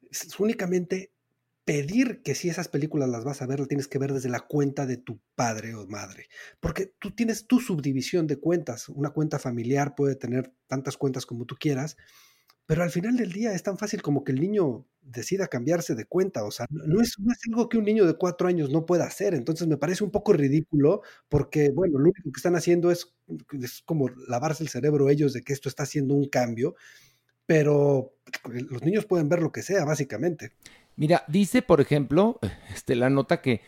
es 0.09 0.39
únicamente 0.39 1.11
pedir 1.69 2.23
que 2.23 2.33
si 2.33 2.49
esas 2.49 2.67
películas 2.67 3.09
las 3.09 3.23
vas 3.23 3.43
a 3.43 3.45
ver, 3.45 3.59
las 3.59 3.67
tienes 3.67 3.87
que 3.87 3.99
ver 3.99 4.11
desde 4.11 4.27
la 4.27 4.39
cuenta 4.39 4.87
de 4.87 4.97
tu 4.97 5.19
padre 5.35 5.75
o 5.75 5.85
madre. 5.85 6.27
Porque 6.59 6.91
tú 6.97 7.11
tienes 7.11 7.45
tu 7.45 7.59
subdivisión 7.59 8.25
de 8.25 8.39
cuentas. 8.39 8.89
Una 8.89 9.11
cuenta 9.11 9.37
familiar 9.37 9.93
puede 9.93 10.15
tener 10.15 10.51
tantas 10.65 10.97
cuentas 10.97 11.27
como 11.27 11.45
tú 11.45 11.57
quieras, 11.59 11.95
pero 12.65 12.81
al 12.81 12.89
final 12.89 13.17
del 13.17 13.31
día 13.31 13.53
es 13.53 13.61
tan 13.61 13.77
fácil 13.77 14.01
como 14.01 14.23
que 14.23 14.31
el 14.31 14.41
niño 14.41 14.87
decida 15.03 15.45
cambiarse 15.45 15.93
de 15.93 16.05
cuenta. 16.05 16.43
O 16.43 16.49
sea, 16.49 16.65
no, 16.71 17.03
es, 17.03 17.19
no 17.19 17.31
es 17.31 17.39
algo 17.47 17.69
que 17.69 17.77
un 17.77 17.85
niño 17.85 18.07
de 18.07 18.15
cuatro 18.15 18.47
años 18.47 18.71
no 18.71 18.87
pueda 18.87 19.05
hacer. 19.05 19.35
Entonces 19.35 19.67
me 19.67 19.77
parece 19.77 20.03
un 20.03 20.09
poco 20.09 20.33
ridículo 20.33 21.03
porque, 21.27 21.69
bueno, 21.69 21.99
lo 21.99 22.05
único 22.05 22.31
que 22.31 22.39
están 22.39 22.55
haciendo 22.55 22.89
es, 22.89 23.13
es 23.51 23.83
como 23.85 24.09
lavarse 24.27 24.63
el 24.63 24.69
cerebro 24.69 25.07
ellos 25.07 25.33
de 25.33 25.43
que 25.43 25.53
esto 25.53 25.69
está 25.69 25.83
haciendo 25.83 26.15
un 26.15 26.29
cambio, 26.29 26.73
pero 27.45 28.15
los 28.43 28.81
niños 28.81 29.05
pueden 29.05 29.29
ver 29.29 29.43
lo 29.43 29.51
que 29.51 29.61
sea, 29.61 29.85
básicamente. 29.85 30.53
Mira, 30.99 31.23
dice, 31.27 31.61
por 31.61 31.79
ejemplo, 31.79 32.39
este, 32.75 32.95
la 32.95 33.09
nota 33.09 33.41
que 33.41 33.61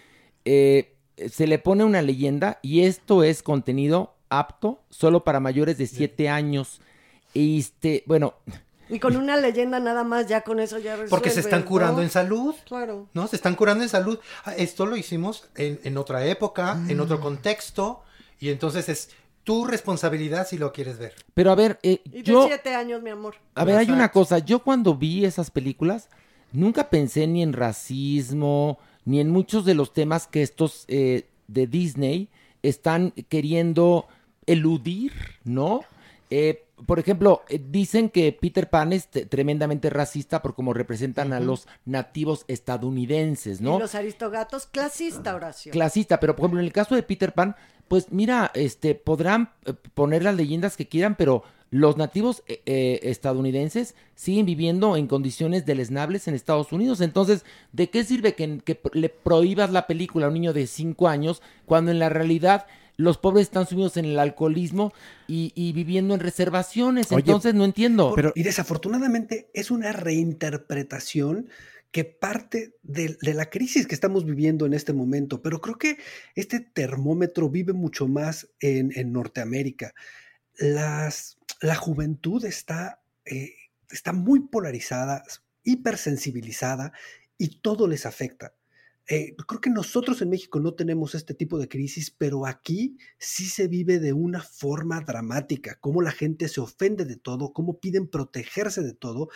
eh, 0.46 0.96
se 1.30 1.48
le 1.48 1.60
pone 1.60 1.86
una 1.86 2.02
leyenda 2.02 2.60
y 2.62 2.82
esto 2.82 3.24
es 3.24 3.42
contenido 3.42 4.14
apto 4.30 4.82
solo 4.90 5.24
para 5.24 5.40
mayores 5.40 5.78
de 5.78 5.88
7 5.88 6.28
años. 6.30 6.82
Y 7.34 7.60
este, 7.60 8.04
bueno, 8.06 8.36
Y 8.90 9.00
con 9.00 9.16
una 9.16 9.38
leyenda 9.38 9.80
nada 9.80 10.04
más, 10.04 10.28
ya 10.28 10.42
con 10.42 10.60
eso 10.60 10.78
ya 10.78 10.92
resuelve. 10.98 11.10
Porque 11.10 11.30
se 11.30 11.40
están 11.40 11.64
curando 11.64 11.98
¿no? 12.00 12.04
en 12.04 12.10
salud. 12.10 12.54
Claro. 12.68 13.08
¿no? 13.14 13.26
Se 13.30 13.38
están 13.38 13.56
curando 13.56 13.84
en 13.86 13.90
salud. 13.90 14.20
Ah, 14.44 14.54
Esto 14.58 14.86
lo 14.86 14.98
hicimos 14.98 15.48
en, 15.56 15.80
en 15.86 15.98
otra 15.98 16.26
época, 16.26 16.78
en 16.90 17.00
otro 17.00 17.22
contexto, 17.22 18.04
y 18.38 18.50
entonces 18.50 18.90
es 18.90 19.12
tu 19.46 19.64
responsabilidad 19.66 20.46
si 20.46 20.58
lo 20.58 20.74
quieres 20.74 20.98
ver. 21.00 21.16
pero 21.34 21.52
a 21.52 21.56
ver, 21.56 21.80
eh, 21.84 22.02
Y 22.04 22.10
de 22.10 22.24
yo, 22.24 22.48
siete 22.48 22.76
años, 22.76 23.02
mi 23.02 23.10
amor. 23.12 23.36
a 23.56 23.64
ver, 23.64 23.78
hay 23.78 23.90
una 23.92 24.12
cosa, 24.12 24.40
yo 24.40 24.60
cuando 24.60 24.94
vi 24.96 25.24
esas 25.24 25.52
películas, 25.52 26.10
nunca 26.52 26.90
pensé 26.90 27.28
ni 27.28 27.42
en 27.44 27.54
racismo, 27.54 28.80
ni 29.06 29.20
en 29.20 29.30
muchos 29.30 29.66
de 29.66 29.74
los 29.76 29.94
temas 29.94 30.28
que 30.28 30.42
estos 30.42 30.86
eh, 30.88 31.26
de 31.48 31.68
Disney 31.68 32.30
están 32.64 33.12
queriendo 33.30 34.08
eludir, 34.46 35.14
¿no? 35.44 35.82
Eh, 36.30 36.66
por 36.86 36.98
ejemplo, 37.00 37.44
eh, 37.50 37.62
dicen 37.70 38.10
que 38.10 38.32
Peter 38.32 38.70
Pan 38.70 38.94
es 38.94 39.08
te- 39.08 39.26
tremendamente 39.26 39.90
racista 39.90 40.42
por 40.42 40.56
cómo 40.56 40.74
representan 40.74 41.34
a 41.34 41.40
los 41.40 41.68
nativos 41.86 42.46
estadounidenses, 42.48 43.62
¿no? 43.62 43.78
Y 43.78 43.80
los 43.80 43.96
aristogatos, 43.96 44.66
clasista, 44.68 45.36
Horacio. 45.36 45.72
clasista, 45.72 46.20
pero 46.20 46.36
por 46.36 46.44
ejemplo 46.46 46.60
en 46.60 46.66
el 46.66 46.74
caso 46.74 46.96
de 46.96 47.04
Peter 47.04 47.34
Pan, 47.34 47.56
pues 47.88 48.12
mira, 48.12 48.52
este 48.56 48.96
podrán 48.96 49.52
eh, 49.66 49.74
poner 49.94 50.24
las 50.24 50.36
leyendas 50.36 50.78
que 50.78 50.88
quieran, 50.88 51.16
pero 51.16 51.44
los 51.72 51.96
nativos 51.98 52.44
eh, 52.48 52.62
eh, 52.66 53.00
estadounidenses 53.04 53.96
siguen 54.14 54.46
viviendo 54.46 54.98
en 54.98 55.08
condiciones 55.08 55.66
deleznables 55.66 56.28
en 56.28 56.36
Estados 56.36 56.72
Unidos. 56.74 57.00
Entonces, 57.02 57.46
¿de 57.72 57.90
qué 57.90 58.04
sirve 58.04 58.36
que, 58.36 58.60
que 58.60 58.80
le 58.94 59.10
prohíbas 59.10 59.72
la 59.72 59.88
película 59.88 60.26
a 60.26 60.30
un 60.30 60.36
niño 60.36 60.54
de 60.54 60.68
5 60.68 61.08
años 61.08 61.42
cuando 61.66 61.92
en 61.92 62.00
la 62.00 62.10
realidad 62.10 62.68
los 62.98 63.18
pobres 63.18 63.44
están 63.44 63.66
sumidos 63.66 63.96
en 63.96 64.06
el 64.06 64.20
alcoholismo 64.20 64.94
y, 65.28 65.54
y 65.56 65.72
viviendo 65.72 66.14
en 66.14 66.20
reservaciones? 66.20 67.10
Oye, 67.12 67.22
Entonces, 67.22 67.54
no 67.54 67.64
entiendo. 67.64 68.14
y 68.36 68.44
desafortunadamente 68.44 69.50
es 69.54 69.72
una 69.72 69.94
reinterpretación 69.94 71.48
que 71.92 72.06
parte 72.06 72.76
de, 72.84 73.18
de 73.22 73.34
la 73.34 73.50
crisis 73.50 73.88
que 73.88 73.96
estamos 73.96 74.26
viviendo 74.26 74.66
en 74.66 74.74
este 74.74 74.94
momento, 74.94 75.42
pero 75.42 75.60
creo 75.60 75.78
que 75.78 75.98
este 76.36 76.60
termómetro 76.60 77.50
vive 77.50 77.74
mucho 77.74 78.08
más 78.08 78.50
en, 78.60 78.92
en 78.96 79.12
Norteamérica. 79.12 79.94
Las, 80.58 81.38
la 81.62 81.76
juventud 81.76 82.44
está, 82.44 83.02
eh, 83.24 83.54
está 83.90 84.12
muy 84.14 84.42
polarizada, 84.48 85.24
hipersensibilizada 85.64 86.92
y 87.38 87.62
todo 87.62 87.88
les 87.88 88.06
afecta. 88.06 88.56
Eh, 89.08 89.36
creo 89.48 89.62
que 89.62 89.70
nosotros 89.70 90.22
en 90.22 90.30
México 90.30 90.60
no 90.60 90.74
tenemos 90.74 91.16
este 91.16 91.34
tipo 91.34 91.58
de 91.60 91.68
crisis, 91.68 92.12
pero 92.12 92.46
aquí 92.46 92.98
sí 93.18 93.46
se 93.46 93.68
vive 93.68 94.00
de 94.00 94.14
una 94.14 94.42
forma 94.42 95.02
dramática, 95.02 95.78
cómo 95.82 96.02
la 96.02 96.12
gente 96.12 96.48
se 96.48 96.62
ofende 96.62 97.06
de 97.06 97.18
todo, 97.18 97.52
cómo 97.52 97.80
piden 97.80 98.08
protegerse 98.08 98.82
de 98.82 98.94
todo. 98.94 99.30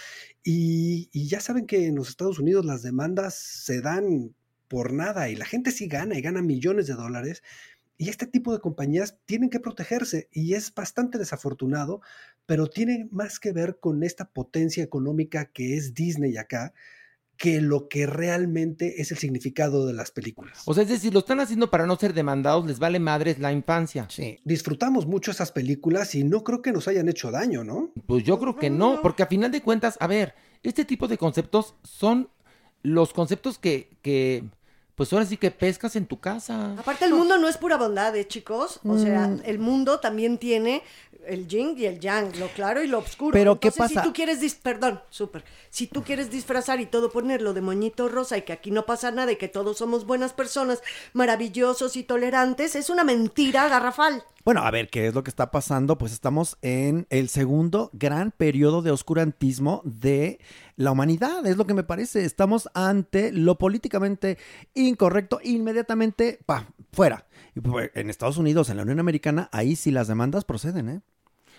Y, 0.43 1.09
y 1.11 1.27
ya 1.27 1.41
saben 1.41 1.65
que 1.65 1.87
en 1.87 1.95
los 1.95 2.09
Estados 2.09 2.39
Unidos 2.39 2.65
las 2.65 2.83
demandas 2.83 3.35
se 3.35 3.81
dan 3.81 4.35
por 4.67 4.93
nada 4.93 5.29
y 5.29 5.35
la 5.35 5.45
gente 5.45 5.71
sí 5.71 5.87
gana 5.87 6.17
y 6.17 6.21
gana 6.21 6.41
millones 6.41 6.87
de 6.87 6.93
dólares. 6.93 7.43
Y 7.97 8.09
este 8.09 8.27
tipo 8.27 8.53
de 8.53 8.59
compañías 8.59 9.17
tienen 9.25 9.49
que 9.49 9.59
protegerse 9.59 10.27
y 10.31 10.53
es 10.53 10.73
bastante 10.73 11.17
desafortunado, 11.17 12.01
pero 12.45 12.67
tiene 12.67 13.07
más 13.11 13.39
que 13.39 13.53
ver 13.53 13.79
con 13.79 14.03
esta 14.03 14.25
potencia 14.25 14.83
económica 14.83 15.45
que 15.45 15.77
es 15.77 15.93
Disney 15.93 16.37
acá, 16.37 16.73
que 17.37 17.61
lo 17.61 17.89
que 17.89 18.05
realmente 18.05 19.01
es 19.01 19.11
el 19.11 19.17
significado 19.17 19.85
de 19.85 19.93
las 19.93 20.11
películas. 20.11 20.61
O 20.65 20.73
sea, 20.73 20.83
es 20.83 20.89
decir, 20.89 21.13
lo 21.13 21.19
están 21.19 21.39
haciendo 21.39 21.69
para 21.69 21.85
no 21.85 21.95
ser 21.97 22.13
demandados, 22.13 22.65
les 22.65 22.79
vale 22.79 22.99
madres 22.99 23.39
la 23.39 23.51
infancia. 23.51 24.07
Sí. 24.09 24.39
Disfrutamos 24.45 25.05
mucho 25.05 25.31
esas 25.31 25.51
películas 25.51 26.15
y 26.15 26.23
no 26.23 26.43
creo 26.43 26.61
que 26.61 26.71
nos 26.71 26.87
hayan 26.87 27.09
hecho 27.09 27.31
daño, 27.31 27.63
¿no? 27.63 27.91
Pues 28.07 28.23
yo 28.23 28.39
creo 28.39 28.55
que 28.55 28.69
no, 28.69 29.01
porque 29.01 29.23
a 29.23 29.27
final 29.27 29.51
de 29.51 29.61
cuentas, 29.61 29.97
a 29.99 30.07
ver, 30.07 30.33
este 30.63 30.85
tipo 30.85 31.07
de 31.07 31.17
conceptos 31.17 31.75
son 31.83 32.29
los 32.83 33.13
conceptos 33.13 33.57
que, 33.57 33.97
que 34.01 34.43
pues 34.95 35.11
ahora 35.13 35.25
sí 35.25 35.37
que 35.37 35.51
pescas 35.51 35.95
en 35.95 36.05
tu 36.05 36.19
casa. 36.19 36.73
Aparte, 36.77 37.05
el 37.05 37.13
mundo 37.13 37.37
no 37.37 37.47
es 37.49 37.57
pura 37.57 37.77
bondad, 37.77 38.15
¿eh, 38.15 38.27
chicos? 38.27 38.79
O 38.87 38.97
sea, 38.97 39.27
Mm. 39.27 39.41
el 39.45 39.59
mundo 39.59 39.99
también 39.99 40.37
tiene 40.37 40.83
el 41.27 41.47
yin 41.47 41.73
y 41.77 41.85
el 41.85 41.99
yang, 41.99 42.37
lo 42.39 42.47
claro 42.49 42.83
y 42.83 42.87
lo 42.87 42.99
oscuro. 42.99 43.33
Pero, 43.33 43.59
¿qué 43.59 43.69
Entonces, 43.69 43.93
pasa? 43.95 44.01
Si 44.03 44.07
tú 44.07 44.13
quieres, 44.13 44.41
dis- 44.41 44.57
perdón, 44.61 45.01
súper. 45.09 45.43
Si 45.71 45.87
tú 45.87 46.03
quieres 46.03 46.29
disfrazar 46.29 46.79
y 46.79 46.85
todo 46.85 47.11
ponerlo 47.11 47.53
de 47.53 47.61
moñito 47.61 48.07
rosa 48.09 48.37
y 48.37 48.43
que 48.43 48.53
aquí 48.53 48.69
no 48.71 48.85
pasa 48.85 49.09
nada 49.11 49.31
y 49.31 49.35
que 49.37 49.47
todos 49.47 49.77
somos 49.79 50.05
buenas 50.05 50.33
personas, 50.33 50.81
maravillosos 51.13 51.95
y 51.95 52.03
tolerantes, 52.03 52.75
es 52.75 52.89
una 52.91 53.03
mentira 53.03 53.67
garrafal. 53.67 54.23
Bueno, 54.45 54.61
a 54.61 54.69
ver, 54.69 54.91
¿qué 54.91 55.07
es 55.07 55.15
lo 55.15 55.23
que 55.23 55.31
está 55.31 55.49
pasando? 55.49 55.97
Pues 55.97 56.13
estamos 56.13 56.59
en 56.61 57.07
el 57.09 57.29
segundo 57.29 57.89
gran 57.93 58.29
periodo 58.29 58.83
de 58.83 58.91
oscurantismo 58.91 59.81
de 59.85 60.39
la 60.75 60.91
humanidad, 60.91 61.43
es 61.47 61.57
lo 61.57 61.65
que 61.65 61.73
me 61.73 61.81
parece. 61.81 62.25
Estamos 62.25 62.69
ante 62.75 63.31
lo 63.31 63.57
políticamente 63.57 64.37
incorrecto, 64.75 65.39
inmediatamente, 65.43 66.37
pa, 66.45 66.67
fuera. 66.93 67.25
Pues, 67.59 67.89
en 67.95 68.11
Estados 68.11 68.37
Unidos, 68.37 68.69
en 68.69 68.77
la 68.77 68.83
Unión 68.83 68.99
Americana, 68.99 69.49
ahí 69.51 69.75
sí 69.75 69.89
las 69.89 70.07
demandas 70.07 70.45
proceden, 70.45 70.89
¿eh? 70.89 71.01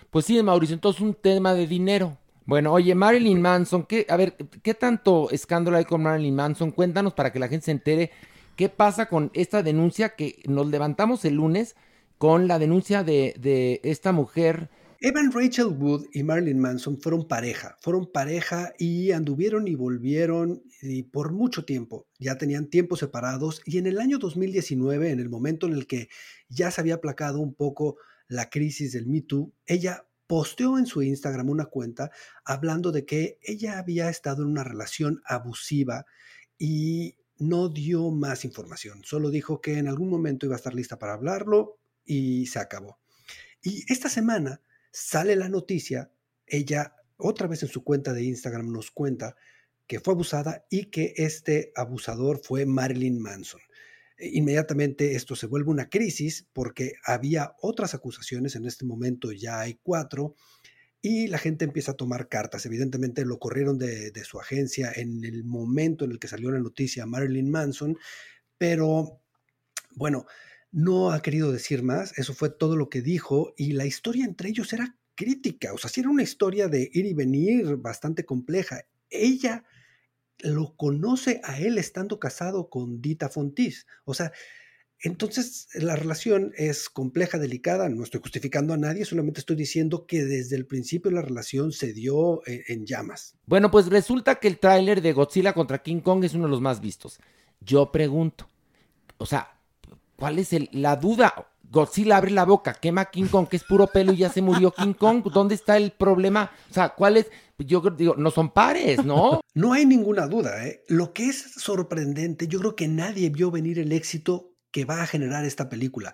Pues 0.09 0.23
sí, 0.23 0.41
Mauricio, 0.41 0.73
entonces 0.73 1.01
un 1.01 1.13
tema 1.13 1.53
de 1.53 1.67
dinero. 1.67 2.17
Bueno, 2.45 2.71
oye, 2.71 2.95
Marilyn 2.95 3.41
Manson, 3.41 3.83
¿qué, 3.83 4.05
a 4.07 4.15
ver, 4.15 4.37
¿qué 4.63 4.73
tanto 4.73 5.29
escándalo 5.31 5.75
hay 5.75 5.83
con 5.83 6.03
Marilyn 6.03 6.35
Manson? 6.35 6.71
Cuéntanos 6.71 7.13
para 7.13 7.33
que 7.33 7.39
la 7.39 7.49
gente 7.49 7.65
se 7.65 7.71
entere 7.71 8.11
qué 8.55 8.69
pasa 8.69 9.07
con 9.07 9.29
esta 9.33 9.61
denuncia 9.61 10.15
que 10.15 10.41
nos 10.45 10.67
levantamos 10.67 11.25
el 11.25 11.33
lunes 11.33 11.75
con 12.17 12.47
la 12.47 12.59
denuncia 12.59 13.03
de, 13.03 13.35
de 13.39 13.81
esta 13.83 14.11
mujer. 14.11 14.69
Evan 14.99 15.31
Rachel 15.31 15.67
Wood 15.67 16.07
y 16.11 16.23
Marilyn 16.23 16.59
Manson 16.59 16.99
fueron 16.99 17.27
pareja, 17.27 17.77
fueron 17.81 18.11
pareja 18.11 18.73
y 18.79 19.11
anduvieron 19.11 19.67
y 19.67 19.75
volvieron 19.75 20.63
y 20.81 21.03
por 21.03 21.31
mucho 21.31 21.65
tiempo. 21.65 22.07
Ya 22.17 22.37
tenían 22.37 22.67
tiempos 22.67 22.99
separados 22.99 23.61
y 23.65 23.77
en 23.77 23.85
el 23.85 23.99
año 23.99 24.17
2019, 24.17 25.11
en 25.11 25.19
el 25.19 25.29
momento 25.29 25.67
en 25.67 25.73
el 25.73 25.85
que 25.85 26.09
ya 26.49 26.71
se 26.71 26.81
había 26.81 26.95
aplacado 26.95 27.39
un 27.39 27.53
poco 27.53 27.97
la 28.27 28.49
crisis 28.49 28.93
del 28.93 29.05
Me 29.05 29.21
Too, 29.21 29.53
ella 29.67 30.07
posteó 30.25 30.77
en 30.77 30.87
su 30.87 31.03
Instagram 31.03 31.49
una 31.49 31.65
cuenta 31.65 32.11
hablando 32.43 32.91
de 32.91 33.05
que 33.05 33.37
ella 33.43 33.77
había 33.77 34.09
estado 34.09 34.41
en 34.41 34.49
una 34.49 34.63
relación 34.63 35.21
abusiva 35.25 36.05
y 36.57 37.17
no 37.37 37.69
dio 37.69 38.09
más 38.09 38.45
información. 38.45 39.03
Solo 39.03 39.29
dijo 39.29 39.61
que 39.61 39.77
en 39.77 39.87
algún 39.87 40.09
momento 40.09 40.47
iba 40.47 40.55
a 40.55 40.57
estar 40.57 40.73
lista 40.73 40.97
para 40.97 41.13
hablarlo 41.13 41.77
y 42.07 42.47
se 42.47 42.59
acabó. 42.59 42.99
Y 43.61 43.83
esta 43.91 44.09
semana 44.09 44.61
sale 44.91 45.35
la 45.35 45.49
noticia, 45.49 46.11
ella 46.47 46.95
otra 47.17 47.47
vez 47.47 47.63
en 47.63 47.69
su 47.69 47.83
cuenta 47.83 48.13
de 48.13 48.23
Instagram 48.23 48.71
nos 48.71 48.91
cuenta 48.91 49.35
que 49.87 49.99
fue 49.99 50.13
abusada 50.13 50.65
y 50.69 50.85
que 50.85 51.13
este 51.17 51.71
abusador 51.75 52.41
fue 52.43 52.65
Marilyn 52.65 53.19
Manson. 53.19 53.61
E, 54.17 54.29
Inmediatamente 54.37 55.15
esto 55.15 55.35
se 55.35 55.47
vuelve 55.47 55.71
una 55.71 55.89
crisis 55.89 56.47
porque 56.53 56.93
había 57.03 57.55
otras 57.61 57.93
acusaciones, 57.93 58.55
en 58.55 58.65
este 58.65 58.85
momento 58.85 59.31
ya 59.31 59.61
hay 59.61 59.79
cuatro, 59.81 60.35
y 61.01 61.27
la 61.27 61.37
gente 61.37 61.63
empieza 61.63 61.91
a 61.91 61.97
tomar 61.97 62.27
cartas. 62.27 62.65
Evidentemente 62.65 63.23
lo 63.23 63.39
corrieron 63.39 63.77
de, 63.77 64.11
de 64.11 64.23
su 64.23 64.39
agencia 64.39 64.91
en 64.93 65.23
el 65.23 65.43
momento 65.43 66.05
en 66.05 66.11
el 66.11 66.19
que 66.19 66.27
salió 66.27 66.51
la 66.51 66.59
noticia 66.59 67.05
Marilyn 67.05 67.49
Manson, 67.49 67.97
pero 68.57 69.21
bueno, 69.95 70.25
no 70.71 71.11
ha 71.11 71.21
querido 71.21 71.51
decir 71.51 71.83
más, 71.83 72.17
eso 72.17 72.33
fue 72.33 72.49
todo 72.49 72.75
lo 72.75 72.89
que 72.89 73.01
dijo 73.01 73.53
y 73.57 73.73
la 73.73 73.85
historia 73.85 74.25
entre 74.25 74.49
ellos 74.49 74.73
era 74.73 74.97
crítica, 75.15 75.73
o 75.73 75.77
sea, 75.77 75.89
sí 75.89 76.01
era 76.01 76.09
una 76.09 76.23
historia 76.23 76.67
de 76.67 76.89
ir 76.93 77.05
y 77.05 77.13
venir 77.13 77.77
bastante 77.77 78.25
compleja. 78.25 78.85
Ella 79.09 79.63
lo 80.39 80.75
conoce 80.75 81.41
a 81.43 81.59
él 81.59 81.77
estando 81.77 82.19
casado 82.19 82.69
con 82.69 83.01
Dita 83.01 83.29
Fontis, 83.29 83.87
o 84.05 84.13
sea, 84.13 84.31
entonces 84.99 85.67
la 85.75 85.95
relación 85.95 86.53
es 86.57 86.89
compleja, 86.89 87.37
delicada, 87.37 87.87
no 87.87 88.03
estoy 88.03 88.19
justificando 88.19 88.73
a 88.73 88.77
nadie, 88.77 89.05
solamente 89.05 89.39
estoy 89.39 89.55
diciendo 89.55 90.07
que 90.07 90.25
desde 90.25 90.55
el 90.55 90.65
principio 90.65 91.11
la 91.11 91.21
relación 91.21 91.71
se 91.71 91.93
dio 91.93 92.41
en, 92.47 92.63
en 92.67 92.85
llamas. 92.85 93.35
Bueno, 93.45 93.69
pues 93.69 93.87
resulta 93.87 94.35
que 94.35 94.47
el 94.47 94.59
tráiler 94.59 95.01
de 95.01 95.13
Godzilla 95.13 95.53
contra 95.53 95.83
King 95.83 96.01
Kong 96.01 96.23
es 96.23 96.33
uno 96.33 96.45
de 96.45 96.51
los 96.51 96.61
más 96.61 96.81
vistos. 96.81 97.19
Yo 97.59 97.91
pregunto, 97.91 98.47
o 99.17 99.25
sea, 99.27 99.56
¿cuál 100.17 100.39
es 100.39 100.51
el- 100.53 100.69
la 100.73 100.95
duda? 100.97 101.33
Godzilla 101.69 102.17
abre 102.17 102.31
la 102.31 102.45
boca, 102.45 102.73
quema 102.73 103.01
a 103.01 103.11
King 103.11 103.27
Kong, 103.27 103.47
que 103.49 103.57
es 103.57 103.63
puro 103.63 103.87
pelo 103.87 104.13
y 104.13 104.17
ya 104.17 104.29
se 104.29 104.41
murió 104.41 104.71
King 104.71 104.93
Kong. 104.93 105.23
¿Dónde 105.33 105.55
está 105.55 105.75
el 105.77 105.91
problema? 105.91 106.51
O 106.69 106.73
sea, 106.73 106.89
¿cuál 106.89 107.17
es? 107.17 107.27
Yo 107.57 107.81
creo- 107.81 107.95
digo, 107.95 108.15
no 108.15 108.31
son 108.31 108.51
pares, 108.51 109.03
¿no? 109.03 109.41
No 109.53 109.73
hay 109.73 109.85
ninguna 109.85 110.27
duda. 110.27 110.65
¿eh? 110.65 110.83
Lo 110.87 111.11
que 111.13 111.25
es 111.27 111.37
sorprendente, 111.57 112.47
yo 112.47 112.59
creo 112.59 112.75
que 112.75 112.87
nadie 112.87 113.29
vio 113.29 113.51
venir 113.51 113.79
el 113.79 113.91
éxito 113.91 114.53
que 114.71 114.85
va 114.85 115.01
a 115.01 115.07
generar 115.07 115.43
esta 115.43 115.67
película. 115.67 116.13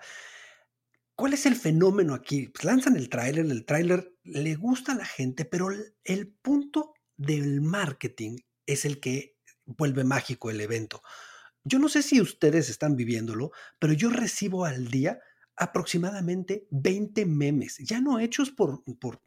¿Cuál 1.15 1.33
es 1.33 1.45
el 1.45 1.55
fenómeno 1.55 2.15
aquí? 2.15 2.47
Pues 2.47 2.63
lanzan 2.65 2.95
el 2.95 3.09
tráiler, 3.09 3.45
el 3.45 3.65
tráiler 3.65 4.15
le 4.23 4.55
gusta 4.55 4.93
a 4.93 4.95
la 4.95 5.05
gente, 5.05 5.45
pero 5.45 5.67
el 6.03 6.27
punto 6.41 6.93
del 7.15 7.61
marketing 7.61 8.37
es 8.65 8.85
el 8.85 8.99
que 8.99 9.35
vuelve 9.65 10.03
mágico 10.03 10.49
el 10.49 10.59
evento. 10.61 11.01
Yo 11.63 11.79
no 11.79 11.89
sé 11.89 12.03
si 12.03 12.19
ustedes 12.21 12.69
están 12.69 12.95
viviéndolo, 12.95 13.51
pero 13.79 13.93
yo 13.93 14.09
recibo 14.09 14.65
al 14.65 14.89
día 14.89 15.19
aproximadamente 15.55 16.67
20 16.71 17.25
memes, 17.25 17.77
ya 17.79 18.01
no 18.01 18.19
hechos 18.19 18.51
por, 18.51 18.83
por 18.99 19.21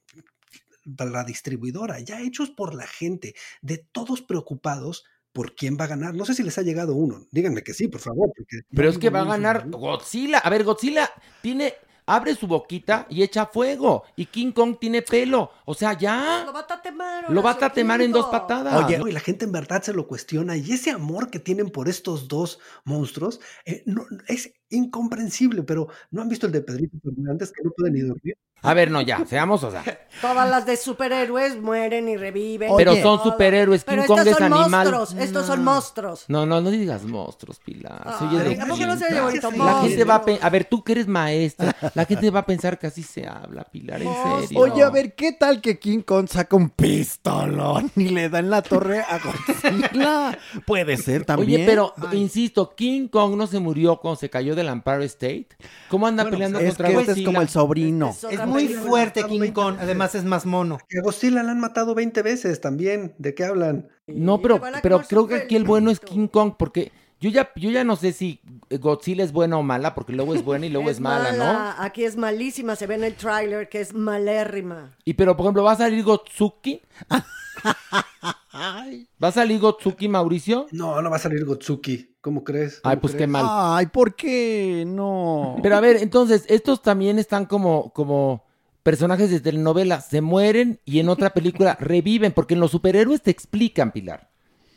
la 0.85 1.25
distribuidora, 1.25 2.01
ya 2.01 2.21
hechos 2.21 2.51
por 2.51 2.75
la 2.75 2.87
gente, 2.87 3.35
de 3.63 3.79
todos 3.79 4.23
preocupados 4.23 5.05
por 5.37 5.55
quién 5.55 5.77
va 5.79 5.85
a 5.85 5.89
ganar. 5.89 6.15
No 6.15 6.25
sé 6.25 6.33
si 6.33 6.43
les 6.43 6.57
ha 6.57 6.63
llegado 6.63 6.95
uno. 6.95 7.27
Díganme 7.31 7.63
que 7.63 7.75
sí, 7.75 7.89
por 7.89 8.01
favor. 8.01 8.33
Pero 8.71 8.89
es 8.89 8.97
que 8.97 9.11
va 9.11 9.21
a 9.21 9.25
ganar. 9.25 9.69
Godzilla. 9.69 10.39
A 10.39 10.49
ver, 10.49 10.65
Godzilla 10.65 11.11
tiene, 11.43 11.75
abre 12.07 12.35
su 12.35 12.47
boquita 12.47 13.07
y 13.11 13.23
echa 13.23 13.47
fuego. 13.47 14.05
Y 14.17 14.27
King 14.27 14.53
Kong 14.53 14.77
tiene 14.81 15.03
pelo. 15.03 15.51
O 15.65 15.75
sea, 15.75 15.93
ya. 15.95 16.45
Lo 16.47 16.53
va 16.53 16.61
a 16.61 16.67
tatemar. 16.67 17.25
Lo 17.31 17.43
va 17.43 17.51
a 17.51 17.59
tatemar 17.59 18.01
en 18.01 18.13
dos 18.13 18.27
patadas. 18.27 18.85
Oye, 18.85 19.11
y 19.11 19.13
la 19.13 19.21
gente 19.21 19.45
en 19.45 19.53
verdad 19.53 19.83
se 19.83 19.93
lo 19.93 20.07
cuestiona 20.07 20.57
y 20.57 20.73
ese 20.73 20.91
amor 20.91 21.31
que 21.31 21.39
tienen 21.41 21.71
por 21.71 21.89
estos 21.89 22.29
dos 22.29 22.59
monstruos 22.85 23.41
eh, 23.65 23.83
no- 23.87 24.07
es 24.29 24.53
incomprensible, 24.71 25.63
pero 25.63 25.89
no 26.11 26.23
han 26.23 26.29
visto 26.29 26.47
el 26.47 26.53
de 26.53 26.61
Pedrito 26.61 26.97
Fernández 27.03 27.53
que 27.53 27.63
no 27.63 27.71
puede 27.71 27.91
ni 27.91 28.01
dormir. 28.01 28.37
A 28.63 28.75
ver, 28.75 28.91
no, 28.91 29.01
ya, 29.01 29.25
seamos, 29.27 29.63
o 29.63 29.71
sea. 29.71 29.85
Todas 30.21 30.49
las 30.49 30.67
de 30.67 30.77
superhéroes 30.77 31.61
mueren 31.61 32.09
y 32.09 32.17
reviven. 32.17 32.73
Pero 32.77 32.97
son 32.97 33.23
superhéroes, 33.23 33.85
Pero 33.85 34.03
King 34.03 34.07
Kong 34.09 34.19
estos 34.19 34.33
es 34.33 34.39
son 34.39 34.53
animal. 34.53 34.71
monstruos, 34.71 35.15
estos 35.23 35.47
son 35.47 35.63
monstruos. 35.63 36.25
No, 36.29 36.47
no, 36.47 36.61
no 36.61 36.71
digas 36.71 37.05
monstruos, 37.05 37.61
Pilar. 37.61 38.03
Ay, 38.05 38.59
¿a 38.59 38.67
poco 38.67 38.87
no 38.87 38.97
se 38.97 39.21
bonito? 39.21 39.51
La 39.53 39.83
gente 39.83 40.05
va 40.05 40.17
a 40.17 40.47
a 40.47 40.51
ver, 40.51 40.65
tú 40.65 40.83
que 40.83 40.93
eres 40.93 41.07
maestra, 41.07 41.77
la 41.95 42.05
gente 42.07 42.31
va 42.31 42.41
a 42.41 42.47
pensar 42.47 42.79
que 42.79 42.89
así 42.89 43.03
se 43.03 43.27
habla, 43.27 43.63
Pilar, 43.65 44.03
en 44.03 44.09
serio. 44.49 44.59
Oye, 44.59 44.83
a 44.83 44.91
ver, 44.91 45.15
¿qué 45.15 45.33
tal 45.33 45.61
que 45.61 45.79
King 45.79 46.01
Kong 46.01 46.27
saca 46.27 46.57
un 46.57 46.71
pistolón 46.71 47.93
y 47.95 48.09
le 48.09 48.29
da 48.29 48.41
en 48.41 48.51
la 48.51 48.63
torre 48.63 49.01
a 49.01 49.19
Godzilla? 49.19 50.39
Puede 50.67 50.97
ser 50.97 51.25
también. 51.25 51.61
Oye, 51.61 51.67
pero 51.67 51.95
insisto, 52.13 52.75
King 52.75 53.07
Kong 53.09 53.37
no 53.37 53.47
se 53.47 53.61
murió 53.61 53.99
cuando 53.99 54.17
se 54.19 54.29
cayó 54.29 54.56
del 54.57 54.69
Empire 54.69 55.05
State. 55.05 55.49
¿Cómo 55.89 56.07
anda 56.07 56.29
peleando 56.29 56.59
es 56.59 56.71
contra 56.71 56.89
que 56.89 56.93
este 56.95 57.03
es 57.03 57.09
Godzilla? 57.09 57.27
como 57.27 57.41
el 57.43 57.49
sobrino. 57.49 58.17
Es 58.31 58.47
muy 58.47 58.69
fuerte 58.69 59.25
King 59.25 59.53
Kong, 59.53 59.77
además 59.79 60.15
es 60.17 60.25
más 60.25 60.45
mono. 60.47 60.79
Que 60.89 60.99
a 60.99 61.03
Godzilla 61.03 61.43
la 61.43 61.53
han 61.53 61.61
matado 61.61 61.95
20 61.95 62.23
veces 62.23 62.61
también. 62.61 63.15
¿De 63.19 63.35
qué 63.35 63.45
hablan? 63.45 63.89
No, 64.07 64.41
pero, 64.41 64.61
pero 64.83 65.01
creo 65.03 65.29
que 65.29 65.35
aquí 65.37 65.57
el 65.57 65.65
bueno 65.65 65.91
es 65.91 66.01
King 66.01 66.27
Kong, 66.27 66.55
porque 66.59 66.91
yo 67.19 67.31
ya, 67.31 67.51
yo 67.57 67.71
ya 67.71 67.83
no 67.83 67.97
sé 67.97 68.13
si 68.13 68.41
Godzilla 68.69 69.25
es 69.25 69.33
buena 69.33 69.57
o 69.57 69.63
mala, 69.63 69.95
porque 69.95 70.13
luego 70.13 70.35
es 70.35 70.45
buena 70.45 70.67
y 70.67 70.71
luego 70.71 70.91
es, 70.91 71.01
mala, 71.01 71.33
¿no? 71.33 71.83
Aquí 71.83 72.05
es 72.05 72.17
malísima, 72.17 72.77
se 72.77 72.87
ve 72.87 72.97
en 72.97 73.05
el 73.05 73.15
tráiler 73.15 73.69
que 73.69 73.81
es 73.81 73.95
malérrima. 73.95 74.97
Y 75.05 75.15
pero, 75.15 75.37
por 75.37 75.45
ejemplo, 75.47 75.63
¿va 75.63 75.73
a 75.73 75.77
salir 75.77 76.05
Gotsuki? 76.05 76.83
¿Va 79.23 79.29
a 79.29 79.33
salir 79.33 79.61
Gotsuki, 79.61 80.09
Mauricio? 80.09 80.67
No, 80.73 81.01
no 81.03 81.11
va 81.11 81.17
a 81.17 81.21
salir 81.21 81.45
Gotsuki. 81.45 82.17
¿Cómo 82.21 82.43
crees? 82.45 82.81
Ay, 82.83 82.97
¿Cómo 82.97 83.01
pues 83.03 83.15
qué 83.15 83.27
mal. 83.27 83.47
Ay, 83.49 83.87
¿por 83.87 84.15
qué 84.17 84.85
no? 84.87 85.57
Pero 85.63 85.77
a 85.77 85.81
ver, 85.81 85.97
entonces, 85.97 86.45
estos 86.49 86.83
también 86.83 87.19
están 87.19 87.47
como, 87.47 87.93
como 87.93 88.45
personajes 88.83 89.31
de 89.31 89.41
telenovela. 89.41 90.01
Se 90.01 90.21
mueren 90.21 90.81
y 90.85 90.99
en 91.01 91.09
otra 91.09 91.31
película 91.31 91.77
reviven, 91.81 92.33
porque 92.33 92.55
en 92.55 92.61
los 92.61 92.71
superhéroes 92.73 93.23
te 93.23 93.31
explican, 93.31 93.93
Pilar. 93.93 94.29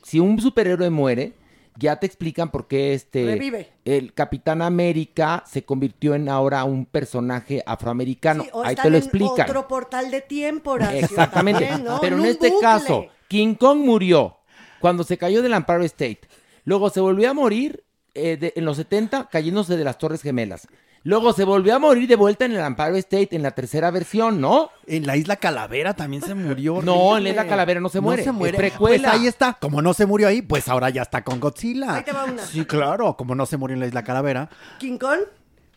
Si 0.03 0.19
un 0.19 0.39
superhéroe 0.39 0.89
muere, 0.89 1.34
ya 1.77 1.95
te 1.97 2.06
explican 2.06 2.49
por 2.51 2.68
qué 2.68 2.93
este 2.93 3.23
Revive. 3.26 3.69
el 3.85 4.14
Capitán 4.14 4.61
América 4.61 5.43
se 5.47 5.64
convirtió 5.64 6.14
en 6.14 6.27
ahora 6.27 6.64
un 6.65 6.85
personaje 6.85 7.64
afroamericano. 7.65 8.43
Sí, 8.43 8.49
o 8.53 8.64
Ahí 8.64 8.72
están 8.72 8.84
te 8.84 8.89
lo 8.89 8.97
en 8.97 9.03
explican. 9.03 9.49
otro 9.49 9.68
portal 9.68 10.11
de 10.11 10.22
tiempo, 10.22 10.72
Horacio, 10.72 10.99
Exactamente. 10.99 11.65
también, 11.65 11.85
¿no? 11.88 12.01
Pero 12.01 12.18
en 12.18 12.26
este 12.26 12.49
bucle. 12.49 12.61
caso, 12.61 13.06
King 13.30 13.53
Kong 13.56 13.80
murió 13.80 14.38
cuando 14.81 15.06
se 15.06 15.18
cayó 15.18 15.41
del 15.41 15.53
Empire 15.53 15.85
State. 15.85 16.19
Luego 16.65 16.89
se 16.89 16.99
volvió 16.99 17.30
a 17.30 17.34
morir 17.34 17.85
eh, 18.15 18.35
de- 18.38 18.53
en 18.57 18.65
los 18.65 18.76
70 18.77 19.30
cayéndose 19.30 19.77
de 19.77 19.84
las 19.85 19.97
Torres 19.97 20.22
Gemelas. 20.22 20.68
Luego 21.03 21.31
se 21.31 21.45
volvió 21.45 21.76
a 21.76 21.80
morir 21.80 22.10
de 22.10 22.18
vuelta 22.18 22.43
en 22.43 22.51
el 22.51 22.60
Empire 22.60 22.97
State 22.99 23.30
en 23.31 23.41
la 23.43 23.51
tercera 23.51 23.89
versión, 23.89 24.41
¿no? 24.41 24.69
En 24.85 25.07
la 25.07 25.15
Isla 25.15 25.38
Calavera 25.38 25.93
también 25.93 26.22
se 26.22 26.34
murió. 26.35 26.81
No, 26.81 27.15
en 27.18 27.23
la. 27.23 27.30
Isla 27.30 27.47
Calavera 27.47 27.80
no 27.80 27.88
se 27.88 28.01
muere, 28.01 28.23
se 28.23 28.30
es 28.30 28.35
muere. 28.35 28.57
precuela. 28.57 29.10
Pues 29.11 29.22
ahí 29.22 29.27
está. 29.27 29.53
Como 29.53 29.81
no 29.81 29.93
se 29.93 30.06
murió 30.06 30.27
ahí, 30.27 30.41
pues 30.41 30.68
ahora 30.68 30.89
ya 30.89 31.03
está 31.03 31.23
con 31.23 31.39
Godzilla. 31.39 31.95
Ahí 31.95 32.03
te 32.03 32.11
va 32.11 32.26
una. 32.26 32.43
Sí, 32.45 32.65
claro. 32.65 33.15
Como 33.15 33.34
no 33.35 33.45
se 33.45 33.56
murió 33.56 33.76
en 33.76 33.80
la 33.80 33.88
Isla 33.88 34.03
Calavera. 34.03 34.49
King 34.80 34.97
Kong 34.97 35.19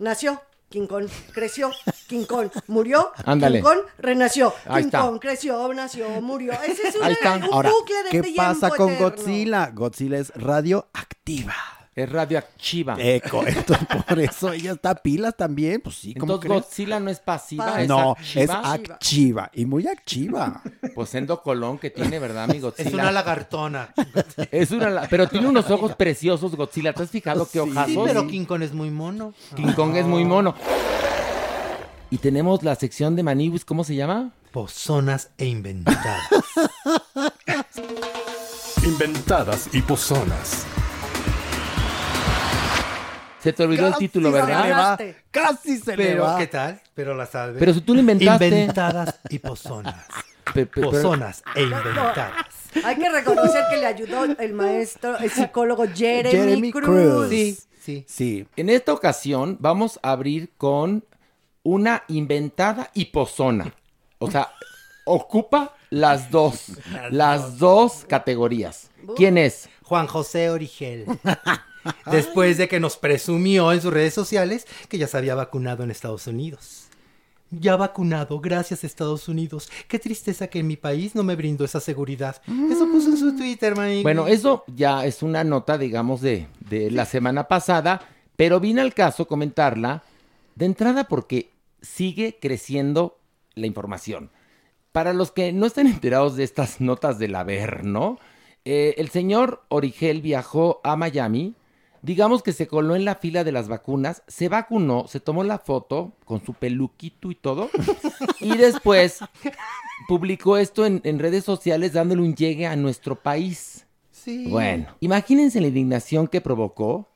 nació, 0.00 0.42
King 0.72 0.86
Kong 0.86 1.06
creció, 1.32 1.70
King 2.08 2.24
Kong 2.24 2.48
murió, 2.66 3.12
Ándale. 3.24 3.58
King 3.58 3.62
Kong 3.64 3.78
renació, 3.98 4.52
Ahí 4.66 4.82
King 4.82 4.86
está. 4.88 5.00
Kong 5.02 5.18
creció, 5.20 5.74
nació, 5.74 6.08
murió. 6.22 6.52
Ese 6.66 6.88
es 6.88 6.96
un, 6.96 7.04
Ahí 7.04 7.12
está. 7.12 7.36
un 7.36 7.44
Ahora, 7.44 7.70
bucle 7.70 8.02
de 8.04 8.10
¿qué 8.10 8.22
tiempo 8.22 8.42
pasa 8.42 8.70
con 8.70 8.90
eterno. 8.90 9.10
Godzilla? 9.10 9.70
Godzilla 9.72 10.18
es 10.18 10.32
radioactiva. 10.34 11.54
Es 11.94 12.08
radioactiva. 12.10 12.96
Eco, 12.98 13.42
entonces 13.46 13.86
por 14.08 14.18
eso 14.18 14.50
ella 14.52 14.72
está 14.72 14.94
pilas 14.94 15.36
también, 15.36 15.80
pues 15.82 15.96
sí, 15.96 16.14
¿cómo 16.14 16.34
Entonces 16.34 16.48
crees? 16.48 16.62
Godzilla 16.64 17.00
no 17.00 17.10
es 17.10 17.20
pasiva, 17.20 17.82
es 17.82 17.88
no, 17.88 18.16
es 18.34 18.48
activa. 18.48 18.94
activa 18.94 19.50
y 19.52 19.66
muy 19.66 19.86
activa. 19.86 20.62
Pues 20.94 21.14
Endo 21.14 21.42
Colón 21.42 21.76
que 21.78 21.90
tiene, 21.90 22.18
¿verdad, 22.18 22.48
mi 22.48 22.60
Godzilla? 22.60 22.88
Es 22.88 22.94
una 22.94 23.12
lagartona. 23.12 23.92
Es 24.50 24.70
una 24.70 24.88
la- 24.88 25.06
pero 25.08 25.28
tiene 25.28 25.46
unos 25.48 25.70
ojos 25.70 25.94
preciosos 25.94 26.56
Godzilla. 26.56 26.94
¿Te 26.94 27.02
has 27.02 27.10
fijado 27.10 27.46
qué 27.52 27.60
ojazos? 27.60 27.86
Sí, 27.92 28.00
pero 28.04 28.26
King 28.26 28.46
Kong 28.46 28.62
es 28.62 28.72
muy 28.72 28.90
mono. 28.90 29.34
King 29.54 29.72
Kong 29.76 29.94
es 29.96 30.06
muy 30.06 30.24
mono. 30.24 30.54
Y 32.08 32.18
tenemos 32.18 32.62
la 32.62 32.74
sección 32.74 33.16
de 33.16 33.22
Maniwis, 33.22 33.66
¿cómo 33.66 33.84
se 33.84 33.94
llama? 33.96 34.32
Pozonas 34.50 35.28
e 35.36 35.44
inventadas. 35.46 36.22
Inventadas 38.84 39.68
y 39.72 39.80
pozonas. 39.82 40.66
Se 43.42 43.52
te 43.52 43.62
olvidó 43.64 43.88
el 43.88 43.94
título, 43.96 44.30
se 44.30 44.36
le 44.38 44.42
¿verdad? 44.46 44.78
va. 44.78 44.98
Casi 45.30 45.78
se 45.78 45.96
le 45.96 46.04
Pero, 46.04 46.24
va. 46.24 46.38
¿qué 46.38 46.46
tal? 46.46 46.80
Pero 46.94 47.14
la 47.14 47.26
salve. 47.26 47.58
Pero 47.58 47.74
si 47.74 47.80
tú 47.80 47.94
lo 47.94 48.00
inventaste. 48.00 48.46
Inventadas 48.46 49.18
y 49.28 49.38
pozonas. 49.38 50.06
Pe- 50.54 50.66
pe- 50.66 50.66
pero- 50.74 50.90
Pozonas 50.90 51.42
e 51.54 51.62
inventadas. 51.62 52.32
Hay 52.84 52.96
que 52.96 53.08
reconocer 53.08 53.64
que 53.70 53.76
le 53.78 53.86
ayudó 53.86 54.24
el 54.24 54.52
maestro, 54.54 55.16
el 55.18 55.30
psicólogo 55.30 55.84
Jeremy, 55.94 56.30
Jeremy 56.30 56.72
Cruz. 56.72 56.84
Cruz. 56.84 57.28
Sí, 57.30 57.58
sí. 57.80 58.04
Sí. 58.08 58.46
En 58.56 58.68
esta 58.68 58.92
ocasión 58.92 59.56
vamos 59.60 59.98
a 60.02 60.10
abrir 60.12 60.50
con 60.56 61.04
una 61.62 62.02
inventada 62.08 62.90
y 62.94 63.06
pozona. 63.06 63.72
O 64.18 64.30
sea, 64.30 64.50
ocupa 65.04 65.74
las 65.90 66.30
dos. 66.30 66.72
Las 67.10 67.58
dos 67.58 68.04
categorías. 68.08 68.90
¿Quién 69.16 69.38
es? 69.38 69.68
Juan 69.82 70.06
José 70.06 70.50
Origel. 70.50 71.06
Después 72.10 72.58
de 72.58 72.68
que 72.68 72.80
nos 72.80 72.96
presumió 72.96 73.72
en 73.72 73.80
sus 73.80 73.92
redes 73.92 74.14
sociales 74.14 74.66
que 74.88 74.98
ya 74.98 75.06
se 75.06 75.18
había 75.18 75.34
vacunado 75.34 75.82
en 75.82 75.90
Estados 75.90 76.26
Unidos. 76.26 76.88
Ya 77.50 77.76
vacunado, 77.76 78.40
gracias 78.40 78.82
Estados 78.82 79.28
Unidos. 79.28 79.70
Qué 79.86 79.98
tristeza 79.98 80.46
que 80.46 80.60
en 80.60 80.66
mi 80.66 80.76
país 80.76 81.14
no 81.14 81.22
me 81.22 81.36
brindó 81.36 81.66
esa 81.66 81.80
seguridad. 81.80 82.40
Eso 82.70 82.86
puso 82.90 83.10
en 83.10 83.18
su 83.18 83.36
Twitter, 83.36 83.76
man. 83.76 84.02
Bueno, 84.02 84.26
eso 84.26 84.64
ya 84.74 85.04
es 85.04 85.22
una 85.22 85.44
nota, 85.44 85.76
digamos, 85.76 86.22
de, 86.22 86.48
de 86.60 86.90
la 86.90 87.04
semana 87.04 87.48
pasada, 87.48 88.00
pero 88.36 88.58
vine 88.58 88.80
al 88.80 88.94
caso 88.94 89.26
comentarla 89.26 90.02
de 90.54 90.64
entrada 90.64 91.04
porque 91.04 91.50
sigue 91.82 92.38
creciendo 92.40 93.18
la 93.54 93.66
información. 93.66 94.30
Para 94.92 95.12
los 95.12 95.30
que 95.30 95.52
no 95.52 95.66
estén 95.66 95.86
enterados 95.86 96.36
de 96.36 96.44
estas 96.44 96.80
notas 96.80 97.18
del 97.18 97.34
haber, 97.34 97.84
¿no? 97.84 98.18
Eh, 98.64 98.94
el 98.98 99.08
señor 99.08 99.62
Origel 99.68 100.22
viajó 100.22 100.80
a 100.84 100.96
Miami, 100.96 101.54
digamos 102.02 102.42
que 102.42 102.52
se 102.52 102.66
coló 102.66 102.96
en 102.96 103.04
la 103.04 103.14
fila 103.14 103.44
de 103.44 103.52
las 103.52 103.68
vacunas, 103.68 104.22
se 104.26 104.48
vacunó, 104.48 105.06
se 105.08 105.20
tomó 105.20 105.44
la 105.44 105.58
foto 105.58 106.12
con 106.24 106.44
su 106.44 106.52
peluquito 106.52 107.30
y 107.30 107.36
todo, 107.36 107.70
y 108.40 108.56
después 108.56 109.20
publicó 110.08 110.56
esto 110.58 110.84
en, 110.84 111.00
en 111.04 111.18
redes 111.18 111.44
sociales 111.44 111.92
dándole 111.92 112.22
un 112.22 112.34
llegue 112.34 112.66
a 112.66 112.76
nuestro 112.76 113.14
país. 113.16 113.86
Sí. 114.10 114.46
Bueno, 114.48 114.94
imagínense 115.00 115.60
la 115.60 115.68
indignación 115.68 116.28
que 116.28 116.40
provocó 116.40 117.08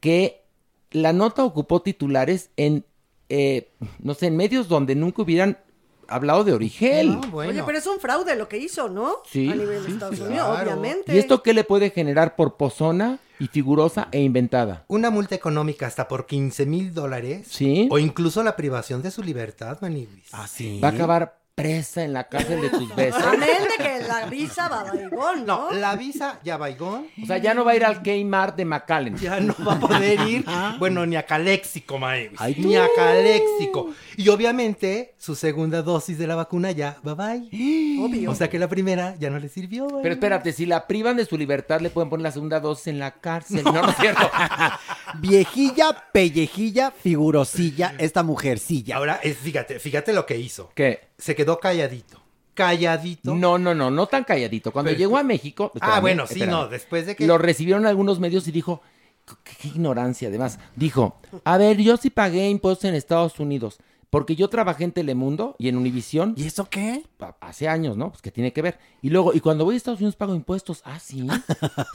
que 0.00 0.42
la 0.90 1.12
nota 1.12 1.44
ocupó 1.44 1.82
titulares 1.82 2.50
en, 2.56 2.84
eh, 3.28 3.70
no 3.98 4.14
sé, 4.14 4.26
en 4.26 4.36
medios 4.36 4.68
donde 4.68 4.94
nunca 4.94 5.22
hubieran 5.22 5.58
hablado 6.08 6.44
de 6.44 6.52
Origel. 6.52 7.18
Oye, 7.32 7.62
pero 7.64 7.78
es 7.78 7.86
un 7.86 8.00
fraude 8.00 8.34
lo 8.34 8.48
que 8.48 8.58
hizo, 8.58 8.88
¿no? 8.88 9.18
Sí, 9.24 9.48
A 9.48 9.54
nivel 9.54 9.84
de 9.84 9.90
Estados 9.90 10.16
sí, 10.16 10.22
Unidos, 10.22 10.48
claro. 10.48 10.72
obviamente. 10.72 11.14
¿Y 11.14 11.18
esto 11.18 11.42
qué 11.42 11.54
le 11.54 11.62
puede 11.64 11.90
generar 11.90 12.34
por 12.36 12.56
pozona 12.56 13.18
y 13.40 13.48
figurosa 13.48 14.08
e 14.12 14.20
inventada? 14.20 14.84
Una 14.86 15.10
multa 15.10 15.34
económica 15.34 15.86
hasta 15.86 16.06
por 16.06 16.26
15 16.26 16.66
mil 16.66 16.94
dólares. 16.94 17.48
Sí. 17.50 17.88
O 17.90 17.98
incluso 17.98 18.44
la 18.44 18.54
privación 18.54 19.02
de 19.02 19.10
su 19.10 19.22
libertad, 19.22 19.78
Maniguis. 19.80 20.28
Ah, 20.32 20.46
sí. 20.46 20.78
Va 20.78 20.88
a 20.88 20.92
acabar 20.92 21.39
presa 21.60 22.02
en 22.04 22.12
la 22.12 22.24
cárcel 22.24 22.60
de 22.60 22.70
tus 22.70 22.94
besos. 22.96 23.22
El 23.32 23.40
de 23.40 23.76
que 23.84 24.06
la 24.06 24.26
visa 24.26 24.68
va 24.68 24.80
a 24.80 24.84
Baigón, 24.84 25.46
¿no? 25.46 25.70
No, 25.70 25.76
la 25.76 25.96
visa 25.96 26.38
ya 26.44 26.56
baigón. 26.56 27.06
O 27.22 27.26
sea, 27.26 27.38
ya 27.38 27.54
no 27.54 27.64
va 27.64 27.72
a 27.72 27.76
ir 27.76 27.84
al 27.84 28.02
Kmart 28.02 28.56
de 28.56 28.64
McAllen. 28.64 29.16
Ya 29.16 29.40
no 29.40 29.54
va 29.66 29.74
a 29.74 29.80
poder 29.80 30.20
ir, 30.28 30.44
bueno, 30.78 31.04
ni 31.06 31.16
a 31.16 31.24
Caléxico. 31.26 31.98
Ay, 32.02 32.30
Ni 32.58 32.76
a 32.76 32.86
Caléxico. 32.96 33.90
Y 34.16 34.28
obviamente, 34.28 35.14
su 35.18 35.34
segunda 35.34 35.82
dosis 35.82 36.18
de 36.18 36.26
la 36.26 36.34
vacuna 36.36 36.70
ya, 36.72 36.96
bye 37.02 37.14
bye. 37.14 37.48
Obvio. 38.00 38.30
O 38.30 38.34
sea 38.34 38.48
que 38.48 38.58
la 38.58 38.68
primera 38.68 39.14
ya 39.18 39.30
no 39.30 39.38
le 39.38 39.48
sirvió. 39.48 39.88
güey. 39.88 40.02
Pero 40.02 40.14
espérate, 40.14 40.52
si 40.52 40.66
la 40.66 40.86
privan 40.86 41.16
de 41.16 41.24
su 41.26 41.36
libertad, 41.36 41.80
le 41.80 41.90
pueden 41.90 42.08
poner 42.10 42.24
la 42.24 42.32
segunda 42.32 42.60
dosis 42.60 42.88
en 42.88 42.98
la 42.98 43.12
cárcel. 43.12 43.62
No, 43.64 43.72
no 43.72 43.90
es 43.90 43.96
cierto. 43.96 44.30
Viejilla, 45.18 46.04
pellejilla, 46.12 46.90
figurosilla, 46.92 47.94
esta 47.98 48.22
mujercilla. 48.22 48.96
Ahora, 48.96 49.20
es, 49.22 49.36
fíjate, 49.38 49.78
fíjate 49.78 50.12
lo 50.12 50.26
que 50.26 50.38
hizo. 50.38 50.70
¿Qué? 50.74 51.09
Se 51.20 51.34
quedó 51.34 51.58
calladito. 51.60 52.20
Calladito. 52.54 53.34
No, 53.34 53.58
no, 53.58 53.74
no, 53.74 53.90
no 53.90 54.06
tan 54.06 54.24
calladito. 54.24 54.72
Cuando 54.72 54.90
Pero- 54.90 54.98
llegó 54.98 55.16
a 55.18 55.22
México. 55.22 55.72
Ah, 55.80 56.00
bueno, 56.00 56.26
sí, 56.26 56.34
espérame. 56.34 56.50
no, 56.50 56.68
después 56.68 57.06
de 57.06 57.16
que... 57.16 57.26
Lo 57.26 57.38
recibieron 57.38 57.86
algunos 57.86 58.18
medios 58.20 58.46
y 58.48 58.52
dijo, 58.52 58.82
qué, 59.44 59.52
qué 59.62 59.68
ignorancia 59.68 60.28
además. 60.28 60.58
Dijo, 60.76 61.16
a 61.44 61.56
ver, 61.58 61.76
yo 61.78 61.96
sí 61.96 62.10
pagué 62.10 62.48
impuestos 62.48 62.84
en 62.86 62.94
Estados 62.94 63.38
Unidos, 63.40 63.78
porque 64.10 64.34
yo 64.34 64.48
trabajé 64.48 64.84
en 64.84 64.92
Telemundo 64.92 65.54
y 65.58 65.68
en 65.68 65.76
Univisión. 65.76 66.34
¿Y 66.36 66.46
eso 66.46 66.68
qué? 66.68 67.04
Hace 67.40 67.68
años, 67.68 67.96
¿no? 67.96 68.10
Pues 68.10 68.20
que 68.20 68.32
tiene 68.32 68.52
que 68.52 68.60
ver. 68.60 68.78
Y 69.02 69.10
luego, 69.10 69.32
y 69.32 69.40
cuando 69.40 69.64
voy 69.64 69.74
a 69.74 69.76
Estados 69.76 70.00
Unidos 70.00 70.16
pago 70.16 70.34
impuestos. 70.34 70.82
Ah, 70.84 70.98
sí. 70.98 71.26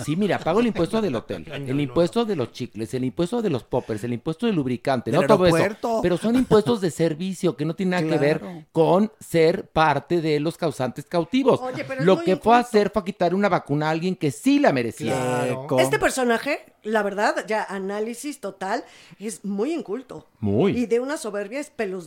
Sí, 0.05 0.15
mira, 0.15 0.39
pago 0.39 0.59
el 0.59 0.67
impuesto 0.67 1.01
del 1.01 1.15
hotel, 1.15 1.45
el 1.51 1.79
impuesto 1.79 2.25
de 2.25 2.35
los 2.35 2.51
chicles, 2.51 2.93
el 2.93 3.03
impuesto 3.05 3.41
de 3.41 3.49
los 3.49 3.63
poppers, 3.63 4.03
el 4.03 4.13
impuesto 4.13 4.45
del 4.45 4.55
lubricante, 4.55 5.11
no 5.11 5.25
todo 5.25 5.45
eso. 5.45 5.55
aeropuerto. 5.55 5.99
Pero 6.01 6.17
son 6.17 6.35
impuestos 6.35 6.79
de 6.81 6.91
servicio 6.91 7.55
que 7.55 7.65
no 7.65 7.75
tienen 7.75 7.91
nada 7.91 8.13
que 8.13 8.19
ver 8.19 8.41
con 8.71 9.11
ser 9.19 9.67
parte 9.67 10.21
de 10.21 10.39
los 10.39 10.57
causantes 10.57 11.05
cautivos. 11.05 11.59
Oye, 11.61 11.83
pero 11.83 12.01
es 12.01 12.05
Lo 12.05 12.23
que 12.23 12.35
fue 12.35 12.55
a 12.55 12.59
hacer 12.59 12.91
fue 12.91 13.01
a 13.01 13.05
quitar 13.05 13.33
una 13.33 13.49
vacuna 13.49 13.87
a 13.87 13.91
alguien 13.91 14.15
que 14.15 14.31
sí 14.31 14.59
la 14.59 14.71
merecía. 14.71 15.15
Claro. 15.15 15.79
Este 15.79 15.97
personaje, 15.97 16.59
la 16.83 17.03
verdad, 17.03 17.45
ya 17.47 17.63
análisis 17.63 18.39
total, 18.39 18.83
es 19.19 19.43
muy 19.43 19.73
inculto. 19.73 20.27
Muy. 20.39 20.77
Y 20.77 20.85
de 20.85 20.99
una 20.99 21.17
soberbia 21.17 21.59
espeluznante. 21.59 22.04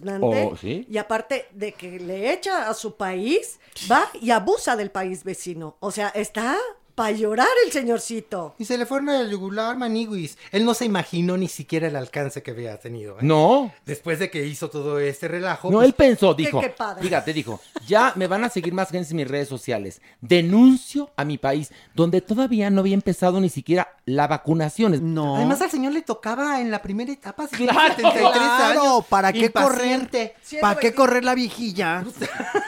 Oh, 0.51 0.57
¿sí? 0.57 0.87
Y 0.89 0.99
aparte 0.99 1.47
de 1.53 1.73
que 1.73 1.99
le 1.99 2.33
echa 2.33 2.69
a 2.69 2.75
su 2.75 2.97
país, 2.97 3.59
va 3.91 4.09
y 4.21 4.31
abusa 4.31 4.77
del 4.77 4.91
país 4.91 5.25
vecino. 5.25 5.77
O 5.81 5.91
sea, 5.91 6.09
está 6.09 6.57
para 6.99 7.11
llorar 7.13 7.49
el 7.65 7.73
señorcito. 7.73 8.55
Y 8.59 8.65
se 8.67 8.77
le 8.77 8.85
fueron 8.85 9.09
al 9.09 9.31
yugular, 9.31 9.77
Maniguis. 9.79 10.37
Él 10.53 10.65
no 10.65 10.75
se 10.75 10.85
imaginó 10.85 11.37
ni 11.39 11.49
siquiera 11.49 11.89
el 11.89 11.97
alcance 11.97 12.43
que 12.43 12.51
había 12.51 12.79
tenido. 12.79 13.15
¿eh? 13.15 13.21
No. 13.23 13.73
Después 13.87 14.19
de 14.19 14.31
que 14.31 14.45
hizo 14.47 14.69
todo 14.69 14.99
este 14.99 15.29
relajo. 15.29 15.71
No, 15.71 15.79
pues, 15.79 15.87
él 15.87 15.95
pensó, 15.95 16.37
Qué- 16.37 16.43
dijo, 16.45 16.61
qué 16.61 16.69
padre. 16.71 17.03
fíjate, 17.03 17.33
dijo, 17.33 17.61
ya 17.87 18.13
me 18.17 18.27
van 18.27 18.45
a 18.45 18.51
seguir 18.51 18.75
más 18.75 18.91
gente 18.91 19.09
en 19.11 19.17
mis 19.17 19.29
redes 19.29 19.49
sociales. 19.49 20.03
Denuncio 20.21 21.11
a 21.17 21.25
mi 21.25 21.39
país, 21.39 21.71
donde 21.95 22.21
todavía 22.21 22.71
no 22.71 22.81
había 22.81 22.95
empezado 22.95 23.41
ni 23.41 23.49
siquiera 23.49 23.89
la 24.05 24.27
vacunación. 24.27 25.15
No. 25.15 25.37
Además, 25.37 25.61
al 25.63 25.71
señor 25.71 25.93
le 25.93 26.03
tocaba 26.03 26.61
en 26.61 26.71
la 26.71 26.81
primera 26.83 27.13
etapa. 27.13 27.47
si 27.47 27.57
Claro, 27.67 27.95
73 27.97 28.33
Claro, 28.33 28.81
años. 28.83 29.07
¿para 29.09 29.33
qué 29.33 29.51
correr? 29.53 29.93
impaciente. 30.01 30.35
¿Para 30.61 30.81
qué 30.81 30.95
correr 30.95 31.25
la 31.25 31.35
viejilla? 31.35 32.05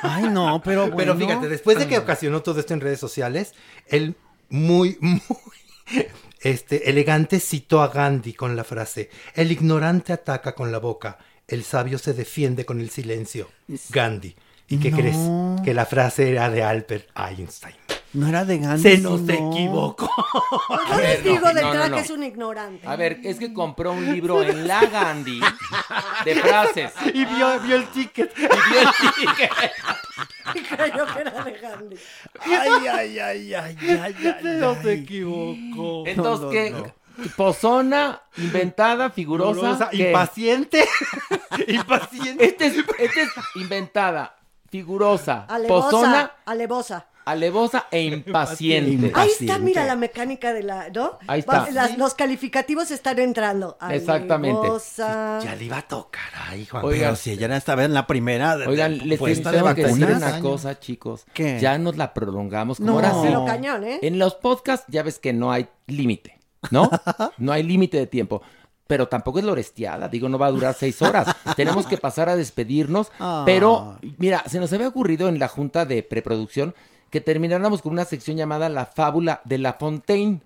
Ay, 0.02 0.24
no, 0.31 0.61
pero 0.65 0.82
bueno. 0.90 0.97
Pero 0.97 1.16
fíjate, 1.16 1.48
después 1.48 1.78
de 1.78 1.89
que 1.89 1.98
ocasionó 1.98 2.43
todo 2.43 2.61
esto 2.61 2.74
en 2.74 2.81
redes 2.81 3.01
sociales, 3.01 3.55
él 3.91 4.17
muy, 4.49 4.97
muy 5.01 5.19
este, 6.41 6.89
elegante 6.89 7.39
citó 7.41 7.83
a 7.83 7.89
Gandhi 7.89 8.33
con 8.33 8.57
la 8.57 8.65
frase, 8.65 9.11
el 9.35 9.53
ignorante 9.53 10.12
ataca 10.12 10.55
con 10.55 10.73
la 10.73 10.79
boca, 10.79 11.19
el 11.47 11.65
sabio 11.65 11.99
se 11.99 12.15
defiende 12.15 12.65
con 12.65 12.81
el 12.81 12.91
silencio. 12.91 13.51
Gandhi. 13.91 14.35
¿Y 14.69 14.79
qué 14.79 14.91
No. 14.91 14.97
crees? 14.97 15.17
Que 15.65 15.75
la 15.75 15.85
frase 15.85 16.31
era 16.31 16.49
de 16.49 16.62
Albert 16.62 17.09
Einstein. 17.17 17.75
No 18.12 18.29
era 18.29 18.45
de 18.45 18.59
Gandhi. 18.59 18.83
Se 18.83 18.99
nos 18.99 19.21
no. 19.21 19.33
equivocó. 19.33 20.11
Yo 20.89 21.01
les 21.01 21.23
digo 21.25 21.49
de 21.49 21.55
no, 21.55 21.61
no, 21.61 21.67
entrada 21.67 21.89
no. 21.89 21.97
que 21.97 22.03
es 22.03 22.11
un 22.11 22.23
ignorante. 22.23 22.87
A 22.87 22.97
ver, 22.97 23.19
es 23.25 23.39
que 23.39 23.53
compró 23.53 23.93
un 23.93 24.12
libro 24.12 24.43
en 24.43 24.67
la 24.67 24.85
Gandhi 24.87 25.41
de 26.25 26.35
frases. 26.37 26.93
Y 27.15 27.25
vio, 27.25 27.61
vio 27.61 27.77
el 27.77 27.87
ticket. 27.89 28.33
Y 28.37 28.41
vio 28.43 28.81
el 28.81 28.89
ticket. 29.27 29.51
Creyó 30.69 31.07
que 31.07 31.21
era 31.21 31.45
de 31.45 31.53
Gandhi. 31.53 31.97
Ay, 32.41 32.87
ay, 32.87 33.19
ay, 33.19 33.19
ay, 33.21 33.55
ay, 33.55 33.99
ay, 34.03 34.35
No 34.61 34.75
se 34.83 34.91
ay. 34.91 34.99
equivocó. 35.01 36.05
Entonces, 36.07 36.45
No, 36.47 36.51
¿qué? 36.51 36.71
no, 36.71 36.79
no. 36.79 37.01
Pozona, 37.37 38.23
inventada, 38.39 39.11
figurosa. 39.11 39.55
Figurosa, 39.61 39.91
¿qué? 39.91 40.07
impaciente. 40.09 40.89
impaciente. 41.69 42.45
Este 42.47 42.67
es, 42.67 42.75
este 42.99 43.23
es 43.23 43.29
inventada, 43.57 44.37
figurosa, 44.71 45.45
Alevosa, 45.49 45.91
pozona, 45.91 46.33
alevosa. 46.47 47.07
Alevosa 47.31 47.86
e 47.90 48.02
impaciente. 48.05 49.12
Ahí 49.15 49.31
está, 49.39 49.59
mira 49.59 49.85
la 49.86 49.97
mecánica 49.97 50.52
de 50.52 50.62
la, 50.62 50.89
¿no? 50.90 51.19
Ahí 51.27 51.40
está. 51.40 51.61
Va- 51.65 51.70
las- 51.70 51.97
los 51.98 52.15
calificativos 52.15 52.90
están 52.90 53.19
entrando. 53.19 53.77
Exactamente. 53.90 54.69
Ya 54.97 55.55
le 55.59 55.65
iba 55.65 55.78
a 55.78 55.82
tocar, 55.89 56.23
ay, 56.48 56.66
Juan. 56.66 56.85
Oigan. 56.85 57.01
pero 57.01 57.16
si 57.16 57.31
ella 57.32 57.47
era 57.47 57.57
esta 57.57 57.74
vez 57.74 57.86
en 57.86 57.94
la 57.94 58.07
primera 58.07 58.57
de, 58.57 58.66
Oigan, 58.66 58.98
de 58.98 59.05
les 59.07 59.19
puesta 59.19 59.51
de 59.51 59.59
tengo 59.59 59.74
que 59.74 59.85
decir 59.86 60.07
una 60.07 60.40
cosa, 60.40 60.78
chicos. 60.78 61.24
¿Qué? 61.32 61.59
Ya 61.61 61.78
nos 61.78 61.97
la 61.97 62.12
prolongamos. 62.15 62.78
Como 62.78 62.90
No. 62.93 62.97
ahora 62.97 63.11
sí. 63.12 63.20
Pero 63.24 63.44
cañón, 63.44 63.85
¿eh? 63.85 63.98
En 64.02 64.19
los 64.19 64.35
podcasts 64.35 64.86
ya 64.89 65.02
ves 65.02 65.19
que 65.19 65.32
no 65.32 65.52
hay 65.52 65.69
límite, 65.86 66.39
¿no? 66.70 66.90
No 67.39 67.52
hay 67.52 67.62
límite 67.62 67.97
de 67.98 68.07
tiempo. 68.07 68.43
Pero 68.86 69.07
tampoco 69.07 69.39
es 69.39 69.44
loresteada, 69.44 70.09
digo, 70.09 70.28
no 70.28 70.36
va 70.36 70.47
a 70.47 70.51
durar 70.51 70.74
seis 70.74 71.01
horas. 71.01 71.28
Tenemos 71.57 71.86
que 71.86 71.97
pasar 71.97 72.28
a 72.28 72.35
despedirnos. 72.35 73.12
Ah. 73.20 73.44
Pero, 73.47 73.98
mira, 74.19 74.43
se 74.48 74.59
nos 74.59 74.73
había 74.73 74.89
ocurrido 74.89 75.28
en 75.28 75.39
la 75.39 75.47
junta 75.47 75.85
de 75.85 76.02
preproducción 76.02 76.74
que 77.11 77.20
termináramos 77.20 77.82
con 77.82 77.93
una 77.93 78.05
sección 78.05 78.37
llamada 78.37 78.69
La 78.69 78.87
Fábula 78.87 79.43
de 79.45 79.59
La 79.59 79.74
Fontaine. 79.74 80.41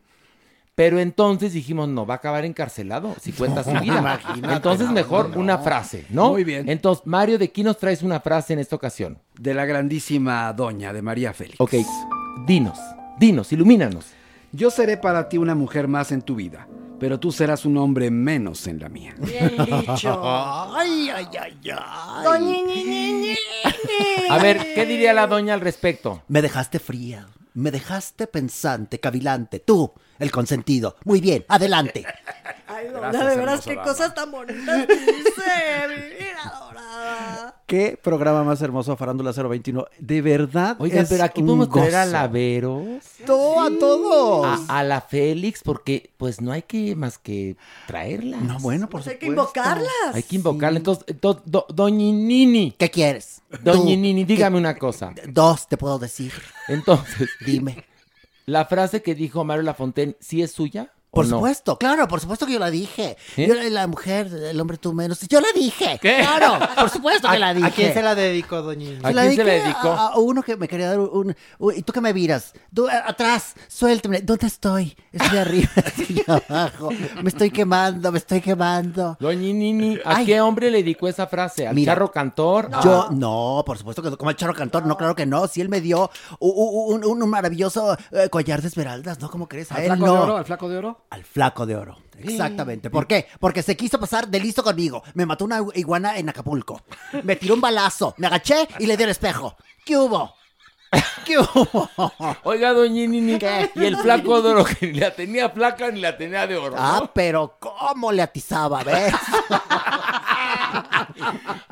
Pero 0.75 0.99
entonces 0.99 1.53
dijimos, 1.53 1.89
no, 1.89 2.05
va 2.05 2.15
a 2.15 2.17
acabar 2.17 2.45
encarcelado 2.45 3.15
si 3.21 3.31
cuenta 3.33 3.63
su 3.63 3.71
vida. 3.81 4.19
Entonces 4.43 4.89
no, 4.89 4.93
mejor 4.93 5.31
no. 5.31 5.41
una 5.41 5.59
frase, 5.59 6.05
¿no? 6.11 6.31
Muy 6.31 6.43
bien. 6.43 6.69
Entonces, 6.69 7.07
Mario, 7.07 7.39
¿de 7.39 7.53
quién 7.53 7.67
nos 7.67 7.79
traes 7.79 8.03
una 8.03 8.19
frase 8.19 8.55
en 8.55 8.59
esta 8.59 8.75
ocasión? 8.75 9.19
De 9.39 9.55
la 9.55 9.67
grandísima 9.67 10.53
doña 10.53 10.93
de 10.93 11.01
María 11.01 11.33
Félix. 11.33 11.61
Ok, 11.61 11.75
dinos, 12.45 12.79
dinos, 13.21 13.53
ilumínanos. 13.53 14.07
Yo 14.51 14.71
seré 14.71 14.97
para 14.97 15.29
ti 15.29 15.39
una 15.39 15.55
mujer 15.55 15.87
más 15.87 16.11
en 16.11 16.23
tu 16.23 16.35
vida, 16.35 16.67
pero 16.99 17.19
tú 17.19 17.33
serás 17.33 17.65
un 17.65 17.77
hombre 17.77 18.11
menos 18.11 18.67
en 18.67 18.79
la 18.79 18.89
mía. 18.89 19.15
Bien 19.19 19.53
dicho. 19.65 20.21
Ay, 20.25 21.11
ay, 21.11 21.27
ay, 21.41 21.71
ay. 21.71 22.25
Doña. 22.25 23.37
A 24.31 24.39
ver, 24.39 24.59
¿qué 24.75 24.87
diría 24.87 25.13
la 25.13 25.27
doña 25.27 25.55
al 25.55 25.61
respecto? 25.61 26.23
Me 26.29 26.43
dejaste 26.43 26.79
fría, 26.79 27.29
me 27.55 27.71
dejaste 27.71 28.27
pensante, 28.27 29.01
cavilante. 29.01 29.61
Tú, 29.61 29.93
el 30.19 30.31
consentido. 30.31 30.97
Muy 31.05 31.21
bien, 31.21 31.45
adelante. 31.49 32.05
Ay, 32.67 32.87
no, 32.93 33.01
Gracias, 33.01 33.27
de 33.27 33.37
veras, 33.37 33.61
qué 33.65 33.75
dama. 33.77 33.89
cosas 33.89 34.15
tan 34.15 34.31
bonitas 34.31 34.89
dice, 34.89 34.99
mi 35.89 35.95
vida 36.25 36.43
adorada. 36.45 37.63
¿Qué 37.67 37.99
programa 38.03 38.45
más 38.45 38.61
hermoso, 38.63 38.97
Farándula 38.97 39.33
021? 39.33 39.87
De 39.99 40.23
verdad. 40.23 40.77
Oigan, 40.79 41.05
es 41.05 41.09
pero 41.09 41.25
aquí 41.25 41.41
un 41.41 41.47
podemos 41.47 41.71
traer 41.71 41.95
a 41.95 42.01
gozo. 42.05 42.13
Laveros. 42.13 42.87
Todo 43.27 43.61
a 43.61 43.71
todos. 43.79 44.61
A, 44.69 44.79
a 44.79 44.85
la 44.85 45.01
Félix, 45.01 45.63
porque 45.63 46.11
pues 46.17 46.41
no 46.41 46.53
hay 46.53 46.63
que 46.63 46.95
más 46.97 47.19
que 47.19 47.57
traerla. 47.87 48.39
No, 48.39 48.59
bueno, 48.61 48.89
por 48.89 49.03
Pues 49.03 49.09
hay 49.15 49.19
que 49.19 49.27
supuesto. 49.27 49.51
invocarlas. 49.61 50.15
Hay 50.15 50.23
que 50.23 50.37
invocarla. 50.37 50.79
Entonces, 50.79 51.05
do- 51.21 51.43
do- 51.45 51.67
doña 51.69 51.97
Nini. 52.13 52.75
¿Qué 52.79 52.91
quieres? 52.91 53.43
Doña 53.63 53.79
Tú. 53.81 53.85
Nini, 53.87 54.25
dígame 54.25 54.57
una 54.59 54.77
cosa. 54.77 55.13
Dos 55.29 55.69
te 55.69 55.77
puedo 55.77 55.99
decir. 55.99 56.33
Entonces, 56.69 57.29
Dime. 57.45 57.85
la 58.47 58.65
frase 58.67 59.03
que 59.03 59.15
dijo 59.15 59.43
Mario 59.45 59.63
Lafontaine, 59.63 60.17
¿sí 60.21 60.43
es 60.43 60.53
suya? 60.53 60.91
¿O 61.15 61.17
Por 61.17 61.27
no? 61.27 61.37
supuesto, 61.37 61.79
claro, 61.79 62.09
por 62.09 62.21
supuesto 62.21 62.45
que 62.47 62.55
yo 62.55 62.59
la 62.59 62.71
dije. 62.71 63.17
¿Eh? 63.37 63.47
Yo, 63.47 63.55
la 63.55 63.87
mujer, 63.87 64.27
el 64.27 64.61
hombre 64.61 64.77
tú 64.79 64.93
menos. 64.93 65.21
Yo 65.29 65.41
la 65.41 65.47
dije. 65.55 65.99
¿Qué? 66.03 66.19
Claro, 66.21 66.59
por 66.77 66.91
supuesto 66.91 67.29
que 67.29 67.37
¿A, 67.37 67.39
la 67.39 67.55
dije. 67.55 67.67
a 67.67 67.71
quién 67.71 67.95
se 67.95 68.03
la 68.03 68.15
dedicó, 68.15 68.63
doña? 68.63 68.99
¿A 69.03 69.13
quién 69.13 69.37
se 69.37 69.45
la 69.45 69.53
dedicó? 69.53 69.89
A, 69.93 70.09
a 70.09 70.19
uno 70.19 70.43
que 70.43 70.57
me 70.57 70.67
quería 70.69 70.89
dar 70.91 70.99
un, 70.99 71.35
un- 71.59 71.75
¿Y 71.77 71.83
tú 71.83 71.93
que 71.93 72.01
me 72.01 72.13
miras? 72.13 72.53
Tú, 72.75 72.89
atrás, 72.89 73.55
suéltame. 73.69 74.21
¿Dónde 74.23 74.47
estoy? 74.49 74.97
Estoy 75.13 75.39
arriba, 75.39 75.69
estoy 75.77 76.23
abajo. 76.27 76.91
Me 77.23 77.29
estoy 77.29 77.51
quemando, 77.51 78.11
me 78.13 78.19
estoy 78.19 78.41
quemando. 78.41 79.17
Doña 79.21 79.39
Nini, 79.41 79.99
¿a 80.05 80.17
Ay. 80.17 80.27
qué 80.27 80.41
hombre 80.41 80.71
le 80.71 80.79
dedicó 80.79 81.07
esa 81.09 81.27
frase? 81.27 81.67
¿Al 81.69 81.75
Mira, 81.75 81.93
charro 81.95 82.11
cantor? 82.11 82.71
Yo, 82.83 83.09
no, 83.13 83.63
por 83.65 83.79
supuesto 83.79 84.03
que 84.03 84.11
no, 84.11 84.19
como 84.19 84.31
el 84.31 84.37
charro 84.37 84.55
cantor, 84.55 84.85
no, 84.87 84.97
claro 84.97 85.15
que 85.15 85.27
no. 85.27 85.47
Si 85.47 85.61
él 85.61 85.69
me 85.69 85.81
dio 85.81 86.11
un, 86.41 87.29
maravilloso 87.29 87.97
eh, 88.13 88.29
collar 88.31 88.61
de 88.63 88.69
esmeraldas, 88.69 89.21
¿no? 89.21 89.31
¿Cómo 89.31 89.49
crees? 89.49 89.71
A 89.73 89.77
¿Al 89.77 89.83
él 89.83 89.87
flaco 89.89 90.07
no. 90.07 90.13
de 90.13 90.19
oro? 90.19 90.37
¿Al 90.37 90.45
flaco 90.45 90.69
de 90.69 90.77
oro? 90.79 91.04
Al 91.11 91.25
flaco 91.25 91.67
de 91.67 91.77
oro. 91.77 91.99
Exactamente. 92.19 92.91
¿Por 92.91 93.07
qué? 93.07 93.27
Porque 93.41 93.63
se 93.63 93.77
quiso 93.77 93.99
pasar 93.99 94.29
de 94.29 94.41
listo 94.41 94.63
conmigo. 94.63 95.03
Me 95.15 95.27
mató 95.27 95.45
una 95.45 95.61
iguana 95.75 96.17
en 96.17 96.29
Acapulco. 96.29 96.83
Me 97.23 97.37
tiró 97.37 97.55
un 97.55 97.61
balazo. 97.61 98.15
Me 98.19 98.27
agaché 98.27 98.69
y 98.79 98.87
le 98.87 98.97
di 98.97 99.05
el 99.05 99.11
espejo. 99.11 99.57
¿Qué 99.85 99.97
hubo? 99.97 100.35
¿Qué 101.25 101.39
hubo? 101.39 101.91
Oiga, 102.45 102.73
doña 102.73 103.07
Nini, 103.07 103.39
¿Qué? 103.39 103.71
y 103.75 103.85
el 103.85 103.97
flaco 103.97 104.41
de 104.43 104.51
oro 104.51 104.65
que 104.65 104.87
ni 104.87 105.01
la 105.01 105.11
tenía 105.11 105.51
flaca 105.51 105.91
ni 105.91 106.01
la 106.01 106.17
tenía 106.17 106.47
de 106.47 106.57
oro, 106.57 106.77
¿no? 106.77 106.77
Ah, 106.79 107.11
pero 107.13 107.57
¿cómo 107.59 108.13
le 108.13 108.23
atizaba, 108.23 108.83
ves? 108.85 109.13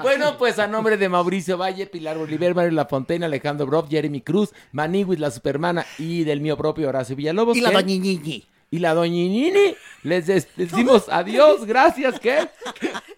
Bueno, 0.01 0.37
pues 0.39 0.59
a 0.59 0.67
nombre 0.67 0.97
de 0.97 1.09
Mauricio 1.09 1.57
Valle, 1.57 1.87
Pilar 1.87 2.19
Oliver, 2.19 2.55
Mario 2.55 2.73
Lafontaine, 2.73 3.25
Alejandro 3.25 3.67
Broff, 3.67 3.89
Jeremy 3.89 4.21
Cruz, 4.21 4.53
Maniwis, 4.73 5.19
la 5.19 5.31
Supermana 5.31 5.87
y 5.99 6.25
del 6.25 6.41
mío 6.41 6.57
propio 6.57 6.89
Horacio 6.89 7.15
Villalobos. 7.17 7.57
Y 7.57 7.61
la 7.61 7.71
doña 7.71 7.87
Ñiñi. 7.97 8.47
Y 8.73 8.81
la 8.81 8.95
doña 8.95 9.13
Nini. 9.13 9.77
Les 10.03 10.27
decimos 10.57 11.05
adiós, 11.11 11.65
gracias, 11.65 12.19
¿qué? 12.19 12.49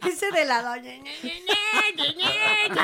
Dice 0.04 0.26
de 0.32 0.44
la. 0.44 0.76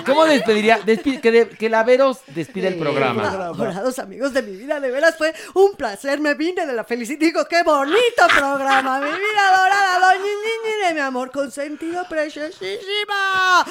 ¿Cómo 0.07 0.25
despediría? 0.27 0.81
Despi- 0.83 1.21
que, 1.21 1.31
de- 1.31 1.49
que 1.49 1.69
Laveros 1.69 2.21
despide 2.29 2.69
el 2.69 2.77
programa. 2.77 3.29
Adorados 3.29 3.99
amigos 3.99 4.33
de 4.33 4.43
mi 4.43 4.57
vida, 4.57 4.81
de 4.81 4.91
veras 4.91 5.17
fue 5.19 5.35
un 5.55 5.75
placer, 5.75 6.21
me 6.21 6.35
vine 6.35 6.67
de 6.67 6.73
la 6.73 6.85
felicidad. 6.85 7.19
Digo, 7.21 7.45
qué 7.49 7.63
bonito 7.63 8.27
programa, 8.37 8.99
mi 9.01 9.07
vida 9.11 9.49
adorada, 9.55 9.99
doña 10.01 10.89
de 10.89 10.95
mi 10.95 11.01
amor 11.01 11.31
consentido, 11.31 12.05
preciosísima. 12.09 13.65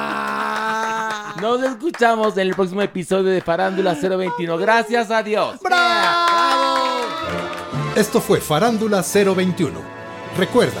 Manina. 0.00 1.34
Nos 1.40 1.62
escuchamos 1.62 2.34
en 2.36 2.48
el 2.48 2.54
próximo 2.54 2.82
episodio 2.82 3.30
de 3.30 3.40
Farándula 3.40 3.94
021. 3.94 4.56
Gracias, 4.58 5.10
adiós. 5.10 5.56
Esto 7.96 8.20
fue 8.20 8.40
Farándula 8.40 9.02
021. 9.02 9.80
Recuerda, 10.36 10.80